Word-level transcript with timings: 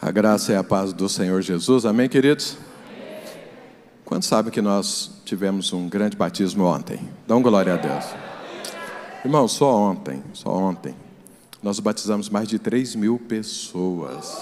A 0.00 0.10
graça 0.10 0.52
e 0.52 0.54
a 0.54 0.62
paz 0.62 0.92
do 0.92 1.08
Senhor 1.08 1.40
Jesus, 1.40 1.86
amém, 1.86 2.06
queridos? 2.06 2.58
Amém. 2.86 3.22
Quantos 4.04 4.28
sabem 4.28 4.52
que 4.52 4.60
nós 4.60 5.10
tivemos 5.24 5.72
um 5.72 5.88
grande 5.88 6.14
batismo 6.14 6.64
ontem? 6.64 7.00
Dão 7.26 7.40
glória 7.40 7.72
a 7.72 7.76
Deus. 7.78 8.04
Irmão, 9.24 9.48
só 9.48 9.74
ontem, 9.74 10.22
só 10.34 10.50
ontem, 10.50 10.94
nós 11.62 11.80
batizamos 11.80 12.28
mais 12.28 12.46
de 12.46 12.58
3 12.58 12.94
mil 12.94 13.18
pessoas. 13.18 14.36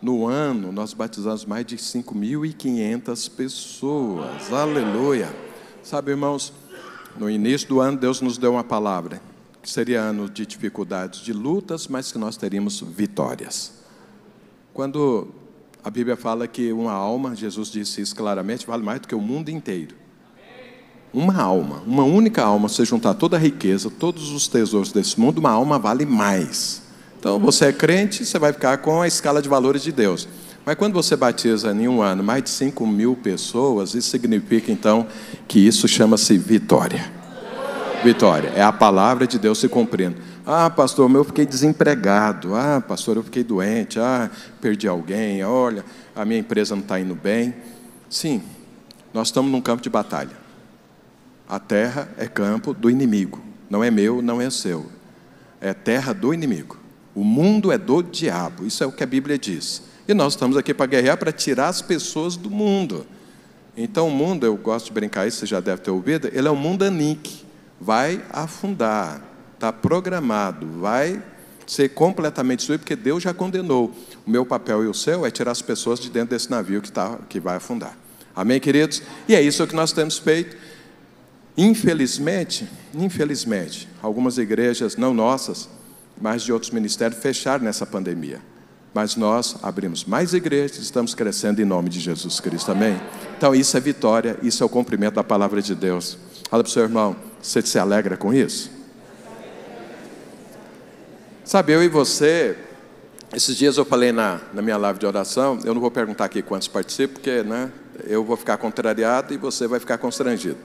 No 0.00 0.26
ano, 0.26 0.72
nós 0.72 0.94
batizamos 0.94 1.44
mais 1.44 1.66
de 1.66 1.76
5.500 1.76 3.30
pessoas. 3.30 4.50
Aleluia. 4.50 5.28
Sabe, 5.82 6.12
irmãos, 6.12 6.50
no 7.18 7.28
início 7.28 7.68
do 7.68 7.78
ano, 7.78 7.98
Deus 7.98 8.22
nos 8.22 8.38
deu 8.38 8.52
uma 8.52 8.64
palavra 8.64 9.20
que 9.62 9.70
seria 9.70 10.00
ano 10.00 10.28
de 10.28 10.44
dificuldades, 10.44 11.20
de 11.20 11.32
lutas, 11.32 11.86
mas 11.86 12.10
que 12.10 12.18
nós 12.18 12.36
teríamos 12.36 12.80
vitórias. 12.80 13.72
Quando 14.74 15.28
a 15.84 15.88
Bíblia 15.88 16.16
fala 16.16 16.48
que 16.48 16.72
uma 16.72 16.92
alma, 16.92 17.36
Jesus 17.36 17.70
disse 17.70 18.00
isso 18.00 18.16
claramente, 18.16 18.66
vale 18.66 18.82
mais 18.82 19.00
do 19.00 19.06
que 19.06 19.14
o 19.14 19.20
mundo 19.20 19.50
inteiro. 19.50 19.94
Uma 21.14 21.40
alma, 21.40 21.82
uma 21.86 22.02
única 22.02 22.42
alma, 22.42 22.68
você 22.68 22.84
juntar 22.84 23.14
toda 23.14 23.36
a 23.36 23.38
riqueza, 23.38 23.88
todos 23.88 24.32
os 24.32 24.48
tesouros 24.48 24.90
desse 24.90 25.20
mundo, 25.20 25.38
uma 25.38 25.50
alma 25.50 25.78
vale 25.78 26.06
mais. 26.06 26.82
Então, 27.20 27.38
você 27.38 27.66
é 27.66 27.72
crente, 27.72 28.24
você 28.24 28.38
vai 28.38 28.52
ficar 28.52 28.78
com 28.78 29.00
a 29.00 29.06
escala 29.06 29.40
de 29.40 29.48
valores 29.48 29.82
de 29.82 29.92
Deus. 29.92 30.26
Mas 30.64 30.74
quando 30.74 30.94
você 30.94 31.14
batiza 31.14 31.70
em 31.70 31.86
um 31.86 32.02
ano 32.02 32.22
mais 32.24 32.42
de 32.42 32.50
5 32.50 32.84
mil 32.86 33.14
pessoas, 33.14 33.94
isso 33.94 34.10
significa 34.10 34.72
então 34.72 35.06
que 35.46 35.60
isso 35.60 35.86
chama-se 35.86 36.36
vitória 36.36 37.21
vitória. 38.02 38.52
É 38.54 38.62
a 38.62 38.72
palavra 38.72 39.26
de 39.26 39.38
Deus 39.38 39.58
se 39.58 39.68
cumprindo. 39.68 40.16
Ah, 40.44 40.68
pastor, 40.68 41.10
eu 41.10 41.24
fiquei 41.24 41.46
desempregado. 41.46 42.54
Ah, 42.54 42.82
pastor, 42.86 43.16
eu 43.16 43.22
fiquei 43.22 43.44
doente. 43.44 43.98
Ah, 43.98 44.30
perdi 44.60 44.88
alguém. 44.88 45.42
Olha, 45.44 45.84
a 46.14 46.24
minha 46.24 46.40
empresa 46.40 46.74
não 46.74 46.82
está 46.82 46.98
indo 46.98 47.14
bem. 47.14 47.54
Sim, 48.10 48.42
nós 49.14 49.28
estamos 49.28 49.50
num 49.50 49.60
campo 49.60 49.82
de 49.82 49.88
batalha. 49.88 50.36
A 51.48 51.58
terra 51.58 52.08
é 52.16 52.26
campo 52.26 52.74
do 52.74 52.90
inimigo. 52.90 53.40
Não 53.70 53.82
é 53.82 53.90
meu, 53.90 54.20
não 54.20 54.40
é 54.40 54.50
seu. 54.50 54.86
É 55.60 55.72
terra 55.72 56.12
do 56.12 56.34
inimigo. 56.34 56.76
O 57.14 57.22
mundo 57.22 57.70
é 57.70 57.78
do 57.78 58.02
diabo. 58.02 58.66
Isso 58.66 58.82
é 58.82 58.86
o 58.86 58.92
que 58.92 59.04
a 59.04 59.06
Bíblia 59.06 59.38
diz. 59.38 59.82
E 60.08 60.14
nós 60.14 60.32
estamos 60.32 60.56
aqui 60.56 60.74
para 60.74 60.86
guerrear, 60.86 61.16
para 61.16 61.30
tirar 61.30 61.68
as 61.68 61.80
pessoas 61.80 62.36
do 62.36 62.50
mundo. 62.50 63.06
Então, 63.76 64.08
o 64.08 64.10
mundo, 64.10 64.44
eu 64.44 64.56
gosto 64.56 64.86
de 64.86 64.92
brincar 64.92 65.26
isso, 65.26 65.38
você 65.38 65.46
já 65.46 65.60
deve 65.60 65.80
ter 65.80 65.90
ouvido, 65.90 66.28
ele 66.32 66.46
é 66.46 66.50
um 66.50 66.56
mundo 66.56 66.84
anique 66.84 67.51
vai 67.82 68.22
afundar, 68.30 69.20
está 69.54 69.72
programado, 69.72 70.66
vai 70.80 71.20
ser 71.66 71.88
completamente 71.88 72.58
destruído, 72.58 72.80
porque 72.80 72.94
Deus 72.94 73.22
já 73.22 73.34
condenou. 73.34 73.92
O 74.24 74.30
meu 74.30 74.46
papel 74.46 74.84
e 74.84 74.86
o 74.86 74.94
seu 74.94 75.26
é 75.26 75.30
tirar 75.30 75.50
as 75.50 75.62
pessoas 75.62 75.98
de 75.98 76.08
dentro 76.08 76.30
desse 76.30 76.50
navio 76.50 76.80
que, 76.80 76.92
tá, 76.92 77.18
que 77.28 77.40
vai 77.40 77.56
afundar. 77.56 77.96
Amém, 78.36 78.60
queridos? 78.60 79.02
E 79.28 79.34
é 79.34 79.42
isso 79.42 79.66
que 79.66 79.74
nós 79.74 79.92
temos 79.92 80.18
feito. 80.18 80.56
Infelizmente, 81.56 82.68
infelizmente, 82.94 83.88
algumas 84.00 84.38
igrejas, 84.38 84.96
não 84.96 85.12
nossas, 85.12 85.68
mas 86.20 86.42
de 86.42 86.52
outros 86.52 86.70
ministérios, 86.70 87.20
fecharam 87.20 87.64
nessa 87.64 87.84
pandemia. 87.84 88.40
Mas 88.94 89.16
nós 89.16 89.56
abrimos 89.62 90.04
mais 90.04 90.34
igrejas, 90.34 90.78
estamos 90.78 91.14
crescendo 91.14 91.60
em 91.60 91.64
nome 91.64 91.88
de 91.88 91.98
Jesus 91.98 92.38
Cristo. 92.38 92.70
Amém? 92.70 93.00
Então, 93.36 93.54
isso 93.54 93.76
é 93.76 93.80
vitória, 93.80 94.38
isso 94.42 94.62
é 94.62 94.66
o 94.66 94.68
cumprimento 94.68 95.14
da 95.14 95.24
palavra 95.24 95.60
de 95.60 95.74
Deus. 95.74 96.16
Fala 96.52 96.62
para 96.62 96.68
o 96.68 96.72
seu 96.74 96.82
irmão, 96.82 97.16
você 97.40 97.62
se 97.62 97.78
alegra 97.78 98.14
com 98.14 98.34
isso? 98.34 98.70
Sabe, 101.46 101.72
eu 101.72 101.82
e 101.82 101.88
você, 101.88 102.58
esses 103.34 103.56
dias 103.56 103.78
eu 103.78 103.86
falei 103.86 104.12
na, 104.12 104.38
na 104.52 104.60
minha 104.60 104.76
live 104.76 104.98
de 104.98 105.06
oração, 105.06 105.58
eu 105.64 105.72
não 105.72 105.80
vou 105.80 105.90
perguntar 105.90 106.26
aqui 106.26 106.42
quantos 106.42 106.68
participam, 106.68 107.14
porque 107.14 107.42
né, 107.42 107.72
eu 108.04 108.22
vou 108.22 108.36
ficar 108.36 108.58
contrariado 108.58 109.32
e 109.32 109.38
você 109.38 109.66
vai 109.66 109.80
ficar 109.80 109.96
constrangido. 109.96 110.58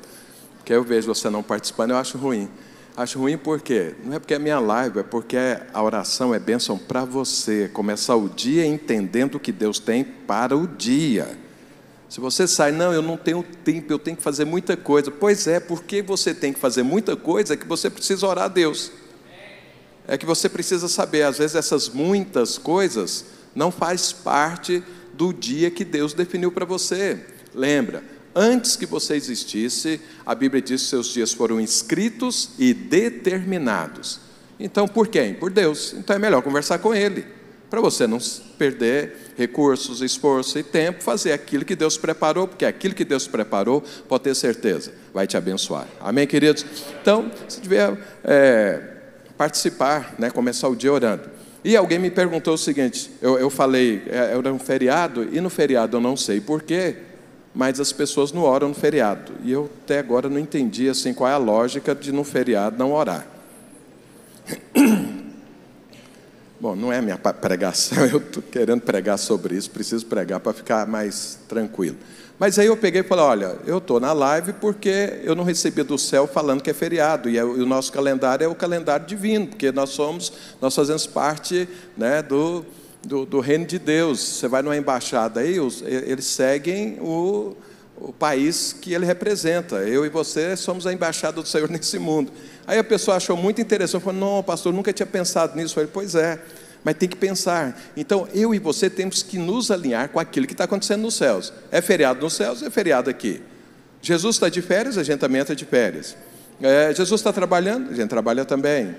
Porque 0.57 0.73
eu 0.73 0.83
vejo 0.83 1.07
você 1.07 1.29
não 1.29 1.41
participando, 1.41 1.91
eu 1.91 1.97
acho 1.97 2.17
ruim. 2.17 2.49
Acho 2.97 3.19
ruim 3.19 3.37
porque 3.37 3.95
não 4.03 4.13
é 4.13 4.19
porque 4.19 4.33
é 4.33 4.39
minha 4.39 4.59
live, 4.59 4.99
é 4.99 5.03
porque 5.03 5.37
a 5.73 5.81
oração 5.81 6.35
é 6.35 6.39
bênção 6.39 6.77
para 6.77 7.05
você. 7.05 7.69
Começar 7.69 8.17
o 8.17 8.27
dia 8.27 8.65
entendendo 8.65 9.35
o 9.35 9.39
que 9.39 9.53
Deus 9.53 9.79
tem 9.79 10.03
para 10.03 10.53
o 10.53 10.67
dia. 10.67 11.46
Se 12.09 12.21
você 12.21 12.47
sai, 12.47 12.71
não, 12.71 12.93
eu 12.93 13.01
não 13.01 13.17
tenho 13.17 13.43
tempo, 13.43 13.91
eu 13.91 13.99
tenho 13.99 14.15
que 14.15 14.23
fazer 14.23 14.45
muita 14.45 14.77
coisa. 14.77 15.11
Pois 15.11 15.45
é, 15.45 15.59
porque 15.59 16.01
você 16.01 16.33
tem 16.33 16.53
que 16.53 16.59
fazer 16.59 16.83
muita 16.83 17.15
coisa 17.15 17.53
é 17.53 17.57
que 17.57 17.67
você 17.67 17.89
precisa 17.89 18.25
orar 18.25 18.45
a 18.45 18.47
Deus. 18.47 18.91
É 20.07 20.17
que 20.17 20.25
você 20.25 20.47
precisa 20.47 20.87
saber, 20.87 21.23
às 21.23 21.37
vezes 21.37 21.55
essas 21.55 21.89
muitas 21.89 22.57
coisas 22.57 23.25
não 23.53 23.71
faz 23.71 24.13
parte 24.13 24.81
do 25.13 25.33
dia 25.33 25.69
que 25.69 25.83
Deus 25.83 26.13
definiu 26.13 26.49
para 26.49 26.63
você. 26.63 27.19
Lembra, 27.53 28.01
antes 28.33 28.77
que 28.77 28.85
você 28.85 29.15
existisse, 29.15 29.99
a 30.25 30.33
Bíblia 30.33 30.61
diz 30.61 30.83
que 30.83 30.87
seus 30.87 31.07
dias 31.07 31.33
foram 31.33 31.59
escritos 31.59 32.51
e 32.57 32.73
determinados. 32.73 34.21
Então, 34.57 34.87
por 34.87 35.09
quem? 35.09 35.33
Por 35.33 35.51
Deus. 35.51 35.93
Então 35.93 36.15
é 36.15 36.19
melhor 36.19 36.41
conversar 36.41 36.79
com 36.79 36.95
Ele 36.95 37.36
para 37.69 37.81
você 37.81 38.07
não 38.07 38.17
perder 38.57 39.33
recursos, 39.37 40.01
esforço 40.01 40.57
e 40.57 40.63
tempo, 40.63 41.03
fazer 41.03 41.31
aquilo 41.31 41.65
que 41.65 41.75
Deus 41.75 41.97
preparou, 41.97 42.47
porque 42.47 42.65
aquilo 42.65 42.95
que 42.95 43.05
Deus 43.05 43.27
preparou, 43.27 43.83
pode 44.07 44.23
ter 44.23 44.35
certeza, 44.35 44.91
vai 45.13 45.27
te 45.27 45.37
abençoar. 45.37 45.87
Amém, 45.99 46.25
queridos? 46.25 46.65
Então, 47.01 47.29
se 47.47 47.61
tiver 47.61 47.97
é, 48.23 48.81
participar, 49.37 50.15
né, 50.17 50.29
começar 50.29 50.67
o 50.67 50.75
dia 50.75 50.91
orando. 50.91 51.29
E 51.63 51.75
alguém 51.75 51.99
me 51.99 52.09
perguntou 52.09 52.53
o 52.53 52.57
seguinte: 52.57 53.11
eu, 53.21 53.37
eu 53.37 53.49
falei, 53.49 54.03
é, 54.07 54.37
era 54.37 54.53
um 54.53 54.59
feriado, 54.59 55.27
e 55.31 55.41
no 55.41 55.49
feriado 55.49 55.97
eu 55.97 56.01
não 56.01 56.15
sei 56.15 56.39
porquê, 56.39 56.95
mas 57.53 57.79
as 57.79 57.91
pessoas 57.91 58.31
não 58.31 58.43
oram 58.43 58.69
no 58.69 58.73
feriado. 58.73 59.33
E 59.43 59.51
eu 59.51 59.69
até 59.83 59.99
agora 59.99 60.29
não 60.29 60.39
entendi 60.39 60.87
assim, 60.87 61.13
qual 61.13 61.29
é 61.29 61.33
a 61.33 61.37
lógica 61.37 61.93
de 61.93 62.11
no 62.11 62.23
feriado 62.23 62.77
não 62.77 62.93
orar. 62.93 63.27
Bom, 66.59 66.75
não 66.75 66.91
é 66.91 66.99
minha 67.01 67.17
pregação, 67.17 68.03
eu 68.07 68.17
estou 68.17 68.41
querendo 68.41 68.81
pregar 68.81 69.19
sobre 69.19 69.55
isso, 69.55 69.69
preciso 69.69 70.05
pregar 70.07 70.39
para 70.39 70.53
ficar 70.53 70.87
mais 70.87 71.37
tranquilo. 71.47 71.97
Mas 72.39 72.57
aí 72.57 72.65
eu 72.65 72.75
peguei 72.75 73.01
e 73.01 73.03
falei: 73.03 73.23
olha, 73.23 73.55
eu 73.65 73.77
estou 73.77 73.99
na 73.99 74.11
live 74.11 74.53
porque 74.53 75.19
eu 75.23 75.35
não 75.35 75.43
recebi 75.43 75.83
do 75.83 75.97
céu 75.99 76.27
falando 76.27 76.61
que 76.61 76.69
é 76.69 76.73
feriado, 76.73 77.29
e, 77.29 77.37
é, 77.37 77.43
o 77.43 77.65
nosso 77.65 77.91
calendário 77.91 78.43
é 78.43 78.47
o 78.47 78.55
calendário 78.55 79.05
divino, 79.05 79.47
porque 79.47 79.71
nós 79.71 79.91
somos, 79.91 80.33
nós 80.59 80.73
fazemos 80.73 81.05
parte 81.05 81.69
né, 81.95 82.23
do, 82.23 82.65
do, 83.03 83.23
do 83.23 83.39
reino 83.39 83.65
de 83.65 83.77
Deus. 83.77 84.19
Você 84.19 84.47
vai 84.47 84.63
numa 84.63 84.77
embaixada 84.77 85.41
aí, 85.41 85.59
os, 85.59 85.83
eles 85.83 86.25
seguem 86.25 86.99
o, 86.99 87.55
o 87.97 88.11
país 88.11 88.73
que 88.73 88.93
ele 88.93 89.05
representa. 89.05 89.77
Eu 89.77 90.05
e 90.05 90.09
você 90.09 90.55
somos 90.55 90.87
a 90.87 90.93
embaixada 90.93 91.41
do 91.41 91.47
Senhor 91.47 91.69
nesse 91.71 91.99
mundo. 91.99 92.31
Aí 92.67 92.77
a 92.77 92.83
pessoa 92.83 93.15
achou 93.15 93.37
muito 93.37 93.61
interessante, 93.61 94.03
falou: 94.03 94.19
Não, 94.19 94.43
pastor, 94.43 94.73
nunca 94.73 94.91
tinha 94.91 95.07
pensado 95.07 95.55
nisso. 95.55 95.71
Eu 95.71 95.75
falei: 95.75 95.89
Pois 95.93 96.13
é, 96.13 96.37
mas 96.83 96.95
tem 96.95 97.07
que 97.07 97.15
pensar. 97.15 97.79
Então 97.95 98.27
eu 98.33 98.53
e 98.53 98.59
você 98.59 98.89
temos 98.89 99.23
que 99.23 99.37
nos 99.37 99.71
alinhar 99.71 100.09
com 100.09 100.19
aquilo 100.19 100.45
que 100.45 100.53
está 100.53 100.65
acontecendo 100.65 101.01
nos 101.01 101.15
céus. 101.15 101.53
É 101.71 101.81
feriado 101.81 102.21
nos 102.21 102.33
céus, 102.33 102.61
é 102.61 102.69
feriado 102.69 103.09
aqui. 103.09 103.41
Jesus 104.01 104.35
está 104.35 104.49
de 104.49 104.61
férias, 104.61 104.97
a 104.97 105.03
gente 105.03 105.19
também 105.19 105.41
está 105.41 105.53
de 105.53 105.65
férias. 105.65 106.15
É, 106.61 106.93
Jesus 106.93 107.21
está 107.21 107.31
trabalhando, 107.31 107.89
a 107.89 107.93
gente 107.93 108.09
trabalha 108.09 108.43
também. 108.43 108.95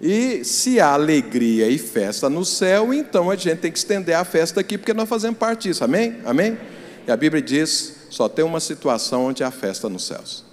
E 0.00 0.42
se 0.44 0.80
há 0.80 0.94
alegria 0.94 1.68
e 1.68 1.76
festa 1.76 2.30
no 2.30 2.44
céu, 2.44 2.94
então 2.94 3.30
a 3.30 3.36
gente 3.36 3.58
tem 3.58 3.70
que 3.70 3.78
estender 3.78 4.16
a 4.16 4.24
festa 4.24 4.60
aqui, 4.60 4.78
porque 4.78 4.94
nós 4.94 5.08
fazemos 5.08 5.38
parte 5.38 5.68
disso. 5.68 5.84
Amém? 5.84 6.16
Amém? 6.24 6.58
E 7.06 7.12
a 7.12 7.16
Bíblia 7.16 7.42
diz 7.42 7.96
só 8.08 8.28
tem 8.28 8.44
uma 8.44 8.60
situação 8.60 9.26
onde 9.26 9.44
há 9.44 9.50
festa 9.50 9.88
nos 9.88 10.04
céus. 10.06 10.44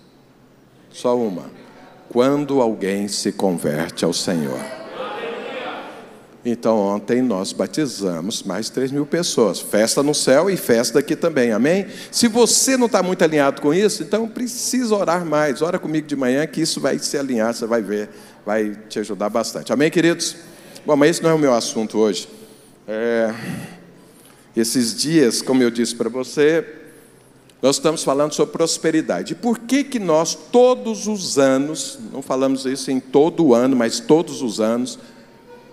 Só 0.91 1.17
uma. 1.17 1.66
Quando 2.09 2.61
alguém 2.61 3.07
se 3.07 3.31
converte 3.31 4.05
ao 4.05 4.13
Senhor. 4.13 4.59
Então, 6.49 6.77
ontem 6.79 7.21
nós 7.21 7.51
batizamos 7.51 8.41
mais 8.41 8.67
de 8.67 8.71
3 8.71 8.91
mil 8.93 9.05
pessoas. 9.05 9.59
Festa 9.59 10.01
no 10.01 10.15
céu 10.15 10.49
e 10.49 10.55
festa 10.55 10.99
aqui 10.99 11.13
também, 11.13 11.51
amém? 11.51 11.87
Se 12.09 12.29
você 12.29 12.77
não 12.77 12.85
está 12.85 13.03
muito 13.03 13.21
alinhado 13.21 13.61
com 13.61 13.73
isso, 13.73 14.01
então 14.01 14.27
precisa 14.29 14.95
orar 14.95 15.25
mais. 15.25 15.61
Ora 15.61 15.77
comigo 15.77 16.07
de 16.07 16.15
manhã 16.15 16.47
que 16.47 16.61
isso 16.61 16.79
vai 16.79 16.97
se 16.99 17.17
alinhar, 17.17 17.53
você 17.53 17.65
vai 17.65 17.81
ver, 17.81 18.09
vai 18.45 18.77
te 18.87 18.97
ajudar 18.99 19.27
bastante. 19.29 19.73
Amém, 19.73 19.91
queridos? 19.91 20.37
Bom, 20.85 20.95
mas 20.95 21.09
esse 21.09 21.23
não 21.23 21.31
é 21.31 21.33
o 21.33 21.39
meu 21.39 21.53
assunto 21.53 21.97
hoje. 21.97 22.29
É... 22.87 23.33
Esses 24.55 24.95
dias, 24.95 25.41
como 25.41 25.61
eu 25.61 25.69
disse 25.69 25.95
para 25.95 26.07
você, 26.07 26.65
nós 27.61 27.77
estamos 27.77 28.03
falando 28.03 28.33
sobre 28.33 28.53
prosperidade. 28.53 29.33
E 29.33 29.35
por 29.35 29.59
que 29.59 29.83
que 29.83 29.99
nós 29.99 30.35
todos 30.35 31.07
os 31.07 31.39
anos, 31.39 31.97
não 32.11 32.21
falamos 32.21 32.65
isso 32.65 32.91
em 32.91 32.99
todo 32.99 33.53
ano, 33.53 33.75
mas 33.75 33.99
todos 33.99 34.41
os 34.41 34.59
anos, 34.59 34.99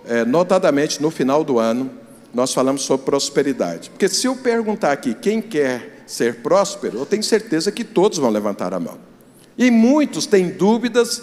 é, 0.05 0.25
notadamente 0.25 1.01
no 1.01 1.11
final 1.11 1.43
do 1.43 1.59
ano, 1.59 1.91
nós 2.33 2.53
falamos 2.53 2.81
sobre 2.81 3.05
prosperidade. 3.05 3.89
Porque 3.89 4.09
se 4.09 4.27
eu 4.27 4.35
perguntar 4.35 4.91
aqui 4.91 5.13
quem 5.13 5.41
quer 5.41 6.03
ser 6.07 6.41
próspero, 6.41 6.99
eu 6.99 7.05
tenho 7.05 7.23
certeza 7.23 7.71
que 7.71 7.83
todos 7.83 8.17
vão 8.17 8.29
levantar 8.29 8.73
a 8.73 8.79
mão. 8.79 8.97
E 9.57 9.71
muitos 9.71 10.25
têm 10.25 10.49
dúvidas 10.49 11.21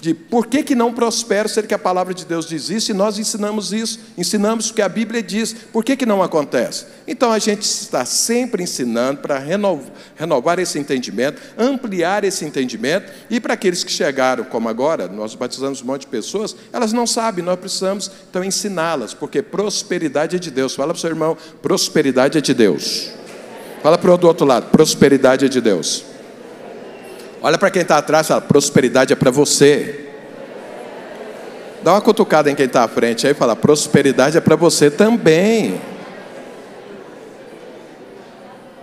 de 0.00 0.14
por 0.14 0.46
que, 0.46 0.62
que 0.62 0.74
não 0.74 0.92
prospera, 0.92 1.46
ser 1.46 1.66
que 1.66 1.74
a 1.74 1.78
palavra 1.78 2.14
de 2.14 2.24
Deus 2.24 2.46
diz 2.46 2.70
isso 2.70 2.90
e 2.90 2.94
nós 2.94 3.18
ensinamos 3.18 3.72
isso, 3.72 4.00
ensinamos 4.16 4.70
o 4.70 4.74
que 4.74 4.80
a 4.80 4.88
Bíblia 4.88 5.22
diz, 5.22 5.52
por 5.72 5.84
que, 5.84 5.94
que 5.94 6.06
não 6.06 6.22
acontece? 6.22 6.86
Então 7.06 7.30
a 7.30 7.38
gente 7.38 7.62
está 7.62 8.04
sempre 8.04 8.62
ensinando 8.62 9.20
para 9.20 9.38
renovar, 9.38 9.92
renovar 10.16 10.58
esse 10.58 10.78
entendimento, 10.78 11.40
ampliar 11.58 12.24
esse 12.24 12.44
entendimento, 12.44 13.12
e 13.28 13.38
para 13.38 13.54
aqueles 13.54 13.84
que 13.84 13.92
chegaram, 13.92 14.44
como 14.44 14.68
agora, 14.68 15.06
nós 15.06 15.34
batizamos 15.34 15.82
um 15.82 15.86
monte 15.86 16.02
de 16.02 16.06
pessoas, 16.06 16.56
elas 16.72 16.92
não 16.92 17.06
sabem, 17.06 17.44
nós 17.44 17.58
precisamos 17.58 18.10
então 18.30 18.42
ensiná-las, 18.42 19.12
porque 19.12 19.42
prosperidade 19.42 20.36
é 20.36 20.38
de 20.38 20.50
Deus. 20.50 20.74
Fala 20.74 20.94
para 20.94 20.98
o 20.98 21.00
seu 21.00 21.10
irmão, 21.10 21.36
prosperidade 21.60 22.38
é 22.38 22.40
de 22.40 22.54
Deus. 22.54 23.10
Fala 23.82 23.98
para 23.98 24.12
o 24.12 24.16
do 24.16 24.26
outro 24.26 24.46
lado, 24.46 24.70
prosperidade 24.70 25.44
é 25.44 25.48
de 25.48 25.60
Deus. 25.60 26.09
Olha 27.42 27.56
para 27.56 27.70
quem 27.70 27.82
está 27.82 27.96
atrás, 27.96 28.26
fala, 28.28 28.40
prosperidade 28.40 29.12
é 29.12 29.16
para 29.16 29.30
você. 29.30 30.08
Dá 31.82 31.92
uma 31.94 32.00
cutucada 32.02 32.50
em 32.50 32.54
quem 32.54 32.66
está 32.66 32.84
à 32.84 32.88
frente 32.88 33.26
aí 33.26 33.32
e 33.32 33.34
fala, 33.34 33.56
prosperidade 33.56 34.36
é 34.36 34.40
para 34.40 34.56
você 34.56 34.90
também. 34.90 35.80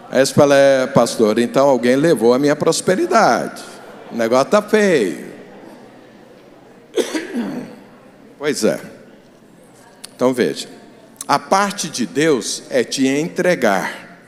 Aí 0.10 0.26
você 0.26 0.34
fala, 0.34 0.56
é, 0.56 0.88
pastor, 0.88 1.38
então 1.38 1.68
alguém 1.70 1.96
levou 1.96 2.34
a 2.34 2.40
minha 2.40 2.56
prosperidade. 2.56 3.62
O 4.12 4.16
negócio 4.16 4.46
está 4.46 4.62
feio. 4.62 5.28
Pois 8.40 8.64
é. 8.64 8.80
Então 10.16 10.32
veja. 10.32 10.68
A 11.28 11.40
parte 11.40 11.90
de 11.90 12.06
Deus 12.06 12.64
é 12.70 12.84
te 12.84 13.08
entregar. 13.08 14.20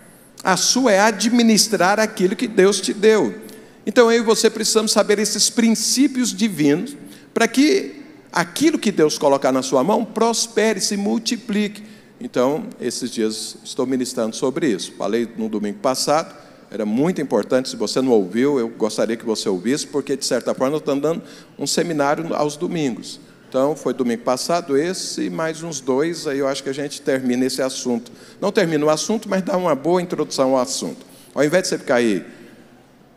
A 0.43 0.57
sua 0.57 0.91
é 0.91 0.99
administrar 0.99 1.99
aquilo 1.99 2.35
que 2.35 2.47
Deus 2.47 2.81
te 2.81 2.91
deu. 2.91 3.48
Então 3.85 4.11
eu 4.11 4.21
e 4.21 4.25
você 4.25 4.49
precisamos 4.49 4.91
saber 4.91 5.19
esses 5.19 5.49
princípios 5.49 6.33
divinos 6.33 6.95
para 7.33 7.47
que 7.47 7.99
aquilo 8.31 8.77
que 8.77 8.91
Deus 8.91 9.17
colocar 9.17 9.51
na 9.51 9.61
sua 9.61 9.83
mão 9.83 10.05
prospere, 10.05 10.79
se 10.79 10.95
multiplique. 10.95 11.83
Então, 12.21 12.65
esses 12.81 13.09
dias 13.09 13.57
estou 13.63 13.85
ministrando 13.85 14.35
sobre 14.35 14.67
isso. 14.67 14.93
Falei 14.97 15.27
no 15.37 15.47
domingo 15.47 15.79
passado, 15.79 16.35
era 16.69 16.85
muito 16.85 17.21
importante. 17.21 17.69
Se 17.69 17.75
você 17.75 18.01
não 18.01 18.11
ouviu, 18.11 18.59
eu 18.59 18.67
gostaria 18.69 19.15
que 19.15 19.25
você 19.25 19.47
ouvisse, 19.47 19.87
porque 19.87 20.17
de 20.17 20.25
certa 20.25 20.53
forma 20.53 20.75
eu 20.75 20.79
estou 20.79 20.95
dando 20.95 21.21
um 21.57 21.65
seminário 21.65 22.33
aos 22.35 22.57
domingos. 22.57 23.19
Então, 23.47 23.75
foi 23.75 23.93
domingo 23.93 24.21
passado 24.21 24.77
esse 24.77 25.23
e 25.23 25.29
mais 25.29 25.63
uns 25.63 25.79
dois, 25.81 26.27
aí 26.27 26.37
eu 26.37 26.47
acho 26.47 26.61
que 26.61 26.69
a 26.69 26.73
gente 26.73 27.01
termina 27.01 27.45
esse 27.45 27.63
assunto. 27.63 28.11
Não 28.39 28.51
termina 28.51 28.85
o 28.85 28.89
assunto, 28.89 29.27
mas 29.27 29.41
dá 29.41 29.57
uma 29.57 29.73
boa 29.73 30.01
introdução 30.01 30.51
ao 30.51 30.61
assunto. 30.61 31.03
Ao 31.33 31.43
invés 31.43 31.63
de 31.63 31.69
você 31.69 31.77
ficar 31.79 31.95
aí 31.95 32.23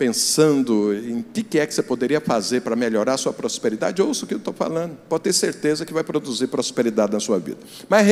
pensando 0.02 0.92
em 0.92 1.22
que, 1.22 1.44
que 1.44 1.60
é 1.60 1.64
que 1.64 1.72
você 1.72 1.80
poderia 1.80 2.20
fazer 2.20 2.60
para 2.62 2.74
melhorar 2.74 3.14
a 3.14 3.16
sua 3.16 3.32
prosperidade, 3.32 4.02
ouça 4.02 4.24
o 4.24 4.26
que 4.26 4.34
eu 4.34 4.38
estou 4.38 4.52
falando. 4.52 4.96
Pode 5.08 5.22
ter 5.22 5.32
certeza 5.32 5.86
que 5.86 5.92
vai 5.92 6.02
produzir 6.02 6.48
prosperidade 6.48 7.12
na 7.12 7.20
sua 7.20 7.38
vida. 7.38 7.58
Mas 7.88 8.04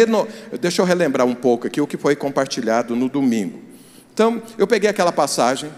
deixa 0.61 0.81
eu 0.81 0.87
relembrar 0.87 1.27
um 1.27 1.35
pouco 1.35 1.67
aqui 1.67 1.81
o 1.81 1.89
que 1.89 1.97
foi 1.97 2.15
compartilhado 2.15 2.95
no 2.95 3.09
domingo. 3.09 3.59
Então, 4.15 4.41
eu 4.57 4.69
peguei 4.69 4.89
aquela 4.89 5.11
passagem 5.11 5.69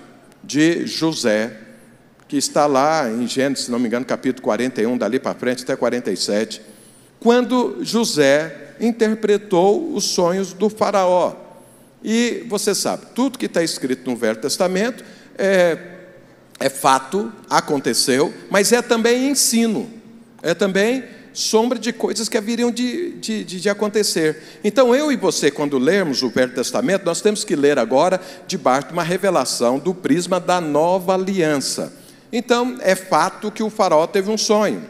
de 0.45 0.87
José, 0.87 1.57
que 2.29 2.37
está 2.37 2.67
lá 2.67 3.09
em 3.09 3.27
Gênesis, 3.27 3.65
se 3.65 3.71
não 3.71 3.79
me 3.79 3.87
engano, 3.87 4.05
capítulo 4.05 4.43
41, 4.43 4.99
dali 4.99 5.19
para 5.19 5.35
frente 5.35 5.63
até 5.63 5.75
47, 5.75 6.61
quando 7.21 7.79
José 7.81 8.75
interpretou 8.79 9.95
os 9.95 10.05
sonhos 10.05 10.53
do 10.53 10.69
Faraó. 10.69 11.35
E 12.05 12.45
você 12.51 12.75
sabe, 12.75 13.07
tudo 13.15 13.39
que 13.39 13.47
está 13.47 13.63
escrito 13.63 14.11
no 14.11 14.15
Velho 14.15 14.37
Testamento 14.37 15.03
é 15.39 15.92
é 16.63 16.69
fato, 16.69 17.33
aconteceu, 17.51 18.33
mas 18.49 18.73
é 18.73 18.81
também 18.81 19.29
ensino, 19.29 19.91
é 20.43 20.55
também 20.55 21.05
sombra 21.33 21.79
de 21.79 21.93
coisas 21.93 22.29
que 22.29 22.39
haveriam 22.39 22.71
de, 22.71 23.13
de, 23.13 23.43
de, 23.43 23.69
acontecer. 23.69 24.61
Então, 24.63 24.95
eu 24.95 25.11
e 25.11 25.17
você, 25.17 25.51
quando 25.51 25.79
lermos 25.79 26.23
o 26.23 26.31
Velho 26.31 26.55
Testamento, 26.55 27.05
nós 27.05 27.21
temos 27.21 27.43
que 27.43 27.57
ler 27.57 27.79
agora 27.79 28.21
debaixo 28.47 28.89
de 28.89 28.93
uma 28.93 29.03
revelação 29.03 29.79
do 29.79 29.93
prisma 29.95 30.39
da 30.39 30.61
nova 30.61 31.15
aliança. 31.15 31.93
Então, 32.33 32.77
é 32.81 32.95
fato 32.95 33.51
que 33.51 33.63
o 33.63 33.71
faraó 33.71 34.07
teve 34.07 34.31
um 34.31 34.39
sonho, 34.39 34.85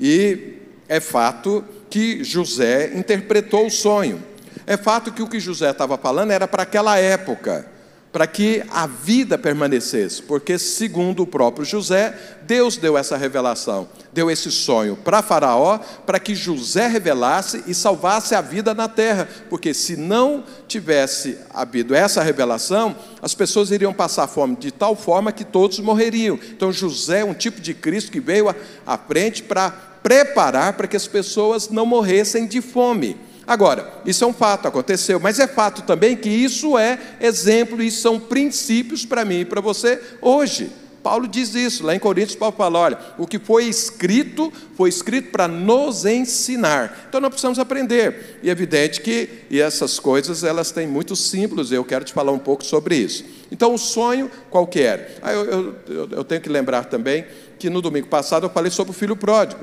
e 0.00 0.54
é 0.88 0.98
fato 0.98 1.64
que 1.88 2.24
José 2.24 2.92
interpretou 2.94 3.66
o 3.66 3.70
sonho. 3.70 4.20
É 4.66 4.76
fato 4.76 5.12
que 5.12 5.22
o 5.22 5.28
que 5.28 5.38
José 5.38 5.70
estava 5.70 5.96
falando 5.96 6.30
era 6.30 6.48
para 6.48 6.62
aquela 6.62 6.98
época 6.98 7.73
para 8.14 8.28
que 8.28 8.62
a 8.70 8.86
vida 8.86 9.36
permanecesse, 9.36 10.22
porque, 10.22 10.56
segundo 10.56 11.24
o 11.24 11.26
próprio 11.26 11.64
José, 11.64 12.16
Deus 12.42 12.76
deu 12.76 12.96
essa 12.96 13.16
revelação, 13.16 13.88
deu 14.12 14.30
esse 14.30 14.52
sonho 14.52 14.94
para 14.94 15.20
Faraó, 15.20 15.78
para 16.06 16.20
que 16.20 16.32
José 16.32 16.86
revelasse 16.86 17.64
e 17.66 17.74
salvasse 17.74 18.32
a 18.36 18.40
vida 18.40 18.72
na 18.72 18.86
terra, 18.86 19.28
porque 19.50 19.74
se 19.74 19.96
não 19.96 20.44
tivesse 20.68 21.38
havido 21.52 21.92
essa 21.92 22.22
revelação, 22.22 22.94
as 23.20 23.34
pessoas 23.34 23.72
iriam 23.72 23.92
passar 23.92 24.28
fome 24.28 24.54
de 24.54 24.70
tal 24.70 24.94
forma 24.94 25.32
que 25.32 25.44
todos 25.44 25.80
morreriam. 25.80 26.38
Então, 26.52 26.70
José 26.70 27.22
é 27.22 27.24
um 27.24 27.34
tipo 27.34 27.60
de 27.60 27.74
Cristo 27.74 28.12
que 28.12 28.20
veio 28.20 28.54
à 28.86 28.96
frente 28.96 29.42
para 29.42 29.72
preparar 30.04 30.74
para 30.74 30.86
que 30.86 30.96
as 30.96 31.08
pessoas 31.08 31.68
não 31.68 31.84
morressem 31.84 32.46
de 32.46 32.60
fome. 32.60 33.16
Agora, 33.46 33.92
isso 34.06 34.24
é 34.24 34.26
um 34.26 34.32
fato, 34.32 34.66
aconteceu, 34.66 35.20
mas 35.20 35.38
é 35.38 35.46
fato 35.46 35.82
também 35.82 36.16
que 36.16 36.28
isso 36.28 36.78
é 36.78 36.98
exemplo 37.20 37.82
e 37.82 37.90
são 37.90 38.18
princípios 38.18 39.04
para 39.04 39.24
mim 39.24 39.40
e 39.40 39.44
para 39.44 39.60
você 39.60 40.00
hoje. 40.20 40.70
Paulo 41.04 41.28
diz 41.28 41.54
isso, 41.54 41.84
lá 41.84 41.94
em 41.94 41.98
Coríntios, 41.98 42.34
Paulo 42.34 42.56
fala: 42.56 42.78
olha, 42.78 42.98
o 43.18 43.26
que 43.26 43.38
foi 43.38 43.66
escrito, 43.66 44.50
foi 44.74 44.88
escrito 44.88 45.30
para 45.30 45.46
nos 45.46 46.06
ensinar. 46.06 47.04
Então 47.06 47.20
nós 47.20 47.28
precisamos 47.28 47.58
aprender. 47.58 48.40
E 48.42 48.48
é 48.48 48.52
evidente 48.52 49.02
que 49.02 49.28
e 49.50 49.60
essas 49.60 50.00
coisas 50.00 50.42
elas 50.42 50.70
têm 50.70 50.86
muitos 50.86 51.28
símbolos, 51.28 51.70
eu 51.70 51.84
quero 51.84 52.06
te 52.06 52.12
falar 52.14 52.32
um 52.32 52.38
pouco 52.38 52.64
sobre 52.64 52.96
isso. 52.96 53.22
Então, 53.52 53.74
o 53.74 53.78
sonho 53.78 54.30
qualquer. 54.50 55.18
Ah, 55.20 55.32
eu, 55.34 55.76
eu, 55.86 56.08
eu 56.10 56.24
tenho 56.24 56.40
que 56.40 56.48
lembrar 56.48 56.86
também 56.86 57.26
que 57.58 57.68
no 57.68 57.82
domingo 57.82 58.08
passado 58.08 58.46
eu 58.46 58.50
falei 58.50 58.70
sobre 58.70 58.90
o 58.92 58.94
filho 58.94 59.14
pródigo. 59.14 59.62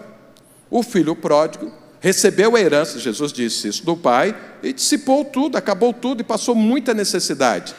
O 0.69 0.83
filho 0.83 1.15
pródigo 1.15 1.71
recebeu 2.01 2.55
a 2.55 2.59
herança, 2.59 2.99
Jesus 2.99 3.31
disse 3.31 3.67
isso, 3.67 3.85
do 3.85 3.95
pai, 3.95 4.35
e 4.61 4.73
dissipou 4.73 5.23
tudo, 5.23 5.55
acabou 5.55 5.93
tudo 5.93 6.21
e 6.21 6.23
passou 6.23 6.55
muita 6.55 6.93
necessidade. 6.93 7.73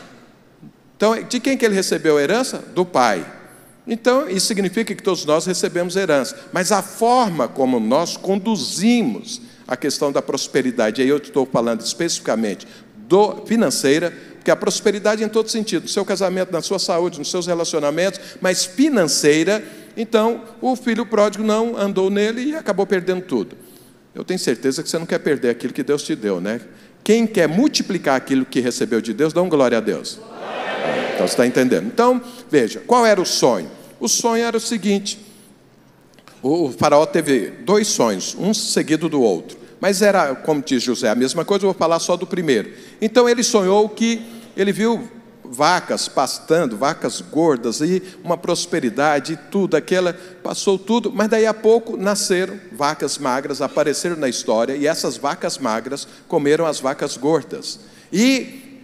Então, 0.97 1.21
de 1.25 1.41
quem 1.41 1.59
que 1.59 1.65
ele 1.67 1.75
recebeu 1.75 2.17
a 2.17 2.23
herança? 2.23 2.59
Do 2.73 2.87
pai. 2.87 3.27
Então, 3.85 4.31
isso 4.31 4.47
significa 4.47 4.95
que 4.95 5.03
todos 5.03 5.25
nós 5.25 5.45
recebemos 5.45 5.97
herança, 5.97 6.39
mas 6.53 6.71
a 6.71 6.81
forma 6.81 7.49
como 7.49 7.81
nós 7.81 8.17
conduzimos 8.17 9.43
a 9.67 9.77
questão 9.77 10.13
da 10.13 10.23
prosperidade, 10.23 11.03
aí 11.03 11.09
eu 11.09 11.17
estou 11.17 11.45
falando 11.45 11.81
especificamente 11.81 12.67
do 13.08 13.44
financeira, 13.44 14.13
porque 14.37 14.51
a 14.53 14.56
prosperidade 14.56 15.25
em 15.25 15.29
todo 15.29 15.51
sentido, 15.51 15.82
no 15.82 15.89
seu 15.89 16.05
casamento, 16.05 16.53
na 16.53 16.63
sua 16.63 16.79
saúde, 16.79 17.19
nos 17.19 17.31
seus 17.31 17.49
relacionamentos, 17.49 18.20
mas 18.41 18.65
financeira, 18.65 19.65
então 19.96 20.43
o 20.61 20.77
filho 20.77 21.05
pródigo 21.05 21.43
não 21.43 21.77
andou 21.77 22.08
nele 22.08 22.51
e 22.51 22.55
acabou 22.55 22.87
perdendo 22.87 23.23
tudo. 23.23 23.56
Eu 24.15 24.25
tenho 24.25 24.39
certeza 24.39 24.83
que 24.83 24.89
você 24.89 24.99
não 24.99 25.07
quer 25.07 25.19
perder 25.19 25.51
aquilo 25.51 25.73
que 25.73 25.83
Deus 25.83 26.03
te 26.03 26.15
deu, 26.15 26.41
né? 26.41 26.61
Quem 27.03 27.27
quer 27.27 27.49
multiplicar 27.49 28.17
aquilo 28.17 28.45
que 28.45 28.61
recebeu 28.61 29.01
de 29.01 29.13
Deus, 29.13 29.33
dá 29.33 29.43
um 29.43 29.49
glória 29.49 29.79
a 29.79 29.81
Deus. 29.81 30.21
Então 31.15 31.27
você 31.27 31.33
está 31.33 31.47
entendendo. 31.47 31.87
Então, 31.87 32.21
veja, 32.51 32.81
qual 32.87 33.07
era 33.07 33.21
o 33.21 33.27
sonho? 33.27 33.71
O 33.99 34.09
sonho 34.09 34.45
era 34.45 34.57
o 34.57 34.61
seguinte: 34.61 35.19
o 36.43 36.71
faraó 36.71 37.07
teve 37.07 37.51
dois 37.65 37.89
sonhos, 37.89 38.37
um 38.39 38.53
seguido 38.53 39.09
do 39.09 39.21
outro. 39.23 39.59
Mas 39.81 40.03
era, 40.03 40.35
como 40.35 40.63
diz 40.63 40.83
José, 40.83 41.09
a 41.09 41.15
mesma 41.15 41.45
coisa, 41.45 41.65
eu 41.65 41.71
vou 41.71 41.79
falar 41.79 41.99
só 41.99 42.17
do 42.17 42.27
primeiro. 42.27 42.73
Então 43.01 43.29
ele 43.29 43.43
sonhou 43.43 43.89
que 43.89 44.23
ele 44.57 44.73
viu 44.73 45.09
vacas 45.53 46.09
pastando, 46.09 46.79
vacas 46.79 47.21
gordas 47.21 47.82
e 47.82 48.03
uma 48.25 48.39
prosperidade 48.39 49.35
e 49.35 49.37
tudo, 49.37 49.77
aquela 49.77 50.15
passou 50.43 50.79
tudo, 50.79 51.13
mas 51.13 51.29
daí 51.29 51.44
a 51.47 51.53
pouco 51.53 51.94
nasceram 51.94 52.59
vacas 52.73 53.19
magras, 53.19 53.61
apareceram 53.61 54.17
na 54.17 54.31
história 54.31 54.75
e 54.75 54.87
essas 54.87 55.19
vacas 55.19 55.59
magras 55.59 56.09
comeram 56.27 56.65
as 56.65 56.81
vacas 56.81 57.19
gordas. 57.19 57.81
E 58.11 58.81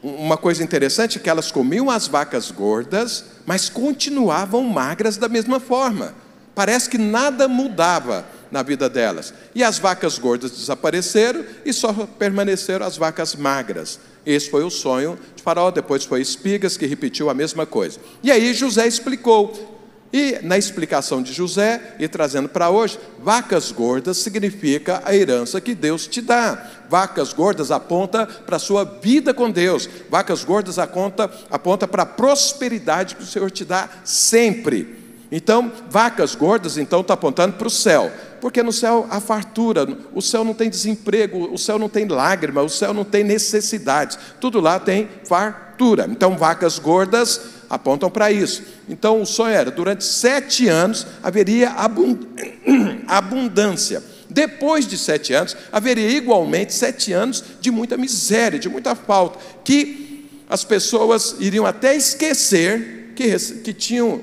uma 0.00 0.36
coisa 0.36 0.62
interessante 0.62 1.18
é 1.18 1.20
que 1.20 1.28
elas 1.28 1.50
comiam 1.50 1.90
as 1.90 2.06
vacas 2.06 2.52
gordas, 2.52 3.24
mas 3.44 3.68
continuavam 3.68 4.62
magras 4.62 5.16
da 5.16 5.28
mesma 5.28 5.58
forma. 5.58 6.14
Parece 6.54 6.88
que 6.88 6.98
nada 6.98 7.48
mudava 7.48 8.24
na 8.50 8.62
vida 8.62 8.88
delas. 8.88 9.34
E 9.56 9.64
as 9.64 9.78
vacas 9.78 10.18
gordas 10.18 10.52
desapareceram 10.52 11.44
e 11.64 11.72
só 11.72 11.92
permaneceram 11.92 12.86
as 12.86 12.96
vacas 12.96 13.34
magras. 13.34 13.98
Esse 14.24 14.50
foi 14.50 14.64
o 14.64 14.70
sonho 14.70 15.18
de 15.34 15.42
Faraó. 15.42 15.70
Depois 15.70 16.04
foi 16.04 16.20
Espigas 16.20 16.76
que 16.76 16.86
repetiu 16.86 17.30
a 17.30 17.34
mesma 17.34 17.66
coisa. 17.66 17.98
E 18.22 18.30
aí 18.30 18.52
José 18.52 18.86
explicou. 18.86 19.76
E 20.12 20.38
na 20.42 20.56
explicação 20.56 21.22
de 21.22 21.34
José, 21.34 21.96
e 21.98 22.08
trazendo 22.08 22.48
para 22.48 22.70
hoje, 22.70 22.98
vacas 23.18 23.70
gordas 23.70 24.16
significa 24.16 25.02
a 25.04 25.14
herança 25.14 25.60
que 25.60 25.74
Deus 25.74 26.06
te 26.06 26.22
dá. 26.22 26.66
Vacas 26.88 27.34
gordas 27.34 27.70
aponta 27.70 28.26
para 28.26 28.56
a 28.56 28.60
sua 28.60 28.84
vida 28.84 29.34
com 29.34 29.50
Deus. 29.50 29.88
Vacas 30.08 30.44
gordas 30.44 30.78
aponta, 30.78 31.30
aponta 31.50 31.86
para 31.86 32.04
a 32.04 32.06
prosperidade 32.06 33.16
que 33.16 33.22
o 33.22 33.26
Senhor 33.26 33.50
te 33.50 33.66
dá 33.66 33.88
sempre. 34.02 34.97
Então, 35.30 35.70
vacas 35.90 36.34
gordas, 36.34 36.78
então, 36.78 37.02
está 37.02 37.14
apontando 37.14 37.54
para 37.54 37.68
o 37.68 37.70
céu. 37.70 38.10
Porque 38.40 38.62
no 38.62 38.72
céu 38.72 39.06
há 39.10 39.20
fartura, 39.20 39.86
o 40.14 40.22
céu 40.22 40.44
não 40.44 40.54
tem 40.54 40.70
desemprego, 40.70 41.52
o 41.52 41.58
céu 41.58 41.78
não 41.78 41.88
tem 41.88 42.06
lágrima, 42.06 42.62
o 42.62 42.68
céu 42.68 42.94
não 42.94 43.04
tem 43.04 43.24
necessidades. 43.24 44.18
Tudo 44.40 44.60
lá 44.60 44.78
tem 44.78 45.08
fartura. 45.24 46.06
Então, 46.10 46.36
vacas 46.36 46.78
gordas 46.78 47.40
apontam 47.68 48.10
para 48.10 48.32
isso. 48.32 48.62
Então, 48.88 49.20
o 49.20 49.26
sonho 49.26 49.54
era: 49.54 49.70
durante 49.70 50.04
sete 50.04 50.68
anos 50.68 51.06
haveria 51.22 51.74
abundância. 53.06 54.02
Depois 54.30 54.86
de 54.86 54.96
sete 54.96 55.32
anos, 55.32 55.56
haveria 55.72 56.08
igualmente 56.10 56.74
sete 56.74 57.12
anos 57.12 57.42
de 57.60 57.70
muita 57.70 57.96
miséria, 57.96 58.58
de 58.58 58.68
muita 58.68 58.94
falta, 58.94 59.38
que 59.64 60.28
as 60.48 60.64
pessoas 60.64 61.36
iriam 61.40 61.66
até 61.66 61.94
esquecer 61.96 63.12
que, 63.16 63.36
que 63.62 63.72
tinham 63.72 64.20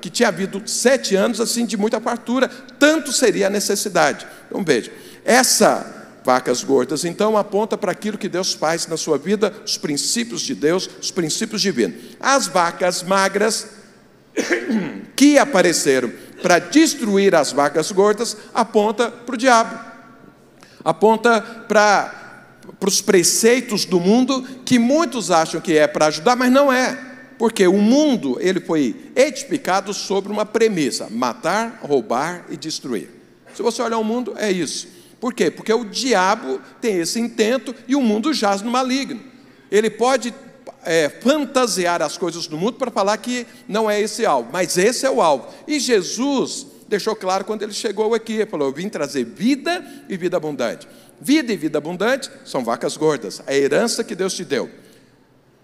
que 0.00 0.08
tinha 0.08 0.28
havido 0.28 0.62
sete 0.66 1.14
anos 1.14 1.40
assim 1.40 1.66
de 1.66 1.76
muita 1.76 2.00
fartura, 2.00 2.48
tanto 2.78 3.12
seria 3.12 3.48
a 3.48 3.50
necessidade. 3.50 4.26
Então 4.48 4.64
veja, 4.64 4.90
essa 5.24 6.00
vacas 6.24 6.62
gordas, 6.62 7.04
então 7.04 7.36
aponta 7.36 7.76
para 7.76 7.92
aquilo 7.92 8.18
que 8.18 8.28
Deus 8.28 8.52
faz 8.52 8.86
na 8.86 8.96
sua 8.96 9.18
vida, 9.18 9.52
os 9.64 9.76
princípios 9.78 10.42
de 10.42 10.54
Deus, 10.54 10.88
os 11.00 11.10
princípios 11.10 11.62
divinos. 11.62 11.96
As 12.18 12.46
vacas 12.46 13.02
magras 13.02 13.68
que 15.16 15.38
apareceram 15.38 16.12
para 16.42 16.58
destruir 16.58 17.34
as 17.34 17.52
vacas 17.52 17.90
gordas, 17.92 18.36
aponta 18.54 19.10
para 19.10 19.34
o 19.34 19.38
diabo, 19.38 19.78
aponta 20.84 21.40
para 21.68 22.16
para 22.78 22.88
os 22.88 23.02
preceitos 23.02 23.84
do 23.84 24.00
mundo 24.00 24.42
que 24.64 24.78
muitos 24.78 25.30
acham 25.30 25.60
que 25.60 25.76
é 25.76 25.86
para 25.86 26.06
ajudar, 26.06 26.34
mas 26.34 26.50
não 26.50 26.72
é. 26.72 27.09
Porque 27.40 27.66
o 27.66 27.78
mundo, 27.78 28.36
ele 28.38 28.60
foi 28.60 28.94
edificado 29.16 29.94
sobre 29.94 30.30
uma 30.30 30.44
premissa: 30.44 31.08
matar, 31.08 31.80
roubar 31.82 32.44
e 32.50 32.56
destruir. 32.56 33.08
Se 33.54 33.62
você 33.62 33.80
olhar 33.80 33.96
o 33.96 34.04
mundo, 34.04 34.34
é 34.36 34.52
isso. 34.52 34.86
Por 35.18 35.32
quê? 35.32 35.50
Porque 35.50 35.72
o 35.72 35.86
diabo 35.86 36.60
tem 36.82 36.98
esse 36.98 37.18
intento 37.18 37.74
e 37.88 37.96
o 37.96 38.02
mundo 38.02 38.34
jaz 38.34 38.60
no 38.60 38.70
maligno. 38.70 39.22
Ele 39.70 39.88
pode 39.88 40.34
é, 40.84 41.08
fantasiar 41.08 42.02
as 42.02 42.18
coisas 42.18 42.46
do 42.46 42.58
mundo 42.58 42.74
para 42.74 42.90
falar 42.90 43.16
que 43.16 43.46
não 43.66 43.90
é 43.90 43.98
esse 43.98 44.26
alvo, 44.26 44.50
mas 44.52 44.76
esse 44.76 45.06
é 45.06 45.10
o 45.10 45.22
alvo. 45.22 45.48
E 45.66 45.80
Jesus 45.80 46.66
deixou 46.88 47.16
claro 47.16 47.46
quando 47.46 47.62
ele 47.62 47.72
chegou 47.72 48.14
aqui: 48.14 48.34
ele 48.34 48.50
falou, 48.50 48.68
Eu 48.68 48.74
vim 48.74 48.90
trazer 48.90 49.24
vida 49.24 49.82
e 50.10 50.16
vida 50.18 50.36
abundante. 50.36 50.86
Vida 51.18 51.50
e 51.54 51.56
vida 51.56 51.78
abundante 51.78 52.30
são 52.44 52.62
vacas 52.62 52.98
gordas, 52.98 53.40
a 53.46 53.54
herança 53.54 54.04
que 54.04 54.14
Deus 54.14 54.34
te 54.34 54.44
deu. 54.44 54.68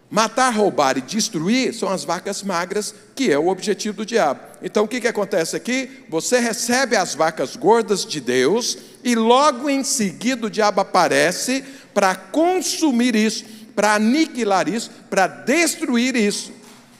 Matar, 0.08 0.50
roubar 0.50 0.96
e 0.96 1.00
destruir 1.00 1.74
são 1.74 1.88
as 1.88 2.04
vacas 2.04 2.42
magras, 2.42 2.94
que 3.14 3.30
é 3.30 3.38
o 3.38 3.48
objetivo 3.48 3.98
do 3.98 4.06
diabo. 4.06 4.40
Então 4.62 4.84
o 4.84 4.88
que, 4.88 5.00
que 5.00 5.08
acontece 5.08 5.56
aqui? 5.56 6.04
Você 6.08 6.38
recebe 6.38 6.94
as 6.94 7.14
vacas 7.14 7.56
gordas 7.56 8.04
de 8.04 8.20
Deus, 8.20 8.78
e 9.02 9.16
logo 9.16 9.68
em 9.68 9.82
seguida 9.82 10.46
o 10.46 10.50
diabo 10.50 10.80
aparece 10.80 11.64
para 11.92 12.14
consumir 12.14 13.16
isso, 13.16 13.44
para 13.74 13.94
aniquilar 13.94 14.68
isso, 14.68 14.90
para 15.10 15.26
destruir 15.26 16.14
isso. 16.14 16.52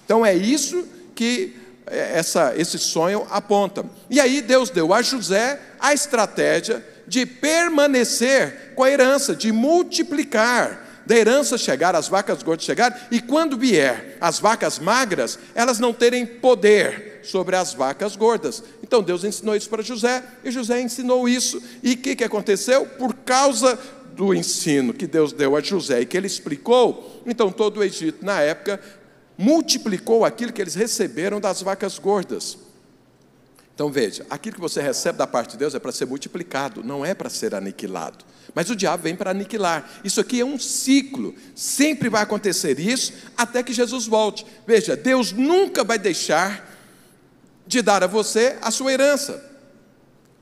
Então 0.05 0.27
é 0.27 0.35
isso 0.35 0.87
que 1.15 1.55
é, 1.87 2.19
essa, 2.19 2.55
esse 2.57 2.79
sonho 2.79 3.25
aponta. 3.31 3.85
E 4.11 4.19
aí 4.19 4.41
Deus 4.41 4.69
deu 4.69 4.93
a 4.93 5.01
José 5.01 5.61
a 5.79 5.95
estratégia 5.95 6.85
de 7.07 7.25
permanecer 7.25 8.73
com 8.75 8.83
a 8.83 8.91
herança, 8.91 9.35
de 9.35 9.53
multiplicar 9.53 10.86
da 11.07 11.17
herança 11.17 11.57
chegar, 11.57 11.95
as 11.95 12.09
vacas 12.09 12.43
gordas 12.43 12.65
chegar, 12.65 13.09
e 13.11 13.21
quando 13.21 13.57
vier 13.57 14.19
as 14.21 14.41
vacas 14.41 14.79
magras, 14.79 15.39
elas 15.55 15.79
não 15.79 15.93
terem 15.93 16.27
poder 16.27 17.21
sobre 17.23 17.57
as 17.57 17.73
vacas 17.73 18.17
gordas. 18.17 18.63
Então 18.83 19.03
Deus 19.03 19.25
ensinou 19.25 19.55
isso 19.55 19.71
para 19.71 19.83
José, 19.83 20.23
e 20.45 20.51
José 20.51 20.81
ensinou 20.81 21.29
isso. 21.29 21.63
E 21.83 21.93
o 21.93 21.97
que, 21.97 22.17
que 22.17 22.25
aconteceu? 22.25 22.85
Por 22.87 23.15
causa 23.15 23.79
do 24.15 24.35
ensino 24.35 24.93
que 24.93 25.07
Deus 25.07 25.33
deu 25.33 25.55
a 25.55 25.61
José 25.61 26.01
e 26.01 26.07
que 26.07 26.17
ele 26.17 26.27
explicou, 26.27 27.23
então 27.25 27.53
todo 27.53 27.79
o 27.79 27.85
Egito, 27.85 28.25
na 28.25 28.41
época, 28.41 28.81
multiplicou 29.39 30.25
aquilo 30.25 30.53
que 30.53 30.61
eles 30.61 30.75
receberam 30.75 31.41
das 31.41 31.63
vacas 31.63 31.99
gordas. 31.99 32.66
Então 33.76 33.90
veja, 33.90 34.25
aquilo 34.30 34.54
que 34.54 34.61
você 34.61 34.80
recebe 34.80 35.18
da 35.18 35.26
parte 35.26 35.50
de 35.50 35.59
Deus 35.59 35.75
é 35.75 35.78
para 35.78 35.92
ser 35.92 36.06
multiplicado, 36.06 36.83
não 36.83 37.04
é 37.04 37.12
para 37.12 37.28
ser 37.28 37.54
aniquilado. 37.54 38.25
Mas 38.54 38.71
o 38.71 38.75
diabo 38.75 39.02
vem 39.02 39.14
para 39.14 39.33
aniquilar. 39.33 40.00
Isso 40.02 40.18
aqui 40.18 40.40
é 40.40 40.45
um 40.47 40.59
ciclo. 40.59 41.35
Sempre 41.54 42.09
vai 42.09 42.23
acontecer 42.23 42.80
isso 42.80 43.12
até 43.37 43.62
que 43.62 43.75
Jesus 43.75 44.06
volte. 44.06 44.47
Veja, 44.66 44.97
Deus 44.97 45.30
nunca 45.30 45.85
vai 45.85 45.99
deixar 45.99 46.75
de 47.66 47.83
dar 47.83 48.02
a 48.02 48.06
você 48.06 48.56
a 48.62 48.71
sua 48.71 48.95
herança. 48.95 49.45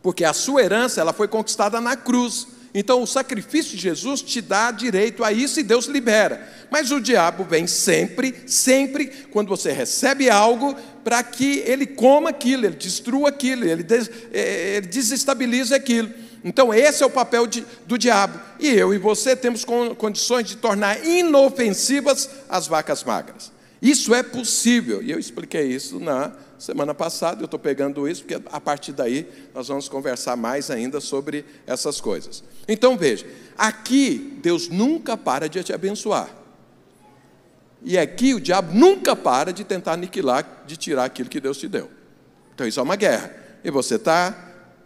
Porque 0.00 0.24
a 0.24 0.32
sua 0.32 0.62
herança 0.62 1.00
ela 1.00 1.12
foi 1.12 1.26
conquistada 1.26 1.80
na 1.80 1.96
cruz. 1.96 2.46
Então 2.74 3.00
o 3.00 3.06
sacrifício 3.06 3.76
de 3.76 3.82
Jesus 3.82 4.20
te 4.20 4.40
dá 4.40 4.72
direito 4.72 5.22
a 5.22 5.32
isso 5.32 5.60
e 5.60 5.62
Deus 5.62 5.86
libera. 5.86 6.52
Mas 6.70 6.90
o 6.90 7.00
diabo 7.00 7.44
vem 7.44 7.68
sempre, 7.68 8.34
sempre, 8.48 9.06
quando 9.30 9.48
você 9.48 9.70
recebe 9.70 10.28
algo, 10.28 10.74
para 11.04 11.22
que 11.22 11.60
ele 11.60 11.86
coma 11.86 12.30
aquilo, 12.30 12.66
ele 12.66 12.74
destrua 12.74 13.28
aquilo, 13.28 13.64
ele, 13.64 13.84
des, 13.84 14.10
eh, 14.32 14.78
ele 14.78 14.88
desestabilize 14.88 15.72
aquilo. 15.72 16.10
Então, 16.42 16.74
esse 16.74 17.02
é 17.02 17.06
o 17.06 17.10
papel 17.10 17.46
de, 17.46 17.64
do 17.86 17.96
diabo. 17.96 18.38
E 18.60 18.68
eu 18.68 18.92
e 18.92 18.98
você 18.98 19.34
temos 19.34 19.64
condições 19.64 20.46
de 20.46 20.56
tornar 20.56 21.02
inofensivas 21.02 22.28
as 22.48 22.66
vacas 22.66 23.02
magras. 23.02 23.50
Isso 23.80 24.14
é 24.14 24.22
possível. 24.22 25.02
E 25.02 25.10
eu 25.10 25.18
expliquei 25.18 25.64
isso 25.64 25.98
na 25.98 26.32
semana 26.58 26.94
passada. 26.94 27.40
Eu 27.40 27.46
estou 27.46 27.58
pegando 27.58 28.06
isso, 28.06 28.24
porque 28.24 28.42
a 28.50 28.60
partir 28.60 28.92
daí 28.92 29.26
nós 29.54 29.68
vamos 29.68 29.88
conversar 29.88 30.36
mais 30.36 30.70
ainda 30.70 31.00
sobre 31.00 31.46
essas 31.66 31.98
coisas. 31.98 32.44
Então, 32.68 32.96
veja: 32.96 33.26
aqui 33.56 34.38
Deus 34.42 34.68
nunca 34.68 35.16
para 35.16 35.48
de 35.48 35.62
te 35.62 35.72
abençoar. 35.72 36.28
E 37.82 37.98
aqui 37.98 38.32
o 38.32 38.40
diabo 38.40 38.72
nunca 38.72 39.14
para 39.14 39.52
de 39.52 39.62
tentar 39.62 39.92
aniquilar, 39.92 40.64
de 40.66 40.76
tirar 40.76 41.04
aquilo 41.04 41.28
que 41.28 41.40
Deus 41.40 41.58
te 41.58 41.68
deu. 41.68 41.90
Então, 42.54 42.66
isso 42.66 42.80
é 42.80 42.82
uma 42.82 42.96
guerra. 42.96 43.30
E 43.62 43.70
você 43.70 43.96
está, 43.96 44.34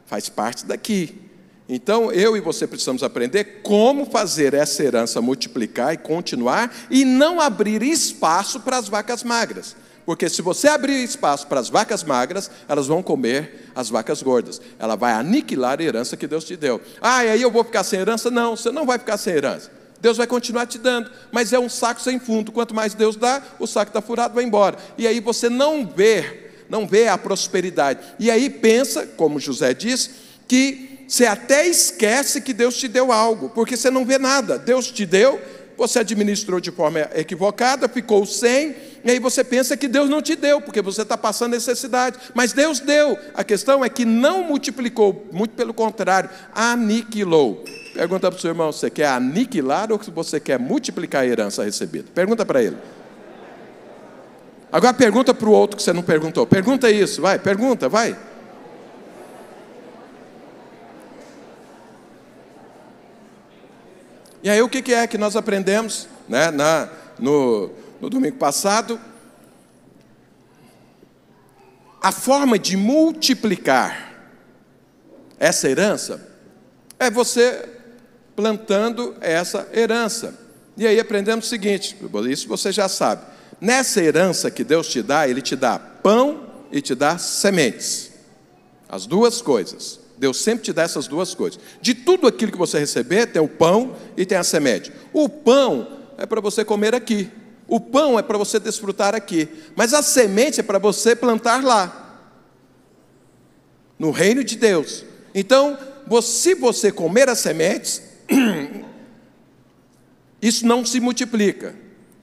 faz 0.07 0.29
parte 0.29 0.67
daqui. 0.67 1.29
Então, 1.69 2.11
eu 2.11 2.37
e 2.37 2.41
você 2.41 2.67
precisamos 2.67 3.03
aprender 3.03 3.61
como 3.63 4.07
fazer 4.07 4.55
essa 4.55 4.83
herança 4.83 5.21
multiplicar 5.21 5.93
e 5.93 5.99
continuar 5.99 6.75
e 6.91 7.05
não 7.05 7.41
abrir 7.41 7.83
espaço 7.83 8.61
para 8.61 8.79
as 8.79 8.89
vacas 8.89 9.23
magras. 9.23 9.77
Porque 10.09 10.27
se 10.31 10.41
você 10.41 10.69
abrir 10.69 11.05
espaço 11.05 11.47
para 11.49 11.61
as 11.61 11.69
vacas 11.69 12.03
magras, 12.03 12.51
elas 12.67 12.87
vão 12.87 13.03
comer 13.03 13.69
as 13.75 13.91
vacas 13.91 14.23
gordas. 14.23 14.59
Ela 14.79 14.97
vai 14.97 15.13
aniquilar 15.13 15.79
a 15.79 15.83
herança 15.83 16.17
que 16.17 16.27
Deus 16.27 16.45
te 16.45 16.57
deu. 16.57 16.81
Ah, 16.99 17.27
e 17.27 17.29
aí 17.29 17.43
eu 17.43 17.51
vou 17.51 17.63
ficar 17.63 17.85
sem 17.85 18.01
herança? 18.01 18.31
Não, 18.31 18.57
você 18.57 18.71
não 18.71 18.87
vai 18.87 18.99
ficar 18.99 19.19
sem 19.19 19.35
herança. 19.35 19.71
Deus 20.01 20.17
vai 20.17 20.27
continuar 20.27 20.65
te 20.65 20.79
dando, 20.79 21.11
mas 21.31 21.53
é 21.53 21.59
um 21.59 21.69
saco 21.69 22.01
sem 22.01 22.19
fundo. 22.19 22.51
Quanto 22.51 22.75
mais 22.75 22.95
Deus 22.95 23.17
dá, 23.17 23.43
o 23.59 23.67
saco 23.67 23.91
está 23.91 24.01
furado, 24.01 24.35
vai 24.35 24.45
embora. 24.45 24.79
E 24.97 25.07
aí 25.07 25.21
você 25.21 25.51
não 25.51 25.87
vê, 25.87 26.53
não 26.71 26.87
vê 26.87 27.07
a 27.09 27.19
prosperidade. 27.19 28.01
E 28.19 28.31
aí 28.31 28.49
pensa, 28.49 29.07
como 29.07 29.39
José 29.39 29.75
diz, 29.75 30.09
que 30.49 31.05
você 31.07 31.27
até 31.27 31.69
esquece 31.69 32.41
que 32.41 32.55
Deus 32.55 32.79
te 32.79 32.89
deu 32.89 33.13
algo, 33.13 33.51
porque 33.51 33.77
você 33.77 33.91
não 33.91 34.07
vê 34.07 34.17
nada. 34.17 34.59
Deus 34.59 34.91
te 34.91 35.05
deu, 35.05 35.39
você 35.79 36.01
administrou 36.01 36.59
de 36.59 36.73
forma 36.73 37.09
equivocada, 37.15 37.89
ficou 37.89 38.27
sem, 38.27 38.75
e 39.09 39.13
aí 39.13 39.19
você 39.19 39.43
pensa 39.43 39.75
que 39.75 39.89
Deus 39.89 40.11
não 40.11 40.21
te 40.21 40.37
deu, 40.37 40.61
porque 40.61 40.83
você 40.83 41.01
está 41.01 41.17
passando 41.17 41.53
necessidade. 41.53 42.19
Mas 42.35 42.53
Deus 42.53 42.79
deu. 42.79 43.19
A 43.33 43.43
questão 43.43 43.83
é 43.83 43.89
que 43.89 44.05
não 44.05 44.43
multiplicou, 44.43 45.27
muito 45.33 45.55
pelo 45.55 45.73
contrário, 45.73 46.29
aniquilou. 46.55 47.65
Pergunta 47.95 48.31
para 48.31 48.37
o 48.37 48.39
seu 48.39 48.51
irmão: 48.51 48.71
você 48.71 48.91
quer 48.91 49.07
aniquilar 49.07 49.91
ou 49.91 49.99
você 50.15 50.39
quer 50.39 50.59
multiplicar 50.59 51.23
a 51.23 51.27
herança 51.27 51.65
recebida? 51.65 52.05
Pergunta 52.15 52.45
para 52.45 52.63
ele. 52.63 52.77
Agora 54.71 54.93
pergunta 54.93 55.33
para 55.33 55.49
o 55.49 55.53
outro 55.53 55.79
que 55.79 55.83
você 55.83 55.95
não 55.95 56.03
perguntou. 56.03 56.47
Pergunta 56.47 56.91
isso, 56.91 57.23
vai, 57.23 57.39
pergunta, 57.39 57.89
vai. 57.89 58.15
E 64.43 64.51
aí 64.51 64.61
o 64.61 64.69
que 64.69 64.93
é 64.93 65.07
que 65.07 65.17
nós 65.17 65.35
aprendemos 65.35 66.07
né, 66.29 66.51
na, 66.51 66.91
no, 67.19 67.71
no 68.01 68.09
domingo 68.09 68.37
passado? 68.37 69.01
A 72.01 72.13
forma 72.13 72.59
de 72.59 72.77
multiplicar 72.77 74.15
essa 75.39 75.69
herança 75.69 76.29
é 76.99 77.11
você 77.11 77.69
plantando 78.37 79.17
essa 79.21 79.69
herança. 79.73 80.39
E 80.77 80.87
aí 80.87 81.01
aprendemos 81.01 81.47
o 81.47 81.49
seguinte: 81.49 81.97
isso 82.31 82.49
você 82.49 82.71
já 82.71 82.89
sabe. 82.89 83.23
Nessa 83.61 84.01
herança 84.01 84.51
que 84.51 84.63
Deus 84.63 84.89
te 84.89 85.03
dá, 85.03 85.29
Ele 85.29 85.43
te 85.43 85.57
dá 85.57 85.79
pão 85.79 86.47
e 86.71 86.81
te 86.81 86.95
dá 86.95 87.19
sementes. 87.19 88.13
As 88.89 89.07
duas 89.07 89.43
coisas. 89.43 90.01
Deus 90.17 90.39
sempre 90.39 90.65
te 90.65 90.73
dá 90.73 90.83
essas 90.83 91.07
duas 91.07 91.35
coisas. 91.35 91.61
De 91.81 91.95
tudo 91.95 92.27
aquilo 92.27 92.51
que 92.51 92.59
você 92.59 92.79
receber, 92.79 93.27
tem 93.27 93.41
o 93.41 93.49
pão 93.49 93.97
e 94.17 94.25
tem 94.25 94.37
a 94.39 94.45
semente. 94.45 94.93
O 95.13 95.29
pão 95.29 95.87
é 96.17 96.27
para 96.27 96.41
você 96.41 96.65
comer 96.65 96.95
aqui. 96.95 97.31
O 97.69 97.79
pão 97.79 98.19
é 98.19 98.23
para 98.23 98.39
você 98.39 98.59
desfrutar 98.59 99.15
aqui. 99.15 99.47
Mas 99.77 99.93
a 99.93 100.03
semente 100.03 100.59
é 100.59 100.63
para 100.63 100.79
você 100.79 101.15
plantar 101.15 101.63
lá. 101.63 102.07
no 103.99 104.13
reino 104.13 104.45
de 104.45 104.57
Deus. 104.57 105.05
Então, 105.35 105.77
se 106.23 106.55
você 106.55 106.91
comer 106.91 107.29
as 107.29 107.41
sementes, 107.41 108.01
isso 110.41 110.65
não 110.65 110.87
se 110.87 111.01
multiplica. 111.01 111.75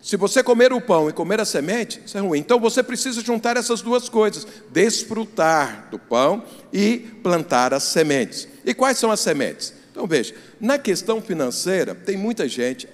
Se 0.02 0.18
você 0.18 0.44
comer 0.44 0.72
o 0.72 0.80
pão 0.80 1.10
e 1.10 1.14
comer 1.14 1.42
a 1.42 1.46
semente, 1.46 2.00
isso 2.06 2.16
é 2.16 2.22
ruim. 2.22 2.40
Então 2.40 2.60
você 2.60 2.84
precisa 2.84 3.22
juntar 3.22 3.58
essas 3.58 3.82
duas 3.82 4.08
coisas: 4.08 4.46
desfrutar 4.72 5.88
do 5.90 5.98
pão 5.98 6.44
e 6.72 7.00
plantar 7.24 7.74
as 7.74 7.84
sementes. 7.84 8.48
E 8.64 8.74
quais 8.74 9.00
são 9.00 9.10
as 9.10 9.20
sementes? 9.20 9.74
Então 9.96 10.06
veja, 10.06 10.36
na 10.60 10.78
questão 10.78 11.22
financeira, 11.22 11.96
tem 11.96 12.18
muita 12.18 12.50
gente 12.50 12.86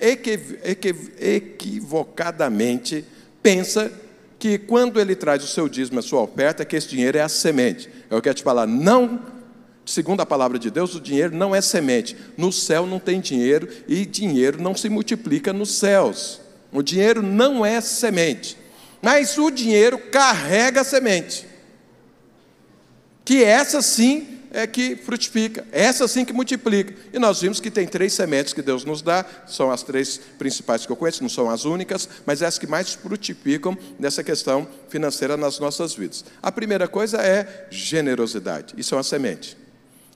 equivocadamente 1.20 3.04
pensa 3.42 3.92
que 4.38 4.60
quando 4.60 5.02
ele 5.02 5.16
traz 5.16 5.44
o 5.44 5.48
seu 5.48 5.68
dízimo, 5.68 5.98
a 5.98 6.04
sua 6.04 6.22
oferta, 6.22 6.64
que 6.64 6.76
esse 6.76 6.88
dinheiro 6.88 7.18
é 7.18 7.22
a 7.22 7.28
semente. 7.28 7.90
Eu 8.08 8.22
quero 8.22 8.36
te 8.36 8.44
falar, 8.44 8.68
não, 8.68 9.20
segundo 9.84 10.22
a 10.22 10.28
palavra 10.28 10.60
de 10.60 10.70
Deus, 10.70 10.94
o 10.94 11.02
dinheiro 11.02 11.36
não 11.36 11.56
é 11.56 11.62
semente. 11.62 12.16
No 12.38 12.52
céu 12.52 12.86
não 12.86 13.00
tem 13.00 13.20
dinheiro 13.20 13.68
e 13.88 14.06
dinheiro 14.06 14.62
não 14.62 14.76
se 14.76 14.88
multiplica 14.88 15.52
nos 15.52 15.72
céus. 15.72 16.40
O 16.72 16.84
dinheiro 16.84 17.24
não 17.24 17.66
é 17.66 17.82
semente, 17.82 18.56
mas 19.02 19.40
o 19.40 19.50
dinheiro 19.50 19.98
carrega 19.98 20.82
a 20.82 20.84
semente. 20.84 21.48
Que 23.26 23.44
essa 23.44 23.82
sim 23.82 24.31
é 24.54 24.68
que 24.68 24.96
frutifica, 24.96 25.66
essa 25.72 26.08
sim 26.08 26.26
que 26.26 26.34
multiplica. 26.34 26.94
E 27.14 27.18
nós 27.18 27.42
vimos 27.42 27.60
que 27.60 27.72
tem 27.72 27.88
três 27.88 28.14
sementes 28.14 28.54
que 28.54 28.62
Deus 28.62 28.84
nos 28.84 29.02
dá, 29.02 29.26
são 29.48 29.72
as 29.72 29.82
três 29.82 30.20
principais 30.38 30.86
que 30.86 30.92
eu 30.92 30.96
conheço, 30.96 31.22
não 31.24 31.30
são 31.30 31.50
as 31.50 31.66
únicas, 31.66 32.08
mas 32.26 32.42
é 32.42 32.46
as 32.46 32.58
que 32.58 32.68
mais 32.68 32.94
frutificam 32.94 33.78
nessa 33.98 34.24
questão 34.24 34.68
financeira 34.90 35.38
nas 35.38 35.60
nossas 35.60 35.94
vidas. 35.94 36.26
A 36.42 36.52
primeira 36.52 36.88
coisa 36.88 37.18
é 37.18 37.68
generosidade, 37.70 38.74
isso 38.78 38.94
é 38.94 38.98
uma 38.98 39.04
semente. 39.04 39.58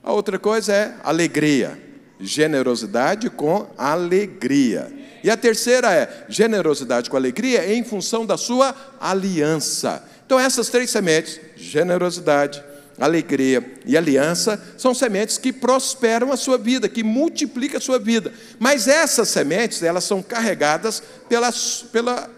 A 0.04 0.12
outra 0.12 0.38
coisa 0.38 0.74
é 0.74 0.96
alegria, 1.04 1.82
generosidade 2.20 3.30
com 3.30 3.68
alegria. 3.77 4.94
E 5.24 5.30
a 5.30 5.38
terceira 5.38 5.92
é 5.92 6.25
generosidade 6.30 7.10
com 7.10 7.18
alegria 7.18 7.74
em 7.74 7.84
função 7.84 8.25
da 8.25 8.38
sua 8.38 8.75
aliança. 9.00 10.04
Então, 10.25 10.39
essas 10.39 10.70
três 10.70 10.89
sementes, 10.89 11.39
generosidade, 11.56 12.63
alegria 13.00 13.74
e 13.86 13.98
aliança, 13.98 14.62
são 14.78 14.94
sementes 14.94 15.38
que 15.38 15.52
prosperam 15.52 16.32
a 16.32 16.38
sua 16.38 16.58
vida, 16.58 16.88
que 16.88 17.04
multiplicam 17.04 17.78
a 17.78 17.82
sua 17.82 18.00
vida. 18.00 18.34
Mas 18.58 18.88
essas 18.88 19.28
sementes, 19.30 19.84
elas 19.84 20.04
são 20.04 20.22
carregadas 20.22 21.04
pela, 21.28 21.52
pela, 21.92 22.30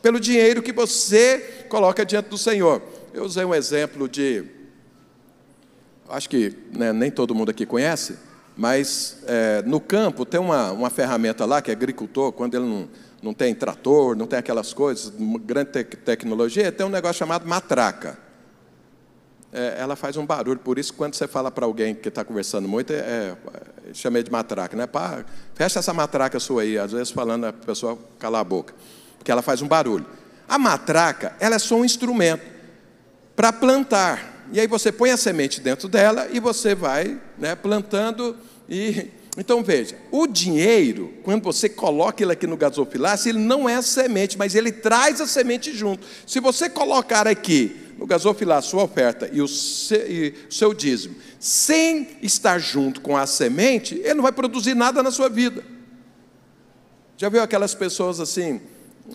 pelo 0.00 0.20
dinheiro 0.20 0.62
que 0.62 0.72
você 0.72 1.64
coloca 1.68 2.04
diante 2.04 2.28
do 2.28 2.38
Senhor. 2.38 2.82
Eu 3.12 3.24
usei 3.24 3.44
um 3.44 3.54
exemplo 3.54 4.08
de. 4.08 4.44
Acho 6.08 6.28
que 6.28 6.54
né, 6.72 6.92
nem 6.92 7.10
todo 7.10 7.34
mundo 7.34 7.50
aqui 7.50 7.66
conhece, 7.66 8.16
mas 8.56 9.18
é, 9.26 9.62
no 9.66 9.78
campo 9.80 10.24
tem 10.24 10.40
uma, 10.40 10.72
uma 10.72 10.90
ferramenta 10.90 11.44
lá 11.44 11.60
que 11.60 11.70
é 11.70 11.74
agricultor, 11.74 12.32
quando 12.32 12.54
ele 12.54 12.64
não, 12.64 12.88
não 13.22 13.34
tem 13.34 13.54
trator, 13.54 14.16
não 14.16 14.26
tem 14.26 14.38
aquelas 14.38 14.72
coisas, 14.72 15.12
grande 15.44 15.70
te 15.70 15.84
tecnologia, 15.84 16.72
tem 16.72 16.86
um 16.86 16.90
negócio 16.90 17.18
chamado 17.18 17.46
matraca. 17.46 18.27
É, 19.52 19.76
ela 19.78 19.96
faz 19.96 20.16
um 20.16 20.26
barulho, 20.26 20.58
por 20.58 20.78
isso 20.78 20.92
quando 20.92 21.14
você 21.14 21.26
fala 21.26 21.50
para 21.50 21.64
alguém 21.64 21.94
que 21.94 22.08
está 22.08 22.22
conversando 22.22 22.68
muito, 22.68 22.92
é, 22.92 22.96
é, 22.98 23.34
chamei 23.94 24.22
de 24.22 24.30
matraca, 24.30 24.76
né? 24.76 24.86
Pá, 24.86 25.24
fecha 25.54 25.78
essa 25.78 25.94
matraca 25.94 26.38
sua 26.38 26.62
aí, 26.62 26.76
às 26.76 26.92
vezes 26.92 27.10
falando 27.10 27.46
a 27.46 27.52
pessoa 27.52 27.98
cala 28.18 28.40
a 28.40 28.44
boca, 28.44 28.74
porque 29.16 29.30
ela 29.30 29.40
faz 29.40 29.62
um 29.62 29.68
barulho. 29.68 30.04
A 30.46 30.58
matraca, 30.58 31.34
ela 31.40 31.56
é 31.56 31.58
só 31.58 31.76
um 31.76 31.84
instrumento 31.84 32.44
para 33.34 33.52
plantar. 33.52 34.46
E 34.52 34.60
aí 34.60 34.66
você 34.66 34.90
põe 34.90 35.10
a 35.10 35.16
semente 35.16 35.60
dentro 35.60 35.88
dela 35.88 36.28
e 36.30 36.40
você 36.40 36.74
vai 36.74 37.20
né, 37.38 37.54
plantando 37.54 38.36
e 38.68 39.10
então 39.40 39.62
veja, 39.62 39.96
o 40.10 40.26
dinheiro, 40.26 41.14
quando 41.22 41.44
você 41.44 41.68
coloca 41.68 42.22
ele 42.22 42.32
aqui 42.32 42.44
no 42.44 42.56
gasofilácio, 42.56 43.28
ele 43.28 43.38
não 43.38 43.68
é 43.68 43.76
a 43.76 43.82
semente, 43.82 44.36
mas 44.36 44.56
ele 44.56 44.72
traz 44.72 45.20
a 45.20 45.28
semente 45.28 45.72
junto. 45.72 46.04
Se 46.26 46.40
você 46.40 46.68
colocar 46.68 47.28
aqui 47.28 47.76
no 47.96 48.04
gasofilácio 48.04 48.70
sua 48.70 48.82
oferta 48.82 49.30
e 49.32 49.40
o, 49.40 49.46
seu, 49.46 50.10
e 50.10 50.34
o 50.50 50.52
seu 50.52 50.74
dízimo, 50.74 51.14
sem 51.38 52.08
estar 52.20 52.58
junto 52.58 53.00
com 53.00 53.16
a 53.16 53.26
semente, 53.28 53.94
ele 54.02 54.14
não 54.14 54.22
vai 54.22 54.32
produzir 54.32 54.74
nada 54.74 55.04
na 55.04 55.12
sua 55.12 55.28
vida. 55.28 55.64
Já 57.16 57.28
viu 57.28 57.40
aquelas 57.40 57.76
pessoas 57.76 58.18
assim? 58.18 58.60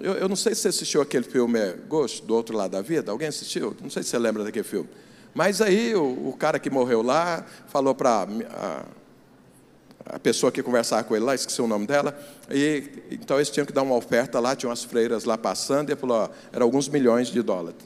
Eu, 0.02 0.14
eu 0.14 0.30
não 0.30 0.38
sei 0.38 0.56
se 0.56 0.62
você 0.62 0.68
assistiu 0.70 1.02
aquele 1.02 1.26
filme 1.26 1.60
é, 1.60 1.76
Gosto, 1.88 2.26
do 2.26 2.34
outro 2.34 2.56
lado 2.56 2.72
da 2.72 2.82
vida. 2.82 3.12
Alguém 3.12 3.28
assistiu? 3.28 3.76
Não 3.82 3.90
sei 3.90 4.04
se 4.04 4.10
você 4.10 4.18
lembra 4.18 4.44
daquele 4.44 4.64
filme. 4.64 4.90
Mas 5.34 5.62
aí 5.62 5.94
o, 5.96 6.30
o 6.30 6.36
cara 6.38 6.60
que 6.60 6.70
morreu 6.70 7.02
lá 7.02 7.46
falou 7.68 7.94
para 7.94 8.26
a 10.06 10.20
pessoa 10.20 10.52
que 10.52 10.62
conversava 10.62 11.04
com 11.04 11.16
ele 11.16 11.26
lá, 11.26 11.36
esqueci 11.36 11.62
o 11.62 11.68
nome 11.68 11.88
dela, 11.88 12.18
e 12.50 12.84
então 13.12 13.38
eles 13.38 13.50
tinham 13.50 13.66
que 13.66 13.74
dar 13.74 13.82
uma 13.82 13.96
oferta 13.96 14.40
lá, 14.40 14.56
tinha 14.56 14.70
umas 14.70 14.84
freiras 14.84 15.24
lá 15.24 15.38
passando, 15.38 15.90
e 15.90 15.94
ele 15.94 16.00
falou, 16.00 16.18
ó, 16.18 16.30
era 16.52 16.64
alguns 16.64 16.88
milhões 16.90 17.28
de 17.28 17.42
dólares, 17.42 17.78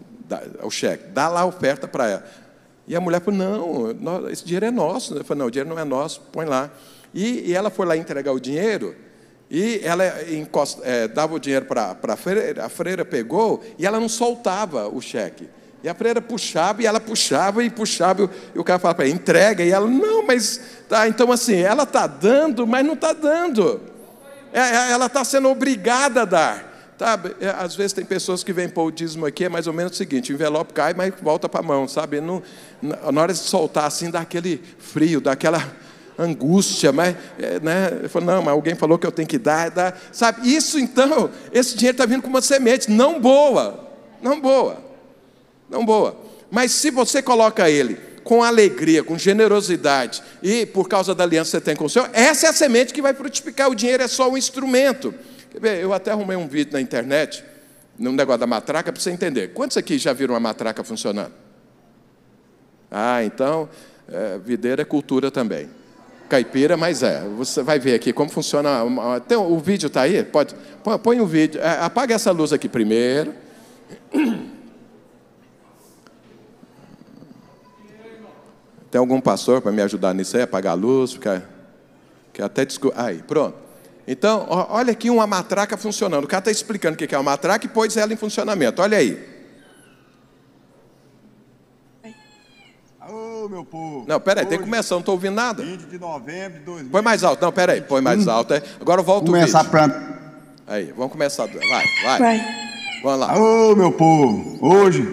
o 0.63 0.69
cheque, 0.69 1.09
dá 1.09 1.29
lá 1.29 1.41
a 1.41 1.45
oferta 1.45 1.87
para 1.87 2.09
ela. 2.09 2.25
E 2.87 2.95
a 2.95 3.01
mulher 3.01 3.19
falou, 3.21 3.93
não, 3.93 4.29
esse 4.29 4.45
dinheiro 4.45 4.65
é 4.65 4.71
nosso. 4.71 5.13
Ele 5.13 5.23
falou, 5.23 5.39
não, 5.39 5.47
o 5.47 5.51
dinheiro 5.51 5.69
não 5.69 5.77
é 5.77 5.83
nosso, 5.83 6.21
põe 6.31 6.45
lá. 6.45 6.71
E, 7.13 7.49
e 7.49 7.53
ela 7.53 7.69
foi 7.69 7.85
lá 7.85 7.97
entregar 7.97 8.31
o 8.31 8.39
dinheiro, 8.39 8.95
e 9.49 9.81
ela 9.83 10.05
encosta, 10.31 10.81
é, 10.85 11.07
dava 11.07 11.35
o 11.35 11.39
dinheiro 11.39 11.65
para 11.65 11.97
a 12.01 12.15
freira, 12.15 12.65
a 12.65 12.69
freira 12.69 13.05
pegou, 13.05 13.63
e 13.77 13.85
ela 13.85 13.99
não 13.99 14.09
soltava 14.09 14.87
o 14.87 15.01
cheque. 15.01 15.49
E 15.83 15.89
a 15.89 15.93
freira 15.93 16.19
puxava, 16.19 16.81
e 16.81 16.85
ela 16.85 16.99
puxava 16.99 17.63
e 17.63 17.69
puxava, 17.69 18.29
e 18.53 18.59
o 18.59 18.63
cara 18.63 18.79
falava 18.79 18.95
para 18.95 19.05
ela, 19.05 19.13
entrega, 19.13 19.63
e 19.63 19.71
ela, 19.71 19.87
não, 19.87 20.25
mas 20.25 20.59
tá, 20.89 21.07
então 21.07 21.31
assim, 21.31 21.55
ela 21.55 21.83
está 21.83 22.07
dando, 22.07 22.65
mas 22.65 22.85
não 22.85 22.93
está 22.93 23.13
dando. 23.13 23.79
É, 24.51 24.59
é, 24.59 24.91
ela 24.91 25.05
está 25.05 25.23
sendo 25.23 25.49
obrigada 25.49 26.23
a 26.23 26.25
dar. 26.25 26.73
É, 27.39 27.49
às 27.49 27.75
vezes 27.75 27.93
tem 27.93 28.03
pessoas 28.03 28.43
que 28.43 28.51
vêm 28.51 28.67
pôr 28.67 28.85
o 28.85 28.91
dízimo 28.91 29.27
aqui, 29.27 29.45
é 29.45 29.49
mais 29.49 29.67
ou 29.67 29.73
menos 29.73 29.91
o 29.91 29.95
seguinte: 29.95 30.31
o 30.31 30.35
envelope 30.35 30.73
cai, 30.73 30.95
mas 30.95 31.13
volta 31.21 31.47
para 31.47 31.59
a 31.59 31.63
mão, 31.63 31.87
sabe? 31.87 32.19
Não, 32.19 32.41
na 32.81 33.21
hora 33.21 33.31
de 33.31 33.39
soltar 33.39 33.85
assim, 33.85 34.09
dá 34.09 34.21
aquele 34.21 34.63
frio, 34.79 35.21
dá 35.21 35.33
aquela 35.33 35.63
angústia, 36.17 36.91
mas, 36.91 37.15
né? 37.61 37.91
Ele 38.01 38.25
não, 38.25 38.41
mas 38.41 38.51
alguém 38.51 38.73
falou 38.73 38.97
que 38.97 39.05
eu 39.05 39.11
tenho 39.11 39.27
que 39.27 39.37
dar, 39.37 39.69
dar. 39.69 39.95
Sabe? 40.11 40.51
Isso 40.51 40.79
então, 40.79 41.29
esse 41.53 41.77
dinheiro 41.77 41.93
está 41.93 42.07
vindo 42.07 42.23
com 42.23 42.29
uma 42.29 42.41
semente, 42.41 42.89
não 42.89 43.21
boa, 43.21 43.91
não 44.19 44.41
boa 44.41 44.86
não 45.69 45.85
boa. 45.85 46.17
Mas 46.49 46.71
se 46.71 46.89
você 46.89 47.21
coloca 47.21 47.69
ele 47.69 47.97
com 48.23 48.43
alegria, 48.43 49.03
com 49.03 49.17
generosidade, 49.17 50.21
e 50.43 50.65
por 50.65 50.89
causa 50.89 51.15
da 51.15 51.23
aliança 51.23 51.51
que 51.51 51.57
você 51.57 51.61
tem 51.61 51.75
com 51.75 51.85
o 51.85 51.89
Senhor, 51.89 52.09
essa 52.11 52.47
é 52.47 52.49
a 52.49 52.53
semente 52.53 52.93
que 52.93 53.01
vai 53.01 53.13
frutificar. 53.13 53.69
O 53.69 53.75
dinheiro 53.75 54.03
é 54.03 54.07
só 54.07 54.29
um 54.29 54.37
instrumento. 54.37 55.13
Eu 55.81 55.93
até 55.93 56.11
arrumei 56.11 56.35
um 56.35 56.47
vídeo 56.47 56.73
na 56.73 56.81
internet, 56.81 57.43
num 57.97 58.11
negócio 58.11 58.39
da 58.39 58.47
matraca, 58.47 58.91
para 58.91 59.01
você 59.01 59.11
entender. 59.11 59.53
Quantos 59.53 59.77
aqui 59.77 59.97
já 59.97 60.13
viram 60.13 60.33
uma 60.33 60.39
matraca 60.39 60.83
funcionando? 60.83 61.31
Ah, 62.91 63.23
então, 63.23 63.69
é, 64.11 64.37
videira 64.37 64.81
é 64.81 64.85
cultura 64.85 65.31
também. 65.31 65.69
Caipira, 66.29 66.75
mas 66.75 67.03
é. 67.03 67.21
Você 67.37 67.63
vai 67.63 67.79
ver 67.79 67.93
aqui 67.93 68.11
como 68.11 68.29
funciona. 68.29 68.81
Tem, 69.27 69.37
o 69.37 69.57
vídeo 69.59 69.87
está 69.87 70.01
aí? 70.01 70.23
Pode, 70.23 70.53
põe, 71.01 71.21
o 71.21 71.25
vídeo. 71.25 71.61
É, 71.61 71.79
apaga 71.79 72.13
essa 72.13 72.31
luz 72.31 72.51
aqui 72.51 72.67
primeiro. 72.67 73.33
Tem 78.89 78.99
algum 78.99 79.19
pastor 79.19 79.61
para 79.61 79.71
me 79.71 79.81
ajudar 79.81 80.13
nisso 80.13 80.37
aí, 80.37 80.43
apagar 80.43 80.71
a 80.73 80.75
luz, 80.75 81.13
ficar. 81.13 81.43
Que 82.31 82.41
até 82.41 82.65
desco... 82.65 82.93
Aí, 82.95 83.21
pronto. 83.23 83.55
Então, 84.07 84.45
olha 84.49 84.93
aqui 84.93 85.09
uma 85.09 85.27
matraca 85.27 85.75
funcionando. 85.75 86.23
O 86.23 86.27
cara 86.27 86.39
está 86.39 86.51
explicando 86.51 86.95
o 86.95 86.97
que 86.97 87.13
é 87.13 87.17
uma 87.17 87.31
matraca 87.31 87.65
e 87.65 87.69
pôs 87.69 87.97
ela 87.97 88.13
em 88.13 88.15
funcionamento. 88.15 88.81
Olha 88.81 88.97
aí. 88.97 89.21
Alô, 93.01 93.49
meu 93.49 93.65
povo. 93.65 94.05
Não, 94.07 94.19
peraí, 94.19 94.45
tem 94.45 94.57
que 94.57 94.63
começar, 94.63 94.95
não 94.95 94.99
estou 95.01 95.15
ouvindo 95.15 95.35
nada. 95.35 95.61
20 95.61 95.81
de 95.81 95.99
novembro 95.99 96.59
de 96.59 96.65
2000. 96.65 96.91
Põe 96.91 97.01
mais 97.01 97.23
alto. 97.23 97.41
Não, 97.41 97.51
peraí, 97.51 97.81
põe 97.81 98.01
mais 98.01 98.25
hum. 98.25 98.31
alto. 98.31 98.53
Agora 98.79 99.01
volta 99.01 99.25
começar 99.25 99.59
o 99.59 99.63
vídeo. 99.63 99.71
Pra... 99.71 100.19
Aí, 100.67 100.93
vamos 100.95 101.11
começar. 101.11 101.45
Vai, 101.47 101.85
vai. 102.03 102.19
Vai. 102.19 102.41
Vamos 103.03 103.19
lá. 103.19 103.31
Alô, 103.31 103.75
meu 103.75 103.91
povo. 103.91 104.57
Hoje, 104.61 105.07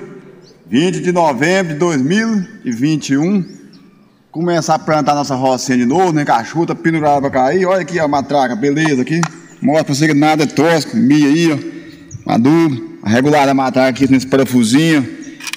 20 0.66 1.00
de 1.00 1.10
novembro 1.10 1.72
de 1.72 1.78
2021 1.80 3.63
começar 4.34 4.74
a 4.74 4.78
plantar 4.80 5.14
nossa 5.14 5.36
rocinha 5.36 5.78
de 5.78 5.86
novo, 5.86 6.12
né? 6.12 6.24
Cachuta, 6.24 6.74
pendurada 6.74 7.20
pra 7.20 7.30
cair. 7.30 7.64
Olha 7.66 7.82
aqui 7.82 8.00
a 8.00 8.08
matraca, 8.08 8.56
beleza 8.56 9.02
aqui. 9.02 9.20
Mostra 9.62 9.84
pra 9.84 9.94
você 9.94 10.08
que 10.08 10.14
nada 10.14 10.42
é 10.42 10.46
tosco, 10.46 10.96
milho 10.96 11.28
aí, 11.28 11.52
ó. 11.52 12.32
Maduro. 12.32 12.94
Regular 13.06 13.48
a 13.48 13.54
matraca 13.54 13.90
aqui 13.90 14.10
nesse 14.10 14.26
parafusinho. 14.26 15.08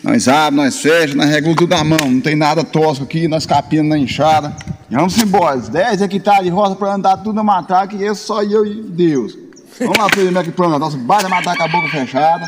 Nós 0.03 0.27
abrimos, 0.27 0.65
nós 0.65 0.79
fechamos, 0.79 1.15
nós 1.15 1.29
regulamos 1.29 1.57
tudo 1.57 1.75
na 1.75 1.83
mão. 1.83 1.97
Não 2.05 2.21
tem 2.21 2.35
nada 2.35 2.63
tosco 2.63 3.03
aqui, 3.03 3.27
nós 3.27 3.47
capinamos 3.47 3.89
na 3.89 3.97
enxada. 3.97 4.55
E 4.91 4.95
vamos 4.95 5.17
embora. 5.17 5.57
10 5.57 6.01
hectares 6.03 6.43
de 6.43 6.49
roça 6.51 6.75
pra 6.75 6.93
andar 6.93 7.17
tudo 7.17 7.33
na 7.33 7.43
matraca 7.43 7.95
e 7.95 8.03
esse 8.03 8.21
só 8.21 8.43
eu 8.43 8.63
e 8.63 8.83
Deus. 8.83 9.35
Vamos 9.79 9.97
lá, 9.97 10.07
filho, 10.09 10.27
como 10.27 10.37
é 10.37 10.43
que 10.43 10.51
planta? 10.51 10.77
Nossa, 10.77 10.97
bate 10.97 11.25
a 11.25 11.29
matraca 11.29 11.63
a 11.63 11.67
boca 11.67 11.87
fechada. 11.89 12.47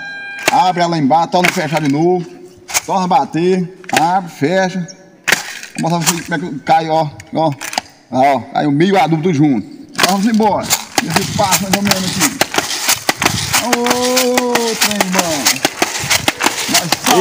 Abre 0.52 0.84
ela 0.84 0.96
embaixo, 0.96 1.30
torna 1.30 1.50
fechar 1.50 1.82
de 1.82 1.92
novo. 1.92 2.24
Torna 2.86 3.06
a 3.06 3.08
bater, 3.08 3.82
abre, 3.92 4.30
fecha. 4.30 4.99
Vou 5.82 5.90
mostrar 5.90 6.00
pra 6.00 6.08
vocês 6.10 6.26
como 6.28 6.36
é 6.36 6.40
que 6.40 6.60
cai, 6.60 6.90
ó. 6.90 7.08
Ó, 7.34 7.52
ó 8.12 8.40
cai 8.40 8.68
o 8.68 8.72
milho 8.72 8.96
e 8.96 9.00
o 9.00 9.02
adubo 9.02 9.24
tudo 9.24 9.34
junto. 9.34 9.66
Então, 9.92 10.18
vamos 10.18 10.26
embora. 10.26 10.68
Esse 10.68 11.24
passo 11.38 11.64
mais 11.64 11.76
ou 11.76 11.82
menos 11.82 12.04
aqui. 12.04 12.38
Ô, 13.64 13.70
trem 14.76 15.00
bom. 15.12 15.44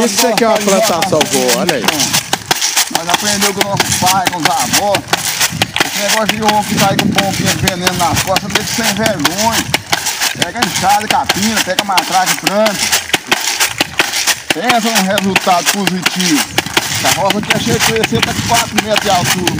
Isso 0.05 0.27
aqui 0.27 0.45
é 0.45 0.49
uma 0.49 0.59
plantação 0.59 1.21
boa, 1.33 1.59
olha 1.59 1.75
aí. 1.77 1.85
Nós 2.97 3.09
aprendemos 3.09 3.57
com 3.57 3.69
o 3.69 3.71
nosso 3.71 3.99
pai, 4.01 4.25
com 4.31 4.39
os 4.39 4.47
avós. 4.47 5.01
Esse 5.85 5.99
negócio 6.03 6.27
de 6.37 6.43
homem 6.43 6.65
que 6.65 6.85
aí 6.85 6.97
com 6.97 7.09
pouquinho 7.09 7.55
de 7.55 7.67
veneno 7.67 7.99
nas 7.99 8.23
costas, 8.23 8.53
deixa 8.53 8.83
sem 8.83 8.95
vergonha. 8.95 9.65
Pega 10.41 10.61
enxada, 10.67 11.07
capina, 11.07 11.61
pega 11.65 11.85
matraca 11.85 12.33
e 12.33 12.37
planta. 12.37 12.79
Pensa 14.55 14.91
num 14.91 15.03
resultado 15.03 15.65
positivo. 15.73 16.68
Essa 16.99 17.21
roça 17.21 17.39
aqui 17.39 17.53
é 17.55 17.61
cheia 17.61 17.79
de 17.79 17.87
crescer, 17.87 18.21
tá 18.21 18.35
com 18.35 18.49
4 18.49 18.75
metros 18.85 19.03
de 19.03 19.11
altura. 19.11 19.55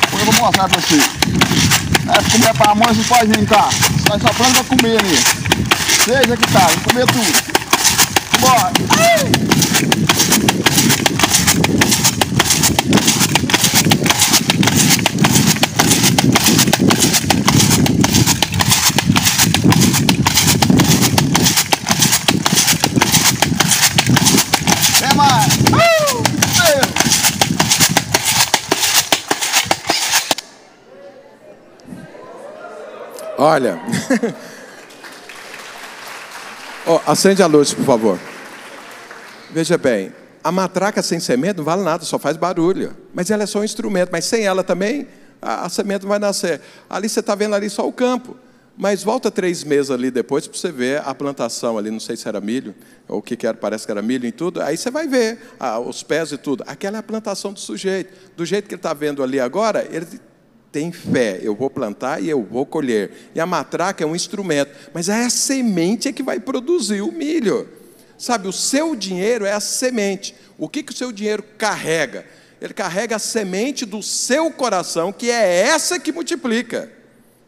Depois 0.00 0.26
eu 0.26 0.32
vou 0.32 0.44
mostrar 0.44 0.68
pra 0.68 0.80
você. 0.80 0.94
É, 0.94 2.30
comer 2.30 2.54
pra 2.54 2.74
mãe, 2.76 2.94
você 2.94 3.02
pode 3.08 3.26
vir 3.26 3.46
cá. 3.48 3.68
Nós 4.08 4.22
só 4.22 4.28
planta 4.28 4.62
pra 4.62 4.76
comer 4.76 5.00
ali. 5.00 5.18
6 6.04 6.30
hectares, 6.30 6.76
vamos 6.76 6.84
comer 6.84 7.06
tudo. 7.06 7.58
Bora! 8.40 8.72
Até 24.96 25.14
mais! 25.14 25.47
Olha. 33.38 33.80
Ó, 36.84 37.00
acende 37.06 37.40
a 37.40 37.46
luz, 37.46 37.72
por 37.72 37.84
favor. 37.84 38.18
Veja 39.52 39.78
bem, 39.78 40.12
a 40.42 40.50
matraca 40.50 41.00
sem 41.02 41.20
semente 41.20 41.58
não 41.58 41.64
vale 41.64 41.82
nada, 41.82 42.04
só 42.04 42.18
faz 42.18 42.36
barulho. 42.36 42.96
Mas 43.14 43.30
ela 43.30 43.44
é 43.44 43.46
só 43.46 43.60
um 43.60 43.64
instrumento, 43.64 44.08
mas 44.10 44.24
sem 44.24 44.44
ela 44.44 44.64
também 44.64 45.06
a, 45.40 45.66
a 45.66 45.68
semente 45.68 46.02
não 46.02 46.08
vai 46.08 46.18
nascer. 46.18 46.60
Ali 46.90 47.08
você 47.08 47.20
está 47.20 47.36
vendo 47.36 47.54
ali 47.54 47.70
só 47.70 47.86
o 47.86 47.92
campo. 47.92 48.36
Mas 48.76 49.04
volta 49.04 49.30
três 49.30 49.62
meses 49.62 49.90
ali 49.90 50.10
depois 50.10 50.46
para 50.46 50.58
você 50.58 50.72
ver 50.72 51.02
a 51.04 51.14
plantação 51.14 51.78
ali, 51.78 51.90
não 51.90 51.98
sei 51.98 52.16
se 52.16 52.28
era 52.28 52.40
milho, 52.40 52.74
ou 53.08 53.18
o 53.18 53.22
que, 53.22 53.36
que 53.36 53.44
era, 53.44 53.56
parece 53.56 53.84
que 53.84 53.90
era 53.90 54.00
milho 54.00 54.24
e 54.24 54.30
tudo. 54.30 54.62
Aí 54.62 54.76
você 54.76 54.90
vai 54.90 55.06
ver 55.08 55.38
ah, 55.60 55.78
os 55.78 56.02
pés 56.02 56.32
e 56.32 56.36
tudo. 56.36 56.64
Aquela 56.66 56.96
é 56.96 57.00
a 57.00 57.02
plantação 57.02 57.52
do 57.52 57.60
sujeito. 57.60 58.12
Do 58.36 58.44
jeito 58.44 58.68
que 58.68 58.74
ele 58.74 58.78
está 58.78 58.94
vendo 58.94 59.22
ali 59.22 59.38
agora, 59.38 59.86
ele 59.90 60.06
tem 60.70 60.92
fé, 60.92 61.40
eu 61.42 61.54
vou 61.54 61.70
plantar 61.70 62.22
e 62.22 62.28
eu 62.28 62.42
vou 62.42 62.66
colher. 62.66 63.30
E 63.34 63.40
a 63.40 63.46
matraca 63.46 64.04
é 64.04 64.06
um 64.06 64.14
instrumento, 64.14 64.70
mas 64.92 65.08
é 65.08 65.24
a 65.24 65.30
semente 65.30 66.12
que 66.12 66.22
vai 66.22 66.38
produzir 66.38 67.00
o 67.00 67.12
milho. 67.12 67.68
Sabe, 68.18 68.48
o 68.48 68.52
seu 68.52 68.96
dinheiro 68.96 69.46
é 69.46 69.52
a 69.52 69.60
semente. 69.60 70.34
O 70.58 70.68
que, 70.68 70.82
que 70.82 70.92
o 70.92 70.96
seu 70.96 71.12
dinheiro 71.12 71.42
carrega? 71.56 72.26
Ele 72.60 72.74
carrega 72.74 73.16
a 73.16 73.20
semente 73.20 73.86
do 73.86 74.02
seu 74.02 74.50
coração, 74.50 75.12
que 75.12 75.30
é 75.30 75.60
essa 75.60 75.98
que 75.98 76.10
multiplica. 76.10 76.90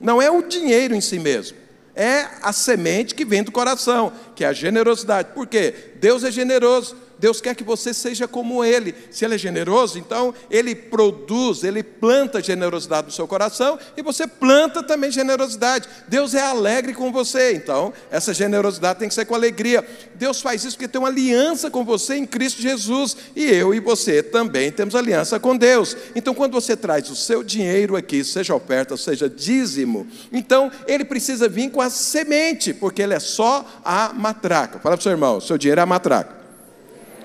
Não 0.01 0.23
é 0.23 0.31
o 0.31 0.43
dinheiro 0.43 0.95
em 0.95 1.01
si 1.01 1.19
mesmo. 1.19 1.59
É 1.95 2.27
a 2.41 2.53
semente 2.53 3.15
que 3.15 3.25
vem 3.25 3.43
do 3.43 3.51
coração, 3.51 4.13
que 4.35 4.45
é 4.45 4.47
a 4.47 4.53
generosidade. 4.53 5.33
Por 5.35 5.47
quê? 5.47 5.75
Deus 6.01 6.23
é 6.23 6.31
generoso. 6.31 6.97
Deus 7.21 7.39
quer 7.39 7.55
que 7.55 7.63
você 7.63 7.93
seja 7.93 8.27
como 8.27 8.65
Ele. 8.65 8.95
Se 9.11 9.27
Ele 9.27 9.35
é 9.35 9.39
generoso, 9.39 9.99
então 9.99 10.35
Ele 10.51 10.75
produz, 10.75 11.63
Ele 11.63 11.83
planta 11.83 12.43
generosidade 12.43 13.09
no 13.09 13.13
seu 13.13 13.29
coração 13.29 13.79
e 13.95 14.03
você 14.03 14.27
planta 14.27 14.83
também 14.83 15.13
generosidade. 15.13 15.87
Deus 16.09 16.35
é 16.35 16.41
alegre 16.41 16.95
com 16.95 17.13
você, 17.13 17.53
então 17.53 17.93
essa 18.11 18.33
generosidade 18.33 18.99
tem 18.99 19.09
que 19.09 19.15
ser 19.15 19.27
com 19.27 19.35
alegria. 19.35 19.87
Deus 20.15 20.41
faz 20.41 20.65
isso 20.65 20.77
porque 20.77 20.89
tem 20.89 20.99
uma 20.99 21.09
aliança 21.09 21.71
com 21.71 21.85
você 21.85 22.15
em 22.15 22.27
Cristo 22.27 22.63
Jesus 22.63 23.17
e 23.37 23.45
eu 23.45 23.75
e 23.75 23.81
você 23.81 24.23
também 24.23 24.73
temos 24.73 24.95
aliança 24.95 25.39
com 25.39 25.55
Deus. 25.55 25.95
Então, 26.15 26.35
quando 26.35 26.53
você 26.53 26.75
traz 26.75 27.11
o 27.11 27.17
seu 27.17 27.43
dinheiro 27.43 27.97
aqui, 27.97 28.25
seja 28.25 28.55
oferta, 28.55 28.97
seja 28.97 29.29
dízimo, 29.29 30.07
então 30.33 30.73
ele 30.87 31.05
precisa 31.05 31.49
vir 31.49 31.71
com 31.71 31.83
a 31.83 31.91
semente, 31.91 32.73
porque 32.73 33.03
ele 33.03 33.13
é 33.13 33.21
só 33.21 33.67
a 33.85 34.11
matraca. 34.15 34.79
Fala 34.79 34.97
para 34.97 35.01
o 35.01 35.03
seu 35.03 35.13
irmão: 35.13 35.39
seu 35.39 35.59
dinheiro 35.59 35.81
é 35.81 35.83
a 35.83 35.87
matraca. 35.87 36.40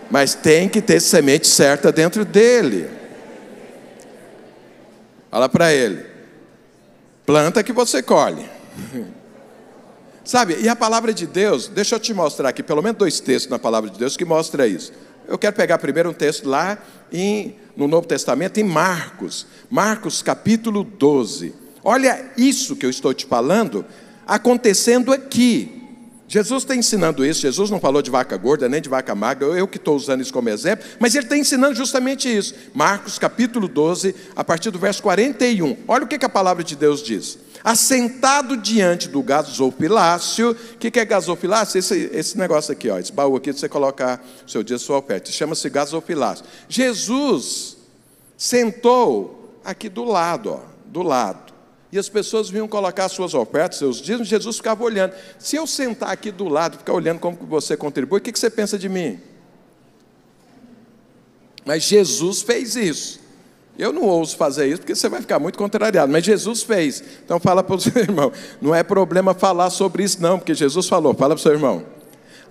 Mas 0.10 0.36
tem 0.36 0.70
que 0.70 0.82
ter 0.82 1.00
semente 1.00 1.48
certa 1.48 1.92
dentro 1.92 2.24
dele. 2.24 2.90
Fala 5.32 5.50
para 5.50 5.74
ele. 5.74 6.06
Planta 7.26 7.64
que 7.64 7.74
você 7.74 8.02
colhe. 8.04 8.48
Sabe, 10.24 10.58
e 10.60 10.68
a 10.68 10.76
palavra 10.76 11.14
de 11.14 11.28
Deus, 11.28 11.68
deixa 11.68 11.96
eu 11.96 12.00
te 12.00 12.12
mostrar 12.14 12.50
aqui, 12.50 12.64
pelo 12.64 12.82
menos 12.82 12.98
dois 12.98 13.20
textos 13.20 13.50
na 13.50 13.60
palavra 13.60 13.92
de 13.92 14.00
Deus 14.00 14.18
que 14.18 14.26
mostra 14.26 14.68
isso. 14.68 14.92
Eu 15.28 15.38
quero 15.38 15.56
pegar 15.56 15.78
primeiro 15.78 16.10
um 16.10 16.14
texto 16.14 16.50
lá 16.50 16.80
em, 17.12 17.56
no 17.76 17.88
Novo 17.88 18.08
Testamento, 18.08 18.60
em 18.60 18.64
Marcos, 18.64 19.46
Marcos 19.70 20.24
capítulo 20.24 20.84
12. 20.84 21.54
Olha 21.84 22.32
isso 22.36 22.76
que 22.76 22.86
eu 22.86 22.90
estou 22.90 23.14
te 23.14 23.26
falando 23.26 23.86
acontecendo 24.26 25.14
aqui. 25.14 25.84
Jesus 26.28 26.64
está 26.64 26.76
ensinando 26.76 27.26
isso. 27.26 27.42
Jesus 27.42 27.70
não 27.70 27.80
falou 27.80 28.02
de 28.02 28.10
vaca 28.10 28.36
gorda 28.36 28.68
nem 28.68 28.82
de 28.82 28.90
vaca 28.90 29.14
magra, 29.14 29.48
eu 29.48 29.68
que 29.68 29.78
estou 29.78 29.96
usando 29.96 30.22
isso 30.22 30.34
como 30.34 30.50
exemplo, 30.50 30.86
mas 31.00 31.14
ele 31.14 31.26
está 31.26 31.38
ensinando 31.38 31.76
justamente 31.76 32.34
isso. 32.34 32.56
Marcos 32.74 33.20
capítulo 33.20 33.68
12, 33.68 34.16
a 34.36 34.44
partir 34.44 34.72
do 34.72 34.80
verso 34.80 35.04
41. 35.04 35.78
Olha 35.88 36.04
o 36.04 36.08
que, 36.08 36.18
que 36.18 36.26
a 36.26 36.30
palavra 36.30 36.64
de 36.64 36.76
Deus 36.76 37.04
diz. 37.04 37.38
Assentado 37.64 38.58
diante 38.58 39.08
do 39.08 39.24
gasofilácio, 39.24 40.52
o 40.52 40.78
que, 40.78 40.92
que 40.92 41.00
é 41.00 41.06
gasofilácio? 41.06 41.80
Esse, 41.80 42.10
esse 42.14 42.38
negócio 42.38 42.72
aqui, 42.72 42.90
ó, 42.90 43.00
esse 43.00 43.12
baú 43.12 43.36
aqui, 43.36 43.52
você 43.52 43.70
colocar 43.70 44.24
o 44.46 44.50
seu 44.50 44.64
dia, 44.64 44.78
sua 44.78 44.98
oferta, 44.98 45.32
chama-se 45.32 45.70
gasofilácio. 45.70 46.46
Jesus 46.70 47.78
sentou 48.38 49.60
aqui 49.64 49.90
do 49.90 50.04
lado, 50.04 50.52
ó, 50.52 50.60
do 50.86 51.02
lado. 51.02 51.55
E 51.96 51.98
as 51.98 52.10
pessoas 52.10 52.50
vinham 52.50 52.68
colocar 52.68 53.08
suas 53.08 53.34
ofertas, 53.34 53.80
seus 53.80 54.02
dízimos, 54.02 54.28
Jesus 54.28 54.58
ficava 54.58 54.84
olhando. 54.84 55.14
Se 55.40 55.56
eu 55.56 55.66
sentar 55.66 56.10
aqui 56.10 56.30
do 56.30 56.50
lado 56.50 56.78
ficar 56.78 56.92
olhando 56.92 57.22
como 57.22 57.38
você 57.48 57.78
contribui, 57.78 58.20
o 58.20 58.22
que 58.22 58.38
você 58.38 58.50
pensa 58.50 58.78
de 58.78 58.90
mim? 58.90 59.18
Mas 61.64 61.84
Jesus 61.84 62.42
fez 62.42 62.76
isso. 62.76 63.22
Eu 63.80 63.94
não 63.94 64.02
ouso 64.04 64.36
fazer 64.36 64.68
isso 64.68 64.80
porque 64.80 64.94
você 64.94 65.08
vai 65.08 65.22
ficar 65.22 65.40
muito 65.40 65.58
contrariado, 65.58 66.12
mas 66.12 66.26
Jesus 66.26 66.64
fez. 66.64 67.02
Então 67.24 67.40
fala 67.40 67.64
para 67.64 67.78
o 67.78 67.80
seu 67.80 67.98
irmão, 67.98 68.30
não 68.62 68.76
é 68.76 68.84
problema 68.84 69.34
falar 69.34 69.70
sobre 69.70 70.04
isso 70.04 70.22
não, 70.22 70.38
porque 70.38 70.54
Jesus 70.54 70.90
falou, 70.90 71.14
fala 71.14 71.34
para 71.34 71.40
o 71.40 71.44
seu 71.44 71.54
irmão. 71.54 71.82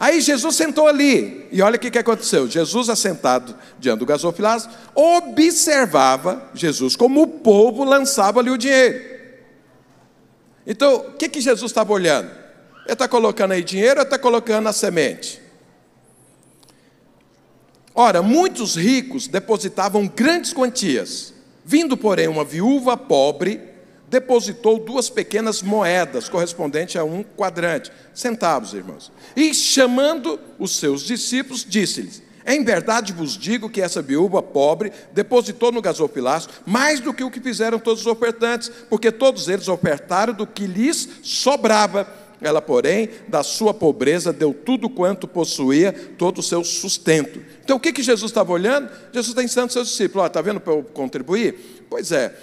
Aí 0.00 0.22
Jesus 0.22 0.56
sentou 0.56 0.88
ali, 0.88 1.48
e 1.52 1.60
olha 1.60 1.76
o 1.76 1.78
que, 1.78 1.90
que 1.90 1.98
aconteceu. 1.98 2.48
Jesus, 2.48 2.88
assentado 2.88 3.54
diante 3.78 3.98
do 3.98 4.06
gasofilácio, 4.06 4.70
observava 4.94 6.48
Jesus 6.54 6.96
como 6.96 7.20
o 7.20 7.26
povo 7.26 7.84
lançava 7.84 8.40
ali 8.40 8.48
o 8.48 8.56
dinheiro. 8.56 9.13
Então, 10.66 10.96
o 10.96 11.12
que, 11.12 11.28
que 11.28 11.40
Jesus 11.40 11.70
estava 11.70 11.92
olhando? 11.92 12.30
Ele 12.84 12.92
está 12.92 13.08
colocando 13.08 13.52
aí 13.52 13.62
dinheiro 13.62 14.00
ou 14.00 14.04
está 14.04 14.18
colocando 14.18 14.68
a 14.68 14.72
semente? 14.72 15.40
Ora, 17.94 18.22
muitos 18.22 18.76
ricos 18.76 19.28
depositavam 19.28 20.06
grandes 20.08 20.52
quantias. 20.52 21.32
Vindo, 21.64 21.96
porém, 21.96 22.28
uma 22.28 22.44
viúva 22.44 22.96
pobre, 22.96 23.60
depositou 24.08 24.78
duas 24.78 25.08
pequenas 25.08 25.62
moedas, 25.62 26.28
correspondentes 26.28 26.96
a 26.96 27.04
um 27.04 27.22
quadrante, 27.22 27.90
centavos, 28.12 28.74
irmãos. 28.74 29.12
E 29.36 29.54
chamando 29.54 30.38
os 30.58 30.76
seus 30.76 31.02
discípulos, 31.02 31.64
disse-lhes: 31.66 32.22
em 32.46 32.62
verdade 32.62 33.12
vos 33.12 33.36
digo 33.36 33.70
que 33.70 33.80
essa 33.80 34.02
viúva 34.02 34.42
pobre 34.42 34.92
depositou 35.12 35.72
no 35.72 35.80
gasofilácio 35.80 36.50
mais 36.66 37.00
do 37.00 37.14
que 37.14 37.24
o 37.24 37.30
que 37.30 37.40
fizeram 37.40 37.78
todos 37.78 38.02
os 38.02 38.06
ofertantes, 38.06 38.70
porque 38.90 39.10
todos 39.10 39.48
eles 39.48 39.68
ofertaram 39.68 40.34
do 40.34 40.46
que 40.46 40.66
lhes 40.66 41.08
sobrava. 41.22 42.06
Ela, 42.40 42.60
porém, 42.60 43.08
da 43.26 43.42
sua 43.42 43.72
pobreza 43.72 44.30
deu 44.30 44.52
tudo 44.52 44.90
quanto 44.90 45.26
possuía, 45.26 45.92
todo 46.18 46.38
o 46.38 46.42
seu 46.42 46.62
sustento. 46.62 47.42
Então, 47.62 47.78
o 47.78 47.80
que, 47.80 47.92
que 47.92 48.02
Jesus 48.02 48.30
estava 48.30 48.52
olhando? 48.52 48.90
Jesus 49.12 49.28
está 49.28 49.42
ensinando 49.42 49.72
seus 49.72 49.88
discípulos: 49.88 50.26
está 50.26 50.42
vendo 50.42 50.60
para 50.60 50.74
eu 50.74 50.82
contribuir? 50.82 51.86
Pois 51.88 52.12
é, 52.12 52.36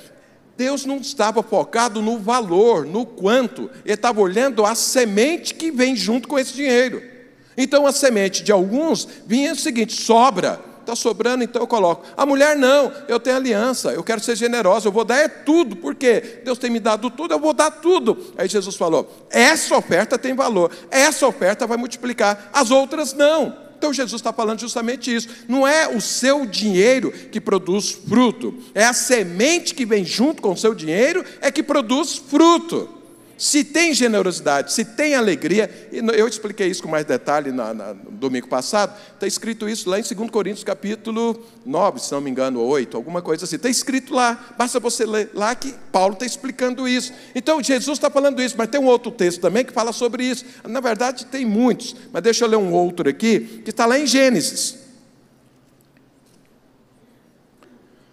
Deus 0.57 0.85
não 0.85 0.97
estava 0.97 1.43
focado 1.43 2.01
no 2.01 2.17
valor, 2.17 2.85
no 2.85 3.05
quanto, 3.05 3.69
ele 3.85 3.93
estava 3.93 4.19
olhando 4.21 4.65
a 4.65 4.73
semente 4.73 5.53
que 5.53 5.71
vem 5.71 5.95
junto 5.95 6.27
com 6.27 6.39
esse 6.39 6.53
dinheiro. 6.53 7.10
Então 7.57 7.85
a 7.85 7.91
semente 7.91 8.43
de 8.43 8.51
alguns 8.51 9.07
vinha 9.25 9.53
o 9.53 9.55
seguinte: 9.55 9.93
sobra, 9.93 10.59
está 10.81 10.95
sobrando, 10.95 11.43
então 11.43 11.61
eu 11.61 11.67
coloco. 11.67 12.05
A 12.15 12.25
mulher 12.25 12.55
não, 12.55 12.91
eu 13.07 13.19
tenho 13.19 13.37
aliança, 13.37 13.91
eu 13.91 14.03
quero 14.03 14.21
ser 14.21 14.35
generosa, 14.35 14.87
eu 14.87 14.91
vou 14.91 15.05
dar 15.05 15.17
é 15.17 15.27
tudo, 15.27 15.75
porque 15.75 16.41
Deus 16.43 16.57
tem 16.57 16.69
me 16.69 16.79
dado 16.79 17.09
tudo, 17.09 17.33
eu 17.33 17.39
vou 17.39 17.53
dar 17.53 17.71
tudo. 17.71 18.33
Aí 18.37 18.47
Jesus 18.47 18.75
falou: 18.75 19.27
essa 19.29 19.75
oferta 19.75 20.17
tem 20.17 20.33
valor, 20.33 20.71
essa 20.89 21.25
oferta 21.25 21.65
vai 21.65 21.77
multiplicar, 21.77 22.49
as 22.53 22.71
outras 22.71 23.13
não. 23.13 23.71
Então 23.77 23.91
Jesus 23.91 24.19
está 24.19 24.31
falando 24.31 24.59
justamente 24.59 25.13
isso. 25.13 25.27
Não 25.47 25.67
é 25.67 25.87
o 25.87 25.99
seu 25.99 26.45
dinheiro 26.45 27.11
que 27.11 27.41
produz 27.41 27.89
fruto, 27.89 28.55
é 28.75 28.85
a 28.85 28.93
semente 28.93 29.73
que 29.73 29.85
vem 29.85 30.05
junto 30.05 30.41
com 30.41 30.51
o 30.51 30.57
seu 30.57 30.75
dinheiro 30.75 31.25
é 31.41 31.49
que 31.49 31.63
produz 31.63 32.15
fruto. 32.15 33.00
Se 33.41 33.63
tem 33.63 33.91
generosidade, 33.91 34.71
se 34.71 34.85
tem 34.85 35.15
alegria, 35.15 35.67
e 35.91 35.97
eu 35.97 36.27
expliquei 36.27 36.67
isso 36.67 36.83
com 36.83 36.87
mais 36.87 37.05
detalhe 37.05 37.51
na, 37.51 37.73
na, 37.73 37.91
no 37.95 38.11
domingo 38.11 38.47
passado, 38.47 38.95
está 39.15 39.25
escrito 39.25 39.67
isso 39.67 39.89
lá 39.89 39.97
em 39.99 40.03
2 40.03 40.29
Coríntios 40.29 40.63
capítulo 40.63 41.43
9, 41.65 41.99
se 41.99 42.11
não 42.11 42.21
me 42.21 42.29
engano, 42.29 42.61
8, 42.61 42.95
alguma 42.95 43.19
coisa 43.19 43.45
assim. 43.45 43.55
Está 43.55 43.67
escrito 43.67 44.13
lá, 44.13 44.53
basta 44.55 44.79
você 44.79 45.07
ler 45.07 45.31
lá 45.33 45.55
que 45.55 45.73
Paulo 45.91 46.13
está 46.13 46.23
explicando 46.23 46.87
isso. 46.87 47.13
Então 47.33 47.63
Jesus 47.63 47.97
está 47.97 48.11
falando 48.11 48.43
isso, 48.43 48.53
mas 48.55 48.69
tem 48.69 48.79
um 48.79 48.85
outro 48.85 49.11
texto 49.11 49.41
também 49.41 49.65
que 49.65 49.73
fala 49.73 49.91
sobre 49.91 50.23
isso. 50.23 50.45
Na 50.65 50.79
verdade, 50.79 51.25
tem 51.25 51.43
muitos, 51.43 51.95
mas 52.13 52.21
deixa 52.21 52.45
eu 52.45 52.47
ler 52.47 52.57
um 52.57 52.71
outro 52.71 53.09
aqui, 53.09 53.63
que 53.65 53.71
está 53.71 53.87
lá 53.87 53.97
em 53.97 54.05
Gênesis. 54.05 54.77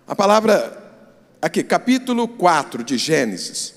A 0.06 0.16
palavra, 0.16 0.90
aqui, 1.42 1.62
capítulo 1.62 2.26
4 2.26 2.82
de 2.82 2.96
Gênesis. 2.96 3.76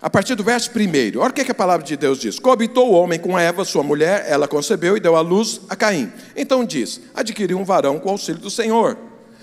A 0.00 0.08
partir 0.08 0.36
do 0.36 0.44
verso 0.44 0.70
1, 0.70 1.18
olha 1.18 1.30
o 1.30 1.32
que 1.32 1.50
a 1.50 1.54
palavra 1.54 1.84
de 1.84 1.96
Deus 1.96 2.18
diz: 2.18 2.38
Coabitou 2.38 2.88
o 2.88 2.92
homem 2.92 3.18
com 3.18 3.36
Eva, 3.36 3.64
sua 3.64 3.82
mulher, 3.82 4.24
ela 4.28 4.46
concebeu 4.46 4.96
e 4.96 5.00
deu 5.00 5.16
à 5.16 5.20
luz 5.20 5.60
a 5.68 5.74
Caim. 5.74 6.12
Então 6.36 6.64
diz: 6.64 7.00
Adquiriu 7.14 7.58
um 7.58 7.64
varão 7.64 7.98
com 7.98 8.10
auxílio 8.10 8.40
do 8.40 8.50
Senhor. 8.50 8.96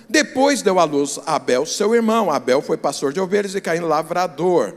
Depois 0.07 0.61
deu 0.61 0.79
à 0.79 0.85
luz 0.85 1.19
a 1.25 1.35
Abel, 1.35 1.65
seu 1.65 1.93
irmão. 1.93 2.31
Abel 2.31 2.61
foi 2.61 2.77
pastor 2.77 3.11
de 3.11 3.19
ovelhas 3.19 3.53
e 3.53 3.59
Caim 3.59 3.81
lavrador. 3.81 4.73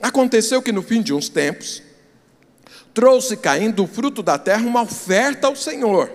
Aconteceu 0.00 0.62
que 0.62 0.72
no 0.72 0.82
fim 0.82 1.02
de 1.02 1.12
uns 1.12 1.28
tempos, 1.28 1.82
trouxe 2.94 3.36
Caim 3.36 3.70
do 3.70 3.86
fruto 3.86 4.22
da 4.22 4.38
terra 4.38 4.66
uma 4.66 4.82
oferta 4.82 5.48
ao 5.48 5.56
Senhor. 5.56 6.10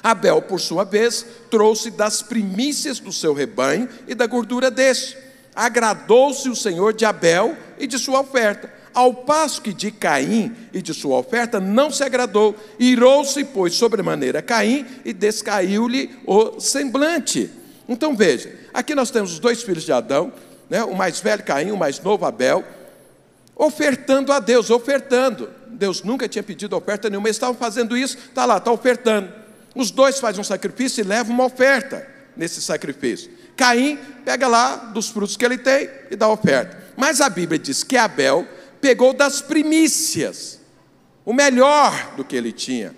Abel, 0.00 0.40
por 0.42 0.60
sua 0.60 0.84
vez, 0.84 1.26
trouxe 1.50 1.90
das 1.90 2.22
primícias 2.22 3.00
do 3.00 3.10
seu 3.10 3.34
rebanho 3.34 3.88
e 4.06 4.14
da 4.14 4.26
gordura 4.26 4.70
deste 4.70 5.23
agradou-se 5.54 6.48
o 6.48 6.56
Senhor 6.56 6.92
de 6.92 7.04
Abel 7.04 7.56
e 7.78 7.86
de 7.86 7.98
sua 7.98 8.20
oferta, 8.20 8.72
ao 8.92 9.12
passo 9.12 9.60
que 9.60 9.72
de 9.72 9.90
Caim 9.90 10.54
e 10.72 10.80
de 10.80 10.94
sua 10.94 11.18
oferta 11.18 11.58
não 11.58 11.90
se 11.90 12.04
agradou. 12.04 12.54
Irou-se, 12.78 13.44
pois, 13.44 13.74
sobremaneira 13.74 14.40
Caim 14.40 14.86
e 15.04 15.12
descaiu-lhe 15.12 16.16
o 16.26 16.60
semblante. 16.60 17.50
Então 17.88 18.16
veja, 18.16 18.54
aqui 18.72 18.94
nós 18.94 19.10
temos 19.10 19.32
os 19.32 19.38
dois 19.38 19.62
filhos 19.62 19.84
de 19.84 19.92
Adão, 19.92 20.32
né, 20.70 20.82
o 20.84 20.94
mais 20.94 21.20
velho 21.20 21.42
Caim, 21.42 21.70
o 21.70 21.76
mais 21.76 22.00
novo 22.00 22.24
Abel, 22.24 22.64
ofertando 23.56 24.32
a 24.32 24.38
Deus, 24.38 24.70
ofertando. 24.70 25.50
Deus 25.68 26.02
nunca 26.02 26.28
tinha 26.28 26.42
pedido 26.42 26.76
oferta 26.76 27.10
nenhuma, 27.10 27.28
eles 27.28 27.36
estavam 27.36 27.54
fazendo 27.54 27.96
isso, 27.96 28.16
está 28.16 28.44
lá, 28.44 28.58
está 28.58 28.70
ofertando. 28.70 29.30
Os 29.74 29.90
dois 29.90 30.20
fazem 30.20 30.40
um 30.40 30.44
sacrifício 30.44 31.02
e 31.02 31.04
levam 31.04 31.34
uma 31.34 31.44
oferta 31.44 32.06
nesse 32.36 32.62
sacrifício. 32.62 33.30
Caim 33.56 33.98
pega 34.24 34.48
lá 34.48 34.76
dos 34.76 35.10
frutos 35.10 35.36
que 35.36 35.44
ele 35.44 35.58
tem 35.58 35.88
e 36.10 36.16
dá 36.16 36.28
oferta. 36.28 36.84
Mas 36.96 37.20
a 37.20 37.28
Bíblia 37.28 37.58
diz 37.58 37.82
que 37.82 37.96
Abel 37.96 38.46
pegou 38.80 39.12
das 39.12 39.40
primícias, 39.40 40.60
o 41.24 41.32
melhor 41.32 42.14
do 42.16 42.24
que 42.24 42.36
ele 42.36 42.52
tinha. 42.52 42.94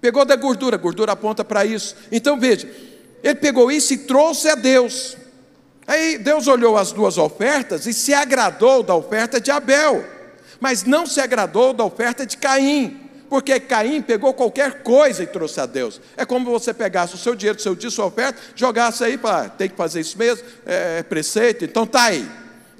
Pegou 0.00 0.24
da 0.24 0.36
gordura, 0.36 0.76
gordura 0.76 1.12
aponta 1.12 1.44
para 1.44 1.64
isso. 1.64 1.96
Então 2.10 2.38
veja, 2.38 2.70
ele 3.22 3.34
pegou 3.34 3.70
isso 3.70 3.92
e 3.92 3.98
trouxe 3.98 4.48
a 4.48 4.54
Deus. 4.54 5.16
Aí 5.86 6.18
Deus 6.18 6.46
olhou 6.46 6.78
as 6.78 6.92
duas 6.92 7.18
ofertas 7.18 7.86
e 7.86 7.92
se 7.92 8.14
agradou 8.14 8.82
da 8.82 8.94
oferta 8.94 9.40
de 9.40 9.50
Abel, 9.50 10.04
mas 10.60 10.84
não 10.84 11.06
se 11.06 11.20
agradou 11.20 11.72
da 11.72 11.84
oferta 11.84 12.24
de 12.24 12.36
Caim 12.36 13.09
porque 13.30 13.60
Caim 13.60 14.02
pegou 14.02 14.34
qualquer 14.34 14.82
coisa 14.82 15.22
e 15.22 15.26
trouxe 15.26 15.60
a 15.60 15.66
Deus. 15.66 16.00
É 16.16 16.26
como 16.26 16.50
você 16.50 16.74
pegasse 16.74 17.14
o 17.14 17.18
seu 17.18 17.36
dinheiro, 17.36 17.58
o 17.58 17.62
seu 17.62 17.76
dia, 17.76 17.88
sua 17.88 18.06
oferta, 18.06 18.38
jogasse 18.56 19.04
aí 19.04 19.16
para 19.16 19.48
tem 19.48 19.68
que 19.68 19.76
fazer 19.76 20.00
isso 20.00 20.18
mesmo, 20.18 20.44
é, 20.66 20.98
é 20.98 21.02
preceito, 21.04 21.64
então 21.64 21.86
tá 21.86 22.02
aí. 22.02 22.28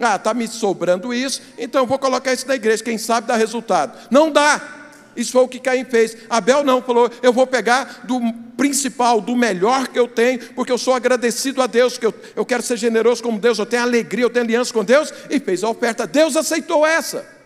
Ah, 0.01 0.17
está 0.17 0.35
me 0.35 0.49
sobrando 0.49 1.15
isso, 1.15 1.41
então 1.57 1.83
eu 1.83 1.87
vou 1.87 1.99
colocar 1.99 2.33
isso 2.33 2.49
na 2.49 2.57
igreja, 2.57 2.83
quem 2.83 2.99
sabe 2.99 3.29
dá 3.29 3.37
resultado. 3.37 3.97
Não 4.11 4.31
dá. 4.31 4.79
Isso 5.15 5.33
foi 5.33 5.43
o 5.43 5.49
que 5.49 5.61
Caim 5.61 5.85
fez. 5.85 6.17
Abel 6.29 6.65
não, 6.65 6.83
falou: 6.83 7.11
eu 7.23 7.33
vou 7.33 7.47
pegar 7.47 8.01
do 8.05 8.21
principal, 8.57 9.21
do 9.21 9.37
melhor 9.37 9.89
que 9.89 9.99
eu 9.99 10.09
tenho, 10.09 10.39
porque 10.55 10.73
eu 10.73 10.79
sou 10.79 10.95
agradecido 10.95 11.63
a 11.63 11.67
Deus, 11.67 11.97
que 11.97 12.07
eu, 12.07 12.15
eu 12.35 12.45
quero 12.45 12.63
ser 12.63 12.77
generoso 12.77 13.23
como 13.23 13.39
Deus, 13.39 13.59
eu 13.59 13.67
tenho 13.67 13.83
alegria, 13.83 14.25
eu 14.25 14.31
tenho 14.31 14.45
aliança 14.45 14.73
com 14.73 14.83
Deus, 14.83 15.13
e 15.29 15.39
fez 15.39 15.63
a 15.63 15.69
oferta. 15.69 16.07
Deus 16.07 16.37
aceitou 16.37 16.87
essa. 16.87 17.40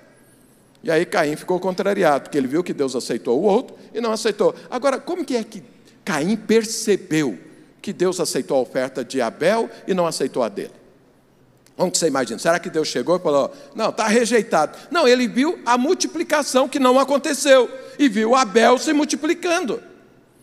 E 0.85 0.91
aí 0.91 1.07
Caim 1.07 1.35
ficou 1.35 1.59
contrariado, 1.59 2.25
porque 2.25 2.37
ele 2.37 2.47
viu 2.47 2.63
que 2.63 2.75
Deus 2.75 2.95
aceitou 2.95 3.41
o 3.41 3.45
outro 3.45 3.75
e 3.95 4.03
não 4.03 4.13
aceitou. 4.13 4.55
Agora, 4.71 4.99
como 4.99 5.25
que 5.25 5.35
é 5.35 5.43
que 5.43 5.63
Caim 6.05 6.37
percebeu 6.37 7.39
que 7.81 7.91
Deus 7.91 8.21
aceitou 8.21 8.59
a 8.59 8.61
oferta 8.61 9.03
de 9.03 9.19
Abel 9.23 9.71
e 9.89 9.95
não 9.95 10.07
aceitou 10.07 10.43
a 10.43 10.49
dele? 10.51 10.73
Como 11.75 11.91
que 11.91 11.97
você 11.97 12.07
imagina? 12.07 12.39
Será 12.39 12.59
que 12.59 12.69
Deus 12.69 12.87
chegou 12.89 13.17
e 13.17 13.19
falou: 13.19 13.51
não, 13.75 13.89
está 13.89 14.07
rejeitado? 14.07 14.77
Não, 14.91 15.09
ele 15.09 15.27
viu 15.27 15.59
a 15.65 15.79
multiplicação 15.79 16.69
que 16.69 16.79
não 16.79 17.01
aconteceu 17.01 17.67
e 17.99 18.07
viu 18.07 18.35
Abel 18.35 18.77
se 18.77 18.93
multiplicando. 18.93 19.83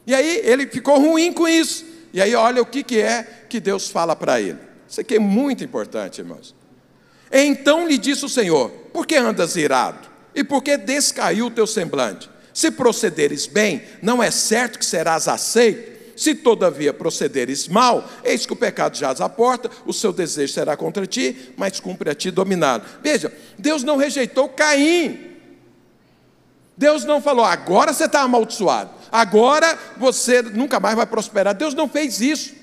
E 0.07 0.15
aí 0.15 0.41
ele 0.43 0.65
ficou 0.65 0.99
ruim 0.99 1.31
com 1.31 1.47
isso. 1.47 1.85
E 2.11 2.19
aí 2.19 2.33
olha 2.33 2.63
o 2.63 2.65
que, 2.65 2.81
que 2.81 2.99
é 2.99 3.45
que 3.47 3.59
Deus 3.59 3.89
fala 3.91 4.15
para 4.15 4.41
ele. 4.41 4.57
Isso 4.89 4.99
aqui 4.99 5.17
é 5.17 5.19
muito 5.19 5.63
importante, 5.63 6.19
irmãos. 6.19 6.55
Então 7.31 7.87
lhe 7.87 7.99
disse 7.99 8.25
o 8.25 8.29
Senhor: 8.29 8.71
por 8.91 9.05
que 9.05 9.15
andas 9.15 9.55
irado? 9.55 10.10
E 10.33 10.43
por 10.43 10.61
que 10.63 10.77
descaiu 10.77 11.47
o 11.47 11.51
teu 11.51 11.67
semblante? 11.67 12.29
Se 12.53 12.71
procederes 12.71 13.47
bem, 13.47 13.83
não 14.01 14.21
é 14.21 14.29
certo 14.29 14.79
que 14.79 14.85
serás 14.85 15.27
aceito. 15.27 15.91
Se 16.15 16.35
todavia 16.35 16.93
procederes 16.93 17.67
mal, 17.67 18.07
eis 18.23 18.45
que 18.45 18.53
o 18.53 18.55
pecado 18.55 18.95
jaz 18.95 19.21
à 19.21 19.29
porta, 19.29 19.71
o 19.85 19.93
seu 19.93 20.13
desejo 20.13 20.53
será 20.53 20.77
contra 20.77 21.07
ti, 21.07 21.53
mas 21.57 21.79
cumpre 21.79 22.09
a 22.09 22.15
ti 22.15 22.29
dominado. 22.29 22.85
Veja, 23.01 23.33
Deus 23.57 23.83
não 23.83 23.97
rejeitou 23.97 24.47
Caim. 24.49 25.31
Deus 26.77 27.05
não 27.05 27.21
falou, 27.21 27.45
agora 27.45 27.93
você 27.93 28.05
está 28.05 28.21
amaldiçoado, 28.21 28.89
agora 29.11 29.77
você 29.97 30.41
nunca 30.41 30.79
mais 30.79 30.95
vai 30.95 31.05
prosperar. 31.05 31.53
Deus 31.53 31.73
não 31.73 31.87
fez 31.87 32.21
isso. 32.21 32.53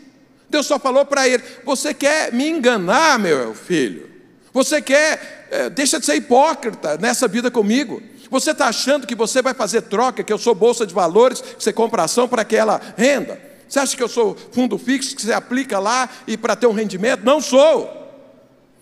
Deus 0.49 0.67
só 0.67 0.79
falou 0.79 1.05
para 1.05 1.29
ele: 1.29 1.43
Você 1.65 1.93
quer 1.93 2.33
me 2.33 2.49
enganar, 2.49 3.19
meu 3.19 3.55
filho? 3.55 4.09
Você 4.53 4.81
quer 4.81 5.38
é, 5.51 5.71
deixa 5.71 5.99
de 5.99 6.07
ser 6.07 6.17
hipócrita 6.17 6.97
nessa 6.99 7.29
vida 7.29 7.51
comigo. 7.51 8.03
Você 8.31 8.51
está 8.51 8.67
achando 8.67 9.07
que 9.07 9.15
você 9.15 9.41
vai 9.41 9.55
fazer 9.55 9.83
troca, 9.83 10.23
que 10.23 10.33
eu 10.33 10.39
sou 10.39 10.55
bolsa 10.55 10.87
de 10.87 10.93
valores, 10.95 11.41
que 11.41 11.63
você 11.63 11.73
compra 11.73 12.05
ação 12.05 12.29
para 12.29 12.43
aquela 12.43 12.81
renda? 12.97 13.41
Você 13.69 13.79
acha 13.79 13.97
que 13.97 14.03
eu 14.03 14.09
sou 14.09 14.37
fundo 14.53 14.79
fixo, 14.79 15.15
que 15.15 15.23
você 15.23 15.33
aplica 15.33 15.79
lá 15.79 16.09
e 16.27 16.37
para 16.37 16.57
ter 16.57 16.67
um 16.67 16.73
rendimento? 16.73 17.25
Não 17.25 17.41
sou. 17.41 17.97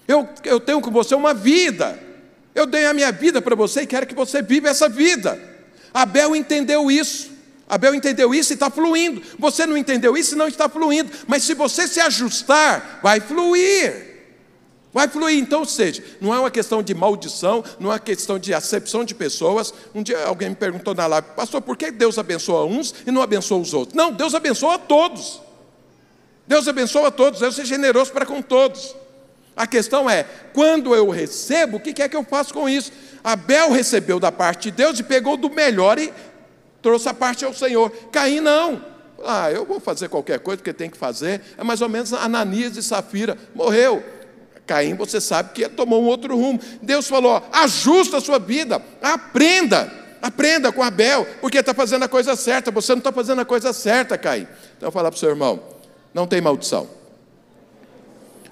Eu, 0.07 0.29
eu 0.45 0.61
tenho 0.61 0.81
com 0.81 0.91
você 0.91 1.15
uma 1.15 1.35
vida. 1.35 1.99
Eu 2.55 2.67
dei 2.67 2.87
a 2.87 2.95
minha 2.95 3.11
vida 3.13 3.43
para 3.43 3.55
você 3.55 3.83
e 3.83 3.87
quero 3.87 4.07
que 4.07 4.15
você 4.15 4.43
viva 4.43 4.69
essa 4.69 4.89
vida. 4.89 5.39
Abel 5.93 6.35
entendeu 6.35 6.91
isso. 6.91 7.31
Abel 7.69 7.95
entendeu 7.95 8.33
isso 8.33 8.53
e 8.53 8.55
está 8.55 8.71
fluindo. 8.71 9.21
Você 9.39 9.67
não 9.67 9.77
entendeu 9.77 10.17
isso 10.17 10.35
e 10.35 10.39
não 10.39 10.47
está 10.47 10.69
fluindo. 10.69 11.11
Mas 11.27 11.43
se 11.43 11.55
você 11.55 11.89
se 11.89 12.01
ajustar, 12.01 13.01
vai 13.03 13.19
fluir. 13.21 14.06
Vai 14.93 15.09
fluir, 15.09 15.39
então, 15.39 15.61
ou 15.61 15.67
seja, 15.67 16.03
não 16.21 16.33
é 16.35 16.39
uma 16.41 16.51
questão 16.51 16.83
de 16.83 16.95
maldição, 16.95 17.63
não 17.79 17.91
é 17.91 17.95
uma 17.95 17.99
questão 17.99 18.39
de 18.39 18.55
acepção 18.55 19.05
de 19.05 19.15
pessoas. 19.15 19.75
Um 19.95 20.03
dia 20.03 20.25
alguém 20.25 20.51
me 20.51 20.55
perguntou 20.55 20.95
na 20.95 21.07
live, 21.07 21.29
pastor, 21.37 21.61
por 21.61 21.77
que 21.77 21.91
Deus 21.91 22.19
abençoa 22.19 22.65
uns 22.65 22.95
e 23.07 23.11
não 23.11 23.21
abençoa 23.21 23.59
os 23.59 23.75
outros? 23.75 23.95
Não, 23.95 24.11
Deus 24.11 24.35
abençoa 24.35 24.77
a 24.77 24.79
todos. 24.79 25.41
Deus 26.47 26.67
abençoa 26.69 27.09
a 27.09 27.11
todos, 27.11 27.41
Deus 27.41 27.59
é 27.59 27.65
generoso 27.65 28.13
para 28.13 28.25
com 28.25 28.41
todos. 28.41 28.95
A 29.57 29.67
questão 29.67 30.09
é, 30.09 30.25
quando 30.53 30.95
eu 30.95 31.09
recebo, 31.11 31.79
o 31.79 31.81
que 31.81 32.03
é 32.03 32.09
que 32.09 32.17
eu 32.17 32.23
faço 32.23 32.55
com 32.55 32.69
isso? 32.69 32.93
Abel 33.25 33.73
recebeu 33.73 34.21
da 34.21 34.31
parte 34.31 34.71
de 34.71 34.77
Deus 34.77 34.99
e 34.99 35.03
pegou 35.03 35.37
do 35.37 35.51
melhor 35.51 35.99
e 35.99 36.13
trouxe 36.81 37.09
a 37.09 37.15
parte 37.15 37.45
ao 37.45 37.53
Senhor. 37.53 37.91
Caim 38.13 38.41
não. 38.41 38.85
Ah, 39.25 39.51
eu 39.51 39.65
vou 39.65 39.81
fazer 39.81 40.09
qualquer 40.09 40.39
coisa 40.39 40.63
que 40.63 40.73
tem 40.73 40.91
que 40.91 40.97
fazer. 40.97 41.41
É 41.57 41.65
mais 41.65 41.81
ou 41.81 41.89
menos 41.89 42.13
Ananias 42.13 42.77
e 42.77 42.83
Safira. 42.83 43.37
Morreu. 43.55 44.05
Caim, 44.67 44.95
você 44.95 45.21
sabe 45.21 45.53
que 45.53 45.69
tomou 45.69 46.03
um 46.03 46.07
outro 46.07 46.37
rumo. 46.37 46.61
Deus 46.83 47.07
falou: 47.07 47.43
ajusta 47.53 48.17
a 48.17 48.21
sua 48.21 48.39
vida, 48.39 48.83
aprenda, 49.01 49.93
aprenda 50.21 50.73
com 50.73 50.83
Abel, 50.83 51.25
porque 51.41 51.59
está 51.59 51.73
fazendo 51.73 52.03
a 52.03 52.09
coisa 52.09 52.35
certa. 52.35 52.71
Você 52.73 52.93
não 52.93 52.99
está 52.99 53.13
fazendo 53.13 53.41
a 53.41 53.45
coisa 53.45 53.73
certa, 53.73 54.19
Caim. 54.19 54.47
Então, 54.77 54.91
falar 54.91 55.11
para 55.11 55.17
o 55.17 55.21
seu 55.21 55.31
irmão: 55.31 55.63
não 56.13 56.27
tem 56.27 56.41
maldição, 56.41 56.89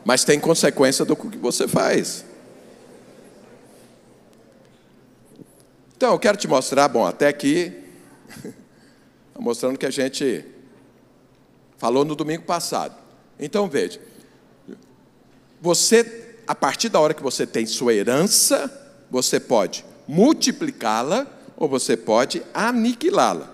mas 0.04 0.24
tem 0.24 0.38
consequência 0.38 1.04
do 1.04 1.16
que 1.16 1.36
você 1.36 1.66
faz. 1.66 2.24
Então, 5.96 6.12
eu 6.12 6.18
quero 6.18 6.36
te 6.36 6.46
mostrar, 6.46 6.86
bom, 6.88 7.06
até 7.06 7.28
aqui, 7.28 7.72
mostrando 9.38 9.78
que 9.78 9.86
a 9.86 9.90
gente 9.90 10.44
falou 11.76 12.04
no 12.04 12.14
domingo 12.14 12.44
passado. 12.44 12.94
Então, 13.38 13.68
veja. 13.68 14.13
Você, 15.64 16.34
a 16.46 16.54
partir 16.54 16.90
da 16.90 17.00
hora 17.00 17.14
que 17.14 17.22
você 17.22 17.46
tem 17.46 17.64
sua 17.64 17.94
herança, 17.94 18.70
você 19.10 19.40
pode 19.40 19.82
multiplicá-la 20.06 21.26
ou 21.56 21.66
você 21.66 21.96
pode 21.96 22.42
aniquilá-la. 22.52 23.50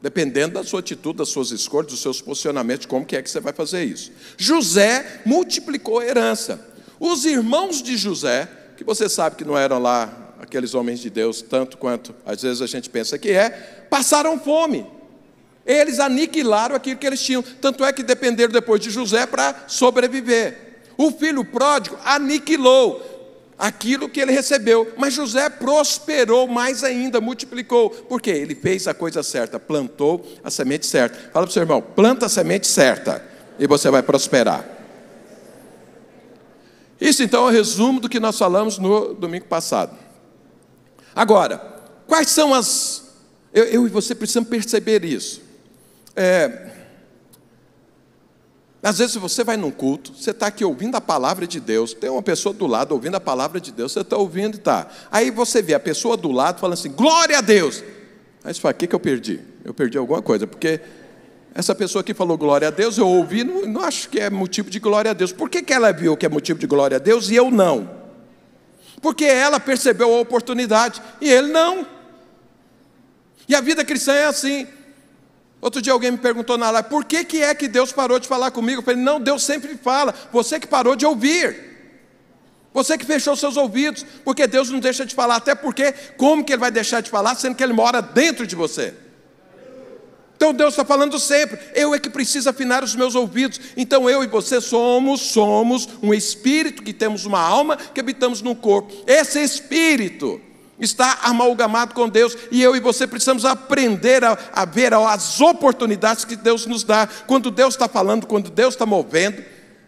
Dependendo 0.00 0.54
da 0.54 0.64
sua 0.64 0.80
atitude, 0.80 1.18
das 1.18 1.28
suas 1.28 1.50
escolhas, 1.50 1.92
dos 1.92 2.00
seus 2.00 2.22
posicionamentos, 2.22 2.86
como 2.86 3.04
que 3.04 3.16
é 3.16 3.20
que 3.20 3.28
você 3.28 3.38
vai 3.38 3.52
fazer 3.52 3.84
isso. 3.84 4.12
José 4.38 5.20
multiplicou 5.26 5.98
a 5.98 6.06
herança. 6.06 6.58
Os 6.98 7.26
irmãos 7.26 7.82
de 7.82 7.98
José, 7.98 8.48
que 8.74 8.82
você 8.82 9.06
sabe 9.06 9.36
que 9.36 9.44
não 9.44 9.58
eram 9.58 9.78
lá 9.78 10.34
aqueles 10.40 10.72
homens 10.72 11.00
de 11.00 11.10
Deus, 11.10 11.42
tanto 11.42 11.76
quanto 11.76 12.14
às 12.24 12.40
vezes 12.40 12.62
a 12.62 12.66
gente 12.66 12.88
pensa 12.88 13.18
que 13.18 13.28
é, 13.28 13.50
passaram 13.90 14.40
fome. 14.40 14.86
Eles 15.66 16.00
aniquilaram 16.00 16.74
aquilo 16.74 16.98
que 16.98 17.06
eles 17.06 17.20
tinham, 17.20 17.42
tanto 17.42 17.84
é 17.84 17.92
que 17.92 18.02
dependeram 18.02 18.54
depois 18.54 18.80
de 18.80 18.88
José 18.88 19.26
para 19.26 19.64
sobreviver. 19.68 20.63
O 20.96 21.10
filho 21.10 21.44
pródigo 21.44 21.96
aniquilou 22.04 23.14
aquilo 23.58 24.08
que 24.08 24.20
ele 24.20 24.32
recebeu, 24.32 24.92
mas 24.96 25.14
José 25.14 25.48
prosperou 25.48 26.46
mais 26.46 26.82
ainda, 26.82 27.20
multiplicou, 27.20 27.90
porque 27.90 28.30
ele 28.30 28.54
fez 28.54 28.86
a 28.88 28.94
coisa 28.94 29.22
certa, 29.22 29.58
plantou 29.60 30.26
a 30.42 30.50
semente 30.50 30.86
certa. 30.86 31.16
Fala 31.32 31.46
para 31.46 31.50
o 31.50 31.52
seu 31.52 31.62
irmão: 31.62 31.80
planta 31.80 32.26
a 32.26 32.28
semente 32.28 32.66
certa 32.66 33.24
e 33.58 33.66
você 33.66 33.90
vai 33.90 34.02
prosperar. 34.02 34.64
Isso 37.00 37.22
então 37.22 37.44
é 37.44 37.46
o 37.48 37.52
resumo 37.52 38.00
do 38.00 38.08
que 38.08 38.20
nós 38.20 38.38
falamos 38.38 38.78
no 38.78 39.14
domingo 39.14 39.46
passado. 39.46 39.96
Agora, 41.14 41.58
quais 42.06 42.28
são 42.28 42.54
as. 42.54 43.04
Eu, 43.52 43.64
eu 43.64 43.86
e 43.86 43.90
você 43.90 44.14
precisamos 44.14 44.48
perceber 44.48 45.04
isso. 45.04 45.42
É, 46.16 46.70
às 48.84 48.98
vezes 48.98 49.16
você 49.16 49.42
vai 49.42 49.56
num 49.56 49.70
culto, 49.70 50.12
você 50.14 50.30
está 50.30 50.48
aqui 50.48 50.62
ouvindo 50.62 50.94
a 50.94 51.00
palavra 51.00 51.46
de 51.46 51.58
Deus, 51.58 51.94
tem 51.94 52.10
uma 52.10 52.22
pessoa 52.22 52.54
do 52.54 52.66
lado 52.66 52.92
ouvindo 52.92 53.14
a 53.14 53.20
palavra 53.20 53.58
de 53.58 53.72
Deus, 53.72 53.92
você 53.92 54.00
está 54.00 54.18
ouvindo 54.18 54.56
e 54.56 54.58
está. 54.58 54.88
Aí 55.10 55.30
você 55.30 55.62
vê 55.62 55.72
a 55.72 55.80
pessoa 55.80 56.18
do 56.18 56.30
lado 56.30 56.60
falando 56.60 56.74
assim, 56.74 56.90
glória 56.90 57.38
a 57.38 57.40
Deus. 57.40 57.82
Aí 58.44 58.52
você 58.52 58.60
fala, 58.60 58.74
o 58.74 58.76
que, 58.76 58.86
que 58.86 58.94
eu 58.94 59.00
perdi? 59.00 59.40
Eu 59.64 59.72
perdi 59.72 59.96
alguma 59.96 60.20
coisa, 60.20 60.46
porque 60.46 60.82
essa 61.54 61.74
pessoa 61.74 62.04
que 62.04 62.12
falou 62.12 62.36
glória 62.36 62.68
a 62.68 62.70
Deus, 62.70 62.98
eu 62.98 63.08
ouvi, 63.08 63.42
não, 63.42 63.62
não 63.62 63.80
acho 63.80 64.08
que 64.10 64.20
é 64.20 64.28
motivo 64.28 64.68
de 64.68 64.78
glória 64.78 65.12
a 65.12 65.14
Deus. 65.14 65.32
Por 65.32 65.48
que, 65.48 65.62
que 65.62 65.72
ela 65.72 65.90
viu 65.90 66.14
que 66.14 66.26
é 66.26 66.28
motivo 66.28 66.58
de 66.58 66.66
glória 66.66 66.96
a 66.96 67.00
Deus 67.00 67.30
e 67.30 67.36
eu 67.36 67.50
não? 67.50 67.88
Porque 69.00 69.24
ela 69.24 69.58
percebeu 69.58 70.12
a 70.12 70.20
oportunidade 70.20 71.00
e 71.22 71.30
ele 71.30 71.48
não. 71.48 71.86
E 73.48 73.54
a 73.54 73.62
vida 73.62 73.82
cristã 73.82 74.12
é 74.12 74.26
assim. 74.26 74.66
Outro 75.64 75.80
dia 75.80 75.94
alguém 75.94 76.10
me 76.10 76.18
perguntou 76.18 76.58
na 76.58 76.70
live, 76.70 76.90
por 76.90 77.06
que, 77.06 77.24
que 77.24 77.42
é 77.42 77.54
que 77.54 77.66
Deus 77.66 77.90
parou 77.90 78.18
de 78.18 78.28
falar 78.28 78.50
comigo? 78.50 78.80
Eu 78.80 78.84
falei, 78.84 79.02
não, 79.02 79.18
Deus 79.18 79.42
sempre 79.42 79.78
fala, 79.78 80.14
você 80.30 80.60
que 80.60 80.66
parou 80.66 80.94
de 80.94 81.06
ouvir. 81.06 81.56
Você 82.74 82.98
que 82.98 83.06
fechou 83.06 83.34
seus 83.34 83.56
ouvidos, 83.56 84.04
porque 84.22 84.46
Deus 84.46 84.68
não 84.68 84.78
deixa 84.78 85.06
de 85.06 85.14
falar, 85.14 85.36
até 85.36 85.54
porque, 85.54 85.92
como 86.18 86.44
que 86.44 86.52
Ele 86.52 86.60
vai 86.60 86.70
deixar 86.70 87.00
de 87.00 87.08
falar, 87.08 87.34
sendo 87.36 87.54
que 87.54 87.64
Ele 87.64 87.72
mora 87.72 88.02
dentro 88.02 88.46
de 88.46 88.54
você? 88.54 88.92
Então 90.36 90.52
Deus 90.52 90.74
está 90.74 90.84
falando 90.84 91.18
sempre, 91.18 91.58
eu 91.74 91.94
é 91.94 91.98
que 91.98 92.10
preciso 92.10 92.50
afinar 92.50 92.84
os 92.84 92.94
meus 92.94 93.14
ouvidos. 93.14 93.58
Então 93.74 94.10
eu 94.10 94.22
e 94.22 94.26
você 94.26 94.60
somos, 94.60 95.22
somos 95.22 95.88
um 96.02 96.12
espírito 96.12 96.82
que 96.82 96.92
temos 96.92 97.24
uma 97.24 97.40
alma 97.40 97.78
que 97.78 98.00
habitamos 98.00 98.42
no 98.42 98.54
corpo. 98.54 98.92
Esse 99.06 99.42
espírito 99.42 100.42
está 100.78 101.20
amalgamado 101.22 101.94
com 101.94 102.08
Deus, 102.08 102.36
e 102.50 102.62
eu 102.62 102.74
e 102.74 102.80
você 102.80 103.06
precisamos 103.06 103.44
aprender 103.44 104.24
a, 104.24 104.36
a 104.52 104.64
ver 104.64 104.92
as 104.94 105.40
oportunidades 105.40 106.24
que 106.24 106.36
Deus 106.36 106.66
nos 106.66 106.84
dá, 106.84 107.08
quando 107.26 107.50
Deus 107.50 107.74
está 107.74 107.88
falando, 107.88 108.26
quando 108.26 108.50
Deus 108.50 108.74
está 108.74 108.84
movendo. 108.84 109.42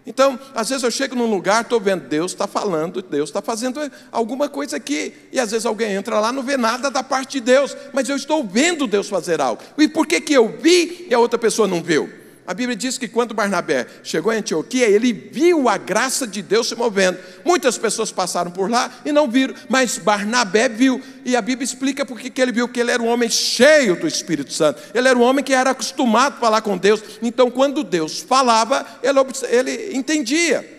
Então, 0.07 0.39
às 0.55 0.69
vezes 0.69 0.85
eu 0.85 0.91
chego 0.91 1.17
num 1.17 1.29
lugar, 1.29 1.63
estou 1.63 1.81
vendo, 1.81 2.07
Deus 2.07 2.31
está 2.31 2.47
falando, 2.47 3.03
Deus 3.03 3.29
está 3.29 3.43
fazendo 3.43 3.81
alguma 4.13 4.49
coisa 4.49 4.77
aqui, 4.77 5.13
e 5.33 5.41
às 5.41 5.51
vezes 5.51 5.67
alguém 5.67 5.95
entra 5.95 6.21
lá, 6.21 6.33
não 6.33 6.45
vê 6.45 6.57
nada 6.57 6.91
da 6.91 7.03
parte 7.03 7.33
de 7.33 7.41
Deus, 7.41 7.77
mas 7.93 8.09
eu 8.09 8.15
estou 8.15 8.45
vendo 8.45 8.87
Deus 8.87 9.09
fazer 9.09 9.41
algo. 9.41 9.61
E 9.77 9.89
por 9.89 10.07
que, 10.07 10.21
que 10.21 10.33
eu 10.33 10.57
vi 10.61 11.09
e 11.11 11.15
a 11.15 11.19
outra 11.19 11.39
pessoa 11.39 11.67
não 11.67 11.83
viu? 11.83 12.26
A 12.47 12.55
Bíblia 12.55 12.77
diz 12.77 12.97
que 12.97 13.09
quando 13.09 13.35
Barnabé 13.35 13.87
chegou 14.03 14.33
em 14.33 14.39
Antioquia, 14.39 14.89
ele 14.89 15.13
viu 15.13 15.69
a 15.69 15.77
graça 15.77 16.27
de 16.27 16.43
Deus 16.43 16.69
se 16.69 16.77
movendo. 16.77 17.19
Muitas 17.45 17.77
pessoas 17.77 18.13
passaram 18.13 18.51
por 18.51 18.71
lá 18.71 18.91
e 19.05 19.11
não 19.11 19.29
viram, 19.29 19.55
mas 19.69 19.99
Barnabé 19.99 20.69
viu. 20.69 21.03
E 21.25 21.35
a 21.35 21.43
Bíblia 21.43 21.65
explica 21.65 22.05
por 22.07 22.21
que 22.21 22.41
ele 22.41 22.53
viu, 22.53 22.69
que 22.69 22.79
ele 22.79 22.91
era 22.93 23.03
um 23.03 23.09
homem 23.09 23.29
cheio 23.29 23.97
do 23.97 24.07
Espírito 24.07 24.53
Santo. 24.53 24.81
Ele 24.95 25.09
era 25.09 25.19
um 25.19 25.23
homem 25.23 25.45
que 25.45 25.53
era 25.53 25.71
acostumado 25.71 26.37
a 26.37 26.41
falar 26.41 26.61
com 26.61 26.79
Deus. 26.79 27.03
Então, 27.21 27.51
quando 27.51 27.83
Deus 27.83 28.21
falava, 28.21 28.87
ele, 29.03 29.19
ele 29.51 29.97
entendia. 29.97 30.77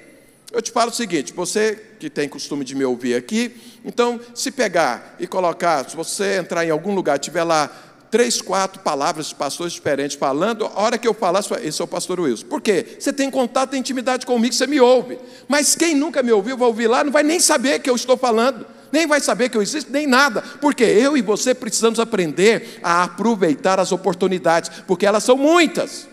Eu 0.51 0.61
te 0.61 0.71
falo 0.71 0.91
o 0.91 0.93
seguinte: 0.93 1.33
você 1.33 1.77
que 1.99 2.09
tem 2.09 2.29
costume 2.29 2.63
de 2.63 2.75
me 2.75 2.85
ouvir 2.85 3.15
aqui, 3.15 3.53
então, 3.83 4.19
se 4.33 4.51
pegar 4.51 5.15
e 5.19 5.27
colocar, 5.27 5.89
se 5.89 5.95
você 5.95 6.37
entrar 6.37 6.65
em 6.65 6.69
algum 6.69 6.93
lugar, 6.93 7.19
tiver 7.19 7.43
lá 7.43 7.69
três, 8.09 8.41
quatro 8.41 8.81
palavras 8.81 9.27
de 9.27 9.35
pastores 9.35 9.73
diferentes 9.73 10.17
falando, 10.17 10.65
a 10.65 10.81
hora 10.81 10.97
que 10.97 11.07
eu 11.07 11.13
falar, 11.13 11.43
esse 11.63 11.81
é 11.81 11.83
o 11.83 11.87
pastor 11.87 12.19
Wilson. 12.19 12.45
Por 12.47 12.61
quê? 12.61 12.97
Você 12.99 13.11
tem 13.11 13.29
contato, 13.29 13.71
tem 13.71 13.79
intimidade 13.79 14.25
comigo, 14.25 14.53
você 14.53 14.67
me 14.67 14.79
ouve. 14.79 15.17
Mas 15.47 15.75
quem 15.75 15.95
nunca 15.95 16.23
me 16.23 16.31
ouviu, 16.31 16.57
vai 16.57 16.67
ouvir 16.67 16.87
lá, 16.87 17.03
não 17.03 17.11
vai 17.11 17.23
nem 17.23 17.39
saber 17.39 17.79
que 17.79 17.89
eu 17.89 17.95
estou 17.95 18.17
falando, 18.17 18.65
nem 18.91 19.05
vai 19.05 19.19
saber 19.19 19.49
que 19.49 19.57
eu 19.57 19.61
existo, 19.61 19.91
nem 19.91 20.07
nada. 20.07 20.41
Porque 20.61 20.83
eu 20.83 21.17
e 21.17 21.21
você 21.21 21.53
precisamos 21.53 21.99
aprender 21.99 22.79
a 22.81 23.03
aproveitar 23.03 23.79
as 23.79 23.91
oportunidades, 23.91 24.71
porque 24.87 25.05
elas 25.05 25.23
são 25.23 25.37
muitas. 25.37 26.07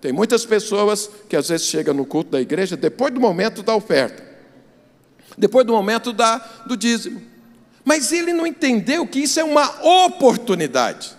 Tem 0.00 0.12
muitas 0.12 0.44
pessoas 0.44 1.10
que 1.28 1.36
às 1.36 1.48
vezes 1.48 1.66
chegam 1.66 1.94
no 1.94 2.04
culto 2.04 2.30
da 2.30 2.40
igreja 2.40 2.76
depois 2.76 3.12
do 3.12 3.20
momento 3.20 3.62
da 3.62 3.74
oferta, 3.74 4.22
depois 5.36 5.66
do 5.66 5.72
momento 5.72 6.12
da, 6.12 6.38
do 6.66 6.76
dízimo. 6.76 7.35
Mas 7.86 8.10
ele 8.10 8.32
não 8.32 8.44
entendeu 8.44 9.06
que 9.06 9.20
isso 9.20 9.38
é 9.38 9.44
uma 9.44 9.64
oportunidade. 10.04 11.16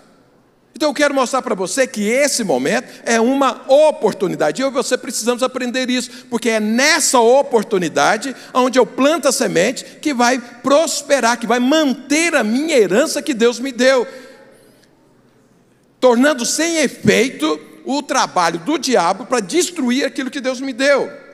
Então 0.75 0.89
eu 0.89 0.93
quero 0.93 1.15
mostrar 1.15 1.41
para 1.41 1.56
você 1.56 1.88
que 1.88 2.10
esse 2.10 2.43
momento 2.43 2.89
é 3.06 3.21
uma 3.21 3.63
oportunidade. 3.71 4.62
Eu 4.62 4.67
e 4.67 4.71
você 4.71 4.97
precisamos 4.97 5.41
aprender 5.41 5.89
isso, 5.89 6.27
porque 6.30 6.49
é 6.49 6.60
nessa 6.60 7.21
oportunidade 7.21 8.36
onde 8.53 8.77
eu 8.77 8.86
planto 8.86 9.30
a 9.30 9.32
semente 9.32 9.86
que 10.01 10.13
vai 10.13 10.39
prosperar, 10.39 11.39
que 11.39 11.47
vai 11.47 11.58
manter 11.58 12.36
a 12.36 12.43
minha 12.43 12.77
herança 12.77 13.21
que 13.21 13.34
Deus 13.34 13.62
me 13.62 13.71
deu, 13.71 14.06
tornando 16.01 16.45
sem 16.45 16.80
efeito 16.80 17.60
o 17.86 18.03
trabalho 18.03 18.60
do 18.60 18.77
diabo 18.77 19.25
para 19.25 19.39
destruir 19.39 20.06
aquilo 20.06 20.30
que 20.30 20.41
Deus 20.41 20.60
me 20.60 20.73
deu. 20.73 21.27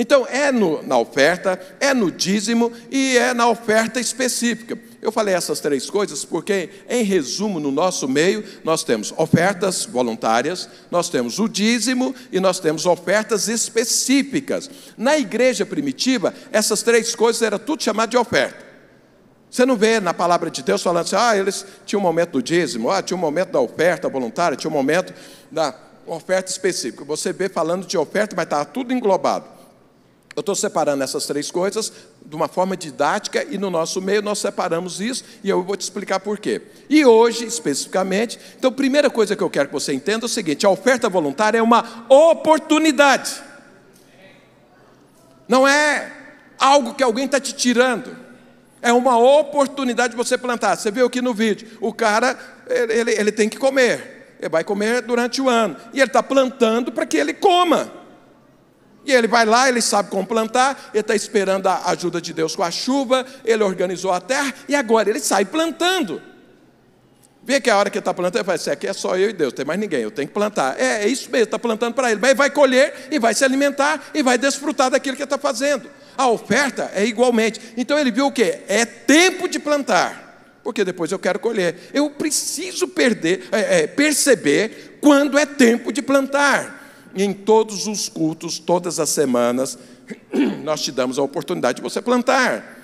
Então, 0.00 0.26
é 0.26 0.50
no, 0.50 0.82
na 0.82 0.96
oferta, 0.96 1.60
é 1.78 1.92
no 1.92 2.10
dízimo 2.10 2.72
e 2.90 3.18
é 3.18 3.34
na 3.34 3.46
oferta 3.46 4.00
específica. 4.00 4.78
Eu 5.02 5.12
falei 5.12 5.34
essas 5.34 5.60
três 5.60 5.90
coisas 5.90 6.24
porque, 6.24 6.70
em 6.88 7.04
resumo, 7.04 7.60
no 7.60 7.70
nosso 7.70 8.08
meio, 8.08 8.42
nós 8.64 8.82
temos 8.82 9.12
ofertas 9.14 9.84
voluntárias, 9.84 10.70
nós 10.90 11.10
temos 11.10 11.38
o 11.38 11.46
dízimo 11.46 12.14
e 12.32 12.40
nós 12.40 12.58
temos 12.58 12.86
ofertas 12.86 13.46
específicas. 13.46 14.70
Na 14.96 15.18
igreja 15.18 15.66
primitiva, 15.66 16.32
essas 16.50 16.82
três 16.82 17.14
coisas 17.14 17.42
era 17.42 17.58
tudo 17.58 17.82
chamado 17.82 18.08
de 18.08 18.16
oferta. 18.16 18.64
Você 19.50 19.66
não 19.66 19.76
vê 19.76 20.00
na 20.00 20.14
palavra 20.14 20.50
de 20.50 20.62
Deus 20.62 20.82
falando 20.82 21.04
assim, 21.04 21.16
ah, 21.16 21.36
eles 21.36 21.66
tinham 21.84 22.00
um 22.00 22.04
momento 22.04 22.30
do 22.30 22.42
dízimo, 22.42 22.90
ah, 22.90 23.02
tinha 23.02 23.18
um 23.18 23.20
momento 23.20 23.50
da 23.50 23.60
oferta 23.60 24.08
voluntária, 24.08 24.56
tinha 24.56 24.70
um 24.70 24.74
momento 24.74 25.12
da 25.50 25.74
oferta 26.06 26.50
específica. 26.50 27.04
Você 27.04 27.34
vê 27.34 27.50
falando 27.50 27.86
de 27.86 27.98
oferta, 27.98 28.34
mas 28.34 28.46
está 28.46 28.64
tudo 28.64 28.94
englobado. 28.94 29.59
Eu 30.40 30.42
estou 30.42 30.54
separando 30.54 31.04
essas 31.04 31.26
três 31.26 31.50
coisas 31.50 31.92
de 32.24 32.34
uma 32.34 32.48
forma 32.48 32.74
didática 32.74 33.44
e 33.50 33.58
no 33.58 33.68
nosso 33.68 34.00
meio 34.00 34.22
nós 34.22 34.38
separamos 34.38 34.98
isso 34.98 35.22
e 35.44 35.50
eu 35.50 35.62
vou 35.62 35.76
te 35.76 35.82
explicar 35.82 36.18
por 36.18 36.38
quê. 36.38 36.62
E 36.88 37.04
hoje, 37.04 37.44
especificamente, 37.44 38.40
então, 38.58 38.72
primeira 38.72 39.10
coisa 39.10 39.36
que 39.36 39.42
eu 39.42 39.50
quero 39.50 39.68
que 39.68 39.74
você 39.74 39.92
entenda 39.92 40.24
é 40.24 40.26
o 40.26 40.30
seguinte: 40.30 40.64
a 40.64 40.70
oferta 40.70 41.10
voluntária 41.10 41.58
é 41.58 41.62
uma 41.62 42.06
oportunidade, 42.08 43.34
não 45.46 45.68
é 45.68 46.10
algo 46.58 46.94
que 46.94 47.02
alguém 47.02 47.26
está 47.26 47.38
te 47.38 47.52
tirando, 47.52 48.16
é 48.80 48.94
uma 48.94 49.18
oportunidade 49.18 50.12
de 50.12 50.16
você 50.16 50.38
plantar. 50.38 50.74
Você 50.76 50.90
viu 50.90 51.04
aqui 51.04 51.20
no 51.20 51.34
vídeo: 51.34 51.68
o 51.82 51.92
cara, 51.92 52.34
ele, 52.66 53.10
ele 53.10 53.30
tem 53.30 53.46
que 53.46 53.58
comer, 53.58 54.36
ele 54.40 54.48
vai 54.48 54.64
comer 54.64 55.02
durante 55.02 55.38
o 55.42 55.50
ano, 55.50 55.76
e 55.92 56.00
ele 56.00 56.06
está 56.06 56.22
plantando 56.22 56.90
para 56.90 57.04
que 57.04 57.18
ele 57.18 57.34
coma. 57.34 57.99
E 59.04 59.12
ele 59.12 59.26
vai 59.26 59.46
lá, 59.46 59.68
ele 59.68 59.80
sabe 59.80 60.10
como 60.10 60.26
plantar, 60.26 60.90
ele 60.92 61.00
está 61.00 61.14
esperando 61.14 61.66
a 61.66 61.90
ajuda 61.90 62.20
de 62.20 62.32
Deus 62.32 62.54
com 62.54 62.62
a 62.62 62.70
chuva, 62.70 63.24
ele 63.44 63.62
organizou 63.62 64.12
a 64.12 64.20
terra 64.20 64.52
e 64.68 64.74
agora 64.74 65.08
ele 65.08 65.20
sai 65.20 65.44
plantando. 65.44 66.20
Vê 67.42 67.60
que 67.60 67.70
a 67.70 67.76
hora 67.78 67.88
que 67.88 67.96
ele 67.96 68.02
está 68.02 68.12
plantando, 68.12 68.36
ele 68.36 68.44
fala: 68.44 68.56
Isso 68.56 68.70
aqui 68.70 68.86
é 68.86 68.92
só 68.92 69.16
eu 69.16 69.30
e 69.30 69.32
Deus, 69.32 69.52
não 69.52 69.56
tem 69.56 69.64
mais 69.64 69.80
ninguém, 69.80 70.02
eu 70.02 70.10
tenho 70.10 70.28
que 70.28 70.34
plantar. 70.34 70.78
É, 70.78 71.04
é 71.04 71.08
isso 71.08 71.30
mesmo, 71.30 71.44
está 71.44 71.58
plantando 71.58 71.94
para 71.94 72.10
ele. 72.10 72.20
Mas 72.20 72.30
ele 72.30 72.36
vai 72.36 72.50
colher 72.50 73.08
e 73.10 73.18
vai 73.18 73.32
se 73.32 73.44
alimentar 73.44 74.10
e 74.12 74.22
vai 74.22 74.36
desfrutar 74.36 74.90
daquilo 74.90 75.16
que 75.16 75.22
ele 75.22 75.26
está 75.26 75.38
fazendo. 75.38 75.88
A 76.16 76.28
oferta 76.28 76.90
é 76.94 77.04
igualmente. 77.06 77.60
Então 77.78 77.98
ele 77.98 78.10
viu 78.10 78.26
o 78.26 78.32
que? 78.32 78.58
É 78.68 78.84
tempo 78.84 79.48
de 79.48 79.58
plantar, 79.58 80.60
porque 80.62 80.84
depois 80.84 81.10
eu 81.10 81.18
quero 81.18 81.38
colher. 81.38 81.76
Eu 81.94 82.10
preciso 82.10 82.86
perder, 82.86 83.48
é, 83.50 83.80
é, 83.80 83.86
perceber 83.86 84.98
quando 85.00 85.38
é 85.38 85.46
tempo 85.46 85.90
de 85.90 86.02
plantar 86.02 86.79
em 87.14 87.32
todos 87.32 87.86
os 87.86 88.08
cultos, 88.08 88.58
todas 88.58 88.98
as 89.00 89.08
semanas, 89.10 89.78
nós 90.62 90.80
te 90.80 90.92
damos 90.92 91.18
a 91.18 91.22
oportunidade 91.22 91.76
de 91.76 91.82
você 91.82 92.00
plantar. 92.00 92.78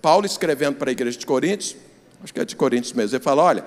Paulo 0.00 0.26
escrevendo 0.26 0.76
para 0.76 0.90
a 0.90 0.92
igreja 0.92 1.18
de 1.18 1.26
Coríntios, 1.26 1.76
acho 2.22 2.32
que 2.32 2.40
é 2.40 2.44
de 2.44 2.56
Coríntios 2.56 2.92
mesmo, 2.92 3.16
ele 3.16 3.22
fala: 3.22 3.42
olha, 3.42 3.64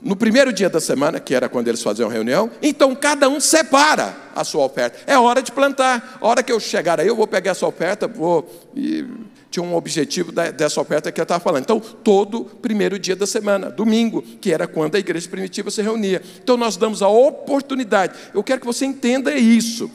no 0.00 0.14
primeiro 0.14 0.52
dia 0.52 0.70
da 0.70 0.80
semana, 0.80 1.18
que 1.18 1.34
era 1.34 1.48
quando 1.48 1.66
eles 1.66 1.82
faziam 1.82 2.08
reunião, 2.08 2.50
então 2.62 2.94
cada 2.94 3.28
um 3.28 3.40
separa 3.40 4.16
a 4.34 4.44
sua 4.44 4.64
oferta. 4.64 4.98
É 5.06 5.18
hora 5.18 5.42
de 5.42 5.50
plantar. 5.50 6.18
A 6.20 6.26
hora 6.26 6.42
que 6.42 6.52
eu 6.52 6.60
chegar 6.60 7.00
aí, 7.00 7.08
eu 7.08 7.16
vou 7.16 7.26
pegar 7.26 7.50
essa 7.50 7.66
oferta, 7.66 8.06
vou. 8.06 8.48
E 8.76 9.04
tinha 9.50 9.62
um 9.62 9.74
objetivo 9.74 10.30
dessa 10.30 10.80
oferta 10.80 11.10
que 11.10 11.20
eu 11.20 11.22
estava 11.22 11.42
falando. 11.42 11.62
Então, 11.62 11.80
todo 11.80 12.44
primeiro 12.44 12.98
dia 12.98 13.16
da 13.16 13.26
semana, 13.26 13.70
domingo, 13.70 14.22
que 14.22 14.52
era 14.52 14.66
quando 14.66 14.94
a 14.94 14.98
igreja 14.98 15.28
primitiva 15.28 15.70
se 15.70 15.80
reunia. 15.80 16.22
Então, 16.42 16.56
nós 16.56 16.76
damos 16.76 17.02
a 17.02 17.08
oportunidade. 17.08 18.14
Eu 18.34 18.42
quero 18.42 18.60
que 18.60 18.66
você 18.66 18.84
entenda 18.84 19.34
isso. 19.34 19.90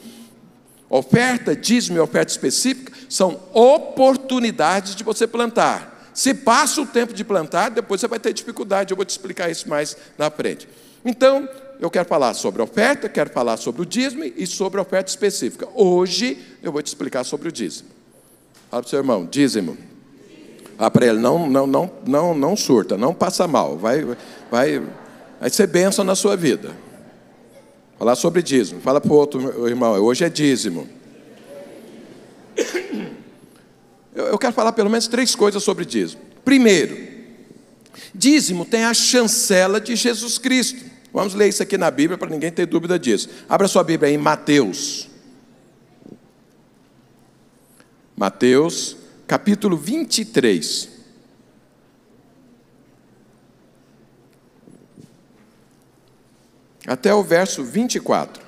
Oferta, 0.90 1.54
dízimo 1.56 1.98
e 1.98 2.00
oferta 2.00 2.32
específica 2.32 2.92
são 3.08 3.40
oportunidades 3.52 4.94
de 4.94 5.04
você 5.04 5.26
plantar. 5.26 6.10
Se 6.12 6.34
passa 6.34 6.80
o 6.80 6.86
tempo 6.86 7.12
de 7.12 7.24
plantar, 7.24 7.70
depois 7.70 8.00
você 8.00 8.08
vai 8.08 8.18
ter 8.18 8.32
dificuldade. 8.32 8.92
Eu 8.92 8.96
vou 8.96 9.04
te 9.04 9.10
explicar 9.10 9.50
isso 9.50 9.68
mais 9.68 9.96
na 10.18 10.30
frente. 10.30 10.68
Então, 11.04 11.48
eu 11.80 11.90
quero 11.90 12.08
falar 12.08 12.34
sobre 12.34 12.62
oferta, 12.62 13.08
quero 13.08 13.30
falar 13.30 13.56
sobre 13.56 13.82
o 13.82 13.86
dízimo 13.86 14.24
e 14.24 14.46
sobre 14.46 14.80
oferta 14.80 15.10
específica. 15.10 15.68
Hoje 15.74 16.38
eu 16.62 16.72
vou 16.72 16.82
te 16.82 16.86
explicar 16.86 17.24
sobre 17.24 17.48
o 17.48 17.52
dízimo. 17.52 17.93
Fala 18.74 18.82
para 18.82 18.88
o 18.88 18.90
seu 18.90 18.98
irmão, 18.98 19.24
dízimo. 19.24 19.78
Fala 20.76 20.90
para 20.90 21.06
ele, 21.06 21.18
não, 21.20 21.48
não, 21.48 21.64
não, 21.64 21.92
não, 22.04 22.34
não 22.34 22.56
surta, 22.56 22.98
não 22.98 23.14
passa 23.14 23.46
mal, 23.46 23.78
vai, 23.78 24.04
vai, 24.50 24.82
vai 25.38 25.48
ser 25.48 25.68
bênção 25.68 26.04
na 26.04 26.16
sua 26.16 26.36
vida. 26.36 26.76
Falar 27.96 28.16
sobre 28.16 28.42
dízimo. 28.42 28.80
Fala 28.80 29.00
para 29.00 29.12
o 29.12 29.14
outro 29.14 29.68
irmão, 29.68 29.92
hoje 30.02 30.24
é 30.24 30.28
dízimo. 30.28 30.88
Eu 34.12 34.36
quero 34.38 34.52
falar 34.52 34.72
pelo 34.72 34.90
menos 34.90 35.06
três 35.06 35.36
coisas 35.36 35.62
sobre 35.62 35.84
dízimo. 35.84 36.22
Primeiro, 36.44 36.98
dízimo 38.12 38.64
tem 38.64 38.82
a 38.82 38.92
chancela 38.92 39.80
de 39.80 39.94
Jesus 39.94 40.36
Cristo. 40.36 40.84
Vamos 41.12 41.32
ler 41.34 41.48
isso 41.48 41.62
aqui 41.62 41.78
na 41.78 41.92
Bíblia 41.92 42.18
para 42.18 42.28
ninguém 42.28 42.50
ter 42.50 42.66
dúvida 42.66 42.98
disso. 42.98 43.28
Abra 43.48 43.68
sua 43.68 43.84
Bíblia 43.84 44.10
em 44.10 44.18
Mateus. 44.18 45.13
Mateus, 48.16 48.96
capítulo 49.26 49.76
23. 49.76 50.88
Até 56.86 57.12
o 57.12 57.24
verso 57.24 57.64
24. 57.64 58.44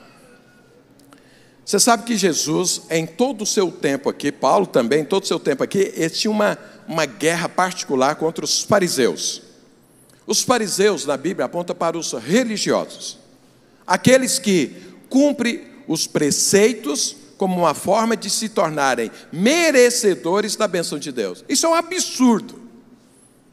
Você 1.65 1.81
sabe 1.81 2.05
que 2.05 2.17
Jesus, 2.17 2.83
em 2.91 3.05
todo 3.05 3.43
o 3.43 3.47
seu 3.47 3.73
tempo 3.73 4.09
aqui, 4.09 4.31
Paulo 4.31 4.67
também, 4.67 5.01
em 5.01 5.05
todo 5.05 5.25
o 5.25 5.27
seu 5.27 5.41
tempo 5.41 5.65
aqui, 5.65 5.93
ele 5.97 6.11
tinha 6.11 6.31
uma, 6.31 6.57
uma 6.87 7.05
guerra 7.07 7.49
particular 7.49 8.15
contra 8.15 8.45
os 8.45 8.63
fariseus. 8.63 9.43
Os 10.25 10.43
fariseus 10.43 11.05
na 11.05 11.17
Bíblia 11.17 11.47
apontam 11.47 11.75
para 11.75 11.99
os 11.99 12.13
religiosos, 12.13 13.19
aqueles 13.85 14.39
que 14.39 14.77
cumprem 15.09 15.65
os 15.89 16.07
preceitos 16.07 17.17
como 17.37 17.57
uma 17.57 17.75
forma 17.75 18.17
de 18.17 18.31
se 18.31 18.49
tornarem 18.49 19.11
merecedores 19.33 20.57
da 20.57 20.67
bênção 20.67 20.99
de 20.99 21.13
Deus. 21.13 21.45
Isso 21.49 21.67
é 21.67 21.69
um 21.69 21.75
absurdo. 21.75 22.66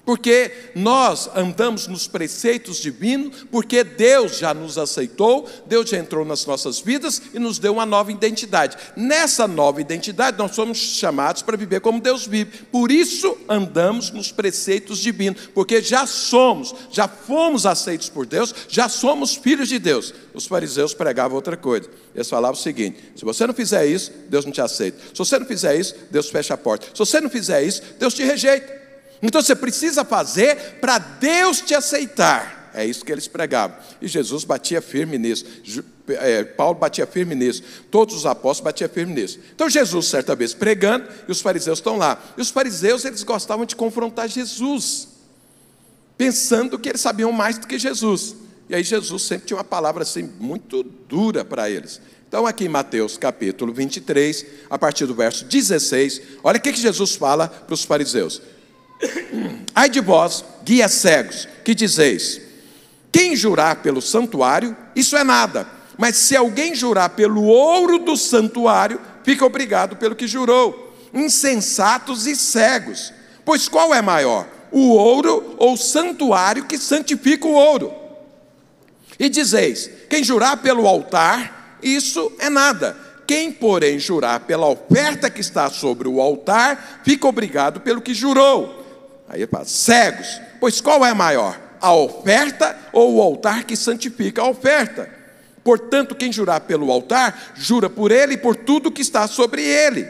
Porque 0.05 0.51
nós 0.75 1.29
andamos 1.33 1.87
nos 1.87 2.07
preceitos 2.07 2.77
divinos, 2.77 3.45
porque 3.49 3.85
Deus 3.85 4.37
já 4.37 4.53
nos 4.53 4.77
aceitou, 4.77 5.49
Deus 5.65 5.89
já 5.89 5.97
entrou 5.97 6.25
nas 6.25 6.45
nossas 6.45 6.79
vidas 6.79 7.21
e 7.33 7.39
nos 7.39 7.57
deu 7.57 7.73
uma 7.73 7.85
nova 7.85 8.11
identidade. 8.11 8.75
Nessa 8.97 9.47
nova 9.47 9.79
identidade, 9.79 10.37
nós 10.37 10.53
somos 10.55 10.77
chamados 10.77 11.41
para 11.41 11.55
viver 11.55 11.79
como 11.79 12.01
Deus 12.01 12.27
vive. 12.27 12.65
Por 12.65 12.91
isso 12.91 13.37
andamos 13.47 14.11
nos 14.11 14.29
preceitos 14.29 14.99
divinos, 14.99 15.49
porque 15.53 15.81
já 15.81 16.05
somos, 16.05 16.75
já 16.91 17.07
fomos 17.07 17.65
aceitos 17.65 18.09
por 18.09 18.25
Deus, 18.25 18.53
já 18.67 18.89
somos 18.89 19.35
filhos 19.35 19.69
de 19.69 19.79
Deus. 19.79 20.13
Os 20.33 20.45
fariseus 20.45 20.93
pregavam 20.93 21.35
outra 21.35 21.55
coisa. 21.55 21.89
Eles 22.13 22.29
falavam 22.29 22.59
o 22.59 22.61
seguinte: 22.61 22.97
se 23.15 23.23
você 23.23 23.47
não 23.47 23.53
fizer 23.53 23.85
isso, 23.85 24.11
Deus 24.27 24.43
não 24.43 24.51
te 24.51 24.59
aceita. 24.59 24.97
Se 25.13 25.17
você 25.17 25.39
não 25.39 25.45
fizer 25.45 25.79
isso, 25.79 25.95
Deus 26.11 26.29
fecha 26.29 26.55
a 26.55 26.57
porta. 26.57 26.87
Se 26.87 26.99
você 26.99 27.21
não 27.21 27.29
fizer 27.29 27.63
isso, 27.63 27.81
Deus 27.97 28.13
te 28.13 28.23
rejeita. 28.23 28.82
Então 29.23 29.41
você 29.41 29.55
precisa 29.55 30.03
fazer 30.03 30.79
para 30.81 30.97
Deus 30.97 31.61
te 31.61 31.73
aceitar. 31.73 32.71
É 32.73 32.85
isso 32.85 33.05
que 33.05 33.11
eles 33.11 33.27
pregavam. 33.27 33.77
E 34.01 34.07
Jesus 34.07 34.43
batia 34.43 34.81
firme 34.81 35.17
nisso. 35.17 35.45
É, 36.07 36.43
Paulo 36.43 36.77
batia 36.77 37.07
firme 37.07 37.33
nisso. 37.33 37.63
Todos 37.89 38.15
os 38.15 38.25
apóstolos 38.25 38.65
batiam 38.65 38.89
firme 38.89 39.13
nisso. 39.13 39.39
Então 39.55 39.69
Jesus, 39.69 40.07
certa 40.07 40.35
vez, 40.35 40.53
pregando, 40.53 41.07
e 41.27 41.31
os 41.31 41.39
fariseus 41.39 41.79
estão 41.79 41.97
lá. 41.97 42.21
E 42.37 42.41
os 42.41 42.49
fariseus, 42.49 43.05
eles 43.05 43.23
gostavam 43.23 43.65
de 43.65 43.75
confrontar 43.75 44.27
Jesus, 44.27 45.07
pensando 46.17 46.77
que 46.77 46.89
eles 46.89 46.99
sabiam 46.99 47.31
mais 47.31 47.57
do 47.57 47.65
que 47.65 47.79
Jesus. 47.79 48.35
E 48.67 48.75
aí 48.75 48.83
Jesus 48.83 49.23
sempre 49.23 49.47
tinha 49.47 49.57
uma 49.57 49.63
palavra 49.63 50.03
assim 50.03 50.29
muito 50.39 50.83
dura 50.83 51.45
para 51.45 51.69
eles. 51.69 52.01
Então, 52.27 52.47
aqui 52.47 52.65
em 52.65 52.69
Mateus 52.69 53.15
capítulo 53.15 53.71
23, 53.71 54.45
a 54.67 54.79
partir 54.79 55.05
do 55.05 55.13
verso 55.13 55.45
16, 55.45 56.21
olha 56.43 56.57
o 56.57 56.61
que, 56.61 56.73
que 56.73 56.81
Jesus 56.81 57.15
fala 57.15 57.47
para 57.47 57.73
os 57.73 57.83
fariseus. 57.83 58.41
Ai 59.75 59.89
de 59.89 59.99
vós, 59.99 60.43
guias 60.63 60.91
cegos, 60.91 61.47
que 61.63 61.73
dizeis: 61.73 62.41
quem 63.13 63.35
jurar 63.35 63.77
pelo 63.77 64.01
santuário, 64.01 64.75
isso 64.95 65.15
é 65.15 65.23
nada. 65.23 65.67
Mas 65.97 66.15
se 66.15 66.35
alguém 66.35 66.73
jurar 66.73 67.09
pelo 67.09 67.43
ouro 67.43 67.99
do 67.99 68.17
santuário, 68.17 68.99
fica 69.23 69.45
obrigado 69.45 69.95
pelo 69.95 70.15
que 70.15 70.27
jurou. 70.27 70.95
Insensatos 71.13 72.25
e 72.25 72.35
cegos. 72.35 73.13
Pois 73.45 73.69
qual 73.69 73.93
é 73.93 74.01
maior, 74.01 74.47
o 74.71 74.89
ouro 74.89 75.55
ou 75.59 75.73
o 75.73 75.77
santuário 75.77 76.65
que 76.65 76.77
santifica 76.77 77.45
o 77.45 77.53
ouro? 77.53 77.93
E 79.19 79.29
dizeis: 79.29 79.89
quem 80.09 80.23
jurar 80.23 80.57
pelo 80.57 80.87
altar, 80.87 81.77
isso 81.83 82.31
é 82.39 82.49
nada. 82.49 82.97
Quem, 83.27 83.51
porém, 83.51 83.99
jurar 83.99 84.41
pela 84.41 84.67
oferta 84.67 85.29
que 85.29 85.39
está 85.39 85.69
sobre 85.69 86.07
o 86.07 86.19
altar, 86.19 87.01
fica 87.05 87.27
obrigado 87.27 87.79
pelo 87.79 88.01
que 88.01 88.13
jurou. 88.13 88.82
Aí 89.33 89.41
ele 89.41 89.47
fala: 89.47 89.65
cegos, 89.65 90.39
pois 90.59 90.79
qual 90.79 91.03
é 91.03 91.11
maior? 91.11 91.59
A 91.81 91.93
oferta 91.93 92.77
ou 92.93 93.15
o 93.15 93.21
altar 93.21 93.63
que 93.63 93.75
santifica 93.75 94.43
a 94.43 94.47
oferta? 94.47 95.09
Portanto, 95.63 96.13
quem 96.13 96.31
jurar 96.31 96.61
pelo 96.61 96.91
altar, 96.91 97.53
jura 97.55 97.89
por 97.89 98.11
ele 98.11 98.35
e 98.35 98.37
por 98.37 98.55
tudo 98.55 98.91
que 98.91 99.01
está 99.01 99.27
sobre 99.27 99.63
ele. 99.63 100.07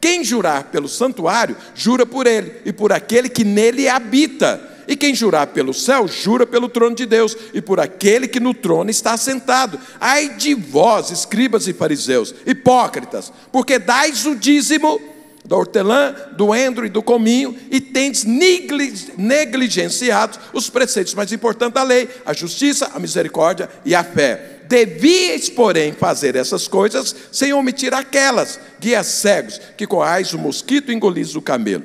Quem 0.00 0.24
jurar 0.24 0.64
pelo 0.64 0.88
santuário, 0.88 1.56
jura 1.74 2.06
por 2.06 2.26
ele 2.26 2.62
e 2.64 2.72
por 2.72 2.92
aquele 2.92 3.28
que 3.28 3.44
nele 3.44 3.88
habita. 3.88 4.70
E 4.88 4.96
quem 4.96 5.14
jurar 5.14 5.48
pelo 5.48 5.74
céu, 5.74 6.08
jura 6.08 6.46
pelo 6.46 6.68
trono 6.68 6.96
de 6.96 7.04
Deus 7.04 7.36
e 7.52 7.60
por 7.60 7.78
aquele 7.78 8.26
que 8.26 8.40
no 8.40 8.54
trono 8.54 8.90
está 8.90 9.16
sentado. 9.16 9.78
Ai 10.00 10.30
de 10.30 10.54
vós, 10.54 11.10
escribas 11.10 11.68
e 11.68 11.72
fariseus, 11.72 12.34
hipócritas, 12.46 13.32
porque 13.52 13.78
dais 13.78 14.24
o 14.24 14.34
dízimo 14.34 15.11
da 15.44 15.56
hortelã, 15.56 16.14
do 16.36 16.54
endro 16.54 16.86
e 16.86 16.88
do 16.88 17.02
cominho, 17.02 17.56
e 17.70 17.80
tendes 17.80 18.24
negligenciado 18.24 20.38
os 20.52 20.70
preceitos 20.70 21.14
mais 21.14 21.32
importantes 21.32 21.74
da 21.74 21.82
lei, 21.82 22.08
a 22.24 22.32
justiça, 22.32 22.92
a 22.94 22.98
misericórdia 22.98 23.68
e 23.84 23.94
a 23.94 24.02
fé. 24.04 24.60
Devíeis, 24.68 25.50
porém, 25.50 25.92
fazer 25.92 26.36
essas 26.36 26.68
coisas 26.68 27.14
sem 27.30 27.52
omitir 27.52 27.92
aquelas, 27.92 28.58
guias 28.80 29.06
cegos, 29.06 29.60
que 29.76 29.86
coais 29.86 30.32
o 30.32 30.38
mosquito 30.38 30.90
e 30.90 30.94
engolis 30.94 31.34
o 31.34 31.42
camelo. 31.42 31.84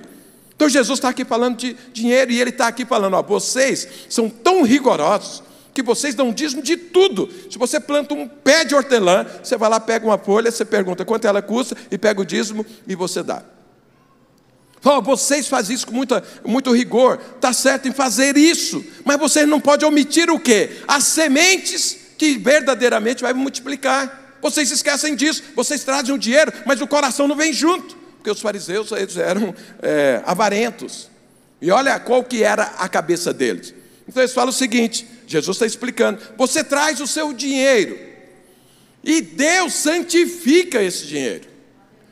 Então 0.55 0.69
Jesus 0.69 0.97
está 0.97 1.09
aqui 1.09 1.25
falando 1.25 1.57
de 1.57 1.75
dinheiro 1.93 2.31
e 2.31 2.39
ele 2.39 2.51
está 2.51 2.67
aqui 2.67 2.85
falando: 2.85 3.15
ó, 3.15 3.21
vocês 3.21 3.87
são 4.09 4.29
tão 4.29 4.63
rigorosos 4.63 5.43
que 5.77 5.83
vocês 5.83 6.15
dão 6.15 6.33
dízimo 6.33 6.63
de 6.63 6.75
tudo. 6.75 7.29
Se 7.51 7.57
você 7.59 7.79
planta 7.79 8.11
um 8.15 8.27
pé 8.27 8.65
de 8.65 8.73
hortelã, 8.73 9.27
você 9.43 9.55
vai 9.55 9.69
lá, 9.69 9.79
pega 9.79 10.07
uma 10.07 10.17
folha, 10.17 10.49
você 10.49 10.65
pergunta 10.65 11.05
quanto 11.05 11.27
ela 11.27 11.39
custa 11.39 11.77
e 11.91 11.99
pega 11.99 12.19
o 12.19 12.25
dízimo 12.25 12.65
e 12.87 12.95
você 12.95 13.21
dá. 13.21 13.43
Fala, 14.81 15.01
vocês 15.01 15.47
fazem 15.47 15.75
isso 15.75 15.85
com 15.85 15.93
muita, 15.93 16.23
muito 16.43 16.73
rigor, 16.73 17.19
está 17.35 17.53
certo 17.53 17.87
em 17.87 17.91
fazer 17.91 18.35
isso, 18.37 18.83
mas 19.05 19.19
vocês 19.19 19.47
não 19.47 19.59
podem 19.59 19.87
omitir 19.87 20.31
o 20.31 20.39
quê? 20.39 20.81
As 20.87 21.03
sementes 21.03 21.95
que 22.17 22.39
verdadeiramente 22.39 23.21
vai 23.21 23.33
multiplicar. 23.33 24.39
Vocês 24.41 24.71
esquecem 24.71 25.15
disso, 25.15 25.43
vocês 25.55 25.83
trazem 25.83 26.15
o 26.15 26.17
dinheiro, 26.17 26.51
mas 26.65 26.81
o 26.81 26.87
coração 26.87 27.27
não 27.27 27.35
vem 27.35 27.53
junto, 27.53 27.95
porque 28.15 28.31
os 28.31 28.41
fariseus 28.41 28.91
eles 28.93 29.15
eram 29.15 29.53
é, 29.79 30.23
avarentos. 30.25 31.07
E 31.61 31.69
olha 31.69 31.99
qual 31.99 32.23
que 32.23 32.41
era 32.41 32.63
a 32.79 32.89
cabeça 32.89 33.31
deles. 33.31 33.75
Então 34.07 34.23
eles 34.23 34.33
falam 34.33 34.49
o 34.49 34.53
seguinte: 34.53 35.05
Jesus 35.27 35.57
está 35.57 35.65
explicando. 35.65 36.19
Você 36.37 36.63
traz 36.63 37.01
o 37.01 37.05
seu 37.05 37.33
dinheiro 37.33 37.99
e 39.03 39.21
Deus 39.21 39.73
santifica 39.73 40.81
esse 40.81 41.05
dinheiro. 41.05 41.47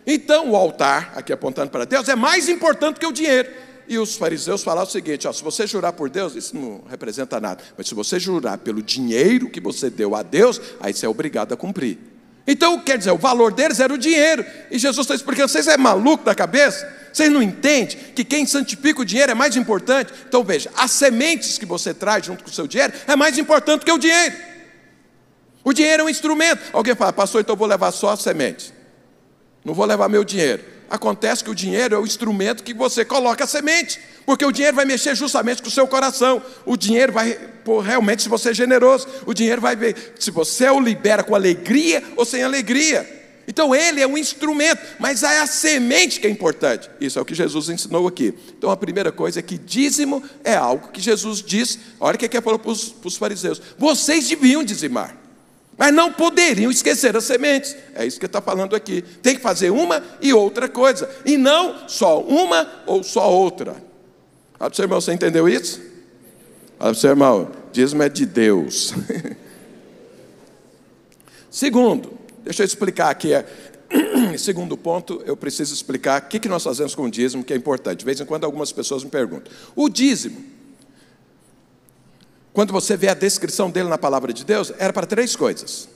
Então 0.05 0.51
o 0.51 0.55
altar, 0.55 1.13
aqui 1.15 1.33
apontando 1.33 1.71
para 1.71 1.85
Deus, 1.85 2.07
é 2.09 2.15
mais 2.15 2.47
importante 2.47 2.99
que 2.99 3.05
o 3.05 3.11
dinheiro. 3.11 3.49
E 3.87 3.97
os 3.97 4.15
fariseus 4.15 4.63
falaram 4.63 4.87
o 4.87 4.91
seguinte: 4.91 5.27
ó, 5.27 5.33
se 5.33 5.43
você 5.43 5.65
jurar 5.65 5.93
por 5.93 6.09
Deus, 6.09 6.35
isso 6.35 6.55
não 6.55 6.83
representa 6.89 7.39
nada. 7.39 7.63
Mas 7.77 7.87
se 7.87 7.95
você 7.95 8.19
jurar 8.19 8.57
pelo 8.57 8.83
dinheiro 8.83 9.49
que 9.49 9.61
você 9.61 9.89
deu 9.89 10.13
a 10.15 10.21
Deus, 10.21 10.59
aí 10.79 10.93
você 10.93 11.05
é 11.05 11.09
obrigado 11.09 11.53
a 11.53 11.57
cumprir. 11.57 11.97
Então, 12.47 12.79
quer 12.79 12.97
dizer, 12.97 13.11
o 13.11 13.17
valor 13.17 13.51
deles 13.51 13.79
era 13.79 13.93
o 13.93 13.97
dinheiro. 13.97 14.45
E 14.69 14.77
Jesus 14.77 15.05
está 15.05 15.15
explicando: 15.15 15.49
vocês 15.49 15.67
é 15.67 15.77
maluco 15.77 16.23
da 16.23 16.35
cabeça? 16.35 16.87
Vocês 17.11 17.31
não 17.31 17.41
entendem 17.41 17.97
que 18.13 18.25
quem 18.25 18.45
santifica 18.45 19.01
o 19.01 19.05
dinheiro 19.05 19.31
é 19.31 19.35
mais 19.35 19.55
importante? 19.55 20.11
Então 20.27 20.43
veja, 20.43 20.69
as 20.75 20.91
sementes 20.91 21.57
que 21.57 21.65
você 21.65 21.93
traz 21.93 22.25
junto 22.25 22.43
com 22.43 22.49
o 22.49 22.53
seu 22.53 22.67
dinheiro 22.67 22.91
é 23.07 23.15
mais 23.15 23.37
importante 23.37 23.85
que 23.85 23.91
o 23.91 23.97
dinheiro. 23.97 24.35
O 25.63 25.71
dinheiro 25.71 26.03
é 26.03 26.05
um 26.05 26.09
instrumento. 26.09 26.61
Alguém 26.73 26.93
fala, 26.93 27.13
pastor, 27.13 27.39
então 27.39 27.53
eu 27.53 27.57
vou 27.57 27.67
levar 27.67 27.91
só 27.91 28.09
a 28.09 28.17
semente. 28.17 28.73
Não 29.63 29.73
vou 29.73 29.85
levar 29.85 30.09
meu 30.09 30.25
dinheiro. 30.25 30.74
Acontece 30.89 31.43
que 31.43 31.49
o 31.49 31.55
dinheiro 31.55 31.95
é 31.95 31.99
o 31.99 32.05
instrumento 32.05 32.63
que 32.63 32.73
você 32.73 33.03
coloca 33.03 33.43
a 33.43 33.47
semente, 33.47 33.99
porque 34.25 34.45
o 34.45 34.51
dinheiro 34.51 34.75
vai 34.75 34.85
mexer 34.85 35.15
justamente 35.15 35.61
com 35.61 35.67
o 35.67 35.71
seu 35.71 35.87
coração. 35.87 36.41
O 36.65 36.77
dinheiro 36.77 37.11
vai, 37.11 37.37
realmente, 37.83 38.23
se 38.23 38.29
você 38.29 38.49
é 38.49 38.53
generoso, 38.53 39.07
o 39.25 39.33
dinheiro 39.33 39.61
vai 39.61 39.75
ver 39.75 40.13
se 40.19 40.31
você 40.31 40.69
o 40.69 40.79
libera 40.79 41.23
com 41.23 41.35
alegria 41.35 42.03
ou 42.15 42.25
sem 42.25 42.43
alegria. 42.43 43.23
Então 43.47 43.75
ele 43.75 44.01
é 44.01 44.07
um 44.07 44.17
instrumento, 44.17 44.81
mas 44.99 45.21
é 45.21 45.39
a 45.39 45.47
semente 45.47 46.19
que 46.19 46.27
é 46.27 46.29
importante. 46.29 46.89
Isso 46.99 47.19
é 47.19 47.21
o 47.21 47.25
que 47.25 47.35
Jesus 47.35 47.69
ensinou 47.69 48.07
aqui. 48.07 48.33
Então 48.57 48.71
a 48.71 48.77
primeira 48.77 49.11
coisa 49.11 49.39
é 49.39 49.43
que 49.43 49.57
dízimo 49.57 50.23
é 50.43 50.55
algo 50.55 50.87
que 50.89 50.99
Jesus 50.99 51.43
diz. 51.43 51.77
Olha 51.99 52.15
o 52.15 52.17
que 52.17 52.25
ele 52.25 52.41
falou 52.41 52.57
para 52.57 52.71
os 52.71 53.17
fariseus: 53.17 53.61
vocês 53.77 54.27
deviam 54.27 54.63
dizimar. 54.63 55.24
Mas 55.77 55.93
não 55.93 56.11
poderiam 56.11 56.71
esquecer 56.71 57.15
as 57.17 57.25
sementes. 57.25 57.75
É 57.93 58.05
isso 58.05 58.19
que 58.19 58.25
está 58.25 58.41
falando 58.41 58.75
aqui. 58.75 59.01
Tem 59.21 59.35
que 59.35 59.41
fazer 59.41 59.71
uma 59.71 60.01
e 60.21 60.33
outra 60.33 60.69
coisa. 60.69 61.09
E 61.25 61.37
não 61.37 61.87
só 61.87 62.21
uma 62.21 62.83
ou 62.85 63.03
só 63.03 63.29
outra. 63.29 63.73
Fala 64.57 64.69
para 64.69 64.71
o 64.71 64.75
seu 64.75 64.83
irmão, 64.83 65.01
você 65.01 65.13
entendeu 65.13 65.49
isso? 65.49 65.79
Fala 66.79 66.91
para 66.91 66.91
o 66.91 66.95
seu 66.95 67.09
irmão, 67.09 67.51
dízimo 67.73 68.03
é 68.03 68.09
de 68.09 68.25
Deus. 68.25 68.93
Segundo, 71.51 72.13
deixa 72.43 72.63
eu 72.63 72.65
explicar 72.65 73.09
aqui. 73.09 73.33
É, 73.33 73.45
segundo 74.37 74.75
ponto, 74.77 75.21
eu 75.25 75.37
preciso 75.37 75.73
explicar 75.73 76.21
o 76.21 76.25
que, 76.27 76.39
que 76.39 76.49
nós 76.49 76.63
fazemos 76.63 76.95
com 76.95 77.03
o 77.03 77.11
dízimo, 77.11 77.43
que 77.43 77.53
é 77.53 77.55
importante. 77.55 77.99
De 77.99 78.05
vez 78.05 78.19
em 78.19 78.25
quando 78.25 78.45
algumas 78.45 78.71
pessoas 78.71 79.03
me 79.03 79.09
perguntam. 79.09 79.51
O 79.75 79.89
dízimo 79.89 80.54
quando 82.55 82.71
você 82.71 82.95
vê 82.95 83.09
a 83.09 83.13
descrição 83.13 83.69
dele 83.69 83.89
na 83.89 83.97
palavra 83.97 84.31
de 84.31 84.45
Deus, 84.45 84.71
era 84.79 84.93
para 84.93 85.05
três 85.05 85.35
coisas: 85.35 85.89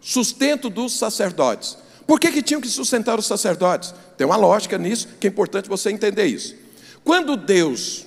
sustento 0.00 0.70
dos 0.70 0.96
sacerdotes. 0.96 1.76
Por 2.06 2.20
que, 2.20 2.30
que 2.30 2.40
tinham 2.40 2.60
que 2.60 2.68
sustentar 2.68 3.18
os 3.18 3.26
sacerdotes? 3.26 3.92
Tem 4.16 4.24
uma 4.24 4.36
lógica 4.36 4.78
nisso, 4.78 5.08
que 5.18 5.26
é 5.26 5.30
importante 5.30 5.68
você 5.68 5.90
entender 5.90 6.26
isso. 6.26 6.54
Quando 7.02 7.36
Deus 7.36 8.06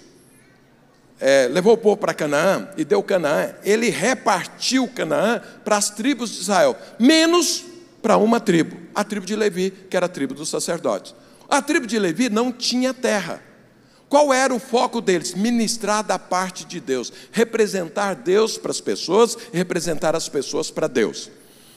é, 1.20 1.50
levou 1.52 1.74
o 1.74 1.78
povo 1.78 1.98
para 1.98 2.14
Canaã 2.14 2.70
e 2.78 2.86
deu 2.86 3.04
Canaã, 3.04 3.54
ele 3.62 3.90
repartiu 3.90 4.88
Canaã 4.88 5.42
para 5.66 5.76
as 5.76 5.90
tribos 5.90 6.30
de 6.32 6.42
Israel, 6.42 6.78
menos 6.98 7.66
para 8.02 8.16
uma 8.16 8.40
tribo, 8.40 8.78
a 8.96 9.04
tribo 9.04 9.26
de 9.26 9.36
Levi, 9.36 9.72
que 9.90 9.98
era 9.98 10.06
a 10.06 10.10
tribo 10.10 10.34
dos 10.34 10.48
sacerdotes. 10.48 11.14
A 11.50 11.62
tribo 11.62 11.86
de 11.86 12.00
Levi 12.00 12.30
não 12.30 12.54
tinha 12.54 12.94
terra. 12.94 13.42
Qual 14.10 14.34
era 14.34 14.54
o 14.54 14.60
foco 14.60 15.02
deles? 15.02 15.34
Ministrar 15.34 16.04
da 16.04 16.18
parte 16.18 16.66
de 16.66 16.80
Deus, 16.80 17.12
representar 17.32 18.16
Deus 18.16 18.58
para 18.58 18.72
as 18.72 18.80
pessoas 18.80 19.38
representar 19.52 20.16
as 20.16 20.30
pessoas 20.30 20.72
para 20.72 20.88
Deus. 20.88 21.30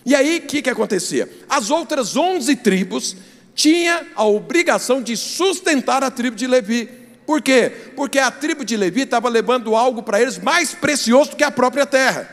E 0.07 0.14
aí 0.14 0.39
o 0.39 0.43
que, 0.43 0.62
que 0.62 0.70
acontecia? 0.70 1.28
As 1.49 1.70
outras 1.70 2.16
onze 2.16 2.57
tribos 2.57 3.16
tinham 3.55 4.07
a 4.14 4.24
obrigação 4.24 5.03
de 5.03 5.16
sustentar 5.16 6.05
a 6.05 6.11
tribo 6.11 6.37
de 6.37 6.47
Levi. 6.47 6.89
Por 7.26 7.43
quê? 7.43 7.70
Porque 7.97 8.18
a 8.18 8.31
tribo 8.31 8.64
de 8.64 8.76
Levi 8.76 9.03
estava 9.03 9.28
levando 9.28 9.74
algo 9.76 10.03
para 10.03 10.20
eles 10.20 10.39
mais 10.39 10.72
precioso 10.72 11.31
do 11.31 11.37
que 11.37 11.45
a 11.45 11.51
própria 11.51 11.85
terra. 11.85 12.28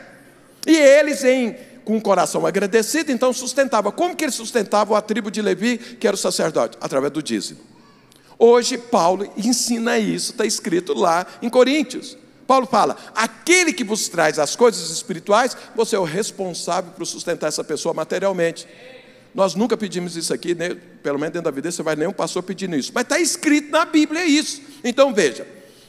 E 0.66 0.76
eles, 0.76 1.24
em, 1.24 1.56
com 1.84 1.98
o 1.98 2.02
coração 2.02 2.46
agradecido, 2.46 3.12
então 3.12 3.34
sustentavam. 3.34 3.92
Como 3.92 4.16
que 4.16 4.26
eles 4.26 4.36
sustentavam 4.36 4.96
a 4.96 5.02
tribo 5.02 5.30
de 5.30 5.42
Levi, 5.42 5.78
que 5.78 6.08
era 6.08 6.16
o 6.16 6.20
sacerdote? 6.20 6.78
Através 6.80 7.12
do 7.12 7.22
dízimo. 7.22 7.60
Hoje, 8.40 8.78
Paulo 8.78 9.32
ensina 9.36 9.98
isso, 9.98 10.32
está 10.32 10.46
escrito 10.46 10.94
lá 10.94 11.26
em 11.42 11.50
Coríntios. 11.50 12.18
Paulo 12.46 12.66
fala: 12.66 12.96
aquele 13.14 13.74
que 13.74 13.84
vos 13.84 14.08
traz 14.08 14.40
as 14.40 14.56
coisas 14.56 14.90
espirituais, 14.90 15.58
você 15.76 15.96
é 15.96 16.00
o 16.00 16.04
responsável 16.04 16.92
por 16.92 17.06
sustentar 17.06 17.48
essa 17.48 17.64
pessoa 17.64 17.94
materialmente. 17.94 18.68
Nós 19.36 19.54
nunca 19.54 19.76
pedimos 19.76 20.16
isso 20.16 20.34
aqui, 20.34 20.56
né? 20.56 20.76
pelo 21.04 21.20
menos 21.20 21.34
dentro 21.34 21.46
da 21.46 21.52
vida 21.52 21.72
você 21.72 21.84
vai 21.84 21.96
nenhum 21.96 22.14
pastor 22.14 22.42
pedindo 22.42 22.76
isso, 22.76 22.92
mas 22.94 23.04
está 23.04 23.20
escrito 23.20 23.70
na 23.70 23.86
Bíblia 23.86 24.26
isso. 24.26 24.62
Então 24.84 25.14
veja, 25.14 25.46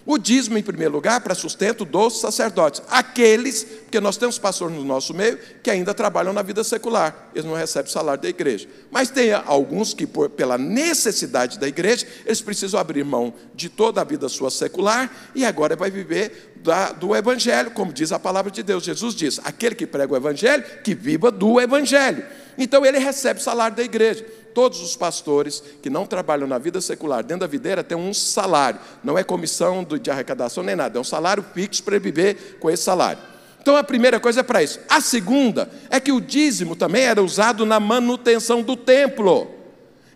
o 0.09 0.16
dízimo, 0.16 0.56
em 0.56 0.62
primeiro 0.62 0.94
lugar, 0.94 1.20
para 1.20 1.34
sustento 1.34 1.84
dos 1.84 2.18
sacerdotes. 2.18 2.80
Aqueles, 2.88 3.62
porque 3.62 4.00
nós 4.00 4.16
temos 4.16 4.38
pastores 4.38 4.74
no 4.74 4.82
nosso 4.82 5.12
meio 5.12 5.38
que 5.62 5.70
ainda 5.70 5.92
trabalham 5.92 6.32
na 6.32 6.40
vida 6.40 6.64
secular, 6.64 7.28
eles 7.34 7.44
não 7.44 7.54
recebem 7.54 7.92
salário 7.92 8.22
da 8.22 8.28
igreja. 8.30 8.66
Mas 8.90 9.11
tem 9.11 9.34
alguns 9.34 9.92
que, 9.92 10.06
por, 10.06 10.30
pela 10.30 10.56
necessidade 10.56 11.59
da 11.59 11.68
igreja, 11.68 12.06
eles 12.24 12.40
precisam 12.40 12.80
abrir 12.80 13.04
mão 13.04 13.34
de 13.54 13.68
toda 13.68 14.00
a 14.00 14.04
vida 14.04 14.30
sua 14.30 14.50
secular 14.50 15.14
e 15.34 15.44
agora 15.44 15.76
vai 15.76 15.90
viver 15.90 16.54
da, 16.56 16.90
do 16.92 17.14
evangelho, 17.14 17.72
como 17.72 17.92
diz 17.92 18.11
a 18.11 18.18
palavra 18.18 18.50
de 18.50 18.62
Deus. 18.62 18.84
Jesus 18.84 19.14
diz: 19.14 19.38
aquele 19.44 19.74
que 19.74 19.86
prega 19.86 20.11
o 20.11 20.16
evangelho, 20.16 20.64
que 20.82 20.94
viva 20.94 21.30
do 21.30 21.61
evangelho. 21.61 22.24
Então 22.59 22.84
ele 22.84 22.98
recebe 22.98 23.40
salário 23.40 23.76
da 23.76 23.84
igreja. 23.84 24.26
Todos 24.52 24.80
os 24.80 24.96
pastores 24.96 25.62
que 25.80 25.88
não 25.88 26.04
trabalham 26.04 26.48
na 26.48 26.59
vida 26.59 26.80
secular, 26.80 27.22
dentro 27.22 27.42
da 27.42 27.46
videira, 27.46 27.84
têm 27.84 27.96
um 27.96 28.12
salário. 28.12 28.80
Não 29.04 29.16
é 29.16 29.22
comissão 29.22 29.84
de 29.84 30.11
arrecadação 30.11 30.64
nem 30.64 30.74
nada, 30.74 30.98
é 30.98 31.00
um 31.00 31.04
salário 31.04 31.44
fixo 31.54 31.84
para 31.84 31.98
viver 31.98 32.59
com 32.59 32.68
esse 32.68 32.82
salário. 32.82 33.22
Então 33.61 33.76
a 33.76 33.84
primeira 33.84 34.18
coisa 34.18 34.40
é 34.40 34.42
para 34.42 34.62
isso. 34.62 34.80
A 34.88 35.00
segunda 35.00 35.70
é 35.88 36.00
que 36.00 36.11
o 36.11 36.20
dízimo 36.20 36.74
também 36.74 37.04
era 37.04 37.22
usado 37.22 37.64
na 37.64 37.78
manutenção 37.78 38.61
do 38.62 38.76
templo. 38.76 39.48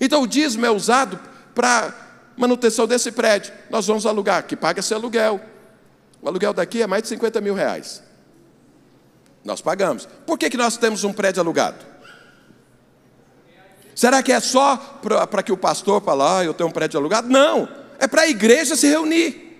Então 0.00 0.22
o 0.22 0.26
dízimo 0.26 0.66
é 0.66 0.70
usado 0.70 1.20
para 1.54 1.94
manutenção 2.36 2.86
desse 2.86 3.12
prédio. 3.12 3.52
Nós 3.70 3.86
vamos 3.86 4.06
alugar, 4.06 4.44
que 4.44 4.56
paga 4.56 4.80
esse 4.80 4.92
aluguel. 4.92 5.40
O 6.20 6.28
aluguel 6.28 6.52
daqui 6.52 6.82
é 6.82 6.86
mais 6.86 7.04
de 7.04 7.10
50 7.10 7.40
mil 7.40 7.54
reais. 7.54 8.02
Nós 9.44 9.60
pagamos. 9.60 10.08
Por 10.26 10.38
que, 10.38 10.50
que 10.50 10.56
nós 10.56 10.76
temos 10.76 11.04
um 11.04 11.12
prédio 11.12 11.40
alugado? 11.40 11.91
Será 13.94 14.22
que 14.22 14.32
é 14.32 14.40
só 14.40 14.76
para 15.30 15.42
que 15.42 15.52
o 15.52 15.56
pastor 15.56 16.02
fale, 16.02 16.22
ah, 16.22 16.44
eu 16.44 16.54
tenho 16.54 16.68
um 16.68 16.72
prédio 16.72 16.98
alugado? 16.98 17.28
Não, 17.28 17.68
é 17.98 18.06
para 18.06 18.22
a 18.22 18.28
igreja 18.28 18.76
se 18.76 18.88
reunir. 18.88 19.50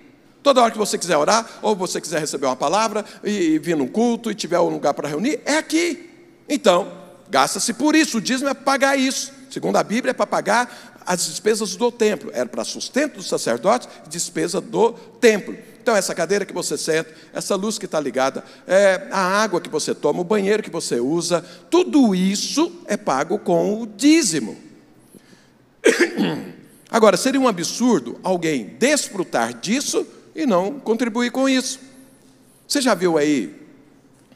Toda 0.41 0.61
hora 0.61 0.71
que 0.71 0.77
você 0.77 0.97
quiser 0.97 1.17
orar, 1.17 1.47
ou 1.61 1.75
você 1.75 2.01
quiser 2.01 2.19
receber 2.19 2.47
uma 2.47 2.55
palavra, 2.55 3.05
e, 3.23 3.29
e 3.29 3.59
vir 3.59 3.77
num 3.77 3.87
culto, 3.87 4.29
e 4.29 4.35
tiver 4.35 4.59
um 4.59 4.69
lugar 4.69 4.93
para 4.93 5.07
reunir, 5.07 5.39
é 5.45 5.57
aqui. 5.57 6.09
Então, 6.49 6.91
gasta-se 7.29 7.73
por 7.73 7.95
isso, 7.95 8.17
o 8.17 8.21
dízimo 8.21 8.49
é 8.49 8.53
para 8.53 8.63
pagar 8.63 8.99
isso. 8.99 9.31
Segundo 9.49 9.77
a 9.77 9.83
Bíblia, 9.83 10.11
é 10.11 10.13
para 10.13 10.27
pagar 10.27 10.93
as 11.05 11.25
despesas 11.25 11.75
do 11.75 11.91
templo. 11.91 12.31
Era 12.33 12.47
para 12.47 12.63
sustento 12.63 13.15
dos 13.15 13.29
sacerdotes, 13.29 13.87
despesa 14.09 14.59
do 14.59 14.93
templo. 14.93 15.55
Então, 15.83 15.97
essa 15.97 16.15
cadeira 16.15 16.45
que 16.45 16.53
você 16.53 16.77
senta, 16.77 17.13
essa 17.33 17.57
luz 17.57 17.77
que 17.77 17.83
está 17.83 17.99
ligada, 17.99 18.41
é, 18.65 19.05
a 19.11 19.19
água 19.19 19.59
que 19.59 19.69
você 19.69 19.93
toma, 19.93 20.21
o 20.21 20.23
banheiro 20.23 20.63
que 20.63 20.69
você 20.69 20.97
usa, 20.97 21.43
tudo 21.69 22.15
isso 22.15 22.71
é 22.85 22.95
pago 22.95 23.37
com 23.37 23.81
o 23.81 23.85
dízimo. 23.85 24.57
Agora, 26.89 27.17
seria 27.17 27.41
um 27.41 27.49
absurdo 27.49 28.17
alguém 28.23 28.77
desfrutar 28.79 29.53
disso 29.53 30.07
e 30.33 30.45
não 30.45 30.79
contribuir 30.79 31.31
com 31.31 31.49
isso. 31.49 31.81
Você 32.65 32.79
já 32.79 32.93
viu 32.93 33.17
aí 33.17 33.53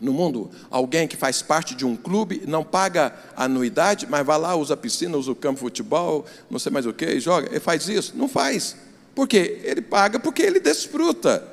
no 0.02 0.12
mundo 0.12 0.52
alguém 0.70 1.08
que 1.08 1.16
faz 1.16 1.42
parte 1.42 1.74
de 1.76 1.86
um 1.86 1.96
clube, 1.96 2.44
não 2.46 2.62
paga 2.62 3.16
anuidade, 3.38 4.06
mas 4.06 4.26
vai 4.26 4.38
lá, 4.38 4.54
usa 4.54 4.74
a 4.74 4.78
piscina, 4.78 5.16
usa 5.16 5.32
o 5.32 5.36
campo 5.36 5.56
de 5.56 5.62
futebol, 5.62 6.26
não 6.50 6.60
sei 6.60 6.74
mais 6.74 6.86
o 6.86 6.92
que, 6.92 7.22
joga, 7.22 7.48
ele 7.48 7.62
faz 7.62 7.88
isso? 7.88 8.18
Não 8.18 8.28
faz. 8.28 8.76
Por 9.18 9.28
quê? 9.28 9.62
Ele 9.64 9.82
paga 9.82 10.20
porque 10.20 10.44
ele 10.44 10.60
desfruta. 10.60 11.44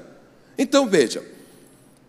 Então 0.58 0.86
veja, 0.86 1.24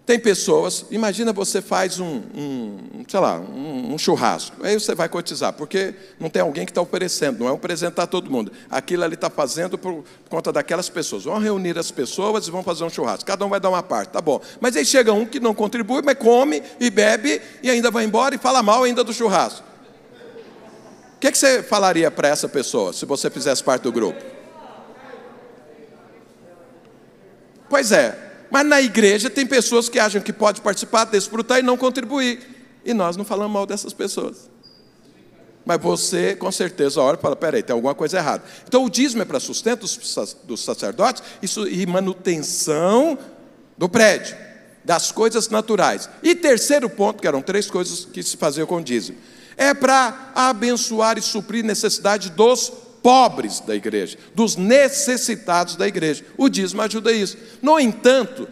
tem 0.06 0.20
pessoas, 0.20 0.86
imagina 0.92 1.32
você 1.32 1.62
faz 1.62 1.98
um, 1.98 2.24
um 2.36 3.06
sei 3.08 3.20
lá, 3.22 3.40
um, 3.40 3.94
um, 3.94 3.98
churrasco, 3.98 4.58
aí 4.66 4.78
você 4.78 4.94
vai 4.94 5.08
cotizar, 5.08 5.54
porque 5.54 5.96
não 6.20 6.30
tem 6.30 6.42
alguém 6.42 6.66
que 6.66 6.72
está 6.72 6.82
oferecendo, 6.82 7.40
não 7.40 7.48
é 7.48 7.54
um 7.54 7.58
presente 7.58 7.94
todo 8.06 8.30
mundo. 8.30 8.52
Aquilo 8.70 9.06
ali 9.06 9.14
está 9.14 9.30
fazendo 9.30 9.78
por, 9.78 10.04
por 10.26 10.30
conta 10.30 10.52
daquelas 10.52 10.90
pessoas. 10.90 11.24
Vão 11.24 11.40
reunir 11.40 11.80
as 11.80 11.90
pessoas 11.90 12.50
e 12.50 12.52
vão 12.52 12.62
fazer 12.62 12.84
um 12.84 12.90
churrasco. 12.90 13.24
Cada 13.24 13.46
um 13.46 13.50
vai 13.50 13.62
dar 13.62 13.70
uma 13.70 13.82
parte, 13.82 14.10
tá 14.10 14.20
bom. 14.20 14.42
Mas 14.60 14.76
aí 14.76 14.84
chega 14.84 15.14
um 15.14 15.26
que 15.26 15.40
não 15.40 15.56
contribui, 15.56 16.02
mas 16.02 16.18
come 16.18 16.62
e 16.82 16.90
bebe 16.90 17.42
e 17.64 17.70
ainda 17.70 17.90
vai 17.90 18.04
embora 18.04 18.36
e 18.36 18.38
fala 18.38 18.62
mal 18.62 18.84
ainda 18.84 19.06
do 19.06 19.14
churrasco. 19.14 19.66
O 21.16 21.20
que, 21.22 21.28
é 21.28 21.32
que 21.32 21.38
você 21.38 21.64
falaria 21.64 22.12
para 22.12 22.28
essa 22.28 22.50
pessoa 22.50 22.92
se 22.92 23.06
você 23.06 23.30
fizesse 23.30 23.64
parte 23.64 23.84
do 23.84 23.92
grupo? 23.94 24.35
Pois 27.76 27.92
é, 27.92 28.18
mas 28.50 28.66
na 28.66 28.82
igreja 28.82 29.30
tem 29.30 29.46
pessoas 29.46 29.90
que 29.90 30.00
acham 30.00 30.22
que 30.22 30.32
pode 30.32 30.62
participar, 30.62 31.04
desfrutar 31.04 31.60
e 31.60 31.62
não 31.62 31.76
contribuir. 31.76 32.40
E 32.86 32.94
nós 32.94 33.18
não 33.18 33.26
falamos 33.26 33.52
mal 33.52 33.66
dessas 33.66 33.92
pessoas. 33.92 34.50
Mas 35.66 35.82
você, 35.82 36.38
com 36.38 36.50
certeza, 36.54 37.02
olha 37.02 37.18
e 37.18 37.22
fala: 37.22 37.36
peraí, 37.36 37.62
tem 37.62 37.74
alguma 37.74 37.94
coisa 37.94 38.18
errada. 38.18 38.46
Então, 38.66 38.86
o 38.86 38.90
dízimo 38.90 39.24
é 39.24 39.26
para 39.26 39.42
sustento 39.42 39.86
dos 40.46 40.64
sacerdotes 40.64 41.22
isso, 41.42 41.68
e 41.68 41.86
manutenção 41.86 43.20
do 43.78 43.90
prédio, 43.90 44.38
das 44.86 45.12
coisas 45.12 45.50
naturais. 45.50 46.10
E 46.24 46.34
terceiro 46.34 46.90
ponto, 46.90 47.20
que 47.20 47.28
eram 47.28 47.42
três 47.42 47.70
coisas 47.70 48.06
que 48.06 48.24
se 48.24 48.38
faziam 48.38 48.66
com 48.66 48.78
o 48.78 48.82
dízimo, 48.82 49.18
É 49.58 49.74
para 49.74 50.32
abençoar 50.34 51.18
e 51.18 51.22
suprir 51.22 51.62
necessidade 51.62 52.30
dos 52.30 52.72
pobres 53.06 53.60
da 53.60 53.76
igreja, 53.76 54.18
dos 54.34 54.56
necessitados 54.56 55.76
da 55.76 55.88
igreja. 55.88 56.26
O 56.36 56.50
dízimo 56.50 56.82
ajuda 56.82 57.12
isso. 57.12 57.38
No 57.62 57.80
entanto, 57.80 58.48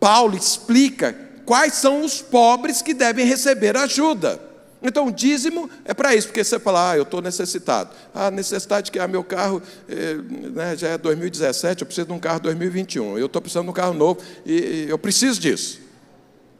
Paulo 0.00 0.36
explica 0.36 1.16
quais 1.44 1.74
são 1.74 2.04
os 2.04 2.20
pobres 2.20 2.82
que 2.82 2.92
devem 2.92 3.24
receber 3.24 3.76
ajuda. 3.76 4.40
Então, 4.82 5.06
o 5.06 5.12
dízimo 5.12 5.70
é 5.84 5.94
para 5.94 6.16
isso, 6.16 6.26
porque 6.26 6.42
você 6.42 6.58
fala, 6.58 6.90
ah, 6.90 6.96
eu 6.96 7.04
estou 7.04 7.22
necessitado. 7.22 7.90
Ah, 8.12 8.28
necessidade 8.28 8.90
que 8.90 8.98
ah, 8.98 9.06
meu 9.06 9.22
carro 9.22 9.62
eh, 9.88 10.16
né, 10.52 10.76
já 10.76 10.88
é 10.88 10.98
2017, 10.98 11.82
eu 11.82 11.86
preciso 11.86 12.08
de 12.08 12.12
um 12.12 12.18
carro 12.18 12.40
2021. 12.40 13.16
Eu 13.16 13.26
estou 13.26 13.40
precisando 13.40 13.66
de 13.66 13.70
um 13.70 13.72
carro 13.72 13.94
novo 13.94 14.20
e, 14.44 14.52
e, 14.52 14.86
eu 14.88 14.98
preciso 14.98 15.40
disso. 15.40 15.78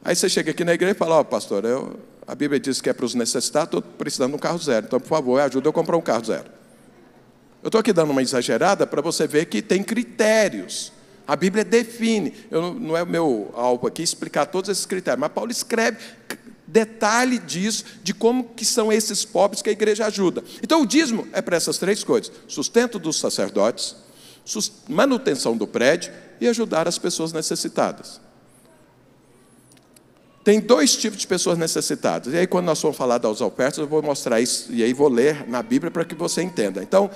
Aí 0.04 0.14
você 0.14 0.28
chega 0.28 0.52
aqui 0.52 0.62
na 0.62 0.74
igreja 0.74 0.94
e 0.94 0.96
fala, 0.96 1.16
ó, 1.16 1.20
oh, 1.22 1.24
pastor, 1.24 1.64
eu, 1.64 1.98
a 2.24 2.36
Bíblia 2.36 2.60
diz 2.60 2.80
que 2.80 2.88
é 2.88 2.92
para 2.92 3.04
os 3.04 3.16
necessitados, 3.16 3.78
estou 3.78 3.82
precisando 3.82 4.30
de 4.30 4.36
um 4.36 4.38
carro 4.38 4.58
zero. 4.60 4.86
Então, 4.86 5.00
por 5.00 5.08
favor, 5.08 5.40
ajuda 5.40 5.66
eu 5.66 5.70
a 5.70 5.74
comprar 5.74 5.96
um 5.96 6.00
carro 6.00 6.24
zero. 6.24 6.55
Eu 7.66 7.68
estou 7.68 7.80
aqui 7.80 7.92
dando 7.92 8.12
uma 8.12 8.22
exagerada 8.22 8.86
para 8.86 9.02
você 9.02 9.26
ver 9.26 9.46
que 9.46 9.60
tem 9.60 9.82
critérios. 9.82 10.92
A 11.26 11.34
Bíblia 11.34 11.64
define. 11.64 12.32
Eu, 12.48 12.72
não 12.72 12.96
é 12.96 13.02
o 13.02 13.06
meu 13.08 13.50
alvo 13.56 13.88
aqui 13.88 14.04
explicar 14.04 14.46
todos 14.46 14.70
esses 14.70 14.86
critérios, 14.86 15.18
mas 15.18 15.32
Paulo 15.32 15.50
escreve 15.50 15.98
detalhe 16.64 17.40
disso, 17.40 17.84
de 18.04 18.14
como 18.14 18.44
que 18.50 18.64
são 18.64 18.92
esses 18.92 19.24
pobres 19.24 19.62
que 19.62 19.68
a 19.68 19.72
igreja 19.72 20.06
ajuda. 20.06 20.44
Então 20.62 20.82
o 20.82 20.86
dízimo 20.86 21.26
é 21.32 21.42
para 21.42 21.56
essas 21.56 21.76
três 21.76 22.04
coisas: 22.04 22.30
sustento 22.46 23.00
dos 23.00 23.18
sacerdotes, 23.18 23.96
manutenção 24.88 25.56
do 25.56 25.66
prédio 25.66 26.12
e 26.40 26.46
ajudar 26.46 26.86
as 26.86 26.98
pessoas 26.98 27.32
necessitadas. 27.32 28.20
Tem 30.46 30.60
dois 30.60 30.94
tipos 30.94 31.18
de 31.18 31.26
pessoas 31.26 31.58
necessitadas. 31.58 32.32
E 32.32 32.36
aí, 32.36 32.46
quando 32.46 32.66
nós 32.66 32.80
formos 32.80 32.96
falar 32.96 33.18
das 33.18 33.40
ofertas, 33.40 33.78
eu 33.78 33.86
vou 33.88 34.00
mostrar 34.00 34.40
isso, 34.40 34.72
e 34.72 34.80
aí 34.84 34.92
vou 34.92 35.08
ler 35.08 35.44
na 35.48 35.60
Bíblia 35.60 35.90
para 35.90 36.04
que 36.04 36.14
você 36.14 36.40
entenda. 36.40 36.80
Então, 36.80 37.10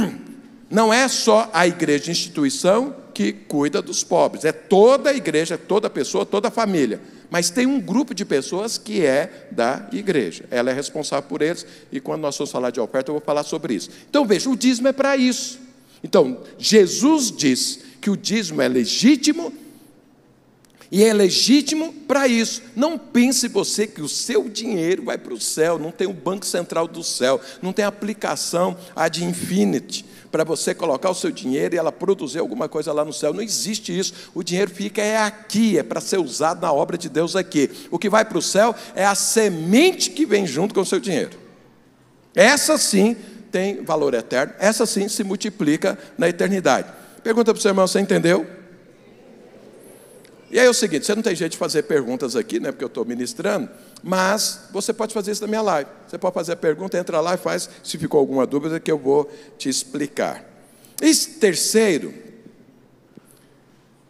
não 0.70 0.90
é 0.90 1.06
só 1.06 1.50
a 1.52 1.66
igreja 1.66 2.10
instituição 2.10 2.96
que 3.12 3.34
cuida 3.34 3.82
dos 3.82 4.02
pobres, 4.02 4.46
é 4.46 4.52
toda 4.52 5.10
a 5.10 5.14
igreja, 5.14 5.58
toda 5.58 5.90
pessoa, 5.90 6.24
toda 6.24 6.50
família. 6.50 7.02
Mas 7.28 7.50
tem 7.50 7.66
um 7.66 7.78
grupo 7.78 8.14
de 8.14 8.24
pessoas 8.24 8.78
que 8.78 9.04
é 9.04 9.46
da 9.50 9.86
igreja. 9.92 10.46
Ela 10.50 10.70
é 10.70 10.72
responsável 10.72 11.28
por 11.28 11.42
eles, 11.42 11.66
e 11.92 12.00
quando 12.00 12.22
nós 12.22 12.34
formos 12.34 12.50
falar 12.50 12.70
de 12.70 12.80
oferta, 12.80 13.10
eu 13.10 13.16
vou 13.16 13.22
falar 13.22 13.42
sobre 13.42 13.74
isso. 13.74 13.90
Então, 14.08 14.24
veja, 14.24 14.48
o 14.48 14.56
dízimo 14.56 14.88
é 14.88 14.92
para 14.94 15.18
isso. 15.18 15.60
Então, 16.02 16.40
Jesus 16.56 17.30
diz 17.30 17.80
que 18.00 18.08
o 18.08 18.16
dízimo 18.16 18.62
é 18.62 18.68
legítimo 18.68 19.52
e 20.94 21.02
é 21.02 21.12
legítimo 21.12 21.92
para 22.06 22.28
isso. 22.28 22.62
Não 22.76 22.96
pense 22.96 23.48
você 23.48 23.84
que 23.84 24.00
o 24.00 24.08
seu 24.08 24.48
dinheiro 24.48 25.02
vai 25.02 25.18
para 25.18 25.34
o 25.34 25.40
céu, 25.40 25.76
não 25.76 25.90
tem 25.90 26.06
o 26.06 26.12
Banco 26.12 26.46
Central 26.46 26.86
do 26.86 27.02
céu, 27.02 27.40
não 27.60 27.72
tem 27.72 27.84
aplicação 27.84 28.76
ad 28.94 29.24
infinity 29.24 30.04
para 30.30 30.44
você 30.44 30.72
colocar 30.72 31.10
o 31.10 31.14
seu 31.14 31.32
dinheiro 31.32 31.74
e 31.74 31.78
ela 31.78 31.90
produzir 31.90 32.38
alguma 32.38 32.68
coisa 32.68 32.92
lá 32.92 33.04
no 33.04 33.12
céu. 33.12 33.34
Não 33.34 33.42
existe 33.42 33.98
isso. 33.98 34.30
O 34.36 34.44
dinheiro 34.44 34.70
fica 34.70 35.02
é 35.02 35.16
aqui, 35.16 35.76
é 35.76 35.82
para 35.82 36.00
ser 36.00 36.20
usado 36.20 36.60
na 36.62 36.72
obra 36.72 36.96
de 36.96 37.08
Deus 37.08 37.34
aqui. 37.34 37.68
O 37.90 37.98
que 37.98 38.08
vai 38.08 38.24
para 38.24 38.38
o 38.38 38.42
céu 38.42 38.72
é 38.94 39.04
a 39.04 39.16
semente 39.16 40.10
que 40.10 40.24
vem 40.24 40.46
junto 40.46 40.72
com 40.72 40.80
o 40.80 40.86
seu 40.86 41.00
dinheiro. 41.00 41.36
Essa 42.36 42.78
sim 42.78 43.16
tem 43.50 43.82
valor 43.82 44.14
eterno, 44.14 44.54
essa 44.60 44.86
sim 44.86 45.08
se 45.08 45.24
multiplica 45.24 45.98
na 46.16 46.28
eternidade. 46.28 46.86
Pergunta 47.24 47.52
para 47.52 47.58
o 47.58 47.60
seu 47.60 47.70
irmão, 47.70 47.84
você 47.84 47.98
entendeu? 47.98 48.62
E 50.54 50.60
aí 50.60 50.66
é 50.66 50.70
o 50.70 50.72
seguinte, 50.72 51.04
você 51.04 51.16
não 51.16 51.22
tem 51.22 51.34
jeito 51.34 51.50
de 51.50 51.58
fazer 51.58 51.82
perguntas 51.82 52.36
aqui, 52.36 52.60
né, 52.60 52.70
porque 52.70 52.84
eu 52.84 52.86
estou 52.86 53.04
ministrando, 53.04 53.68
mas 54.04 54.68
você 54.70 54.92
pode 54.92 55.12
fazer 55.12 55.32
isso 55.32 55.40
na 55.40 55.48
minha 55.48 55.60
live. 55.60 55.90
Você 56.06 56.16
pode 56.16 56.32
fazer 56.32 56.52
a 56.52 56.56
pergunta, 56.56 56.96
entra 56.96 57.20
lá 57.20 57.34
e 57.34 57.36
faz, 57.36 57.68
se 57.82 57.98
ficou 57.98 58.20
alguma 58.20 58.46
dúvida, 58.46 58.78
que 58.78 58.92
eu 58.92 58.96
vou 58.96 59.28
te 59.58 59.68
explicar. 59.68 60.48
E 61.02 61.12
terceiro, 61.12 62.14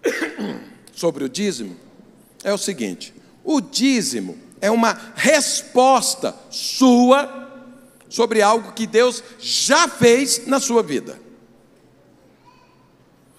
sobre 0.93 1.25
o 1.25 1.31
dízimo, 1.31 1.77
é 2.43 2.53
o 2.53 2.59
seguinte: 2.59 3.15
o 3.43 3.59
dízimo 3.63 4.37
é 4.61 4.71
uma 4.71 4.99
resposta 5.15 6.35
sua 6.51 7.49
sobre 8.07 8.43
algo 8.43 8.73
que 8.73 8.87
Deus 8.87 9.25
já 9.39 9.89
fez 9.89 10.47
na 10.47 10.61
sua 10.61 10.83
vida. 10.83 11.19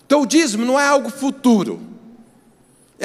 Então, 0.07 0.23
o 0.23 0.25
dízimo 0.25 0.65
não 0.65 0.79
é 0.79 0.87
algo 0.87 1.11
futuro, 1.11 1.93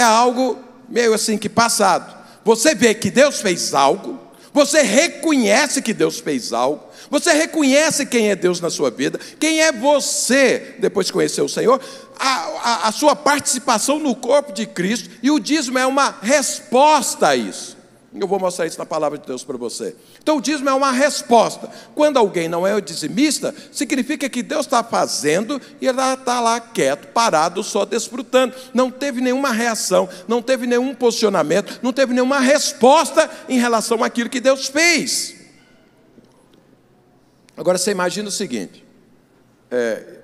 é 0.01 0.05
algo 0.05 0.59
meio 0.89 1.15
assim 1.15 1.39
que 1.39 1.49
passado. 1.49 2.19
Você 2.45 2.75
vê 2.75 2.95
que 2.95 3.11
Deus 3.11 3.41
fez 3.41 3.75
algo, 3.75 4.19
você 4.53 4.83
reconhece 4.83 5.81
que 5.81 5.95
Deus 5.95 6.19
fez 6.19 6.53
algo, 6.53 6.83
você 7.11 7.33
reconhece 7.33 8.07
quem 8.07 8.31
é 8.31 8.37
Deus 8.37 8.61
na 8.61 8.71
sua 8.71 8.91
vida, 8.91 9.19
quem 9.39 9.61
é 9.61 9.71
você 9.71 10.77
depois 10.79 11.07
de 11.07 11.13
conhecer 11.13 11.43
o 11.43 11.49
Senhor, 11.49 11.81
a, 12.19 12.29
a, 12.29 12.89
a 12.89 12.93
sua 12.93 13.15
participação 13.15 13.99
no 13.99 14.15
corpo 14.15 14.53
de 14.53 14.67
Cristo, 14.67 15.11
e 15.23 15.31
o 15.31 15.39
dízimo 15.39 15.79
é 15.79 15.87
uma 15.87 16.17
resposta 16.23 17.29
a 17.29 17.37
isso. 17.37 17.77
Eu 18.13 18.27
vou 18.27 18.41
mostrar 18.41 18.67
isso 18.67 18.79
na 18.79 18.85
palavra 18.85 19.17
de 19.17 19.25
Deus 19.25 19.45
para 19.45 19.57
você. 19.57 19.95
Então, 20.21 20.39
o 20.39 20.41
dízimo 20.41 20.69
é 20.69 20.75
uma 20.75 20.91
resposta. 20.91 21.71
Quando 21.95 22.17
alguém 22.17 22.49
não 22.49 22.67
é 22.67 22.75
o 22.75 22.81
dizimista, 22.81 23.55
significa 23.71 24.29
que 24.29 24.43
Deus 24.43 24.67
está 24.67 24.83
fazendo 24.83 25.61
e 25.81 25.87
ele 25.87 26.01
está 26.01 26.41
lá 26.41 26.59
quieto, 26.59 27.07
parado, 27.09 27.63
só 27.63 27.85
desfrutando. 27.85 28.53
Não 28.75 28.91
teve 28.91 29.21
nenhuma 29.21 29.53
reação, 29.53 30.09
não 30.27 30.43
teve 30.43 30.67
nenhum 30.67 30.93
posicionamento, 30.93 31.79
não 31.83 31.93
teve 31.93 32.13
nenhuma 32.13 32.41
resposta 32.41 33.31
em 33.49 33.61
relação 33.61 34.03
àquilo 34.03 34.29
que 34.29 34.41
Deus 34.41 34.67
fez. 34.67 35.37
Agora, 37.57 37.79
você 37.79 37.93
imagina 37.93 38.29
o 38.29 38.33
seguinte: 38.33 38.85
é, 39.71 40.19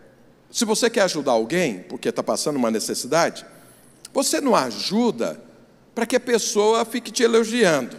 se 0.51 0.64
você 0.64 0.91
quer 0.91 1.03
ajudar 1.03 1.32
alguém, 1.32 1.84
porque 1.84 2.09
está 2.09 2.22
passando 2.22 2.57
uma 2.57 2.70
necessidade, 2.70 3.47
você 4.12 4.41
não 4.41 4.57
ajuda 4.57 5.45
para 5.97 6.05
que 6.05 6.14
a 6.14 6.20
pessoa 6.20 6.84
fique 6.84 7.11
te 7.11 7.22
elogiando. 7.22 7.97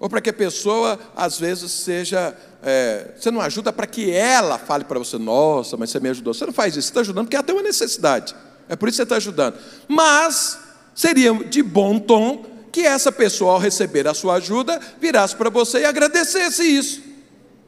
Ou 0.00 0.08
para 0.08 0.20
que 0.20 0.30
a 0.30 0.32
pessoa, 0.32 0.98
às 1.14 1.38
vezes, 1.38 1.70
seja. 1.70 2.36
É, 2.60 3.12
você 3.16 3.30
não 3.30 3.40
ajuda 3.40 3.72
para 3.72 3.86
que 3.86 4.10
ela 4.10 4.58
fale 4.58 4.84
para 4.84 4.98
você, 4.98 5.16
nossa, 5.16 5.76
mas 5.76 5.90
você 5.90 6.00
me 6.00 6.08
ajudou. 6.08 6.34
Você 6.34 6.44
não 6.44 6.52
faz 6.52 6.74
isso, 6.74 6.88
você 6.88 6.90
está 6.90 7.00
ajudando 7.02 7.26
porque 7.26 7.36
ela 7.36 7.44
tem 7.44 7.54
uma 7.54 7.62
necessidade. 7.62 8.34
É 8.68 8.74
por 8.74 8.88
isso 8.88 8.96
que 8.96 8.96
você 8.96 9.02
está 9.04 9.16
ajudando. 9.16 9.56
Mas 9.86 10.58
seria 10.92 11.32
de 11.44 11.62
bom 11.62 12.00
tom 12.00 12.44
que 12.72 12.80
essa 12.80 13.12
pessoa, 13.12 13.52
ao 13.52 13.58
receber 13.60 14.08
a 14.08 14.14
sua 14.14 14.34
ajuda, 14.34 14.80
virasse 15.00 15.36
para 15.36 15.48
você 15.48 15.82
e 15.82 15.84
agradecesse 15.84 16.64
isso. 16.64 17.00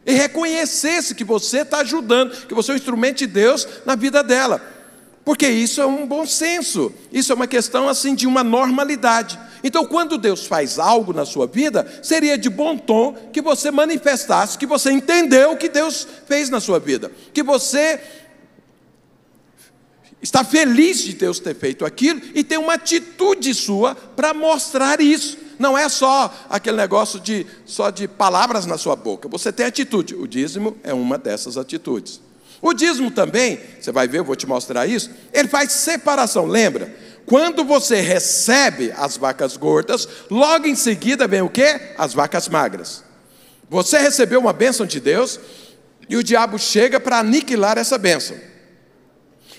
E 0.05 0.13
reconhecesse 0.13 1.15
que 1.15 1.23
você 1.23 1.59
está 1.59 1.79
ajudando, 1.79 2.49
que 2.49 2.55
você 2.55 2.73
é 2.73 2.75
um 2.75 2.77
instrumento 2.77 3.19
de 3.19 3.29
Deus 3.29 3.69
na 3.87 3.95
vida 3.95 4.25
dela. 4.25 4.61
Porque 5.27 5.49
isso 5.49 5.81
é 5.81 5.87
um 5.87 6.07
bom 6.07 6.25
senso, 6.25 6.93
isso 7.11 7.33
é 7.33 7.35
uma 7.35 7.49
questão 7.49 7.89
assim 7.89 8.15
de 8.15 8.29
uma 8.29 8.45
normalidade. 8.45 9.37
Então, 9.61 9.85
quando 9.85 10.17
Deus 10.17 10.47
faz 10.47 10.79
algo 10.79 11.13
na 11.13 11.25
sua 11.25 11.49
vida, 11.49 11.85
seria 12.01 12.39
de 12.39 12.49
bom 12.49 12.79
tom 12.79 13.13
que 13.33 13.43
você 13.43 13.73
manifestasse 13.73 14.57
que 14.57 14.65
você 14.65 14.93
entendeu 14.93 15.51
o 15.51 15.57
que 15.57 15.69
Deus 15.69 16.07
fez 16.29 16.49
na 16.49 16.61
sua 16.61 16.79
vida, 16.79 17.11
que 17.35 17.43
você 17.43 18.01
está 20.23 20.45
feliz 20.45 21.03
de 21.03 21.15
Deus 21.15 21.41
ter 21.41 21.57
feito 21.57 21.85
aquilo 21.85 22.23
e 22.33 22.45
tem 22.45 22.57
uma 22.57 22.75
atitude 22.75 23.53
sua 23.53 23.97
para 23.97 24.33
mostrar 24.33 25.01
isso. 25.01 25.37
Não 25.59 25.77
é 25.77 25.89
só 25.89 26.33
aquele 26.49 26.77
negócio 26.77 27.19
de 27.19 27.45
só 27.65 27.91
de 27.91 28.07
palavras 28.07 28.65
na 28.65 28.79
sua 28.79 28.95
boca. 28.95 29.29
Você 29.29 29.53
tem 29.53 29.67
atitude. 29.67 30.15
O 30.15 30.29
dízimo 30.29 30.77
é 30.85 30.95
uma 30.95 31.19
dessas 31.19 31.57
atitudes. 31.59 32.21
O 32.61 32.73
dízimo 32.73 33.11
também, 33.11 33.61
você 33.79 33.93
vai 33.93 34.09
ver, 34.09 34.19
eu 34.19 34.25
vou 34.25 34.37
te 34.37 34.47
mostrar 34.47 34.87
isso, 34.87 35.11
ele 35.33 35.49
faz 35.49 35.73
separação, 35.73 36.47
lembra? 36.47 36.95
Quando 37.27 37.65
você 37.65 38.01
recebe 38.01 38.93
as 38.97 39.17
vacas 39.17 39.57
gordas, 39.57 40.09
logo 40.31 40.67
em 40.67 40.77
seguida 40.77 41.27
vem 41.27 41.43
o 41.43 41.51
que? 41.51 41.81
As 41.99 42.15
vacas 42.15 42.49
magras. 42.49 43.03
Você 43.69 43.99
recebeu 43.99 44.39
uma 44.41 44.53
bênção 44.53 44.87
de 44.87 45.01
Deus 45.01 45.41
e 46.09 46.17
o 46.17 46.23
diabo 46.23 46.59
chega 46.59 47.01
para 47.01 47.19
aniquilar 47.19 47.79
essa 47.79 47.99
bênção. 47.99 48.37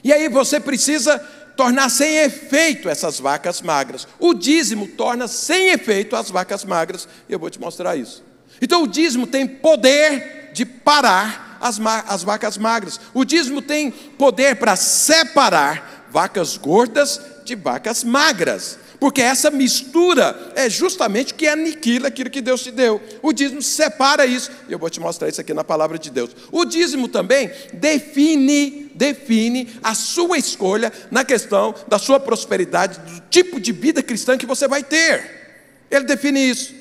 E 0.04 0.14
aí 0.14 0.30
você 0.30 0.60
precisa 0.60 1.20
tornar 1.58 1.90
sem 1.90 2.18
efeito 2.18 2.88
essas 2.88 3.20
vacas 3.20 3.62
magras. 3.62 4.08
O 4.18 4.34
dízimo 4.34 4.88
torna 4.88 5.28
sem 5.28 5.72
efeito 5.72 6.16
as 6.16 6.30
vacas 6.30 6.64
magras, 6.64 7.08
e 7.28 7.34
eu 7.34 7.40
vou 7.40 7.50
te 7.50 7.60
mostrar 7.60 7.98
isso. 7.98 8.24
Então 8.62 8.84
o 8.84 8.88
dízimo 8.88 9.28
tem 9.28 9.46
poder 9.46 10.52
de 10.54 10.66
parar 10.66 11.47
as, 11.62 11.80
as 12.08 12.24
vacas 12.24 12.58
magras. 12.58 13.00
O 13.14 13.26
dízimo 13.26 13.62
tem 13.62 13.92
poder 13.92 14.56
para 14.56 14.76
separar 14.76 16.08
vacas 16.12 16.58
gordas 16.58 17.22
de 17.46 17.56
vacas 17.56 18.04
magras. 18.04 18.80
Porque 19.00 19.22
essa 19.22 19.52
mistura 19.52 20.36
é 20.56 20.70
justamente 20.70 21.34
que 21.34 21.48
aniquila 21.48 22.08
aquilo 22.08 22.30
que 22.30 22.42
Deus 22.42 22.64
te 22.64 22.72
deu. 22.72 23.00
O 23.22 23.32
dízimo 23.32 23.62
separa 23.62 24.26
isso. 24.26 24.50
E 24.68 24.72
eu 24.74 24.80
vou 24.80 24.90
te 24.90 25.00
mostrar 25.00 25.30
isso 25.30 25.40
aqui 25.40 25.54
na 25.54 25.64
palavra 25.64 26.00
de 26.00 26.10
Deus. 26.10 26.32
O 26.52 26.66
dízimo 26.66 27.08
também 27.08 27.52
define, 27.74 28.92
define 28.96 29.70
a 29.84 29.94
sua 29.94 30.38
escolha 30.38 30.92
na 31.12 31.24
questão 31.24 31.76
da 31.88 32.00
sua 32.00 32.20
prosperidade, 32.20 33.00
do 33.00 33.22
tipo 33.30 33.60
de 33.60 33.72
vida 33.72 34.02
cristã 34.02 34.36
que 34.36 34.48
você 34.48 34.68
vai 34.68 34.84
ter. 34.84 35.86
Ele 35.92 36.06
define 36.06 36.40
isso. 36.50 36.74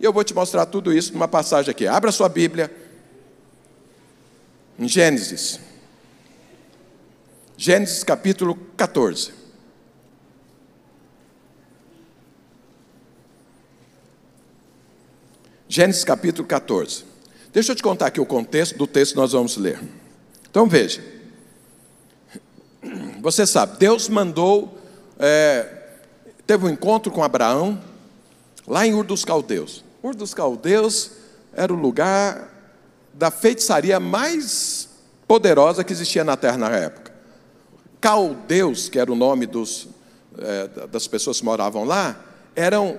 E 0.00 0.04
eu 0.04 0.12
vou 0.12 0.24
te 0.24 0.34
mostrar 0.34 0.66
tudo 0.66 0.92
isso 0.92 1.12
numa 1.12 1.28
passagem 1.28 1.70
aqui. 1.70 1.86
Abra 1.86 2.10
sua 2.10 2.28
Bíblia. 2.28 2.70
Em 4.80 4.88
Gênesis. 4.88 5.60
Gênesis 7.54 8.02
capítulo 8.02 8.54
14. 8.78 9.30
Gênesis 15.68 16.02
capítulo 16.02 16.48
14. 16.48 17.04
Deixa 17.52 17.72
eu 17.72 17.76
te 17.76 17.82
contar 17.82 18.06
aqui 18.06 18.22
o 18.22 18.24
contexto 18.24 18.78
do 18.78 18.86
texto 18.86 19.12
que 19.12 19.18
nós 19.18 19.32
vamos 19.32 19.58
ler. 19.58 19.78
Então 20.50 20.66
veja. 20.66 21.04
Você 23.20 23.46
sabe, 23.46 23.76
Deus 23.76 24.08
mandou, 24.08 24.78
é, 25.18 25.90
teve 26.46 26.64
um 26.64 26.70
encontro 26.70 27.12
com 27.12 27.22
Abraão, 27.22 27.78
lá 28.66 28.86
em 28.86 28.94
Ur 28.94 29.04
dos 29.04 29.26
Caldeus. 29.26 29.84
Ur 30.02 30.14
dos 30.14 30.32
Caldeus 30.32 31.10
era 31.52 31.70
o 31.70 31.76
lugar 31.76 32.59
da 33.12 33.30
feitiçaria 33.30 34.00
mais 34.00 34.88
poderosa 35.26 35.84
que 35.84 35.92
existia 35.92 36.24
na 36.24 36.36
terra 36.36 36.58
na 36.58 36.70
época. 36.70 37.12
Caldeus, 38.00 38.88
que 38.88 38.98
era 38.98 39.12
o 39.12 39.14
nome 39.14 39.46
dos, 39.46 39.88
é, 40.38 40.86
das 40.86 41.06
pessoas 41.06 41.38
que 41.38 41.44
moravam 41.44 41.84
lá, 41.84 42.18
eram 42.56 42.98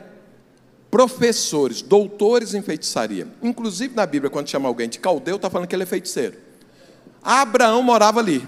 professores, 0.90 1.82
doutores 1.82 2.54
em 2.54 2.62
feitiçaria. 2.62 3.28
Inclusive 3.42 3.96
na 3.96 4.06
Bíblia, 4.06 4.30
quando 4.30 4.50
chama 4.50 4.68
alguém 4.68 4.90
de 4.90 5.00
caldeu, 5.00 5.38
está 5.38 5.50
falando 5.50 5.68
que 5.68 5.76
ele 5.76 5.84
é 5.84 5.88
feiticeiro. 5.88 6.38
Abraão 7.24 7.82
morava 7.82 8.20
ali. 8.20 8.48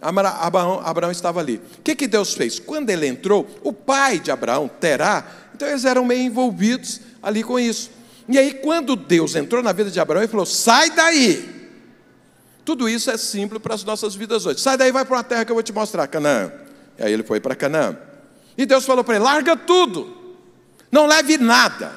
Abraão, 0.00 0.80
Abraão 0.84 1.10
estava 1.10 1.40
ali. 1.40 1.60
O 1.78 1.82
que, 1.82 1.96
que 1.96 2.06
Deus 2.06 2.34
fez? 2.34 2.58
Quando 2.58 2.90
ele 2.90 3.06
entrou, 3.06 3.48
o 3.64 3.72
pai 3.72 4.20
de 4.20 4.30
Abraão, 4.30 4.68
Terá, 4.68 5.26
então 5.54 5.66
eles 5.66 5.84
eram 5.84 6.04
meio 6.04 6.22
envolvidos 6.22 7.00
ali 7.22 7.42
com 7.42 7.58
isso. 7.58 7.90
E 8.28 8.38
aí, 8.38 8.54
quando 8.54 8.94
Deus 8.94 9.34
entrou 9.34 9.62
na 9.62 9.72
vida 9.72 9.90
de 9.90 9.98
Abraão, 9.98 10.22
ele 10.22 10.30
falou: 10.30 10.46
sai 10.46 10.90
daí. 10.90 11.56
Tudo 12.64 12.86
isso 12.86 13.10
é 13.10 13.16
símbolo 13.16 13.58
para 13.58 13.74
as 13.74 13.82
nossas 13.82 14.14
vidas 14.14 14.44
hoje. 14.44 14.60
Sai 14.60 14.76
daí, 14.76 14.92
vai 14.92 15.04
para 15.04 15.16
uma 15.16 15.24
terra 15.24 15.44
que 15.44 15.50
eu 15.50 15.56
vou 15.56 15.62
te 15.62 15.72
mostrar, 15.72 16.06
Canaã. 16.06 16.52
E 16.98 17.02
aí 17.02 17.12
ele 17.12 17.22
foi 17.22 17.40
para 17.40 17.54
Canaã. 17.54 17.96
E 18.58 18.66
Deus 18.66 18.84
falou 18.84 19.02
para 19.02 19.14
ele: 19.14 19.24
larga 19.24 19.56
tudo, 19.56 20.36
não 20.92 21.06
leve 21.06 21.38
nada, 21.38 21.92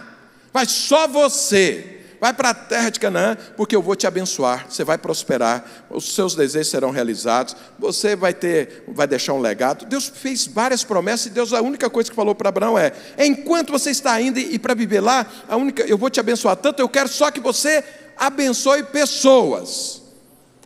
vai 0.53 0.65
só 0.65 1.07
você 1.07 1.90
vai 2.21 2.31
para 2.31 2.51
a 2.51 2.53
terra 2.53 2.91
de 2.91 2.99
Canaã, 2.99 3.35
porque 3.57 3.75
eu 3.75 3.81
vou 3.81 3.95
te 3.95 4.05
abençoar, 4.05 4.67
você 4.69 4.83
vai 4.83 4.95
prosperar, 4.95 5.65
os 5.89 6.13
seus 6.13 6.35
desejos 6.35 6.67
serão 6.67 6.91
realizados, 6.91 7.55
você 7.79 8.15
vai 8.15 8.31
ter, 8.31 8.83
vai 8.87 9.07
deixar 9.07 9.33
um 9.33 9.41
legado. 9.41 9.87
Deus 9.87 10.07
fez 10.07 10.45
várias 10.45 10.83
promessas 10.83 11.25
e 11.25 11.29
Deus 11.31 11.51
a 11.51 11.63
única 11.63 11.89
coisa 11.89 12.11
que 12.11 12.15
falou 12.15 12.35
para 12.35 12.49
Abraão 12.49 12.77
é: 12.77 12.93
enquanto 13.17 13.71
você 13.71 13.89
está 13.89 14.21
indo 14.21 14.37
e 14.37 14.59
para 14.59 14.75
viver 14.75 15.01
lá, 15.01 15.25
a 15.49 15.57
única, 15.57 15.81
eu 15.81 15.97
vou 15.97 16.11
te 16.11 16.19
abençoar 16.19 16.55
tanto, 16.57 16.79
eu 16.79 16.87
quero 16.87 17.09
só 17.09 17.31
que 17.31 17.39
você 17.39 17.83
abençoe 18.15 18.83
pessoas. 18.83 20.03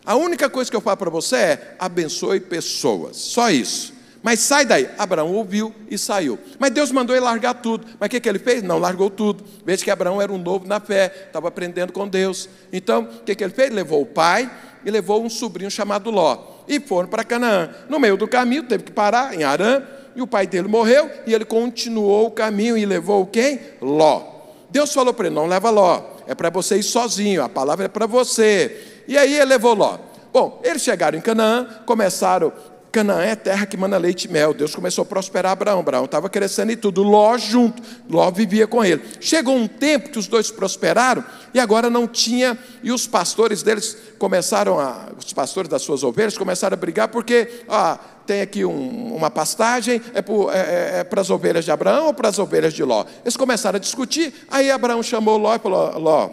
A 0.06 0.14
única 0.18 0.50
coisa 0.50 0.70
que 0.70 0.76
eu 0.76 0.82
falo 0.82 0.98
para 0.98 1.10
você 1.10 1.36
é 1.38 1.76
abençoe 1.80 2.42
pessoas, 2.42 3.16
só 3.16 3.50
isso. 3.50 3.95
Mas 4.26 4.40
sai 4.40 4.66
daí. 4.66 4.90
Abraão 4.98 5.32
ouviu 5.32 5.72
e 5.88 6.00
saiu. 6.00 6.40
Mas 6.58 6.72
Deus 6.72 6.92
mandou 6.92 7.16
ele 7.16 7.24
largar 7.24 7.54
tudo. 7.54 7.86
Mas 8.00 8.08
o 8.08 8.10
que, 8.10 8.20
que 8.20 8.28
ele 8.28 8.40
fez? 8.40 8.64
Não, 8.64 8.80
largou 8.80 9.08
tudo. 9.08 9.44
Veja 9.64 9.84
que 9.84 9.92
Abraão 9.92 10.20
era 10.20 10.34
um 10.34 10.38
novo 10.40 10.68
na 10.68 10.80
fé, 10.80 11.28
estava 11.28 11.48
aprendendo 11.48 11.94
com 11.94 12.08
Deus. 12.08 12.50
Então, 12.74 13.04
o 13.04 13.24
que, 13.24 13.36
que 13.36 13.44
ele 13.44 13.54
fez? 13.54 13.70
Levou 13.70 14.02
o 14.02 14.06
pai 14.08 14.50
e 14.84 14.90
levou 14.90 15.24
um 15.24 15.30
sobrinho 15.30 15.70
chamado 15.70 16.10
Ló. 16.10 16.40
E 16.68 16.80
foram 16.80 17.08
para 17.08 17.24
Canaã. 17.24 17.70
No 17.88 18.00
meio 18.00 18.18
do 18.18 18.28
caminho, 18.28 18.64
teve 18.64 18.86
que 18.86 18.92
parar 18.92 19.36
em 19.36 19.44
Arã. 19.44 19.84
E 20.16 20.24
o 20.24 20.26
pai 20.26 20.48
dele 20.48 20.68
morreu. 20.68 21.08
E 21.28 21.32
ele 21.32 21.46
continuou 21.46 22.26
o 22.26 22.32
caminho 22.32 22.76
e 22.76 22.84
levou 22.84 23.28
quem? 23.28 23.60
Ló. 23.80 24.24
Deus 24.72 24.92
falou 24.92 25.14
para 25.14 25.28
ele: 25.28 25.36
não 25.36 25.46
leva 25.46 25.70
Ló. 25.70 26.02
É 26.26 26.34
para 26.34 26.50
você 26.50 26.78
ir 26.78 26.84
sozinho. 26.84 27.44
A 27.44 27.50
palavra 27.50 27.86
é 27.86 27.90
para 27.90 28.08
você. 28.08 29.04
E 29.08 29.20
aí 29.20 29.36
ele 29.36 29.46
levou 29.46 29.76
Ló. 29.76 30.00
Bom, 30.34 30.60
eles 30.66 30.82
chegaram 30.82 31.16
em 31.16 31.22
Canaã, 31.22 31.66
começaram 31.86 32.52
Canaã 32.96 33.24
é 33.24 33.36
terra 33.36 33.66
que 33.66 33.76
manda 33.76 33.98
leite 33.98 34.24
e 34.24 34.32
mel. 34.32 34.54
Deus 34.54 34.74
começou 34.74 35.02
a 35.02 35.06
prosperar 35.06 35.52
Abraão. 35.52 35.82
Abraão 35.82 36.06
estava 36.06 36.30
crescendo 36.30 36.72
e 36.72 36.78
tudo. 36.78 37.04
Ló 37.04 37.38
junto. 37.38 37.84
Ló 38.10 38.32
vivia 38.32 38.66
com 38.68 38.86
ele. 38.86 39.04
Chegou 39.20 39.54
um 39.54 39.68
tempo 39.68 40.10
que 40.10 40.18
os 40.18 40.28
dois 40.28 40.50
prosperaram 40.50 41.22
e 41.54 41.60
agora 41.60 41.90
não 41.90 42.08
tinha. 42.08 42.58
E 42.82 42.94
os 42.94 43.06
pastores 43.06 43.62
deles 43.62 43.98
começaram 44.18 44.80
a. 44.80 45.10
Os 45.18 45.34
pastores 45.34 45.70
das 45.70 45.82
suas 45.82 46.04
ovelhas 46.04 46.38
começaram 46.38 46.74
a 46.74 46.78
brigar 46.78 47.10
porque. 47.10 47.66
Ah, 47.68 48.00
tem 48.26 48.42
aqui 48.42 48.64
um, 48.64 49.14
uma 49.14 49.30
pastagem, 49.30 50.02
é, 50.14 50.20
é, 50.20 50.60
é, 50.60 51.00
é 51.00 51.04
para 51.04 51.20
as 51.20 51.30
ovelhas 51.30 51.66
de 51.66 51.72
Abraão 51.72 52.08
ou 52.08 52.14
para 52.14 52.30
as 52.30 52.40
ovelhas 52.40 52.74
de 52.74 52.82
Ló? 52.82 53.06
Eles 53.24 53.36
começaram 53.36 53.76
a 53.76 53.80
discutir. 53.80 54.34
Aí 54.50 54.72
Abraão 54.72 55.04
chamou 55.04 55.38
Ló 55.38 55.54
e 55.54 55.60
falou: 55.60 56.00
Ló, 56.00 56.30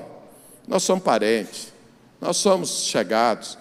nós 0.68 0.84
somos 0.84 1.02
parentes, 1.02 1.72
nós 2.20 2.36
somos 2.36 2.84
chegados. 2.84 3.58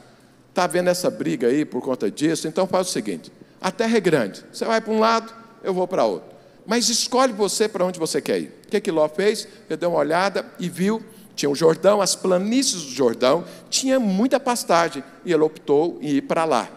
Está 0.51 0.67
vendo 0.67 0.89
essa 0.89 1.09
briga 1.09 1.47
aí 1.47 1.63
por 1.63 1.81
conta 1.81 2.11
disso? 2.11 2.47
Então 2.47 2.67
faz 2.67 2.87
o 2.87 2.91
seguinte: 2.91 3.31
a 3.59 3.71
terra 3.71 3.97
é 3.97 3.99
grande. 4.01 4.43
Você 4.51 4.65
vai 4.65 4.81
para 4.81 4.93
um 4.93 4.99
lado, 4.99 5.33
eu 5.63 5.73
vou 5.73 5.87
para 5.87 6.03
outro. 6.03 6.29
Mas 6.65 6.89
escolhe 6.89 7.33
você 7.33 7.67
para 7.67 7.85
onde 7.85 7.97
você 7.97 8.21
quer 8.21 8.39
ir. 8.39 8.53
O 8.65 8.69
que, 8.69 8.81
que 8.81 8.91
Ló 8.91 9.07
fez? 9.07 9.47
Ele 9.69 9.77
deu 9.77 9.89
uma 9.89 9.99
olhada 9.99 10.45
e 10.59 10.69
viu, 10.69 11.01
tinha 11.35 11.49
o 11.49 11.55
Jordão, 11.55 12.01
as 12.01 12.15
planícies 12.15 12.83
do 12.83 12.91
Jordão, 12.91 13.45
tinha 13.69 13.99
muita 13.99 14.39
pastagem, 14.39 15.03
e 15.25 15.33
ele 15.33 15.41
optou 15.41 15.97
em 16.01 16.09
ir 16.09 16.21
para 16.21 16.45
lá. 16.45 16.69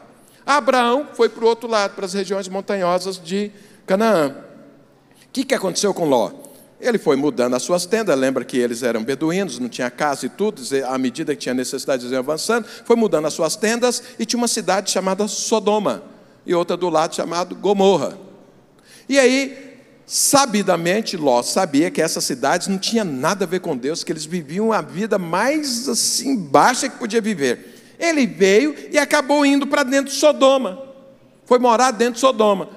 Abraão 0.46 1.08
foi 1.14 1.28
para 1.28 1.44
o 1.44 1.48
outro 1.48 1.68
lado, 1.68 1.94
para 1.94 2.06
as 2.06 2.14
regiões 2.14 2.48
montanhosas 2.48 3.18
de 3.22 3.50
Canaã. 3.86 4.36
O 5.26 5.28
que, 5.32 5.44
que 5.44 5.54
aconteceu 5.54 5.92
com 5.92 6.08
Ló? 6.08 6.30
Ele 6.84 6.98
foi 6.98 7.16
mudando 7.16 7.54
as 7.54 7.62
suas 7.62 7.86
tendas, 7.86 8.18
lembra 8.18 8.44
que 8.44 8.58
eles 8.58 8.82
eram 8.82 9.02
beduínos, 9.02 9.58
não 9.58 9.70
tinha 9.70 9.90
casa 9.90 10.26
e 10.26 10.28
tudo, 10.28 10.60
à 10.86 10.98
medida 10.98 11.34
que 11.34 11.40
tinha 11.40 11.54
necessidade 11.54 12.06
de 12.06 12.12
ir 12.12 12.16
avançando, 12.16 12.66
foi 12.84 12.94
mudando 12.94 13.26
as 13.26 13.32
suas 13.32 13.56
tendas 13.56 14.02
e 14.18 14.26
tinha 14.26 14.38
uma 14.38 14.46
cidade 14.46 14.90
chamada 14.90 15.26
Sodoma 15.26 16.02
e 16.44 16.54
outra 16.54 16.76
do 16.76 16.90
lado 16.90 17.14
chamada 17.14 17.54
Gomorra. 17.54 18.18
E 19.08 19.18
aí, 19.18 19.78
sabidamente, 20.06 21.16
Ló 21.16 21.42
sabia 21.42 21.90
que 21.90 22.02
essas 22.02 22.22
cidades 22.24 22.68
não 22.68 22.78
tinham 22.78 23.06
nada 23.06 23.46
a 23.46 23.48
ver 23.48 23.60
com 23.60 23.74
Deus, 23.74 24.04
que 24.04 24.12
eles 24.12 24.26
viviam 24.26 24.70
a 24.70 24.82
vida 24.82 25.18
mais 25.18 25.88
assim 25.88 26.36
baixa 26.36 26.88
que 26.88 26.98
podia 26.98 27.20
viver. 27.20 27.94
Ele 27.98 28.26
veio 28.26 28.74
e 28.90 28.98
acabou 28.98 29.46
indo 29.46 29.66
para 29.66 29.82
dentro 29.84 30.12
de 30.12 30.18
Sodoma. 30.18 30.78
Foi 31.46 31.58
morar 31.58 31.92
dentro 31.92 32.14
de 32.14 32.20
Sodoma. 32.20 32.68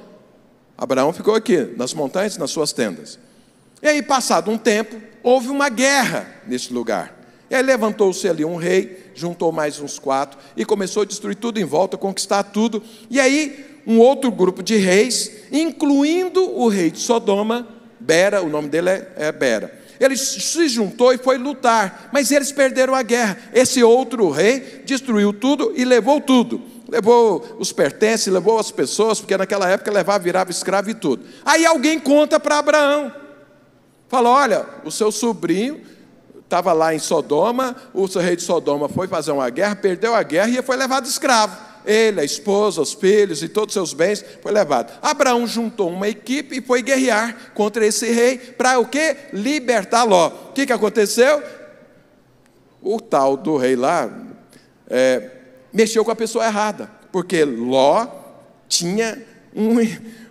Abraão 0.77 1.11
ficou 1.11 1.35
aqui, 1.35 1.73
nas 1.75 1.93
montanhas, 1.93 2.37
nas 2.37 2.51
suas 2.51 2.71
tendas. 2.71 3.19
E 3.81 3.87
aí, 3.87 4.01
passado 4.01 4.49
um 4.49 4.57
tempo, 4.57 4.95
houve 5.21 5.49
uma 5.49 5.69
guerra 5.69 6.27
nesse 6.47 6.73
lugar. 6.73 7.15
E 7.49 7.55
aí 7.55 7.61
levantou-se 7.61 8.27
ali 8.27 8.43
um 8.43 8.55
rei, 8.55 9.11
juntou 9.15 9.51
mais 9.51 9.79
uns 9.79 9.97
quatro 9.97 10.37
e 10.55 10.65
começou 10.65 11.03
a 11.03 11.05
destruir 11.05 11.35
tudo 11.35 11.59
em 11.59 11.65
volta, 11.65 11.97
conquistar 11.97 12.43
tudo. 12.43 12.83
E 13.09 13.19
aí, 13.19 13.81
um 13.85 13.99
outro 13.99 14.29
grupo 14.31 14.61
de 14.61 14.75
reis, 14.75 15.31
incluindo 15.51 16.43
o 16.43 16.67
rei 16.67 16.91
de 16.91 16.99
Sodoma, 16.99 17.67
Bera, 17.99 18.41
o 18.41 18.49
nome 18.49 18.67
dele 18.67 18.89
é, 18.89 19.11
é 19.15 19.31
Bera. 19.31 19.73
Ele 19.99 20.15
se 20.15 20.67
juntou 20.67 21.13
e 21.13 21.17
foi 21.17 21.37
lutar, 21.37 22.09
mas 22.11 22.31
eles 22.31 22.51
perderam 22.51 22.93
a 22.93 23.01
guerra. 23.01 23.37
Esse 23.53 23.83
outro 23.83 24.29
rei 24.29 24.83
destruiu 24.85 25.33
tudo 25.33 25.73
e 25.75 25.83
levou 25.83 26.21
tudo. 26.21 26.61
Levou 26.87 27.57
os 27.59 27.71
pertences, 27.71 28.31
levou 28.31 28.59
as 28.59 28.71
pessoas, 28.71 29.19
porque 29.19 29.35
naquela 29.35 29.67
época 29.69 29.91
levava, 29.91 30.23
virava 30.23 30.51
escravo 30.51 30.89
e 30.89 30.93
tudo. 30.93 31.25
Aí 31.43 31.65
alguém 31.65 31.99
conta 31.99 32.39
para 32.39 32.59
Abraão. 32.59 33.26
Fala: 34.07 34.29
olha, 34.29 34.65
o 34.83 34.91
seu 34.91 35.11
sobrinho 35.11 35.81
estava 36.39 36.71
lá 36.71 36.95
em 36.95 36.99
Sodoma, 36.99 37.75
o 37.93 38.05
rei 38.05 38.35
de 38.35 38.41
Sodoma 38.41 38.87
foi 38.87 39.07
fazer 39.07 39.31
uma 39.31 39.49
guerra, 39.49 39.75
perdeu 39.75 40.15
a 40.15 40.23
guerra 40.23 40.49
e 40.49 40.61
foi 40.61 40.77
levado 40.77 41.05
escravo. 41.05 41.67
Ele, 41.85 42.19
a 42.19 42.23
esposa, 42.23 42.81
os 42.81 42.93
filhos 42.93 43.41
e 43.41 43.47
todos 43.47 43.73
os 43.73 43.73
seus 43.73 43.93
bens 43.93 44.23
foi 44.41 44.51
levado. 44.51 44.91
Abraão 45.01 45.47
juntou 45.47 45.89
uma 45.89 46.07
equipe 46.07 46.57
e 46.57 46.61
foi 46.61 46.81
guerrear 46.81 47.53
contra 47.53 47.85
esse 47.85 48.11
rei 48.11 48.37
para 48.37 48.77
o 48.77 48.85
quê? 48.85 49.15
Libertar 49.31 50.03
Ló. 50.03 50.27
O 50.49 50.53
que, 50.53 50.65
que 50.65 50.73
aconteceu? 50.73 51.41
O 52.81 52.99
tal 52.99 53.37
do 53.37 53.55
rei 53.55 53.77
lá 53.77 54.09
é, 54.89 55.31
mexeu 55.71 56.03
com 56.03 56.11
a 56.11 56.15
pessoa 56.15 56.45
errada, 56.45 56.91
porque 57.09 57.45
Ló 57.45 58.05
tinha 58.67 59.25
um, 59.55 59.75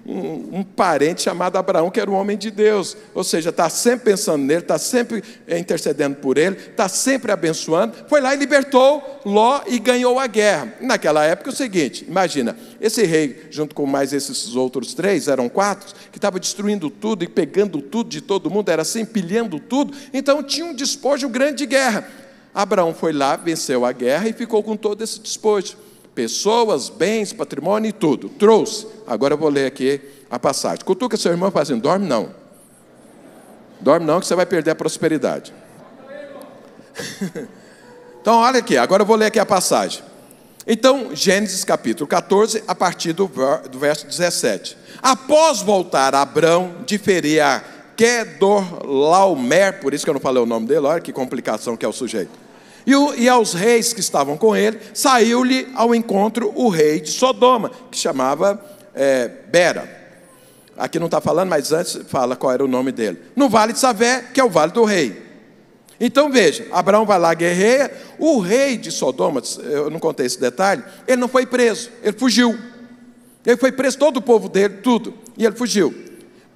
um, 0.06 0.58
um, 0.58 0.62
parente 0.62 1.22
chamado 1.22 1.56
Abraão, 1.56 1.90
que 1.90 2.00
era 2.00 2.10
um 2.10 2.14
homem 2.14 2.36
de 2.36 2.50
Deus. 2.50 2.96
Ou 3.12 3.24
seja, 3.24 3.50
está 3.50 3.68
sempre 3.68 4.12
pensando 4.12 4.44
nele, 4.44 4.60
está 4.60 4.78
sempre 4.78 5.22
eh, 5.46 5.58
intercedendo 5.58 6.16
por 6.16 6.38
ele, 6.38 6.56
está 6.56 6.88
sempre 6.88 7.32
abençoando. 7.32 7.94
Foi 8.08 8.20
lá 8.20 8.34
e 8.34 8.38
libertou 8.38 9.20
Ló 9.24 9.62
e 9.66 9.78
ganhou 9.78 10.18
a 10.18 10.26
guerra. 10.26 10.74
Naquela 10.80 11.24
época, 11.24 11.50
é 11.50 11.52
o 11.52 11.56
seguinte: 11.56 12.04
imagina, 12.08 12.56
esse 12.80 13.04
rei, 13.04 13.48
junto 13.50 13.74
com 13.74 13.84
mais 13.86 14.12
esses 14.12 14.54
outros 14.54 14.94
três, 14.94 15.26
eram 15.28 15.48
quatro, 15.48 15.94
que 16.12 16.18
estava 16.18 16.38
destruindo 16.38 16.88
tudo 16.88 17.24
e 17.24 17.28
pegando 17.28 17.80
tudo 17.80 18.08
de 18.08 18.20
todo 18.20 18.50
mundo, 18.50 18.68
era 18.68 18.82
assim, 18.82 19.00
empilhando 19.00 19.58
tudo. 19.58 19.92
Então 20.12 20.42
tinha 20.42 20.66
um 20.66 20.74
despojo 20.74 21.28
grande 21.28 21.58
de 21.58 21.66
guerra. 21.66 22.08
Abraão 22.54 22.94
foi 22.94 23.12
lá, 23.12 23.36
venceu 23.36 23.84
a 23.84 23.92
guerra 23.92 24.28
e 24.28 24.32
ficou 24.32 24.62
com 24.62 24.76
todo 24.76 25.02
esse 25.02 25.20
despojo 25.20 25.85
pessoas, 26.16 26.88
bens, 26.88 27.34
patrimônio 27.34 27.90
e 27.90 27.92
tudo. 27.92 28.30
Trouxe. 28.30 28.88
Agora 29.06 29.34
eu 29.34 29.38
vou 29.38 29.50
ler 29.50 29.66
aqui 29.66 30.00
a 30.30 30.38
passagem. 30.38 30.82
Cutuca 30.82 31.16
seu 31.16 31.30
irmão 31.30 31.50
fazendo, 31.50 31.82
dorme 31.82 32.06
não. 32.06 32.34
Dorme 33.78 34.06
não, 34.06 34.18
que 34.18 34.26
você 34.26 34.34
vai 34.34 34.46
perder 34.46 34.70
a 34.70 34.74
prosperidade. 34.74 35.52
então, 38.20 38.38
olha 38.38 38.58
aqui, 38.60 38.78
agora 38.78 39.02
eu 39.02 39.06
vou 39.06 39.14
ler 39.14 39.26
aqui 39.26 39.38
a 39.38 39.44
passagem. 39.44 40.02
Então, 40.66 41.14
Gênesis 41.14 41.62
capítulo 41.62 42.08
14, 42.08 42.64
a 42.66 42.74
partir 42.74 43.12
do, 43.12 43.30
verso 43.78 44.06
17. 44.06 44.76
Após 45.02 45.60
voltar 45.60 46.14
Abrão 46.14 46.76
de 46.86 46.96
ferir 46.96 47.40
a 47.42 47.62
Kedorlaomer, 47.94 49.80
por 49.80 49.92
isso 49.92 50.04
que 50.04 50.10
eu 50.10 50.14
não 50.14 50.20
falei 50.20 50.42
o 50.42 50.46
nome 50.46 50.66
dele, 50.66 50.86
olha 50.86 51.00
que 51.00 51.12
complicação 51.12 51.76
que 51.76 51.84
é 51.84 51.88
o 51.88 51.92
sujeito. 51.92 52.45
E, 52.86 52.94
o, 52.94 53.14
e 53.14 53.28
aos 53.28 53.52
reis 53.52 53.92
que 53.92 54.00
estavam 54.00 54.36
com 54.36 54.54
ele, 54.54 54.78
saiu-lhe 54.94 55.68
ao 55.74 55.94
encontro 55.94 56.52
o 56.54 56.68
rei 56.68 57.00
de 57.00 57.10
Sodoma, 57.10 57.70
que 57.90 57.98
chamava 57.98 58.64
é, 58.94 59.28
Bera. 59.50 60.06
Aqui 60.76 60.98
não 60.98 61.06
está 61.06 61.20
falando, 61.20 61.48
mas 61.48 61.72
antes 61.72 61.98
fala 62.06 62.36
qual 62.36 62.52
era 62.52 62.64
o 62.64 62.68
nome 62.68 62.92
dele. 62.92 63.20
No 63.34 63.48
vale 63.48 63.72
de 63.72 63.78
Savé, 63.78 64.26
que 64.32 64.40
é 64.40 64.44
o 64.44 64.50
vale 64.50 64.72
do 64.72 64.84
rei. 64.84 65.26
Então 65.98 66.30
veja, 66.30 66.66
Abraão 66.70 67.06
vai 67.06 67.18
lá, 67.18 67.32
guerreia, 67.34 67.90
o 68.18 68.38
rei 68.38 68.76
de 68.76 68.92
Sodoma, 68.92 69.42
eu 69.62 69.90
não 69.90 69.98
contei 69.98 70.26
esse 70.26 70.38
detalhe, 70.38 70.84
ele 71.08 71.16
não 71.16 71.28
foi 71.28 71.46
preso, 71.46 71.90
ele 72.02 72.16
fugiu. 72.16 72.56
Ele 73.44 73.56
foi 73.56 73.72
preso, 73.72 73.96
todo 73.96 74.18
o 74.18 74.22
povo 74.22 74.48
dele, 74.48 74.74
tudo, 74.82 75.14
e 75.38 75.46
ele 75.46 75.56
fugiu. 75.56 76.05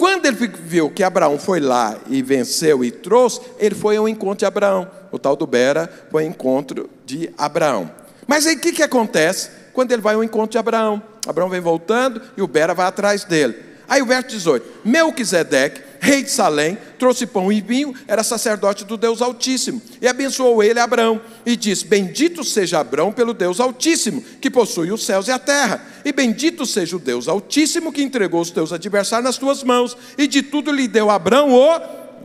Quando 0.01 0.24
ele 0.24 0.46
viu 0.46 0.88
que 0.88 1.03
Abraão 1.03 1.38
foi 1.38 1.61
lá 1.61 1.94
e 2.09 2.22
venceu 2.22 2.82
e 2.82 2.90
trouxe, 2.90 3.38
ele 3.59 3.74
foi 3.74 3.98
ao 3.98 4.09
encontro 4.09 4.38
de 4.38 4.46
Abraão. 4.46 4.90
O 5.12 5.18
tal 5.18 5.36
do 5.36 5.46
Bera 5.46 5.92
foi 6.11 6.22
ao 6.22 6.30
encontro 6.30 6.88
de 7.05 7.30
Abraão. 7.36 7.90
Mas 8.26 8.46
aí 8.46 8.57
o 8.57 8.59
que, 8.59 8.72
que 8.72 8.82
acontece 8.82 9.51
quando 9.74 9.92
ele 9.92 10.01
vai 10.01 10.14
ao 10.14 10.24
encontro 10.24 10.53
de 10.53 10.57
Abraão? 10.57 11.03
Abraão 11.28 11.51
vem 11.51 11.61
voltando 11.61 12.22
e 12.34 12.40
o 12.40 12.46
Bera 12.46 12.72
vai 12.72 12.86
atrás 12.86 13.24
dele. 13.24 13.55
Aí 13.86 14.01
o 14.01 14.07
verso 14.07 14.30
18: 14.30 14.66
Melquisedeque, 14.86 15.82
rei 16.01 16.22
de 16.22 16.30
Salém, 16.30 16.78
trouxe 16.98 17.26
pão 17.26 17.53
e 17.53 17.61
vinho, 17.61 17.94
era 18.09 18.24
sacerdote 18.24 18.84
do 18.84 18.96
Deus 18.96 19.20
Altíssimo, 19.20 19.80
e 20.01 20.09
abençoou 20.09 20.62
ele 20.62 20.80
Abraão, 20.80 21.20
e 21.44 21.55
disse: 21.55 21.84
Bendito 21.84 22.42
seja 22.42 22.80
Abraão 22.80 23.12
pelo 23.12 23.34
Deus 23.34 23.61
Altíssimo, 23.61 24.22
que 24.40 24.51
possui 24.51 24.90
os 24.90 25.05
céus 25.05 25.28
e 25.28 25.30
a 25.30 25.38
terra, 25.38 25.86
e 26.05 26.11
bendito 26.11 26.64
seja 26.64 26.96
o 26.96 26.98
Deus 26.98 27.28
Altíssimo 27.28 27.92
que 27.92 28.03
entregou 28.03 28.40
os 28.40 28.51
teus 28.51 28.72
adversários 28.72 29.24
nas 29.26 29.36
tuas 29.36 29.62
mãos, 29.62 29.96
e 30.16 30.26
de 30.26 30.42
tudo 30.42 30.72
lhe 30.72 30.88
deu 30.88 31.11
Abraão 31.11 31.53
o 31.53 31.80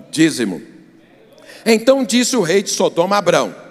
dízimo. 0.09 0.61
Então 1.65 2.03
disse 2.05 2.37
o 2.37 2.41
rei 2.41 2.63
de 2.63 2.69
Sodoma 2.69 3.17
a 3.17 3.19
Abraão: 3.19 3.64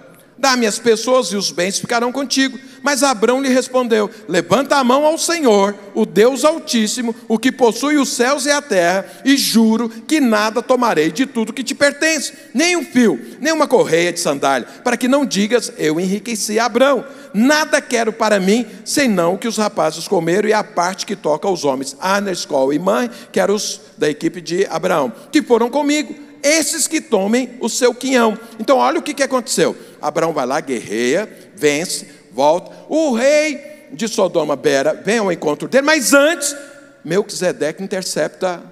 Dá-me 0.45 0.67
as 0.67 0.79
pessoas 0.79 1.29
e 1.29 1.37
os 1.37 1.51
bens 1.51 1.79
ficarão 1.79 2.13
contigo. 2.13 2.59
Mas 2.83 3.03
Abrão 3.03 3.41
lhe 3.41 3.49
respondeu: 3.49 4.11
Levanta 4.29 4.77
a 4.77 4.85
mão 4.85 5.07
ao 5.07 5.17
Senhor, 5.17 5.75
o 5.95 6.05
Deus 6.05 6.45
Altíssimo, 6.45 7.17
o 7.27 7.39
que 7.39 7.51
possui 7.51 7.97
os 7.97 8.11
céus 8.11 8.45
e 8.45 8.51
a 8.51 8.61
terra, 8.61 9.07
e 9.25 9.39
juro 9.39 9.89
que 9.89 10.21
nada 10.21 10.61
tomarei 10.61 11.11
de 11.11 11.25
tudo 11.25 11.51
que 11.51 11.65
te 11.65 11.75
pertence, 11.75 12.35
nem 12.53 12.77
um 12.77 12.85
fio, 12.85 13.19
nem 13.41 13.55
uma 13.55 13.67
correia 13.67 14.13
de 14.13 14.21
sandália, 14.21 14.69
para 14.85 14.99
que 14.99 15.09
não 15.09 15.25
digas: 15.25 15.73
Eu 15.79 15.99
enriqueci 15.99 16.59
Abrão. 16.59 17.07
Nada 17.33 17.81
quero 17.81 18.13
para 18.13 18.39
mim, 18.39 18.67
senão 18.85 19.39
que 19.39 19.49
os 19.49 19.57
rapazes 19.57 20.07
comeram 20.07 20.47
e 20.47 20.53
a 20.53 20.63
parte 20.63 21.07
que 21.07 21.17
toca 21.17 21.49
aos 21.49 21.65
homens, 21.65 21.97
Escol 22.31 22.71
e 22.71 22.79
mãe, 22.79 23.11
que 23.33 23.41
eram 23.41 23.55
os 23.55 23.81
da 23.97 24.11
equipe 24.11 24.43
de 24.43 24.67
Abraão, 24.67 25.11
que 25.33 25.41
foram 25.43 25.71
comigo 25.71 26.24
esses 26.45 26.87
que 26.87 27.01
tomem 27.01 27.57
o 27.59 27.69
seu 27.71 27.95
quinhão. 27.95 28.39
Então, 28.61 28.77
olha 28.77 28.99
o 28.99 29.03
que, 29.03 29.15
que 29.15 29.23
aconteceu. 29.23 29.75
Abraão 30.01 30.35
vai 30.35 30.45
lá, 30.45 30.61
guerreia, 30.61 31.51
vence, 31.57 32.07
volta. 32.31 32.71
O 32.89 33.15
rei 33.15 33.89
de 33.93 34.07
Sodoma, 34.07 34.55
Bera, 34.55 34.93
vem 34.93 35.19
ao 35.19 35.33
encontro 35.33 35.67
dele, 35.67 35.87
mas 35.87 36.13
antes, 36.13 36.55
Melquisedeque 37.03 37.83
intercepta 37.83 38.63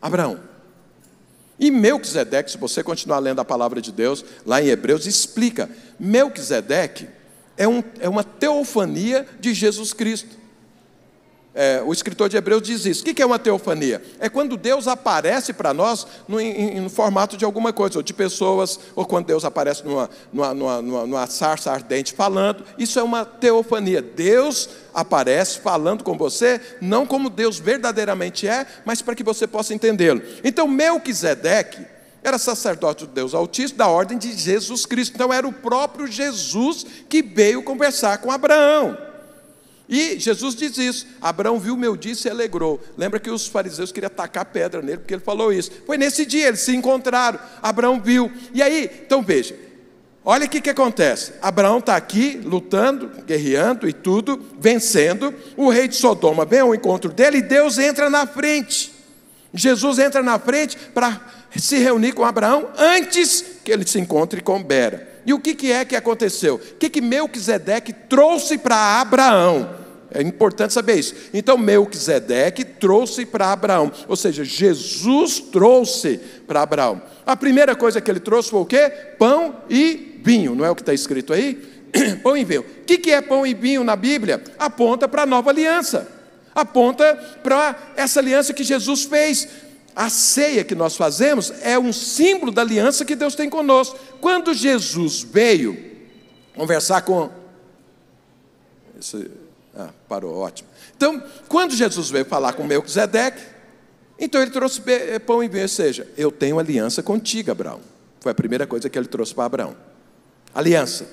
Abraão. 0.00 0.40
E 1.58 1.70
Melquisedeque, 1.70 2.50
se 2.50 2.58
você 2.58 2.82
continuar 2.82 3.18
lendo 3.18 3.40
a 3.40 3.44
palavra 3.44 3.80
de 3.80 3.92
Deus, 3.92 4.24
lá 4.44 4.62
em 4.62 4.68
Hebreus, 4.68 5.06
explica: 5.06 5.68
Melquisedeque 5.98 7.08
é, 7.56 7.66
um, 7.66 7.82
é 8.00 8.08
uma 8.08 8.24
teofania 8.24 9.26
de 9.40 9.54
Jesus 9.54 9.92
Cristo. 9.92 10.45
É, 11.58 11.82
o 11.82 11.90
escritor 11.90 12.28
de 12.28 12.36
Hebreus 12.36 12.60
diz 12.60 12.84
isso. 12.84 13.00
O 13.00 13.14
que 13.14 13.22
é 13.22 13.24
uma 13.24 13.38
teofania? 13.38 14.02
É 14.20 14.28
quando 14.28 14.58
Deus 14.58 14.86
aparece 14.86 15.54
para 15.54 15.72
nós 15.72 16.06
no, 16.28 16.38
em, 16.38 16.78
no, 16.82 16.90
formato 16.90 17.34
de 17.34 17.46
alguma 17.46 17.72
coisa, 17.72 17.98
ou 17.98 18.02
de 18.02 18.12
pessoas, 18.12 18.78
ou 18.94 19.06
quando 19.06 19.24
Deus 19.24 19.42
aparece 19.42 19.82
numa, 19.82 20.10
numa, 20.30 20.52
numa, 20.52 20.82
numa 20.82 21.26
sarça 21.26 21.72
ardente 21.72 22.12
falando. 22.12 22.62
Isso 22.76 22.98
é 22.98 23.02
uma 23.02 23.24
teofania. 23.24 24.02
Deus 24.02 24.68
aparece 24.92 25.60
falando 25.60 26.04
com 26.04 26.14
você, 26.18 26.60
não 26.78 27.06
como 27.06 27.30
Deus 27.30 27.58
verdadeiramente 27.58 28.46
é, 28.46 28.66
mas 28.84 29.00
para 29.00 29.14
que 29.14 29.24
você 29.24 29.46
possa 29.46 29.72
entendê-lo. 29.72 30.20
Então, 30.44 30.68
Melquisedeque 30.68 31.86
era 32.22 32.36
sacerdote 32.36 33.06
do 33.06 33.12
Deus 33.12 33.32
Altíssimo 33.32 33.78
da 33.78 33.88
ordem 33.88 34.18
de 34.18 34.30
Jesus 34.36 34.84
Cristo. 34.84 35.14
Então, 35.14 35.32
era 35.32 35.48
o 35.48 35.52
próprio 35.54 36.06
Jesus 36.06 36.84
que 37.08 37.22
veio 37.22 37.62
conversar 37.62 38.18
com 38.18 38.30
Abraão. 38.30 39.05
E 39.88 40.18
Jesus 40.18 40.54
diz 40.54 40.76
isso. 40.78 41.06
Abraão 41.20 41.60
viu 41.60 41.76
meu 41.76 41.96
dia 41.96 42.12
e 42.12 42.16
se 42.16 42.28
alegrou. 42.28 42.80
Lembra 42.96 43.20
que 43.20 43.30
os 43.30 43.46
fariseus 43.46 43.92
queriam 43.92 44.10
tacar 44.10 44.44
pedra 44.46 44.82
nele, 44.82 44.98
porque 44.98 45.14
ele 45.14 45.22
falou 45.22 45.52
isso. 45.52 45.70
Foi 45.86 45.96
nesse 45.96 46.26
dia, 46.26 46.48
eles 46.48 46.60
se 46.60 46.74
encontraram. 46.74 47.38
Abraão 47.62 48.00
viu. 48.00 48.30
E 48.52 48.62
aí, 48.62 48.90
então 49.04 49.22
veja. 49.22 49.56
Olha 50.24 50.46
o 50.46 50.48
que, 50.48 50.60
que 50.60 50.70
acontece. 50.70 51.34
Abraão 51.40 51.78
está 51.78 51.94
aqui 51.94 52.40
lutando, 52.42 53.08
guerreando 53.24 53.88
e 53.88 53.92
tudo, 53.92 54.44
vencendo. 54.58 55.32
O 55.56 55.70
rei 55.70 55.86
de 55.86 55.94
Sodoma 55.94 56.44
vem 56.44 56.60
ao 56.60 56.74
encontro 56.74 57.12
dele 57.12 57.38
e 57.38 57.42
Deus 57.42 57.78
entra 57.78 58.10
na 58.10 58.26
frente. 58.26 58.92
Jesus 59.54 60.00
entra 60.00 60.24
na 60.24 60.36
frente 60.36 60.76
para 60.92 61.20
se 61.56 61.78
reunir 61.78 62.12
com 62.12 62.24
Abraão 62.24 62.68
antes 62.76 63.60
que 63.64 63.70
ele 63.70 63.86
se 63.86 64.00
encontre 64.00 64.40
com 64.40 64.60
Bera. 64.60 65.15
E 65.26 65.34
o 65.34 65.40
que, 65.40 65.54
que 65.54 65.72
é 65.72 65.84
que 65.84 65.96
aconteceu? 65.96 66.54
O 66.54 66.76
que, 66.76 66.88
que 66.88 67.00
Melquisedeque 67.00 67.92
trouxe 67.92 68.56
para 68.56 69.00
Abraão? 69.00 69.84
É 70.10 70.22
importante 70.22 70.72
saber 70.72 70.98
isso. 70.98 71.14
Então, 71.34 71.58
Melquisedeque 71.58 72.64
trouxe 72.64 73.26
para 73.26 73.52
Abraão, 73.52 73.90
ou 74.06 74.16
seja, 74.16 74.44
Jesus 74.44 75.40
trouxe 75.40 76.20
para 76.46 76.62
Abraão. 76.62 77.02
A 77.26 77.36
primeira 77.36 77.74
coisa 77.74 78.00
que 78.00 78.10
ele 78.10 78.20
trouxe 78.20 78.50
foi 78.50 78.60
o 78.60 78.64
quê? 78.64 78.88
Pão 79.18 79.56
e 79.68 80.20
vinho, 80.22 80.54
não 80.54 80.64
é 80.64 80.70
o 80.70 80.76
que 80.76 80.82
está 80.82 80.94
escrito 80.94 81.32
aí? 81.32 81.60
pão 82.22 82.36
e 82.36 82.44
vinho. 82.44 82.62
O 82.62 82.84
que, 82.84 83.10
é 83.10 83.20
pão 83.20 83.44
e 83.46 83.52
vinho 83.52 83.82
na 83.82 83.96
Bíblia? 83.96 84.42
Aponta 84.58 85.08
para 85.08 85.22
a 85.22 85.26
nova 85.26 85.50
aliança, 85.50 86.08
aponta 86.54 87.14
para 87.42 87.92
essa 87.96 88.20
aliança 88.20 88.54
que 88.54 88.62
Jesus 88.62 89.04
fez. 89.04 89.48
A 89.96 90.10
ceia 90.10 90.62
que 90.62 90.74
nós 90.74 90.94
fazemos 90.94 91.50
é 91.62 91.78
um 91.78 91.90
símbolo 91.90 92.52
da 92.52 92.60
aliança 92.60 93.02
que 93.02 93.16
Deus 93.16 93.34
tem 93.34 93.48
conosco. 93.48 93.98
Quando 94.20 94.52
Jesus 94.52 95.22
veio 95.22 95.96
conversar 96.54 97.00
com. 97.00 97.30
Esse... 99.00 99.30
Ah, 99.74 99.88
parou, 100.06 100.36
ótimo. 100.36 100.68
Então, 100.94 101.22
quando 101.48 101.74
Jesus 101.74 102.10
veio 102.10 102.26
falar 102.26 102.52
com 102.52 102.64
Melquisedeque, 102.64 103.42
então 104.18 104.42
ele 104.42 104.50
trouxe 104.50 104.82
eh, 104.86 105.18
pão 105.18 105.42
e 105.42 105.48
vinho, 105.48 105.62
ou 105.62 105.68
seja, 105.68 106.06
eu 106.16 106.30
tenho 106.30 106.58
aliança 106.58 107.02
contigo, 107.02 107.50
Abraão. 107.50 107.80
Foi 108.20 108.32
a 108.32 108.34
primeira 108.34 108.66
coisa 108.66 108.90
que 108.90 108.98
ele 108.98 109.08
trouxe 109.08 109.34
para 109.34 109.44
Abraão. 109.44 109.76
Aliança. 110.54 111.06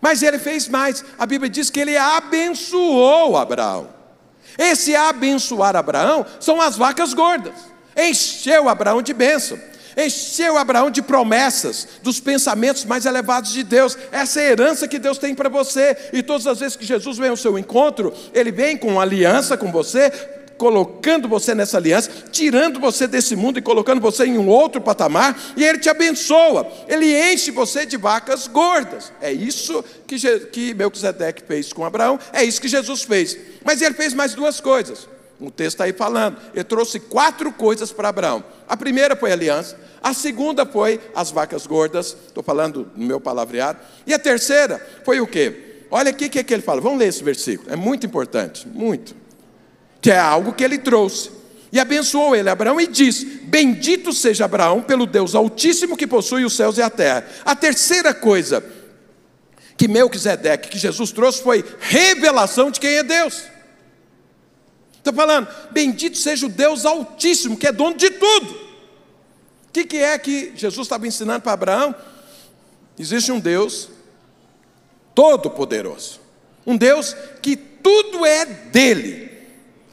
Mas 0.00 0.22
ele 0.22 0.38
fez 0.38 0.68
mais. 0.68 1.04
A 1.18 1.26
Bíblia 1.26 1.50
diz 1.50 1.68
que 1.68 1.80
ele 1.80 1.96
abençoou 1.96 3.36
Abraão. 3.36 3.88
Esse 4.56 4.94
abençoar 4.94 5.74
Abraão 5.74 6.24
são 6.38 6.60
as 6.60 6.76
vacas 6.76 7.12
gordas. 7.12 7.54
Encheu 7.96 8.68
Abraão 8.68 9.02
de 9.02 9.12
bênção. 9.12 9.58
Encheu 9.96 10.56
Abraão 10.56 10.90
de 10.90 11.02
promessas, 11.02 11.86
dos 12.02 12.20
pensamentos 12.20 12.84
mais 12.84 13.06
elevados 13.06 13.52
de 13.52 13.62
Deus. 13.62 13.98
Essa 14.12 14.40
é 14.40 14.48
a 14.48 14.50
herança 14.50 14.88
que 14.88 14.98
Deus 14.98 15.18
tem 15.18 15.34
para 15.34 15.48
você. 15.48 15.96
E 16.12 16.22
todas 16.22 16.46
as 16.46 16.60
vezes 16.60 16.76
que 16.76 16.86
Jesus 16.86 17.18
vem 17.18 17.30
ao 17.30 17.36
seu 17.36 17.58
encontro, 17.58 18.12
Ele 18.32 18.52
vem 18.52 18.76
com 18.76 18.88
uma 18.88 19.02
aliança 19.02 19.56
com 19.56 19.70
você, 19.70 20.10
colocando 20.56 21.26
você 21.26 21.54
nessa 21.54 21.78
aliança, 21.78 22.10
tirando 22.30 22.78
você 22.78 23.06
desse 23.06 23.34
mundo 23.34 23.58
e 23.58 23.62
colocando 23.62 24.00
você 24.00 24.26
em 24.26 24.36
um 24.36 24.46
outro 24.46 24.80
patamar, 24.80 25.34
e 25.56 25.64
Ele 25.64 25.78
te 25.78 25.88
abençoa, 25.88 26.70
Ele 26.86 27.32
enche 27.32 27.50
você 27.50 27.86
de 27.86 27.96
vacas 27.96 28.46
gordas. 28.46 29.10
É 29.22 29.32
isso 29.32 29.82
que, 30.06 30.16
que 30.48 30.74
Melquisedeque 30.74 31.42
fez 31.46 31.72
com 31.72 31.84
Abraão, 31.84 32.18
é 32.32 32.44
isso 32.44 32.60
que 32.60 32.68
Jesus 32.68 33.02
fez. 33.02 33.36
Mas 33.64 33.80
Ele 33.80 33.94
fez 33.94 34.12
mais 34.12 34.34
duas 34.34 34.60
coisas. 34.60 35.08
O 35.40 35.50
texto 35.50 35.76
está 35.76 35.84
aí 35.84 35.92
falando. 35.92 36.36
Ele 36.54 36.64
trouxe 36.64 37.00
quatro 37.00 37.50
coisas 37.52 37.90
para 37.90 38.08
Abraão. 38.08 38.44
A 38.68 38.76
primeira 38.76 39.16
foi 39.16 39.30
a 39.30 39.34
aliança. 39.34 39.78
A 40.02 40.12
segunda 40.12 40.66
foi 40.66 41.00
as 41.14 41.30
vacas 41.30 41.66
gordas. 41.66 42.16
Estou 42.26 42.42
falando 42.42 42.90
no 42.94 43.06
meu 43.06 43.20
palavreado. 43.20 43.78
E 44.06 44.12
a 44.12 44.18
terceira 44.18 44.84
foi 45.04 45.20
o 45.20 45.26
quê? 45.26 45.84
Olha 45.90 46.10
aqui 46.10 46.26
o 46.26 46.30
que, 46.30 46.44
que 46.44 46.54
ele 46.54 46.62
fala. 46.62 46.80
Vamos 46.80 46.98
ler 46.98 47.08
esse 47.08 47.24
versículo. 47.24 47.72
É 47.72 47.76
muito 47.76 48.06
importante. 48.06 48.68
Muito. 48.68 49.14
Que 50.00 50.10
é 50.10 50.18
algo 50.18 50.52
que 50.52 50.62
ele 50.62 50.78
trouxe. 50.78 51.30
E 51.72 51.78
abençoou 51.78 52.34
ele, 52.34 52.50
Abraão, 52.50 52.80
e 52.80 52.86
disse: 52.86 53.24
Bendito 53.44 54.12
seja 54.12 54.44
Abraão 54.44 54.82
pelo 54.82 55.06
Deus 55.06 55.34
Altíssimo 55.34 55.96
que 55.96 56.06
possui 56.06 56.44
os 56.44 56.54
céus 56.54 56.78
e 56.78 56.82
a 56.82 56.90
terra. 56.90 57.24
A 57.44 57.54
terceira 57.54 58.12
coisa 58.12 58.62
que 59.76 59.88
Melquisedeque, 59.88 60.68
que 60.68 60.78
Jesus 60.78 61.12
trouxe, 61.12 61.42
foi 61.42 61.64
revelação 61.80 62.70
de 62.70 62.78
quem 62.78 62.96
é 62.96 63.02
Deus. 63.02 63.44
Está 65.00 65.12
falando, 65.12 65.48
bendito 65.70 66.16
seja 66.18 66.46
o 66.46 66.48
Deus 66.48 66.84
Altíssimo, 66.84 67.56
que 67.56 67.66
é 67.66 67.72
dono 67.72 67.96
de 67.96 68.10
tudo. 68.10 68.52
O 68.52 69.72
que, 69.72 69.84
que 69.84 69.96
é 69.96 70.18
que 70.18 70.52
Jesus 70.54 70.86
estava 70.86 71.06
ensinando 71.06 71.40
para 71.40 71.52
Abraão? 71.52 71.94
Existe 72.98 73.32
um 73.32 73.40
Deus 73.40 73.88
todo-poderoso, 75.14 76.20
um 76.66 76.76
Deus 76.76 77.16
que 77.40 77.56
tudo 77.56 78.26
é 78.26 78.44
dele, 78.44 79.30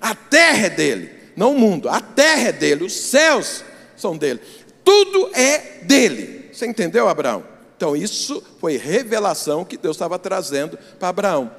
a 0.01 0.13
terra 0.13 0.65
é 0.65 0.69
dele, 0.69 1.11
não 1.35 1.53
o 1.53 1.59
mundo, 1.59 1.87
a 1.87 2.01
terra 2.01 2.49
é 2.49 2.51
dele, 2.51 2.83
os 2.83 2.93
céus 2.93 3.63
são 3.95 4.17
dele, 4.17 4.41
tudo 4.83 5.29
é 5.33 5.79
dele. 5.83 6.49
Você 6.51 6.65
entendeu, 6.65 7.07
Abraão? 7.07 7.43
Então, 7.77 7.95
isso 7.95 8.43
foi 8.59 8.75
revelação 8.75 9.63
que 9.63 9.77
Deus 9.77 9.95
estava 9.95 10.17
trazendo 10.17 10.77
para 10.99 11.09
Abraão. 11.09 11.51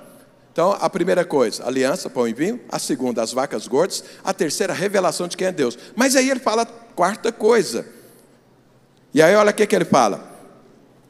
Então, 0.53 0.77
a 0.81 0.91
primeira 0.91 1.25
coisa, 1.25 1.65
aliança, 1.67 2.11
pão 2.11 2.27
e 2.27 2.33
vinho. 2.33 2.61
A 2.69 2.79
segunda, 2.79 3.23
as 3.23 3.33
vacas 3.33 3.69
gordas. 3.69 4.03
A 4.25 4.35
terceira, 4.35 4.73
revelação 4.73 5.29
de 5.29 5.37
quem 5.37 5.47
é 5.47 5.53
Deus. 5.53 5.79
Mas 5.95 6.17
aí 6.17 6.29
ele 6.29 6.41
fala 6.41 6.63
a 6.63 6.67
quarta 6.67 7.31
coisa. 7.31 7.87
E 9.15 9.23
aí, 9.23 9.35
olha 9.35 9.51
o 9.51 9.55
que, 9.55 9.67
que 9.67 9.77
ele 9.77 9.85
fala. 9.85 10.37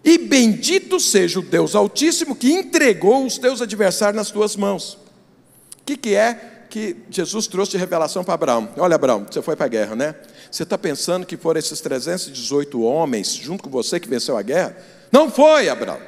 E 0.05 0.19
bendito 0.19 1.01
seja 1.01 1.41
o 1.41 1.43
Deus 1.43 1.75
Altíssimo 1.75 2.35
que 2.37 2.53
entregou 2.53 3.27
os 3.27 3.39
teus 3.39 3.61
adversários 3.61 4.17
nas 4.17 4.31
tuas 4.31 4.57
mãos. 4.57 4.95
O 4.95 5.85
que, 5.85 5.97
que 5.97 6.15
é 6.15 6.65
que 6.71 6.97
Jesus 7.11 7.47
trouxe 7.47 7.73
de 7.73 7.79
revelação 7.79 8.23
para 8.23 8.35
Abraão? 8.35 8.69
Olha, 8.77 8.95
Abraão, 8.95 9.27
você 9.29 9.43
foi 9.43 9.57
para 9.57 9.67
a 9.67 9.69
guerra, 9.69 9.97
né? 9.97 10.15
Você 10.51 10.63
está 10.63 10.79
pensando 10.79 11.27
que 11.27 11.37
foram 11.37 11.59
esses 11.59 11.81
318 11.81 12.81
homens 12.83 13.35
junto 13.35 13.65
com 13.65 13.71
você 13.71 13.99
que 13.99 14.09
venceu 14.09 14.37
a 14.37 14.43
guerra? 14.43 14.77
Não 15.11 15.31
foi, 15.31 15.69
Abraão. 15.69 15.99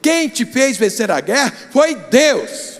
Quem 0.00 0.28
te 0.28 0.44
fez 0.44 0.76
vencer 0.76 1.10
a 1.10 1.20
guerra 1.20 1.52
foi 1.70 1.94
Deus. 1.94 2.78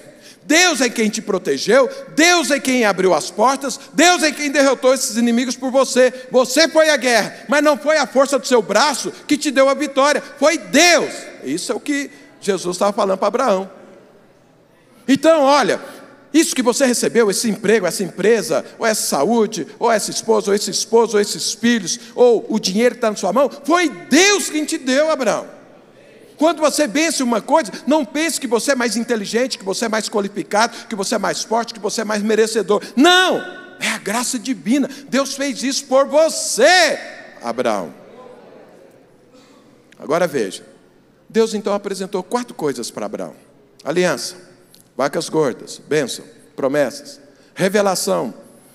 Deus 0.49 0.81
é 0.81 0.89
quem 0.89 1.11
te 1.11 1.21
protegeu, 1.21 1.91
Deus 2.17 2.51
é 2.51 2.59
quem 2.59 2.87
abriu 2.87 3.13
as 3.13 3.31
portas, 3.31 3.79
Deus 3.93 4.23
é 4.23 4.33
quem 4.33 4.51
derrotou 4.51 4.95
esses 4.95 5.19
inimigos 5.19 5.55
por 5.55 5.71
você. 5.71 6.11
Você 6.31 6.67
foi 6.69 6.89
a 6.89 6.97
guerra, 6.97 7.45
mas 7.47 7.63
não 7.63 7.77
foi 7.77 7.99
a 7.99 8.07
força 8.07 8.39
do 8.39 8.47
seu 8.47 8.63
braço 8.63 9.13
que 9.27 9.37
te 9.37 9.51
deu 9.51 9.69
a 9.69 9.75
vitória, 9.75 10.23
foi 10.39 10.57
Deus. 10.57 11.13
Isso 11.45 11.71
é 11.71 11.75
o 11.75 11.81
que 11.81 12.11
Jesus 12.41 12.77
estava 12.77 12.95
falando 12.95 13.19
para 13.19 13.29
Abraão. 13.29 13.71
Então, 15.07 15.43
olha, 15.43 15.79
isso 16.33 16.57
que 16.57 16.63
você 16.63 16.87
recebeu, 16.87 17.31
esse 17.31 17.51
emprego, 17.51 17.87
essa 17.87 18.03
empresa, 18.03 18.65
ou 18.79 18.87
essa 18.87 19.03
saúde, 19.03 19.67
ou 19.79 19.93
essa 19.93 20.11
esposa, 20.11 20.51
ou 20.51 20.55
esse 20.55 20.71
esposo, 20.71 21.19
ou 21.19 21.21
esses 21.21 21.53
filhos, 21.53 22.01
ou 22.15 22.47
o 22.49 22.59
dinheiro 22.59 22.95
que 22.95 22.99
está 22.99 23.11
na 23.11 23.17
sua 23.17 23.35
mão, 23.35 23.51
foi 23.65 23.91
Deus 23.91 24.49
quem 24.49 24.65
te 24.65 24.79
deu, 24.79 25.11
Abraão. 25.11 25.58
Quando 26.39 26.61
você 26.61 26.87
vence 26.87 27.23
uma 27.23 27.41
coisa, 27.41 27.73
não 27.87 28.05
pense 28.05 28.41
que 28.41 28.47
você 28.47 28.73
é 28.73 28.75
mais 28.75 28.97
inteligente, 28.97 29.59
que 29.59 29.65
você 29.65 29.87
é 29.87 29.89
mais 29.89 30.09
qualificado, 30.09 30.87
que 30.87 30.95
você 30.95 31.17
é 31.17 31.19
mais 31.19 31.43
forte, 31.43 31.75
que 31.75 31.81
você 31.81 32.03
é 32.03 32.05
mais 32.05 32.23
merecedor. 32.23 32.81
Não! 32.97 33.69
É 33.81 33.89
a 33.89 33.99
graça 33.99 34.39
divina. 34.39 34.89
Deus 35.09 35.35
fez 35.35 35.63
isso 35.63 35.85
por 35.87 36.07
você, 36.07 36.99
Abraão. 37.43 37.93
Agora 39.99 40.27
veja. 40.27 40.65
Deus 41.29 41.55
então 41.55 41.73
apresentou 41.73 42.23
quatro 42.23 42.55
coisas 42.55 42.91
para 42.91 43.07
Abraão: 43.07 43.35
aliança, 43.85 44.37
vacas 44.97 45.29
gordas, 45.29 45.81
bênção, 45.87 46.25
promessas, 46.57 47.21
revelação 47.55 48.33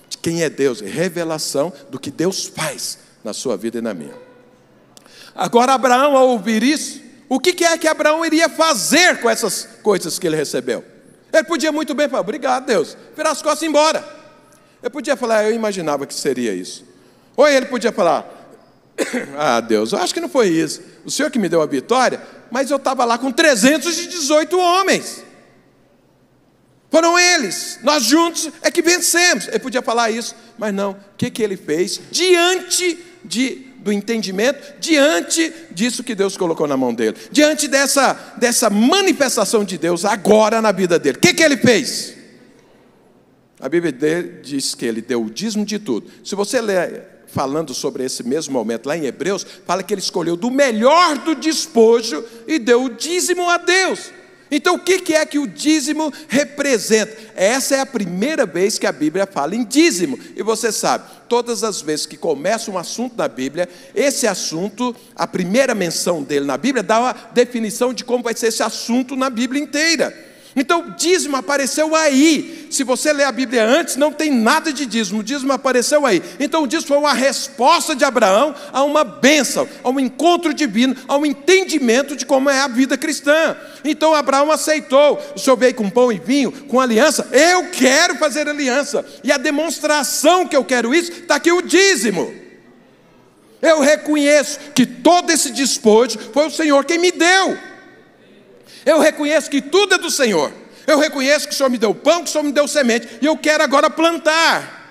de 0.08 0.18
quem 0.18 0.42
é 0.42 0.50
Deus, 0.50 0.80
revelação 0.80 1.72
do 1.90 1.98
que 1.98 2.10
Deus 2.10 2.46
faz 2.46 2.98
na 3.22 3.32
sua 3.32 3.56
vida 3.56 3.78
e 3.78 3.82
na 3.82 3.92
minha. 3.92 4.14
Agora, 5.34 5.74
Abraão, 5.74 6.16
ao 6.16 6.28
ouvir 6.28 6.62
isso, 6.62 7.03
o 7.34 7.40
que 7.40 7.64
é 7.64 7.76
que 7.76 7.88
Abraão 7.88 8.24
iria 8.24 8.48
fazer 8.48 9.20
com 9.20 9.28
essas 9.28 9.68
coisas 9.82 10.20
que 10.20 10.26
ele 10.26 10.36
recebeu? 10.36 10.84
Ele 11.32 11.42
podia 11.42 11.72
muito 11.72 11.92
bem 11.92 12.08
falar, 12.08 12.20
obrigado, 12.20 12.66
Deus, 12.66 12.96
virar 13.16 13.32
as 13.32 13.42
costas 13.42 13.62
e 13.62 13.64
ir 13.64 13.68
embora. 13.70 14.06
Ele 14.80 14.90
podia 14.90 15.16
falar, 15.16 15.44
eu 15.44 15.52
imaginava 15.52 16.06
que 16.06 16.14
seria 16.14 16.54
isso. 16.54 16.84
Ou 17.36 17.48
ele 17.48 17.66
podia 17.66 17.90
falar, 17.90 18.24
ah, 19.36 19.60
Deus, 19.60 19.92
eu 19.92 19.98
acho 19.98 20.14
que 20.14 20.20
não 20.20 20.28
foi 20.28 20.46
isso. 20.46 20.80
O 21.04 21.10
Senhor 21.10 21.28
que 21.28 21.40
me 21.40 21.48
deu 21.48 21.60
a 21.60 21.66
vitória, 21.66 22.22
mas 22.52 22.70
eu 22.70 22.76
estava 22.76 23.04
lá 23.04 23.18
com 23.18 23.32
318 23.32 24.56
homens. 24.56 25.24
Foram 26.92 27.18
eles, 27.18 27.80
nós 27.82 28.04
juntos 28.04 28.48
é 28.62 28.70
que 28.70 28.80
vencemos. 28.80 29.48
Ele 29.48 29.58
podia 29.58 29.82
falar 29.82 30.12
isso, 30.12 30.36
mas 30.56 30.72
não. 30.72 30.92
O 30.92 30.96
que, 31.18 31.32
que 31.32 31.42
ele 31.42 31.56
fez 31.56 32.00
diante 32.12 33.04
de 33.24 33.73
do 33.84 33.92
entendimento 33.92 34.80
diante 34.80 35.52
disso 35.70 36.02
que 36.02 36.14
Deus 36.14 36.36
colocou 36.36 36.66
na 36.66 36.76
mão 36.76 36.92
dele, 36.92 37.16
diante 37.30 37.68
dessa, 37.68 38.34
dessa 38.38 38.70
manifestação 38.70 39.62
de 39.62 39.76
Deus 39.76 40.06
agora 40.06 40.62
na 40.62 40.72
vida 40.72 40.98
dele. 40.98 41.18
O 41.18 41.20
que, 41.20 41.34
que 41.34 41.42
ele 41.42 41.58
fez? 41.58 42.14
A 43.60 43.68
Bíblia 43.68 43.92
dele 43.92 44.40
diz 44.42 44.74
que 44.74 44.86
ele 44.86 45.02
deu 45.02 45.22
o 45.22 45.30
dízimo 45.30 45.64
de 45.64 45.78
tudo. 45.78 46.10
Se 46.24 46.34
você 46.34 46.60
ler 46.60 47.04
falando 47.26 47.74
sobre 47.74 48.04
esse 48.04 48.22
mesmo 48.22 48.54
momento 48.54 48.86
lá 48.86 48.96
em 48.96 49.04
Hebreus, 49.04 49.46
fala 49.66 49.82
que 49.82 49.92
ele 49.92 50.00
escolheu 50.00 50.36
do 50.36 50.50
melhor 50.50 51.18
do 51.18 51.34
despojo 51.34 52.24
e 52.46 52.58
deu 52.58 52.84
o 52.84 52.88
dízimo 52.88 53.48
a 53.50 53.58
Deus. 53.58 54.10
Então, 54.56 54.76
o 54.76 54.78
que 54.78 55.14
é 55.14 55.26
que 55.26 55.38
o 55.38 55.48
dízimo 55.48 56.12
representa? 56.28 57.16
Essa 57.34 57.76
é 57.76 57.80
a 57.80 57.86
primeira 57.86 58.46
vez 58.46 58.78
que 58.78 58.86
a 58.86 58.92
Bíblia 58.92 59.26
fala 59.26 59.56
em 59.56 59.64
dízimo. 59.64 60.18
E 60.36 60.42
você 60.42 60.70
sabe, 60.70 61.04
todas 61.28 61.64
as 61.64 61.82
vezes 61.82 62.06
que 62.06 62.16
começa 62.16 62.70
um 62.70 62.78
assunto 62.78 63.16
na 63.16 63.26
Bíblia, 63.26 63.68
esse 63.94 64.26
assunto, 64.26 64.94
a 65.16 65.26
primeira 65.26 65.74
menção 65.74 66.22
dele 66.22 66.46
na 66.46 66.56
Bíblia, 66.56 66.82
dá 66.84 67.00
uma 67.00 67.12
definição 67.32 67.92
de 67.92 68.04
como 68.04 68.22
vai 68.22 68.34
ser 68.34 68.46
esse 68.46 68.62
assunto 68.62 69.16
na 69.16 69.28
Bíblia 69.28 69.60
inteira. 69.60 70.33
Então, 70.56 70.94
dízimo 70.96 71.36
apareceu 71.36 71.96
aí. 71.96 72.68
Se 72.70 72.84
você 72.84 73.12
ler 73.12 73.24
a 73.24 73.32
Bíblia 73.32 73.64
antes, 73.64 73.96
não 73.96 74.12
tem 74.12 74.30
nada 74.30 74.72
de 74.72 74.86
dízimo. 74.86 75.20
O 75.20 75.22
dízimo 75.22 75.52
apareceu 75.52 76.06
aí. 76.06 76.22
Então, 76.38 76.62
o 76.62 76.66
dízimo 76.66 76.88
foi 76.88 76.98
uma 76.98 77.12
resposta 77.12 77.94
de 77.94 78.04
Abraão 78.04 78.54
a 78.72 78.84
uma 78.84 79.02
bênção, 79.02 79.68
a 79.82 79.90
um 79.90 79.98
encontro 79.98 80.54
divino, 80.54 80.94
a 81.08 81.16
um 81.16 81.26
entendimento 81.26 82.14
de 82.14 82.24
como 82.24 82.48
é 82.48 82.60
a 82.60 82.68
vida 82.68 82.96
cristã. 82.96 83.56
Então, 83.84 84.14
Abraão 84.14 84.52
aceitou. 84.52 85.20
O 85.34 85.38
senhor 85.38 85.56
veio 85.56 85.74
com 85.74 85.90
pão 85.90 86.12
e 86.12 86.18
vinho, 86.18 86.52
com 86.52 86.80
aliança. 86.80 87.28
Eu 87.32 87.70
quero 87.70 88.14
fazer 88.16 88.48
aliança. 88.48 89.04
E 89.24 89.32
a 89.32 89.38
demonstração 89.38 90.46
que 90.46 90.56
eu 90.56 90.64
quero 90.64 90.94
isso, 90.94 91.10
está 91.10 91.34
aqui 91.36 91.50
o 91.50 91.62
dízimo. 91.62 92.32
Eu 93.60 93.80
reconheço 93.80 94.58
que 94.74 94.86
todo 94.86 95.30
esse 95.30 95.50
despojo 95.50 96.18
foi 96.32 96.46
o 96.46 96.50
Senhor 96.50 96.84
quem 96.84 96.98
me 96.98 97.10
deu. 97.10 97.73
Eu 98.84 98.98
reconheço 98.98 99.50
que 99.50 99.60
tudo 99.60 99.94
é 99.94 99.98
do 99.98 100.10
Senhor. 100.10 100.52
Eu 100.86 100.98
reconheço 100.98 101.48
que 101.48 101.54
o 101.54 101.56
Senhor 101.56 101.70
me 101.70 101.78
deu 101.78 101.94
pão, 101.94 102.22
que 102.22 102.28
o 102.28 102.32
Senhor 102.32 102.44
me 102.44 102.52
deu 102.52 102.68
semente, 102.68 103.08
e 103.20 103.26
eu 103.26 103.36
quero 103.36 103.62
agora 103.64 103.88
plantar. 103.88 104.82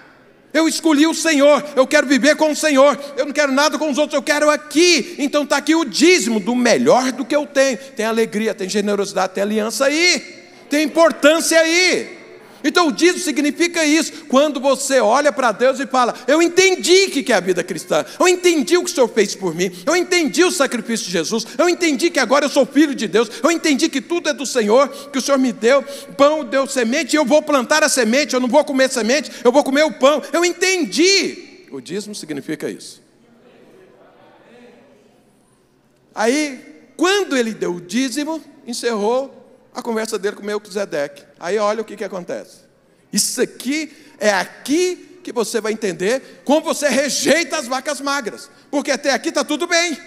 Eu 0.54 0.68
escolhi 0.68 1.08
o 1.08 1.16
Senhor, 1.16 1.64
eu 1.76 1.88
quero 1.88 2.06
viver 2.06 2.36
com 2.36 2.52
o 2.52 2.56
Senhor, 2.56 3.00
eu 3.18 3.26
não 3.26 3.34
quero 3.34 3.52
nada 3.52 3.78
com 3.78 3.90
os 3.90 3.98
outros, 3.98 4.16
eu 4.16 4.22
quero 4.22 4.50
aqui. 4.52 5.16
Então 5.18 5.44
está 5.44 5.58
aqui 5.58 5.74
o 5.74 5.84
dízimo 5.84 6.40
do 6.40 6.56
melhor 6.56 7.12
do 7.12 7.26
que 7.26 7.36
eu 7.36 7.46
tenho. 7.48 7.78
Tem 7.78 8.06
alegria, 8.06 8.54
tem 8.54 8.70
generosidade, 8.70 9.34
tem 9.34 9.42
aliança 9.42 9.86
aí, 9.86 10.44
tem 10.70 10.84
importância 10.84 11.60
aí. 11.60 12.23
Então 12.64 12.88
o 12.88 12.92
dízimo 12.92 13.20
significa 13.20 13.86
isso. 13.86 14.26
Quando 14.28 14.60
você 14.60 15.00
olha 15.00 15.32
para 15.32 15.52
Deus 15.52 15.80
e 15.80 15.88
fala: 15.88 16.14
Eu 16.28 16.42
entendi 16.42 17.06
o 17.06 17.12
que 17.12 17.32
é 17.32 17.36
a 17.36 17.40
vida 17.40 17.64
cristã, 17.64 18.06
eu 18.20 18.28
entendi 18.28 18.78
o 18.78 18.84
que 18.84 18.92
o 18.92 18.94
Senhor 18.94 19.08
fez 19.08 19.36
por 19.36 19.54
mim, 19.54 19.72
eu 19.86 19.96
entendi 19.96 20.44
o 20.44 20.52
sacrifício 20.52 21.06
de 21.08 21.12
Jesus, 21.12 21.46
eu 21.58 21.68
entendi 21.68 22.10
que 22.10 22.20
agora 22.20 22.46
eu 22.46 22.50
sou 22.50 22.66
filho 22.66 22.96
de 22.96 23.08
Deus, 23.08 23.30
eu 23.44 23.52
entendi 23.52 23.90
que 23.90 24.02
tudo 24.02 24.30
é 24.30 24.34
do 24.34 24.46
Senhor, 24.46 24.88
que 25.12 25.18
o 25.18 25.22
Senhor 25.22 25.38
me 25.38 25.52
deu 25.52 25.84
pão, 26.18 26.44
deu 26.46 26.66
semente, 26.68 27.16
eu 27.16 27.26
vou 27.26 27.42
plantar 27.42 27.84
a 27.84 27.90
semente, 27.90 28.34
eu 28.34 28.40
não 28.40 28.48
vou 28.48 28.64
comer 28.64 28.90
semente, 28.90 29.32
eu 29.44 29.52
vou 29.52 29.64
comer 29.64 29.84
o 29.84 29.92
pão. 29.92 30.22
Eu 30.32 30.46
entendi. 30.46 31.66
O 31.72 31.82
dízimo 31.82 32.14
significa 32.14 32.70
isso. 32.70 33.02
Aí, 36.14 36.60
quando 36.96 37.36
ele 37.36 37.54
deu 37.54 37.74
o 37.74 37.82
dízimo, 37.82 38.42
encerrou 38.68 39.43
a 39.74 39.82
conversa 39.82 40.20
dele 40.20 40.36
com 40.36 40.44
Melquisedeque. 40.44 41.24
Aí 41.40 41.58
olha 41.58 41.82
o 41.82 41.86
que, 41.86 41.96
que 41.96 42.04
acontece. 42.04 42.58
Isso 43.12 43.42
aqui 43.42 43.92
é 44.20 44.32
aqui 44.32 45.20
que 45.24 45.32
você 45.32 45.60
vai 45.62 45.72
entender 45.72 46.42
como 46.44 46.62
você 46.62 46.90
rejeita 46.90 47.58
as 47.58 47.68
vacas 47.68 48.00
magras. 48.02 48.50
Porque 48.70 48.92
até 48.92 49.12
aqui 49.12 49.30
está 49.30 49.44
tudo 49.44 49.66
bem. 49.66 49.98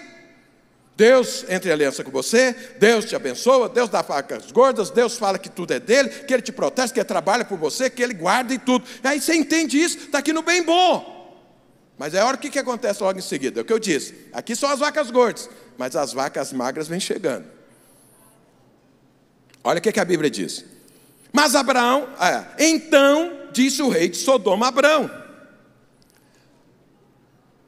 Deus 0.95 1.45
entra 1.47 1.69
em 1.69 1.73
aliança 1.73 2.03
com 2.03 2.09
você, 2.09 2.55
Deus 2.79 3.05
te 3.05 3.15
abençoa, 3.15 3.69
Deus 3.69 3.87
dá 3.87 4.01
vacas 4.01 4.51
gordas, 4.51 4.89
Deus 4.89 5.15
fala 5.15 5.37
que 5.37 5.47
tudo 5.47 5.71
é 5.71 5.79
dele, 5.79 6.09
que 6.09 6.33
ele 6.33 6.41
te 6.41 6.51
protege, 6.51 6.91
que 6.91 6.99
ele 6.99 7.05
trabalha 7.05 7.45
por 7.45 7.55
você, 7.55 7.87
que 7.87 8.01
ele 8.01 8.15
guarda 8.15 8.51
e 8.51 8.57
tudo. 8.57 8.83
E 9.03 9.07
aí 9.07 9.21
você 9.21 9.35
entende 9.35 9.79
isso, 9.79 9.97
está 9.97 10.17
aqui 10.17 10.33
no 10.33 10.41
bem 10.41 10.63
bom. 10.63 11.15
Mas 11.99 12.15
é 12.15 12.23
hora 12.23 12.35
que, 12.37 12.49
que 12.49 12.57
acontece 12.57 13.01
logo 13.03 13.19
em 13.19 13.21
seguida? 13.21 13.59
É 13.59 13.61
o 13.61 13.65
que 13.65 13.73
eu 13.73 13.77
disse. 13.77 14.27
Aqui 14.33 14.55
são 14.55 14.69
as 14.69 14.79
vacas 14.79 15.11
gordas, 15.11 15.47
mas 15.77 15.95
as 15.95 16.13
vacas 16.13 16.51
magras 16.51 16.87
vêm 16.87 16.99
chegando. 16.99 17.56
Olha 19.67 19.79
o 19.79 19.81
que, 19.81 19.91
que 19.91 19.99
a 19.99 20.05
Bíblia 20.05 20.29
diz. 20.29 20.63
Mas 21.33 21.53
Abraão, 21.53 22.07
é, 22.21 22.69
então 22.69 23.49
disse 23.51 23.81
o 23.81 23.89
rei 23.89 24.07
de 24.07 24.15
Sodoma 24.15 24.65
a 24.65 24.69
Abraão. 24.69 25.11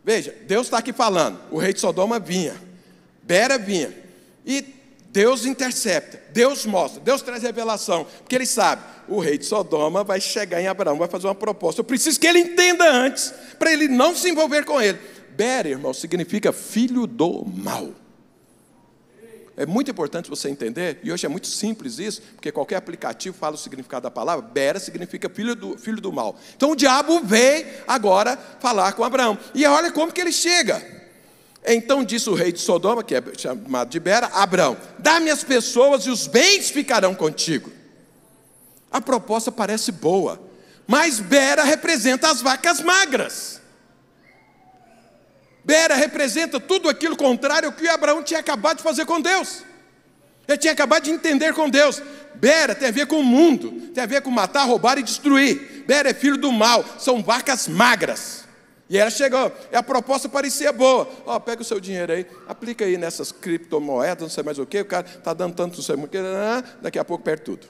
Veja, 0.02 0.34
Deus 0.48 0.68
está 0.68 0.78
aqui 0.78 0.94
falando. 0.94 1.38
O 1.52 1.58
rei 1.58 1.74
de 1.74 1.82
Sodoma 1.82 2.18
vinha, 2.18 2.56
Bera 3.22 3.58
vinha, 3.58 3.94
e 4.46 4.62
Deus 5.12 5.44
intercepta, 5.44 6.24
Deus 6.32 6.66
mostra, 6.66 7.02
Deus 7.02 7.22
traz 7.22 7.44
revelação, 7.44 8.08
porque 8.20 8.36
ele 8.36 8.46
sabe, 8.46 8.82
o 9.10 9.20
rei 9.20 9.38
de 9.38 9.46
Sodoma 9.46 10.02
vai 10.02 10.22
chegar 10.22 10.62
em 10.62 10.68
Abraão, 10.68 10.98
vai 10.98 11.10
fazer 11.10 11.28
uma 11.28 11.36
proposta. 11.36 11.82
Eu 11.82 11.86
preciso 11.86 12.18
que 12.18 12.28
ele 12.28 12.40
entenda 12.40 12.90
antes, 12.90 13.34
para 13.60 13.74
ele 13.74 13.90
não 13.90 14.16
se 14.16 14.30
envolver 14.30 14.64
com 14.64 14.82
ele. 14.82 14.98
Bera, 15.32 15.68
irmão, 15.68 15.94
significa 15.94 16.54
filho 16.54 17.06
do 17.06 17.46
mal. 17.46 17.90
É 19.60 19.66
muito 19.66 19.92
importante 19.92 20.30
você 20.30 20.48
entender, 20.48 21.02
e 21.04 21.12
hoje 21.12 21.26
é 21.26 21.30
muito 21.30 21.48
simples 21.48 22.00
isso, 22.00 22.22
porque 22.34 22.50
qualquer 22.50 22.78
aplicativo 22.78 23.36
fala 23.38 23.56
o 23.56 23.58
significado 23.58 24.04
da 24.04 24.10
palavra. 24.10 24.48
Bera 24.48 24.80
significa 24.80 25.28
filho 25.28 25.54
do, 25.54 25.78
filho 25.78 26.00
do 26.00 26.14
mal. 26.14 26.40
Então 26.56 26.72
o 26.72 26.76
diabo 26.78 27.20
veio 27.26 27.68
agora 27.86 28.40
falar 28.62 28.94
com 28.94 29.04
Abraão. 29.04 29.38
E 29.54 29.66
olha 29.66 29.92
como 29.92 30.14
que 30.14 30.22
ele 30.22 30.32
chega. 30.32 30.82
Então 31.66 32.06
disse 32.06 32.30
o 32.30 32.36
rei 32.36 32.54
de 32.54 32.60
Sodoma, 32.62 33.04
que 33.04 33.14
é 33.14 33.22
chamado 33.38 33.90
de 33.90 34.00
Bera, 34.00 34.28
Abraão: 34.28 34.78
dá-me 34.98 35.30
as 35.30 35.44
pessoas 35.44 36.06
e 36.06 36.10
os 36.10 36.26
bens 36.26 36.70
ficarão 36.70 37.14
contigo. 37.14 37.70
A 38.90 39.02
proposta 39.02 39.52
parece 39.52 39.92
boa, 39.92 40.42
mas 40.88 41.20
Bera 41.20 41.66
representa 41.66 42.32
as 42.32 42.42
vacas 42.42 42.80
magras. 42.80 43.59
Bera 45.70 45.94
representa 45.94 46.60
tudo 46.60 46.90
aquilo 46.90 47.16
contrário 47.16 47.70
ao 47.70 47.72
que 47.72 47.88
Abraão 47.88 48.24
tinha 48.24 48.40
acabado 48.40 48.78
de 48.78 48.84
fazer 48.84 49.06
com 49.06 49.22
Deus. 49.22 49.64
Ele 50.48 50.58
tinha 50.58 50.74
acabado 50.74 51.04
de 51.04 51.12
entender 51.12 51.54
com 51.54 51.70
Deus. 51.70 52.02
Bera 52.34 52.74
tem 52.74 52.88
a 52.88 52.92
ver 52.92 53.06
com 53.06 53.20
o 53.20 53.24
mundo, 53.24 53.70
tem 53.94 54.04
a 54.04 54.08
ver 54.08 54.24
com 54.24 54.32
matar, 54.32 54.64
roubar 54.64 54.98
e 54.98 55.04
destruir. 55.04 55.84
Bera 55.86 56.10
é 56.10 56.14
filho 56.16 56.38
do 56.38 56.52
mal, 56.52 56.84
são 56.98 57.22
vacas 57.22 57.68
magras. 57.68 58.46
E 58.90 58.98
ela 58.98 59.12
chegou, 59.12 59.56
e 59.72 59.76
a 59.76 59.84
proposta 59.84 60.28
parecia 60.28 60.74
boa. 60.74 61.08
Ó, 61.24 61.36
oh, 61.36 61.40
pega 61.40 61.62
o 61.62 61.66
seu 61.66 61.80
dinheiro 61.80 62.14
aí, 62.14 62.26
aplica 62.48 62.84
aí 62.84 62.98
nessas 62.98 63.32
criptomoedas, 63.32 64.24
não 64.24 64.30
sei 64.30 64.44
mais 64.44 64.58
o 64.58 64.66
que, 64.66 64.80
o 64.80 64.86
cara 64.86 65.06
está 65.06 65.36
dando 65.36 65.54
tanto, 65.54 65.78
não 65.78 65.84
sei 65.84 65.96
mais 65.96 66.08
o 66.08 66.12
que, 66.12 66.18
daqui 66.82 66.98
a 66.98 67.06
pouco 67.06 67.24
perde 67.24 67.44
tudo. 67.44 67.68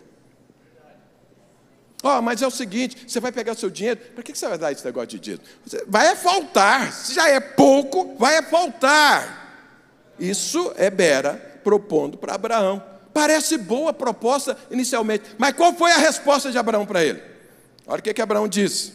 Ó, 2.02 2.18
oh, 2.18 2.22
mas 2.22 2.42
é 2.42 2.48
o 2.48 2.52
seguinte: 2.52 2.98
você 3.08 3.20
vai 3.20 3.32
pegar 3.32 3.54
o 3.54 3.58
seu 3.58 3.70
dinheiro, 3.70 4.00
para 4.14 4.24
que 4.24 4.38
você 4.38 4.48
vai 4.48 4.58
dar 4.58 4.72
esse 4.72 4.86
negócio 4.86 5.10
de 5.10 5.20
dinheiro? 5.20 5.44
Vai 5.88 6.08
é 6.08 6.16
faltar, 6.16 6.94
se 6.94 7.14
já 7.14 7.28
é 7.28 7.40
pouco, 7.40 8.16
vai 8.18 8.38
é 8.38 8.42
faltar. 8.42 9.48
Isso 10.18 10.74
é 10.78 10.90
Bera 10.90 11.60
propondo 11.64 12.18
para 12.18 12.36
Abraão. 12.36 12.82
Parece 13.14 13.58
boa 13.58 13.92
a 13.92 13.94
proposta 13.94 14.58
inicialmente, 14.72 15.26
mas 15.38 15.54
qual 15.54 15.74
foi 15.74 15.92
a 15.92 15.98
resposta 15.98 16.52
de 16.52 16.58
Abraão 16.58 16.86
para 16.86 17.04
ele? 17.04 17.22
Olha 17.86 18.00
o 18.00 18.04
que, 18.04 18.14
que 18.14 18.22
Abraão 18.22 18.48
disse. 18.48 18.94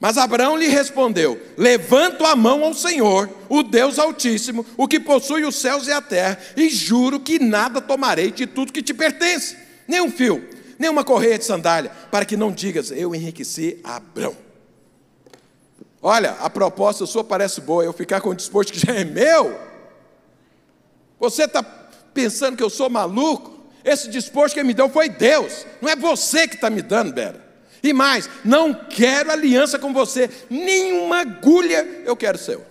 Mas 0.00 0.18
Abraão 0.18 0.56
lhe 0.56 0.66
respondeu: 0.66 1.40
Levanto 1.56 2.26
a 2.26 2.34
mão 2.34 2.64
ao 2.64 2.74
Senhor, 2.74 3.30
o 3.48 3.62
Deus 3.62 3.96
Altíssimo, 3.96 4.66
o 4.76 4.88
que 4.88 4.98
possui 4.98 5.44
os 5.44 5.54
céus 5.54 5.86
e 5.86 5.92
a 5.92 6.02
terra, 6.02 6.36
e 6.56 6.68
juro 6.68 7.20
que 7.20 7.38
nada 7.38 7.80
tomarei 7.80 8.32
de 8.32 8.44
tudo 8.44 8.72
que 8.72 8.82
te 8.82 8.92
pertence 8.92 9.65
nem 9.86 10.00
um 10.00 10.10
fio, 10.10 10.48
nem 10.78 10.90
uma 10.90 11.04
correia 11.04 11.38
de 11.38 11.44
sandália, 11.44 11.90
para 12.10 12.24
que 12.24 12.36
não 12.36 12.52
digas, 12.52 12.90
eu 12.90 13.14
enriqueci 13.14 13.80
Abrão. 13.82 14.36
Olha, 16.02 16.32
a 16.40 16.48
proposta 16.48 17.06
sua 17.06 17.24
parece 17.24 17.60
boa, 17.60 17.84
eu 17.84 17.92
ficar 17.92 18.20
com 18.20 18.28
o 18.28 18.34
disposto 18.34 18.72
que 18.72 18.78
já 18.78 18.94
é 18.94 19.04
meu. 19.04 19.58
Você 21.18 21.44
está 21.44 21.62
pensando 21.62 22.56
que 22.56 22.62
eu 22.62 22.70
sou 22.70 22.88
maluco? 22.88 23.56
Esse 23.82 24.08
disposto 24.10 24.54
que 24.54 24.62
me 24.62 24.74
deu 24.74 24.88
foi 24.88 25.08
Deus, 25.08 25.66
não 25.80 25.88
é 25.88 25.96
você 25.96 26.46
que 26.46 26.56
está 26.56 26.68
me 26.68 26.82
dando, 26.82 27.12
Bera. 27.12 27.44
E 27.82 27.92
mais, 27.92 28.28
não 28.44 28.74
quero 28.74 29.30
aliança 29.30 29.78
com 29.78 29.92
você, 29.92 30.28
nenhuma 30.50 31.20
agulha 31.20 32.02
eu 32.04 32.16
quero 32.16 32.36
seu. 32.36 32.64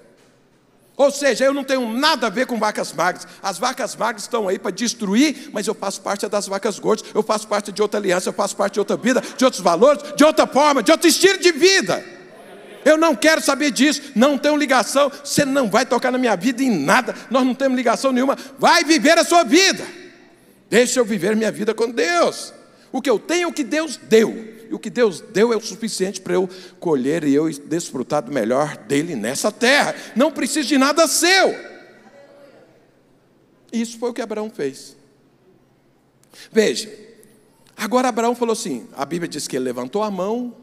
Ou 0.97 1.11
seja, 1.11 1.43
eu 1.43 1.53
não 1.53 1.63
tenho 1.63 1.91
nada 1.93 2.27
a 2.27 2.29
ver 2.29 2.45
com 2.45 2.57
vacas 2.57 2.93
magras. 2.93 3.27
As 3.43 3.57
vacas 3.57 3.95
magras 3.95 4.23
estão 4.23 4.47
aí 4.47 4.57
para 4.57 4.71
destruir, 4.71 5.49
mas 5.51 5.67
eu 5.67 5.75
faço 5.75 6.01
parte 6.01 6.25
das 6.27 6.47
vacas 6.47 6.79
gordas. 6.79 7.05
Eu 7.13 7.21
faço 7.21 7.47
parte 7.47 7.71
de 7.71 7.81
outra 7.81 7.99
aliança, 7.99 8.29
eu 8.29 8.33
faço 8.33 8.55
parte 8.55 8.75
de 8.75 8.79
outra 8.79 8.95
vida, 8.95 9.21
de 9.35 9.43
outros 9.43 9.61
valores, 9.61 10.01
de 10.15 10.23
outra 10.23 10.47
forma, 10.47 10.81
de 10.81 10.91
outro 10.91 11.07
estilo 11.07 11.37
de 11.37 11.51
vida. 11.51 12.03
Eu 12.85 12.97
não 12.97 13.15
quero 13.15 13.41
saber 13.41 13.71
disso, 13.71 14.11
não 14.15 14.37
tenho 14.37 14.55
ligação. 14.55 15.11
Você 15.23 15.43
não 15.43 15.69
vai 15.69 15.85
tocar 15.85 16.11
na 16.11 16.17
minha 16.17 16.35
vida 16.35 16.63
em 16.63 16.69
nada. 16.69 17.13
Nós 17.29 17.43
não 17.43 17.53
temos 17.53 17.75
ligação 17.75 18.11
nenhuma. 18.13 18.37
Vai 18.57 18.83
viver 18.83 19.17
a 19.17 19.25
sua 19.25 19.43
vida. 19.43 19.85
Deixa 20.69 20.99
eu 20.99 21.05
viver 21.05 21.35
minha 21.35 21.51
vida 21.51 21.73
com 21.73 21.89
Deus. 21.89 22.53
O 22.91 23.01
que 23.01 23.09
eu 23.09 23.19
tenho, 23.19 23.43
é 23.43 23.47
o 23.47 23.51
que 23.51 23.63
Deus 23.63 23.97
deu. 23.97 24.54
E 24.70 24.74
o 24.74 24.80
que 24.80 24.89
Deus 24.89 25.22
deu 25.22 25.53
é 25.53 25.57
o 25.57 25.61
suficiente 25.61 26.22
para 26.22 26.34
eu 26.34 26.49
colher 26.80 27.24
e 27.24 27.34
eu 27.34 27.49
desfrutar 27.49 28.24
do 28.24 28.32
melhor 28.32 28.78
dele 28.78 29.16
nessa 29.16 29.51
terra. 29.51 29.95
Não 30.16 30.32
preciso 30.32 30.68
de 30.68 30.78
nada 30.78 31.07
seu. 31.07 31.55
Isso 33.72 33.97
foi 33.97 34.09
o 34.09 34.13
que 34.13 34.22
Abraão 34.22 34.49
fez. 34.49 34.95
Veja, 36.51 36.91
agora 37.76 38.09
Abraão 38.09 38.36
falou 38.36 38.53
assim: 38.53 38.88
a 38.95 39.05
Bíblia 39.05 39.28
diz 39.28 39.47
que 39.47 39.55
ele 39.55 39.66
levantou 39.66 40.03
a 40.03 40.11
mão 40.11 40.55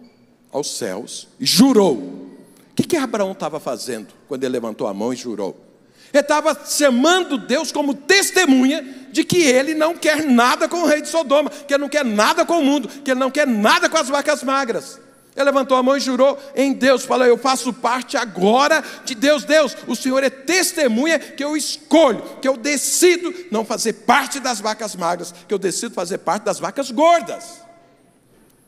aos 0.51 0.77
céus 0.77 1.29
e 1.39 1.47
jurou. 1.47 1.97
O 1.97 2.75
que, 2.75 2.85
que 2.85 2.97
Abraão 2.97 3.33
estava 3.33 3.61
fazendo 3.61 4.09
quando 4.29 4.45
ele 4.45 4.53
levantou 4.53 4.87
a 4.87 4.95
mão 4.95 5.13
e 5.13 5.17
jurou? 5.17 5.72
Ele 6.13 6.21
estava 6.21 6.59
chamando 6.67 7.39
Deus 7.39 7.73
como 7.73 7.95
testemunha 7.95 8.85
de 9.11 9.25
que 9.25 9.43
ele 9.43 9.75
não 9.75 9.95
quer 9.95 10.25
nada 10.25 10.69
com 10.69 10.83
o 10.83 10.87
rei 10.87 11.01
de 11.01 11.09
Sodoma, 11.09 11.51
que 11.51 11.73
ele 11.73 11.83
não 11.83 11.89
quer 11.89 12.05
nada 12.05 12.45
com 12.45 12.59
o 12.59 12.65
mundo, 12.65 12.89
que 12.89 13.11
ele 13.11 13.21
não 13.21 13.31
quer 13.31 13.47
nada 13.47 13.89
com 13.89 13.97
as 13.97 14.09
vacas 14.09 14.43
magras. 14.43 15.01
Ele 15.35 15.47
levantou 15.47 15.77
a 15.77 15.83
mão 15.83 15.97
e 15.97 16.01
jurou 16.01 16.39
em 16.55 16.75
Deus, 16.75 17.05
falou: 17.05 17.27
Eu 17.27 17.39
faço 17.39 17.73
parte 17.73 18.19
agora 18.19 18.85
de 19.05 19.15
Deus. 19.15 19.45
Deus, 19.45 19.75
o 19.87 19.97
Senhor 19.97 20.23
é 20.23 20.29
testemunha 20.29 21.19
que 21.19 21.43
eu 21.43 21.57
escolho, 21.57 22.23
que 22.41 22.47
eu 22.47 22.57
decido 22.57 23.35
não 23.51 23.65
fazer 23.65 23.95
parte 23.95 24.39
das 24.39 24.61
vacas 24.61 24.95
magras, 24.95 25.35
que 25.49 25.55
eu 25.55 25.59
decido 25.59 25.95
fazer 25.95 26.19
parte 26.19 26.45
das 26.45 26.59
vacas 26.59 26.91
gordas. 26.91 27.63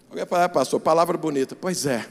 Alguém 0.09 0.25
fala, 0.25 0.45
ah, 0.45 0.49
pastor, 0.49 0.81
palavra 0.81 1.19
bonita. 1.19 1.55
Pois 1.55 1.85
é, 1.85 2.07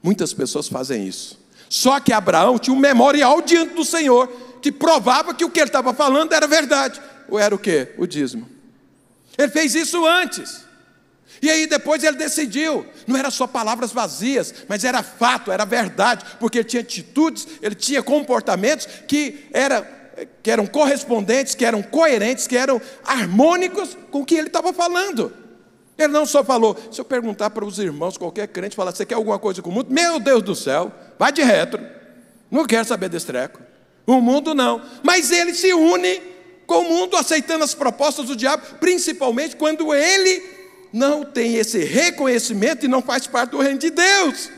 muitas 0.00 0.32
pessoas 0.32 0.68
fazem 0.68 1.04
isso. 1.04 1.45
Só 1.68 2.00
que 2.00 2.12
Abraão 2.12 2.58
tinha 2.58 2.74
um 2.74 2.78
memorial 2.78 3.42
diante 3.42 3.74
do 3.74 3.84
Senhor 3.84 4.28
que 4.62 4.72
provava 4.72 5.34
que 5.34 5.44
o 5.44 5.50
que 5.50 5.60
ele 5.60 5.68
estava 5.68 5.92
falando 5.92 6.32
era 6.32 6.46
verdade. 6.46 7.00
Ou 7.28 7.38
era 7.38 7.54
o 7.54 7.58
que? 7.58 7.88
O 7.98 8.06
dízimo. 8.06 8.48
Ele 9.36 9.48
fez 9.48 9.74
isso 9.74 10.04
antes. 10.06 10.64
E 11.42 11.50
aí 11.50 11.66
depois 11.66 12.02
ele 12.02 12.16
decidiu, 12.16 12.86
não 13.06 13.16
era 13.16 13.30
só 13.30 13.46
palavras 13.46 13.92
vazias, 13.92 14.54
mas 14.68 14.84
era 14.84 15.02
fato, 15.02 15.52
era 15.52 15.64
verdade, 15.64 16.24
porque 16.40 16.58
ele 16.58 16.64
tinha 16.64 16.80
atitudes, 16.82 17.46
ele 17.60 17.74
tinha 17.74 18.02
comportamentos 18.02 18.88
que, 19.06 19.46
era, 19.52 19.82
que 20.42 20.50
eram 20.50 20.66
correspondentes, 20.66 21.54
que 21.54 21.64
eram 21.64 21.82
coerentes, 21.82 22.46
que 22.46 22.56
eram 22.56 22.80
harmônicos 23.04 23.96
com 24.10 24.20
o 24.20 24.24
que 24.24 24.34
ele 24.34 24.46
estava 24.46 24.72
falando. 24.72 25.32
Ele 25.98 26.08
não 26.08 26.26
só 26.26 26.44
falou, 26.44 26.76
se 26.90 27.00
eu 27.00 27.04
perguntar 27.04 27.50
para 27.50 27.64
os 27.64 27.78
irmãos, 27.78 28.16
qualquer 28.16 28.48
crente, 28.48 28.76
falar, 28.76 28.92
você 28.92 29.04
quer 29.04 29.14
alguma 29.14 29.38
coisa 29.38 29.62
com 29.62 29.70
o 29.70 29.72
mundo? 29.72 29.88
Meu 29.90 30.18
Deus 30.18 30.42
do 30.42 30.54
céu, 30.54 30.92
vai 31.18 31.32
de 31.32 31.42
retro. 31.42 31.84
Não 32.50 32.64
quero 32.64 32.84
saber 32.84 33.08
desse 33.08 33.26
treco. 33.26 33.60
O 34.06 34.20
mundo 34.20 34.54
não. 34.54 34.80
Mas 35.02 35.30
ele 35.30 35.54
se 35.54 35.72
une 35.72 36.20
com 36.66 36.80
o 36.80 36.84
mundo, 36.84 37.16
aceitando 37.16 37.64
as 37.64 37.74
propostas 37.74 38.26
do 38.26 38.36
diabo, 38.36 38.62
principalmente 38.80 39.56
quando 39.56 39.94
ele 39.94 40.42
não 40.92 41.24
tem 41.24 41.56
esse 41.56 41.78
reconhecimento 41.84 42.84
e 42.84 42.88
não 42.88 43.02
faz 43.02 43.26
parte 43.26 43.50
do 43.50 43.60
reino 43.60 43.78
de 43.78 43.90
Deus. 43.90 44.50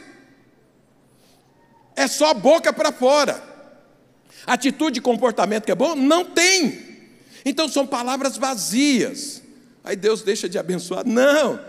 É 1.94 2.06
só 2.06 2.32
boca 2.32 2.72
para 2.72 2.92
fora. 2.92 3.42
Atitude 4.46 4.98
e 4.98 5.02
comportamento 5.02 5.64
que 5.64 5.72
é 5.72 5.74
bom, 5.74 5.94
não 5.94 6.24
tem. 6.24 6.86
Então 7.44 7.68
são 7.68 7.86
palavras 7.86 8.36
vazias. 8.36 9.42
Aí 9.84 9.96
Deus 9.96 10.22
deixa 10.22 10.48
de 10.48 10.58
abençoar? 10.58 11.06
Não, 11.06 11.60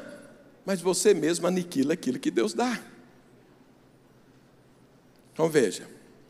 mas 0.65 0.81
você 0.81 1.13
mesmo 1.13 1.47
aniquila 1.47 1.93
aquilo 1.93 2.19
que 2.19 2.29
Deus 2.29 2.53
dá. 2.53 2.79
Então 5.39 5.47
veja, 5.49 5.83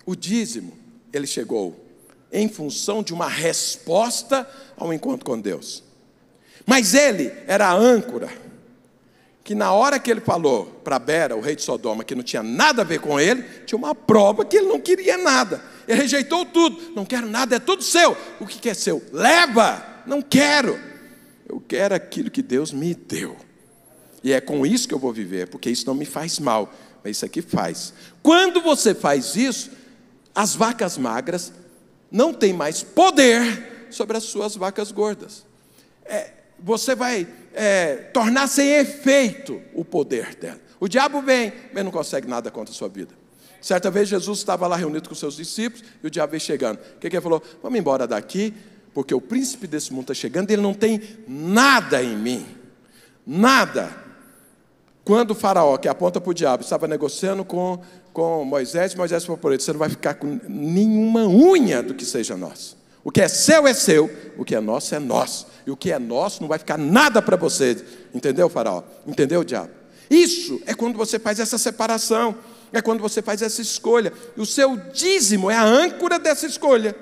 o 0.06 0.16
dízimo, 0.16 0.78
ele 1.12 1.26
chegou 1.26 1.84
em 2.32 2.48
função 2.48 3.02
de 3.02 3.12
uma 3.12 3.28
resposta 3.28 4.48
ao 4.78 4.94
encontro 4.94 5.26
com 5.26 5.42
Deus. 5.42 5.84
Mas 6.64 6.94
ele 6.94 7.34
era 7.48 7.70
a 7.70 7.74
âncora, 7.74 8.30
que 9.44 9.56
na 9.56 9.74
hora 9.74 9.98
que 9.98 10.12
ele 10.12 10.22
falou 10.22 10.68
para 10.84 11.00
Bera, 11.00 11.36
o 11.36 11.42
rei 11.42 11.56
de 11.56 11.64
Sodoma, 11.64 12.04
que 12.04 12.14
não 12.14 12.22
tinha 12.22 12.44
nada 12.44 12.84
a 12.84 12.86
ver 12.86 13.00
com 13.00 13.20
ele, 13.20 13.42
tinha 13.66 13.80
uma 13.80 13.96
prova 13.96 14.46
que 14.46 14.58
ele 14.58 14.68
não 14.68 14.80
queria 14.80 15.18
nada. 15.18 15.60
Ele 15.88 16.02
rejeitou 16.04 16.46
tudo, 16.46 16.94
não 16.96 17.04
quero 17.04 17.28
nada, 17.28 17.56
é 17.56 17.60
tudo 17.60 17.82
seu. 17.82 18.16
O 18.40 18.46
que 18.46 18.70
é 18.70 18.76
seu? 18.76 19.04
Leva, 19.12 20.04
não 20.06 20.22
quero. 20.22 20.80
Eu 21.48 21.60
quero 21.60 21.96
aquilo 21.96 22.30
que 22.30 22.44
Deus 22.44 22.72
me 22.72 22.94
deu. 22.94 23.36
E 24.24 24.32
é 24.32 24.40
com 24.40 24.68
isso 24.68 24.88
que 24.88 24.94
eu 24.94 25.00
vou 25.00 25.12
viver, 25.12 25.48
porque 25.48 25.68
isso 25.72 25.88
não 25.88 25.96
me 25.96 26.06
faz 26.06 26.38
mal, 26.38 26.72
mas 27.04 27.18
isso 27.18 27.26
aqui 27.26 27.42
faz. 27.42 27.94
Quando 28.22 28.62
você 28.62 28.94
faz 28.94 29.36
isso, 29.36 29.72
as 30.34 30.56
vacas 30.56 30.98
magras 30.98 31.54
não 32.12 32.34
têm 32.34 32.54
mais 32.54 32.84
poder 32.84 33.88
sobre 33.92 34.18
as 34.18 34.24
suas 34.24 34.56
vacas 34.56 34.92
gordas. 34.92 35.46
É, 36.06 36.32
você 36.60 36.96
vai 36.96 37.28
é, 37.54 37.96
tornar 37.96 38.48
sem 38.48 38.70
efeito 38.70 39.62
o 39.74 39.84
poder 39.84 40.36
dela. 40.36 40.60
O 40.80 40.88
diabo 40.88 41.22
vem, 41.22 41.54
mas 41.74 41.84
não 41.84 41.92
consegue 41.92 42.28
nada 42.28 42.50
contra 42.50 42.74
a 42.74 42.78
sua 42.78 42.88
vida. 42.88 43.14
Certa 43.62 43.92
vez 43.92 44.08
Jesus 44.08 44.40
estava 44.40 44.66
lá 44.68 44.78
reunido 44.78 45.10
com 45.10 45.16
seus 45.16 45.36
discípulos 45.36 45.84
e 46.02 46.08
o 46.08 46.10
diabo 46.10 46.32
veio 46.32 46.42
chegando. 46.42 46.78
O 46.78 47.00
que, 47.00 47.10
que 47.10 47.16
ele 47.16 47.22
falou? 47.22 47.44
Vamos 47.62 47.78
embora 47.78 48.08
daqui, 48.08 48.54
porque 48.94 49.14
o 49.14 49.20
príncipe 49.20 49.68
desse 49.68 49.92
mundo 49.92 50.04
está 50.04 50.14
chegando, 50.14 50.50
ele 50.52 50.62
não 50.62 50.74
tem 50.74 51.02
nada 51.28 52.02
em 52.02 52.16
mim, 52.16 52.46
nada. 53.28 53.94
Quando 55.04 55.32
o 55.32 55.36
faraó, 55.36 55.78
que 55.78 55.88
aponta 55.88 56.22
para 56.22 56.30
o 56.30 56.34
diabo, 56.34 56.64
estava 56.64 56.88
negociando 56.88 57.44
com, 57.44 57.82
com 58.20 58.44
Moisés, 58.44 58.94
Moisés 58.96 59.24
falou 59.24 59.38
para 59.38 59.52
ele: 59.52 59.64
Você 59.64 59.72
não 59.72 59.80
vai 59.80 59.88
ficar 59.88 60.16
com 60.16 60.40
nenhuma 60.50 61.26
unha 61.26 61.82
do 61.82 61.94
que 61.94 62.04
seja 62.04 62.36
nosso. 62.36 62.78
O 63.02 63.12
que 63.12 63.22
é 63.22 63.30
seu 63.30 63.66
é 63.66 63.74
seu, 63.74 64.10
o 64.38 64.44
que 64.44 64.54
é 64.54 64.60
nosso 64.60 64.94
é 64.94 65.00
nosso. 65.00 65.48
E 65.66 65.72
o 65.72 65.78
que 65.78 65.90
é 65.90 65.98
nosso 65.98 66.42
não 66.42 66.50
vai 66.50 66.60
ficar 66.60 66.78
nada 66.78 67.22
para 67.22 67.38
você. 67.38 67.78
Entendeu, 68.14 68.50
faraó? 68.50 68.84
Entendeu, 69.08 69.42
diabo? 69.42 69.70
Isso 70.10 70.62
é 70.66 70.74
quando 70.74 70.98
você 70.98 71.18
faz 71.18 71.40
essa 71.40 71.58
separação, 71.58 72.36
é 72.74 72.82
quando 72.82 73.00
você 73.00 73.22
faz 73.22 73.42
essa 73.42 73.62
escolha. 73.62 74.12
E 74.36 74.42
o 74.42 74.46
seu 74.46 74.76
dízimo 74.76 75.50
é 75.50 75.56
a 75.56 75.64
âncora 75.64 76.20
dessa 76.20 76.46
escolha, 76.46 76.94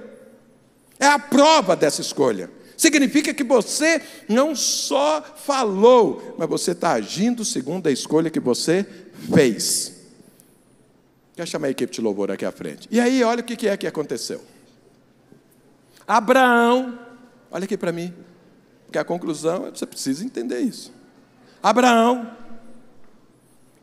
é 1.00 1.08
a 1.08 1.18
prova 1.18 1.76
dessa 1.76 2.00
escolha. 2.00 2.52
Significa 2.78 3.34
que 3.34 3.44
você 3.44 4.00
não 4.30 4.56
só 4.56 5.24
falou, 5.36 6.36
mas 6.38 6.48
você 6.48 6.74
está 6.74 6.92
agindo 6.92 7.44
segundo 7.44 7.88
a 7.88 7.92
escolha 7.92 8.30
que 8.30 8.40
você 8.40 8.86
fez. 9.34 9.97
Quer 11.38 11.48
chamar 11.48 11.68
a 11.68 11.70
equipe 11.70 11.94
de 11.94 12.02
louvor 12.02 12.32
aqui 12.32 12.44
à 12.44 12.52
frente. 12.52 12.88
E 12.90 13.00
aí, 13.00 13.24
olha 13.24 13.42
o 13.42 13.44
que 13.44 13.68
é 13.68 13.78
que 13.78 13.86
aconteceu. 13.86 14.44
Abraão, 16.08 16.98
olha 17.52 17.66
aqui 17.66 17.78
para 17.78 17.92
mim, 17.92 18.12
porque 18.86 18.98
a 18.98 19.04
conclusão 19.04 19.68
é 19.68 19.70
você 19.70 19.86
precisa 19.86 20.26
entender 20.26 20.62
isso. 20.62 20.92
Abraão 21.62 22.36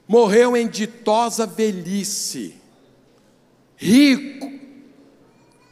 morreu 0.09 0.57
em 0.57 0.67
ditosa 0.67 1.47
velhice, 1.47 2.57
rico, 3.77 4.51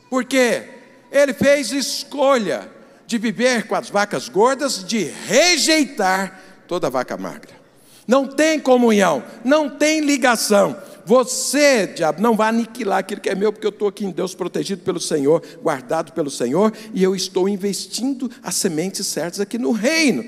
porque 0.09 0.69
ele 1.11 1.35
fez 1.35 1.73
escolha 1.73 2.71
de 3.09 3.19
viver 3.19 3.67
com 3.67 3.75
as 3.75 3.91
vacas 3.91 4.29
gordas, 4.29 4.85
de 4.85 5.03
rejeitar 5.03 6.41
toda 6.69 6.89
vaca 6.89 7.17
magra. 7.17 7.61
Não 8.07 8.29
tem 8.29 8.61
comunhão, 8.61 9.25
não 9.45 9.69
tem 9.69 10.01
ligação. 10.01 10.81
Você, 11.05 11.87
diabo, 11.87 12.23
não 12.23 12.37
vai 12.37 12.49
aniquilar 12.49 12.99
aquilo 12.99 13.21
que 13.21 13.29
é 13.29 13.35
meu, 13.35 13.53
porque 13.53 13.67
eu 13.67 13.71
estou 13.71 13.89
aqui 13.89 14.05
em 14.05 14.11
Deus, 14.11 14.35
protegido 14.35 14.83
pelo 14.83 15.01
Senhor, 15.01 15.43
guardado 15.63 16.13
pelo 16.13 16.31
Senhor, 16.31 16.73
e 16.95 17.03
eu 17.03 17.15
estou 17.15 17.49
investindo 17.49 18.31
as 18.43 18.55
sementes 18.55 19.07
certas 19.07 19.41
aqui 19.41 19.59
no 19.59 19.73
reino. 19.73 20.25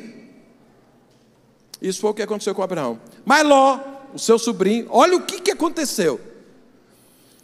Isso 1.80 2.00
foi 2.00 2.10
o 2.10 2.14
que 2.14 2.22
aconteceu 2.22 2.54
com 2.54 2.62
Abraão. 2.62 2.98
Mas 3.24 3.46
Ló, 3.46 3.78
o 4.12 4.18
seu 4.18 4.38
sobrinho, 4.38 4.86
olha 4.90 5.16
o 5.16 5.22
que, 5.22 5.40
que 5.40 5.50
aconteceu. 5.50 6.20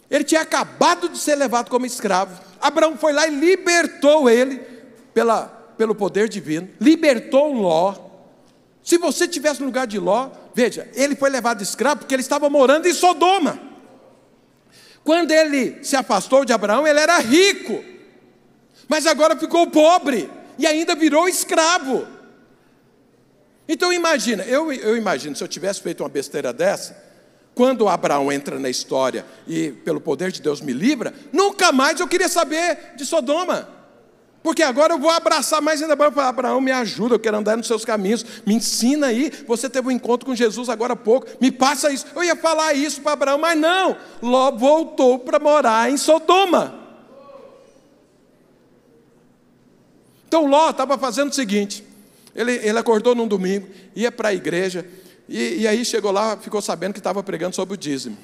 Ele 0.09 0.23
tinha 0.23 0.41
acabado 0.41 1.07
de 1.07 1.17
ser 1.17 1.35
levado 1.35 1.69
como 1.69 1.85
escravo. 1.85 2.37
Abraão 2.59 2.97
foi 2.97 3.13
lá 3.13 3.27
e 3.27 3.35
libertou 3.35 4.29
ele 4.29 4.57
pela, 5.13 5.45
pelo 5.77 5.95
poder 5.95 6.27
divino, 6.27 6.67
libertou 6.79 7.53
Ló. 7.53 7.95
Se 8.83 8.97
você 8.97 9.27
tivesse 9.27 9.61
no 9.61 9.67
lugar 9.67 9.87
de 9.87 9.99
Ló, 9.99 10.29
veja, 10.53 10.89
ele 10.93 11.15
foi 11.15 11.29
levado 11.29 11.61
escravo 11.61 12.01
porque 12.01 12.13
ele 12.13 12.21
estava 12.21 12.49
morando 12.49 12.87
em 12.87 12.93
Sodoma. 12.93 13.59
Quando 15.03 15.31
ele 15.31 15.83
se 15.83 15.95
afastou 15.95 16.45
de 16.45 16.53
Abraão, 16.53 16.85
ele 16.85 16.99
era 16.99 17.17
rico, 17.19 17.83
mas 18.87 19.07
agora 19.07 19.35
ficou 19.35 19.67
pobre 19.67 20.29
e 20.57 20.67
ainda 20.67 20.95
virou 20.95 21.27
escravo. 21.27 22.07
Então 23.67 23.91
imagina, 23.91 24.43
eu, 24.43 24.71
eu 24.71 24.97
imagino, 24.97 25.35
se 25.35 25.43
eu 25.43 25.47
tivesse 25.47 25.81
feito 25.81 26.03
uma 26.03 26.09
besteira 26.09 26.51
dessa, 26.51 27.11
quando 27.55 27.87
Abraão 27.87 28.31
entra 28.31 28.59
na 28.59 28.69
história 28.69 29.25
e 29.47 29.71
pelo 29.71 29.99
poder 29.99 30.31
de 30.31 30.41
Deus 30.41 30.61
me 30.61 30.73
livra, 30.73 31.13
nunca 31.31 31.71
mais 31.71 31.99
eu 31.99 32.07
queria 32.07 32.29
saber 32.29 32.93
de 32.95 33.05
Sodoma. 33.05 33.80
Porque 34.43 34.63
agora 34.63 34.93
eu 34.93 34.99
vou 34.99 35.11
abraçar 35.11 35.61
mais 35.61 35.81
ainda 35.81 35.95
para 35.95 36.27
Abraão, 36.27 36.59
me 36.59 36.71
ajuda, 36.71 37.15
eu 37.15 37.19
quero 37.19 37.37
andar 37.37 37.55
nos 37.55 37.67
seus 37.67 37.85
caminhos, 37.85 38.25
me 38.45 38.55
ensina 38.55 39.07
aí. 39.07 39.31
Você 39.47 39.69
teve 39.69 39.87
um 39.87 39.91
encontro 39.91 40.25
com 40.25 40.35
Jesus 40.35 40.67
agora 40.67 40.93
há 40.93 40.95
pouco, 40.95 41.27
me 41.39 41.51
passa 41.51 41.91
isso. 41.91 42.07
Eu 42.15 42.23
ia 42.23 42.35
falar 42.35 42.73
isso 42.73 43.01
para 43.01 43.13
Abraão, 43.13 43.37
mas 43.37 43.57
não. 43.57 43.95
Ló 44.21 44.51
voltou 44.51 45.19
para 45.19 45.39
morar 45.39 45.91
em 45.91 45.97
Sodoma. 45.97 46.79
Então 50.27 50.47
Ló 50.47 50.71
estava 50.71 50.97
fazendo 50.97 51.29
o 51.29 51.35
seguinte: 51.35 51.83
ele, 52.33 52.53
ele 52.53 52.79
acordou 52.79 53.13
num 53.13 53.27
domingo, 53.27 53.67
ia 53.95 54.11
para 54.11 54.29
a 54.29 54.33
igreja, 54.33 54.87
e, 55.29 55.61
e 55.61 55.67
aí 55.67 55.85
chegou 55.85 56.11
lá, 56.11 56.35
ficou 56.35 56.61
sabendo 56.61 56.93
que 56.93 56.99
estava 56.99 57.21
pregando 57.21 57.55
sobre 57.55 57.75
o 57.75 57.77
dízimo. 57.77 58.17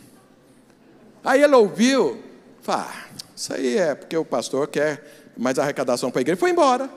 Aí 1.23 1.43
ele 1.43 1.53
ouviu, 1.53 2.23
falou, 2.61 2.87
ah, 2.89 3.05
isso 3.35 3.53
aí 3.53 3.77
é 3.77 3.93
porque 3.93 4.17
o 4.17 4.25
pastor 4.25 4.67
quer 4.67 5.26
mais 5.37 5.59
arrecadação 5.59 6.09
para 6.11 6.19
a 6.19 6.21
igreja, 6.21 6.39
foi 6.39 6.51
embora. 6.51 6.89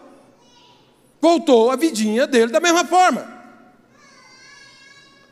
Voltou 1.20 1.70
a 1.70 1.76
vidinha 1.76 2.26
dele 2.26 2.50
da 2.50 2.60
mesma 2.60 2.84
forma. 2.84 3.40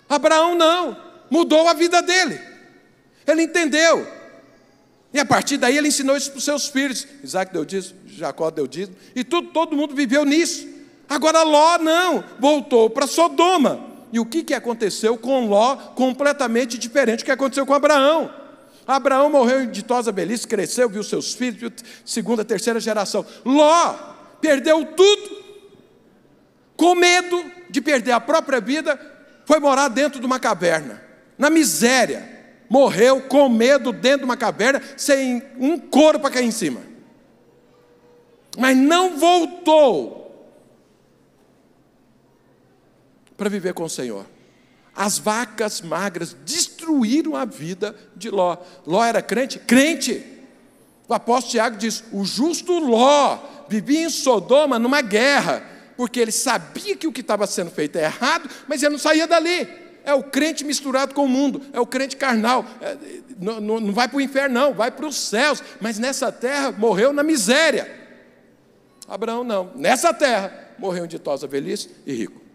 Abraão 0.09 0.55
não, 0.55 0.97
mudou 1.31 1.69
a 1.69 1.75
vida 1.75 2.03
dele. 2.03 2.41
Ele 3.27 3.43
entendeu. 3.43 4.07
E 5.13 5.19
a 5.19 5.25
partir 5.25 5.57
daí 5.57 5.77
ele 5.77 5.89
ensinou 5.89 6.17
isso 6.17 6.31
para 6.31 6.39
os 6.39 6.45
seus 6.45 6.69
filhos. 6.69 7.07
Isaac 7.23 7.53
deu 7.53 7.65
dízimo, 7.65 7.99
Jacó 8.07 8.51
deu 8.51 8.67
dízimo, 8.67 8.97
e 9.15 9.25
tudo, 9.25 9.51
todo 9.51 9.77
mundo 9.77 9.95
viveu 9.95 10.25
nisso. 10.25 10.67
Agora 11.09 11.43
Ló 11.43 11.79
não, 11.79 12.23
voltou 12.39 12.91
para 12.91 13.07
Sodoma. 13.07 13.87
E 14.13 14.19
o 14.19 14.27
que, 14.27 14.43
que 14.43 14.55
aconteceu 14.55 15.17
com 15.17 15.47
Ló? 15.47 15.77
Completamente 15.77 16.79
diferente 16.79 17.21
do 17.21 17.25
que 17.25 17.31
aconteceu 17.31 17.65
com 17.65 17.75
Abraão. 17.75 18.31
Abraão 18.89 19.29
morreu 19.29 19.63
em 19.63 19.71
ditosa 19.71 20.11
velhice, 20.11 20.49
cresceu, 20.49 20.89
viu 20.89 21.03
seus 21.03 21.35
filhos, 21.35 21.71
segunda, 22.07 22.43
terceira 22.43 22.81
geração. 22.81 23.25
Ló 23.45 23.95
perdeu 24.41 24.83
tudo, 24.87 25.45
com 26.75 26.95
medo 26.95 27.45
de 27.69 27.83
perder 27.83 28.13
a 28.13 28.21
própria 28.21 28.63
vida, 28.63 28.99
foi 29.45 29.61
morar 29.61 29.89
dentro 29.89 30.19
de 30.19 30.25
uma 30.25 30.41
caverna, 30.41 31.03
na 31.37 31.51
miséria. 31.51 32.37
Morreu 32.71 33.23
com 33.23 33.49
medo 33.49 33.93
dentro 33.93 34.21
de 34.21 34.25
uma 34.25 34.37
caverna, 34.37 34.83
sem 34.97 35.43
um 35.59 35.79
couro 35.79 36.19
para 36.21 36.31
cair 36.31 36.47
em 36.47 36.51
cima. 36.51 36.81
Mas 38.59 38.77
não 38.77 39.19
voltou 39.19 40.19
para 43.37 43.49
viver 43.49 43.73
com 43.75 43.85
o 43.85 43.89
Senhor. 43.89 44.27
As 44.99 45.17
vacas 45.17 45.81
magras 45.81 46.35
destruíram 46.45 47.37
a 47.37 47.45
vida 47.45 47.95
de 48.17 48.31
Ló. 48.31 48.57
Ló 48.85 49.05
era 49.05 49.23
crente? 49.23 49.61
Crente. 49.61 50.27
O 51.07 51.15
apóstolo 51.15 51.53
Tiago 51.53 51.77
diz: 51.77 52.03
o 52.13 52.25
justo 52.25 52.77
Ló 52.81 53.39
vivia 53.69 54.03
em 54.03 54.11
Sodoma 54.11 54.77
numa 54.77 55.01
guerra, 55.01 55.63
porque 55.97 56.19
ele 56.19 56.33
sabia 56.33 56.97
que 56.97 57.07
o 57.07 57.13
que 57.13 57.21
estava 57.21 57.47
sendo 57.47 57.71
feito 57.71 57.95
é 57.95 58.07
errado, 58.07 58.51
mas 58.67 58.83
ele 58.83 58.91
não 58.91 58.99
saía 58.99 59.29
dali. 59.29 59.69
É 60.05 60.13
o 60.13 60.25
crente 60.25 60.65
misturado 60.65 61.15
com 61.15 61.27
o 61.27 61.29
mundo, 61.29 61.63
é 61.73 61.79
o 61.79 61.87
crente 61.87 62.17
carnal. 62.17 62.65
É, 62.81 62.97
não, 63.39 63.61
não, 63.61 63.79
não 63.79 63.93
vai 63.93 64.09
para 64.09 64.17
o 64.17 64.21
inferno, 64.21 64.53
não, 64.53 64.75
vai 64.75 64.91
para 64.91 65.07
os 65.07 65.15
céus, 65.15 65.63
mas 65.81 66.01
nessa 66.01 66.33
terra 66.33 66.73
morreu 66.73 67.13
na 67.13 67.23
miséria. 67.23 67.89
Abraão 69.07 69.45
não, 69.45 69.71
nessa 69.77 70.13
terra 70.13 70.53
morreu 70.77 71.05
em 71.05 71.09
ditosa 71.09 71.47
velhice 71.47 71.89
e 72.05 72.13
rico. 72.13 72.48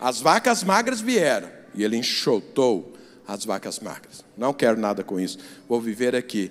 As 0.00 0.20
vacas 0.20 0.62
magras 0.62 1.00
vieram 1.00 1.48
e 1.74 1.82
ele 1.82 1.96
enxotou 1.96 2.94
as 3.26 3.44
vacas 3.44 3.78
magras. 3.80 4.24
Não 4.36 4.54
quero 4.54 4.78
nada 4.78 5.04
com 5.04 5.18
isso. 5.18 5.38
Vou 5.68 5.80
viver 5.80 6.14
aqui. 6.14 6.50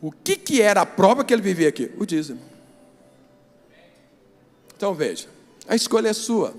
O 0.00 0.10
que, 0.10 0.36
que 0.36 0.60
era 0.60 0.82
a 0.82 0.86
prova 0.86 1.24
que 1.24 1.32
ele 1.32 1.42
vivia 1.42 1.68
aqui? 1.68 1.90
O 1.96 2.04
dízimo. 2.04 2.40
Então 4.76 4.92
veja, 4.92 5.28
a 5.68 5.76
escolha 5.76 6.08
é 6.08 6.12
sua, 6.12 6.54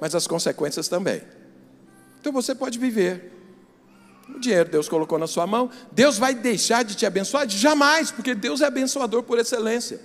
mas 0.00 0.14
as 0.14 0.26
consequências 0.26 0.88
também. 0.88 1.22
Então 2.20 2.32
você 2.32 2.54
pode 2.54 2.78
viver. 2.78 3.32
O 4.28 4.38
dinheiro 4.38 4.68
Deus 4.68 4.88
colocou 4.88 5.18
na 5.18 5.26
sua 5.26 5.46
mão. 5.46 5.70
Deus 5.92 6.18
vai 6.18 6.34
deixar 6.34 6.82
de 6.82 6.94
te 6.94 7.06
abençoar? 7.06 7.48
Jamais, 7.48 8.10
porque 8.10 8.34
Deus 8.34 8.60
é 8.60 8.66
abençoador 8.66 9.22
por 9.22 9.38
excelência. 9.38 10.00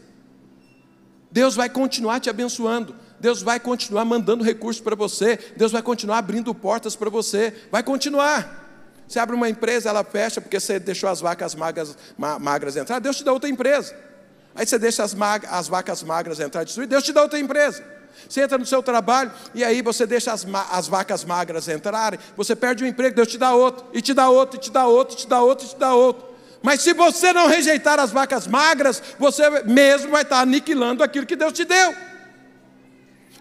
Deus 1.31 1.55
vai 1.55 1.69
continuar 1.69 2.19
te 2.19 2.29
abençoando. 2.29 2.95
Deus 3.19 3.41
vai 3.41 3.59
continuar 3.59 4.05
mandando 4.05 4.43
recursos 4.43 4.81
para 4.81 4.95
você, 4.95 5.37
Deus 5.55 5.71
vai 5.71 5.81
continuar 5.81 6.17
abrindo 6.17 6.53
portas 6.53 6.95
para 6.95 7.09
você, 7.09 7.53
vai 7.71 7.81
continuar. 7.81 8.63
Você 9.07 9.19
abre 9.19 9.35
uma 9.35 9.49
empresa, 9.49 9.89
ela 9.89 10.03
fecha 10.03 10.41
porque 10.41 10.59
você 10.59 10.79
deixou 10.79 11.09
as 11.09 11.21
vacas 11.21 11.53
magras, 11.55 11.97
magras 12.39 12.75
entrar, 12.75 12.99
Deus 12.99 13.17
te 13.17 13.23
dá 13.23 13.31
outra 13.31 13.49
empresa. 13.49 13.95
Aí 14.55 14.65
você 14.65 14.79
deixa 14.79 15.03
as, 15.03 15.13
mag, 15.13 15.45
as 15.49 15.67
vacas 15.67 16.01
magras 16.01 16.39
entrar 16.39 16.61
e 16.61 16.65
destruir, 16.65 16.87
Deus 16.87 17.03
te 17.03 17.13
dá 17.13 17.21
outra 17.21 17.39
empresa. 17.39 17.83
Você 18.27 18.41
entra 18.41 18.57
no 18.57 18.65
seu 18.65 18.81
trabalho 18.81 19.31
e 19.53 19.63
aí 19.63 19.81
você 19.81 20.05
deixa 20.07 20.31
as, 20.31 20.45
as 20.71 20.87
vacas 20.87 21.25
magras 21.25 21.67
entrarem, 21.67 22.19
você 22.35 22.55
perde 22.55 22.83
um 22.83 22.87
emprego, 22.87 23.15
Deus 23.15 23.27
te 23.27 23.37
dá 23.37 23.53
outro, 23.53 23.85
e 23.93 24.01
te 24.01 24.13
dá 24.13 24.29
outro, 24.29 24.57
e 24.57 24.59
te 24.59 24.71
dá 24.71 24.87
outro, 24.87 25.15
e 25.15 25.19
te 25.19 25.27
dá 25.27 25.41
outro, 25.41 25.65
e 25.65 25.69
te 25.69 25.75
dá 25.75 25.93
outro. 25.93 26.35
Mas 26.63 26.81
se 26.81 26.93
você 26.93 27.31
não 27.31 27.47
rejeitar 27.47 27.99
as 27.99 28.11
vacas 28.11 28.47
magras, 28.47 29.01
você 29.19 29.47
mesmo 29.65 30.11
vai 30.11 30.23
estar 30.23 30.39
aniquilando 30.39 31.03
aquilo 31.03 31.25
que 31.25 31.35
Deus 31.35 31.53
te 31.53 31.63
deu. 31.63 31.93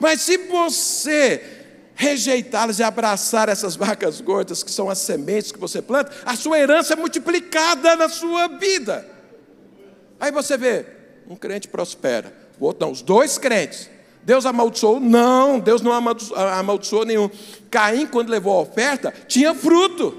Mas 0.01 0.23
se 0.23 0.37
você 0.37 1.43
rejeitá-las 1.95 2.79
e 2.79 2.83
abraçar 2.83 3.49
essas 3.49 3.77
vacas 3.77 4.21
gordas, 4.21 4.63
que 4.63 4.71
são 4.71 4.91
as 4.91 4.99
sementes 4.99 5.53
que 5.53 5.59
você 5.59 5.81
planta, 5.81 6.13
a 6.25 6.35
sua 6.37 6.59
herança 6.59 6.95
é 6.95 6.97
multiplicada 6.97 7.95
na 7.97 8.09
sua 8.09 8.49
vida. 8.49 9.09
Aí 10.19 10.33
você 10.33 10.57
vê, 10.57 10.87
um 11.29 11.37
crente 11.37 11.69
prospera, 11.69 12.35
o 12.59 12.65
outro 12.67 12.87
não, 12.87 12.93
os 12.93 13.03
dois 13.03 13.39
crentes 13.39 13.89
Deus 14.25 14.47
amaldiçoou? 14.47 14.99
Não, 14.99 15.59
Deus 15.61 15.83
não 15.83 15.93
amaldiçoou 15.93 17.05
nenhum. 17.05 17.29
Caim, 17.71 18.07
quando 18.07 18.31
levou 18.31 18.57
a 18.57 18.63
oferta, 18.63 19.13
tinha 19.29 19.55
fruto. 19.55 20.17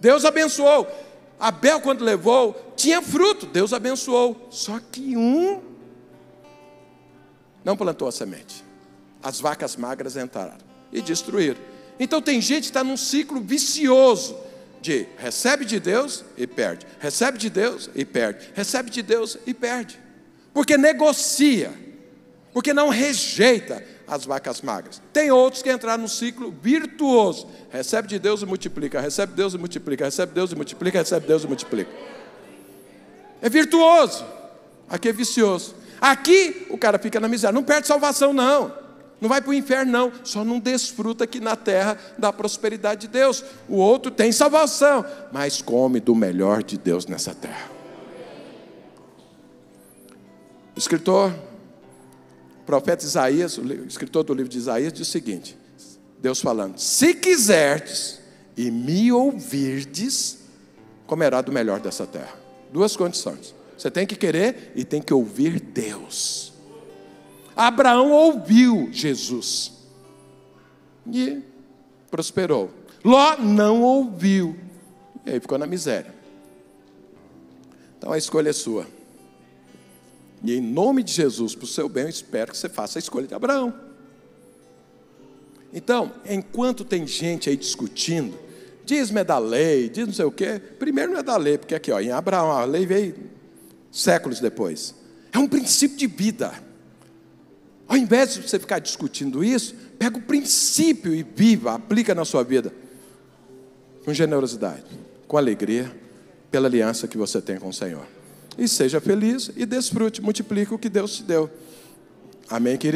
Deus 0.00 0.24
abençoou. 0.24 0.86
Abel, 1.38 1.80
quando 1.80 2.02
levou, 2.02 2.72
tinha 2.76 3.00
fruto. 3.00 3.46
Deus 3.46 3.72
abençoou. 3.72 4.48
Só 4.50 4.80
que 4.90 5.16
um 5.16 5.60
não 7.64 7.76
plantou 7.76 8.08
a 8.08 8.12
semente. 8.12 8.64
As 9.22 9.40
vacas 9.40 9.76
magras 9.76 10.16
entraram 10.16 10.58
e 10.92 11.00
destruíram. 11.00 11.60
Então 11.98 12.22
tem 12.22 12.40
gente 12.40 12.62
que 12.62 12.68
está 12.68 12.84
num 12.84 12.96
ciclo 12.96 13.40
vicioso 13.40 14.36
de 14.80 15.06
recebe 15.18 15.64
de 15.64 15.80
Deus 15.80 16.24
e 16.36 16.46
perde, 16.46 16.86
recebe 17.00 17.36
de 17.36 17.50
Deus 17.50 17.90
e 17.94 18.04
perde, 18.04 18.50
recebe 18.54 18.90
de 18.90 19.02
Deus 19.02 19.36
e 19.46 19.52
perde, 19.52 19.98
porque 20.54 20.78
negocia, 20.78 21.72
porque 22.52 22.72
não 22.72 22.88
rejeita 22.88 23.84
as 24.06 24.24
vacas 24.24 24.62
magras. 24.62 25.02
Tem 25.12 25.30
outros 25.30 25.62
que 25.62 25.70
entraram 25.70 26.02
no 26.02 26.08
ciclo 26.08 26.54
virtuoso, 26.62 27.48
recebe 27.70 28.08
de 28.08 28.18
Deus 28.18 28.40
e 28.42 28.46
multiplica, 28.46 29.00
recebe 29.00 29.32
de 29.32 29.36
Deus 29.36 29.54
e 29.54 29.58
multiplica, 29.58 30.04
recebe 30.04 30.30
de 30.30 30.36
Deus 30.36 30.52
e 30.52 30.56
multiplica, 30.56 30.98
recebe 30.98 31.22
de 31.22 31.28
Deus 31.28 31.44
e 31.44 31.46
multiplica. 31.46 31.90
É 33.42 33.48
virtuoso, 33.48 34.24
aqui 34.88 35.08
é 35.08 35.12
vicioso. 35.12 35.74
Aqui 36.00 36.66
o 36.70 36.78
cara 36.78 36.98
fica 36.98 37.18
na 37.18 37.28
miséria, 37.28 37.52
não 37.52 37.64
perde 37.64 37.86
salvação, 37.86 38.32
não. 38.32 38.72
Não 39.20 39.28
vai 39.28 39.40
para 39.40 39.50
o 39.50 39.54
inferno, 39.54 39.90
não. 39.90 40.12
Só 40.22 40.44
não 40.44 40.60
desfruta 40.60 41.24
aqui 41.24 41.40
na 41.40 41.56
terra 41.56 41.98
da 42.16 42.32
prosperidade 42.32 43.02
de 43.02 43.08
Deus. 43.08 43.44
O 43.68 43.76
outro 43.76 44.10
tem 44.10 44.30
salvação, 44.30 45.04
mas 45.32 45.60
come 45.60 45.98
do 45.98 46.14
melhor 46.14 46.62
de 46.62 46.78
Deus 46.78 47.06
nessa 47.06 47.34
terra. 47.34 47.70
O 50.74 50.78
escritor, 50.78 51.34
o 52.60 52.64
profeta 52.64 53.04
Isaías, 53.04 53.58
o 53.58 53.64
escritor 53.86 54.22
do 54.22 54.32
livro 54.32 54.48
de 54.48 54.58
Isaías, 54.58 54.92
diz 54.92 55.08
o 55.08 55.10
seguinte: 55.10 55.58
Deus 56.20 56.40
falando, 56.40 56.78
se 56.78 57.14
quiserdes 57.14 58.20
e 58.56 58.70
me 58.70 59.10
ouvirdes, 59.10 60.38
comerá 61.06 61.40
do 61.40 61.50
melhor 61.50 61.80
dessa 61.80 62.06
terra. 62.06 62.34
Duas 62.72 62.96
condições. 62.96 63.57
Você 63.78 63.92
tem 63.92 64.04
que 64.04 64.16
querer 64.16 64.72
e 64.74 64.84
tem 64.84 65.00
que 65.00 65.14
ouvir 65.14 65.60
Deus. 65.60 66.52
Abraão 67.54 68.10
ouviu 68.10 68.88
Jesus 68.90 69.72
e 71.10 71.40
prosperou. 72.10 72.70
Ló 73.04 73.36
não 73.36 73.80
ouviu, 73.82 74.56
e 75.24 75.30
aí 75.30 75.40
ficou 75.40 75.56
na 75.56 75.66
miséria. 75.66 76.12
Então 77.96 78.12
a 78.12 78.18
escolha 78.18 78.50
é 78.50 78.52
sua. 78.52 78.84
E 80.42 80.54
em 80.54 80.60
nome 80.60 81.04
de 81.04 81.12
Jesus, 81.12 81.54
para 81.54 81.64
o 81.64 81.68
seu 81.68 81.88
bem, 81.88 82.04
eu 82.04 82.10
espero 82.10 82.50
que 82.50 82.58
você 82.58 82.68
faça 82.68 82.98
a 82.98 83.00
escolha 83.00 83.28
de 83.28 83.34
Abraão. 83.34 83.72
Então, 85.72 86.12
enquanto 86.28 86.84
tem 86.84 87.06
gente 87.06 87.48
aí 87.48 87.56
discutindo, 87.56 88.36
diz-me 88.84 89.20
é 89.20 89.24
da 89.24 89.38
lei, 89.38 89.88
diz 89.88 90.06
não 90.06 90.14
sei 90.14 90.24
o 90.24 90.32
quê, 90.32 90.60
primeiro 90.78 91.12
não 91.12 91.20
é 91.20 91.22
da 91.22 91.36
lei, 91.36 91.58
porque 91.58 91.74
aqui, 91.74 91.92
ó, 91.92 92.00
em 92.00 92.10
Abraão, 92.10 92.50
a 92.50 92.64
lei 92.64 92.86
veio 92.86 93.37
séculos 93.90 94.40
depois. 94.40 94.94
É 95.32 95.38
um 95.38 95.48
princípio 95.48 95.96
de 95.96 96.06
vida. 96.06 96.52
Ao 97.86 97.96
invés 97.96 98.34
de 98.34 98.42
você 98.42 98.58
ficar 98.58 98.78
discutindo 98.78 99.42
isso, 99.42 99.74
pega 99.98 100.18
o 100.18 100.22
princípio 100.22 101.14
e 101.14 101.22
viva, 101.22 101.74
aplica 101.74 102.14
na 102.14 102.24
sua 102.24 102.42
vida. 102.42 102.72
Com 104.04 104.14
generosidade, 104.14 104.86
com 105.26 105.36
alegria, 105.36 105.94
pela 106.50 106.66
aliança 106.66 107.06
que 107.06 107.18
você 107.18 107.40
tem 107.40 107.58
com 107.58 107.68
o 107.68 107.72
Senhor. 107.72 108.06
E 108.56 108.66
seja 108.66 109.00
feliz 109.00 109.50
e 109.56 109.66
desfrute, 109.66 110.22
multiplique 110.22 110.72
o 110.72 110.78
que 110.78 110.88
Deus 110.88 111.16
te 111.16 111.22
deu. 111.22 111.50
Amém, 112.48 112.76
querido? 112.76 112.86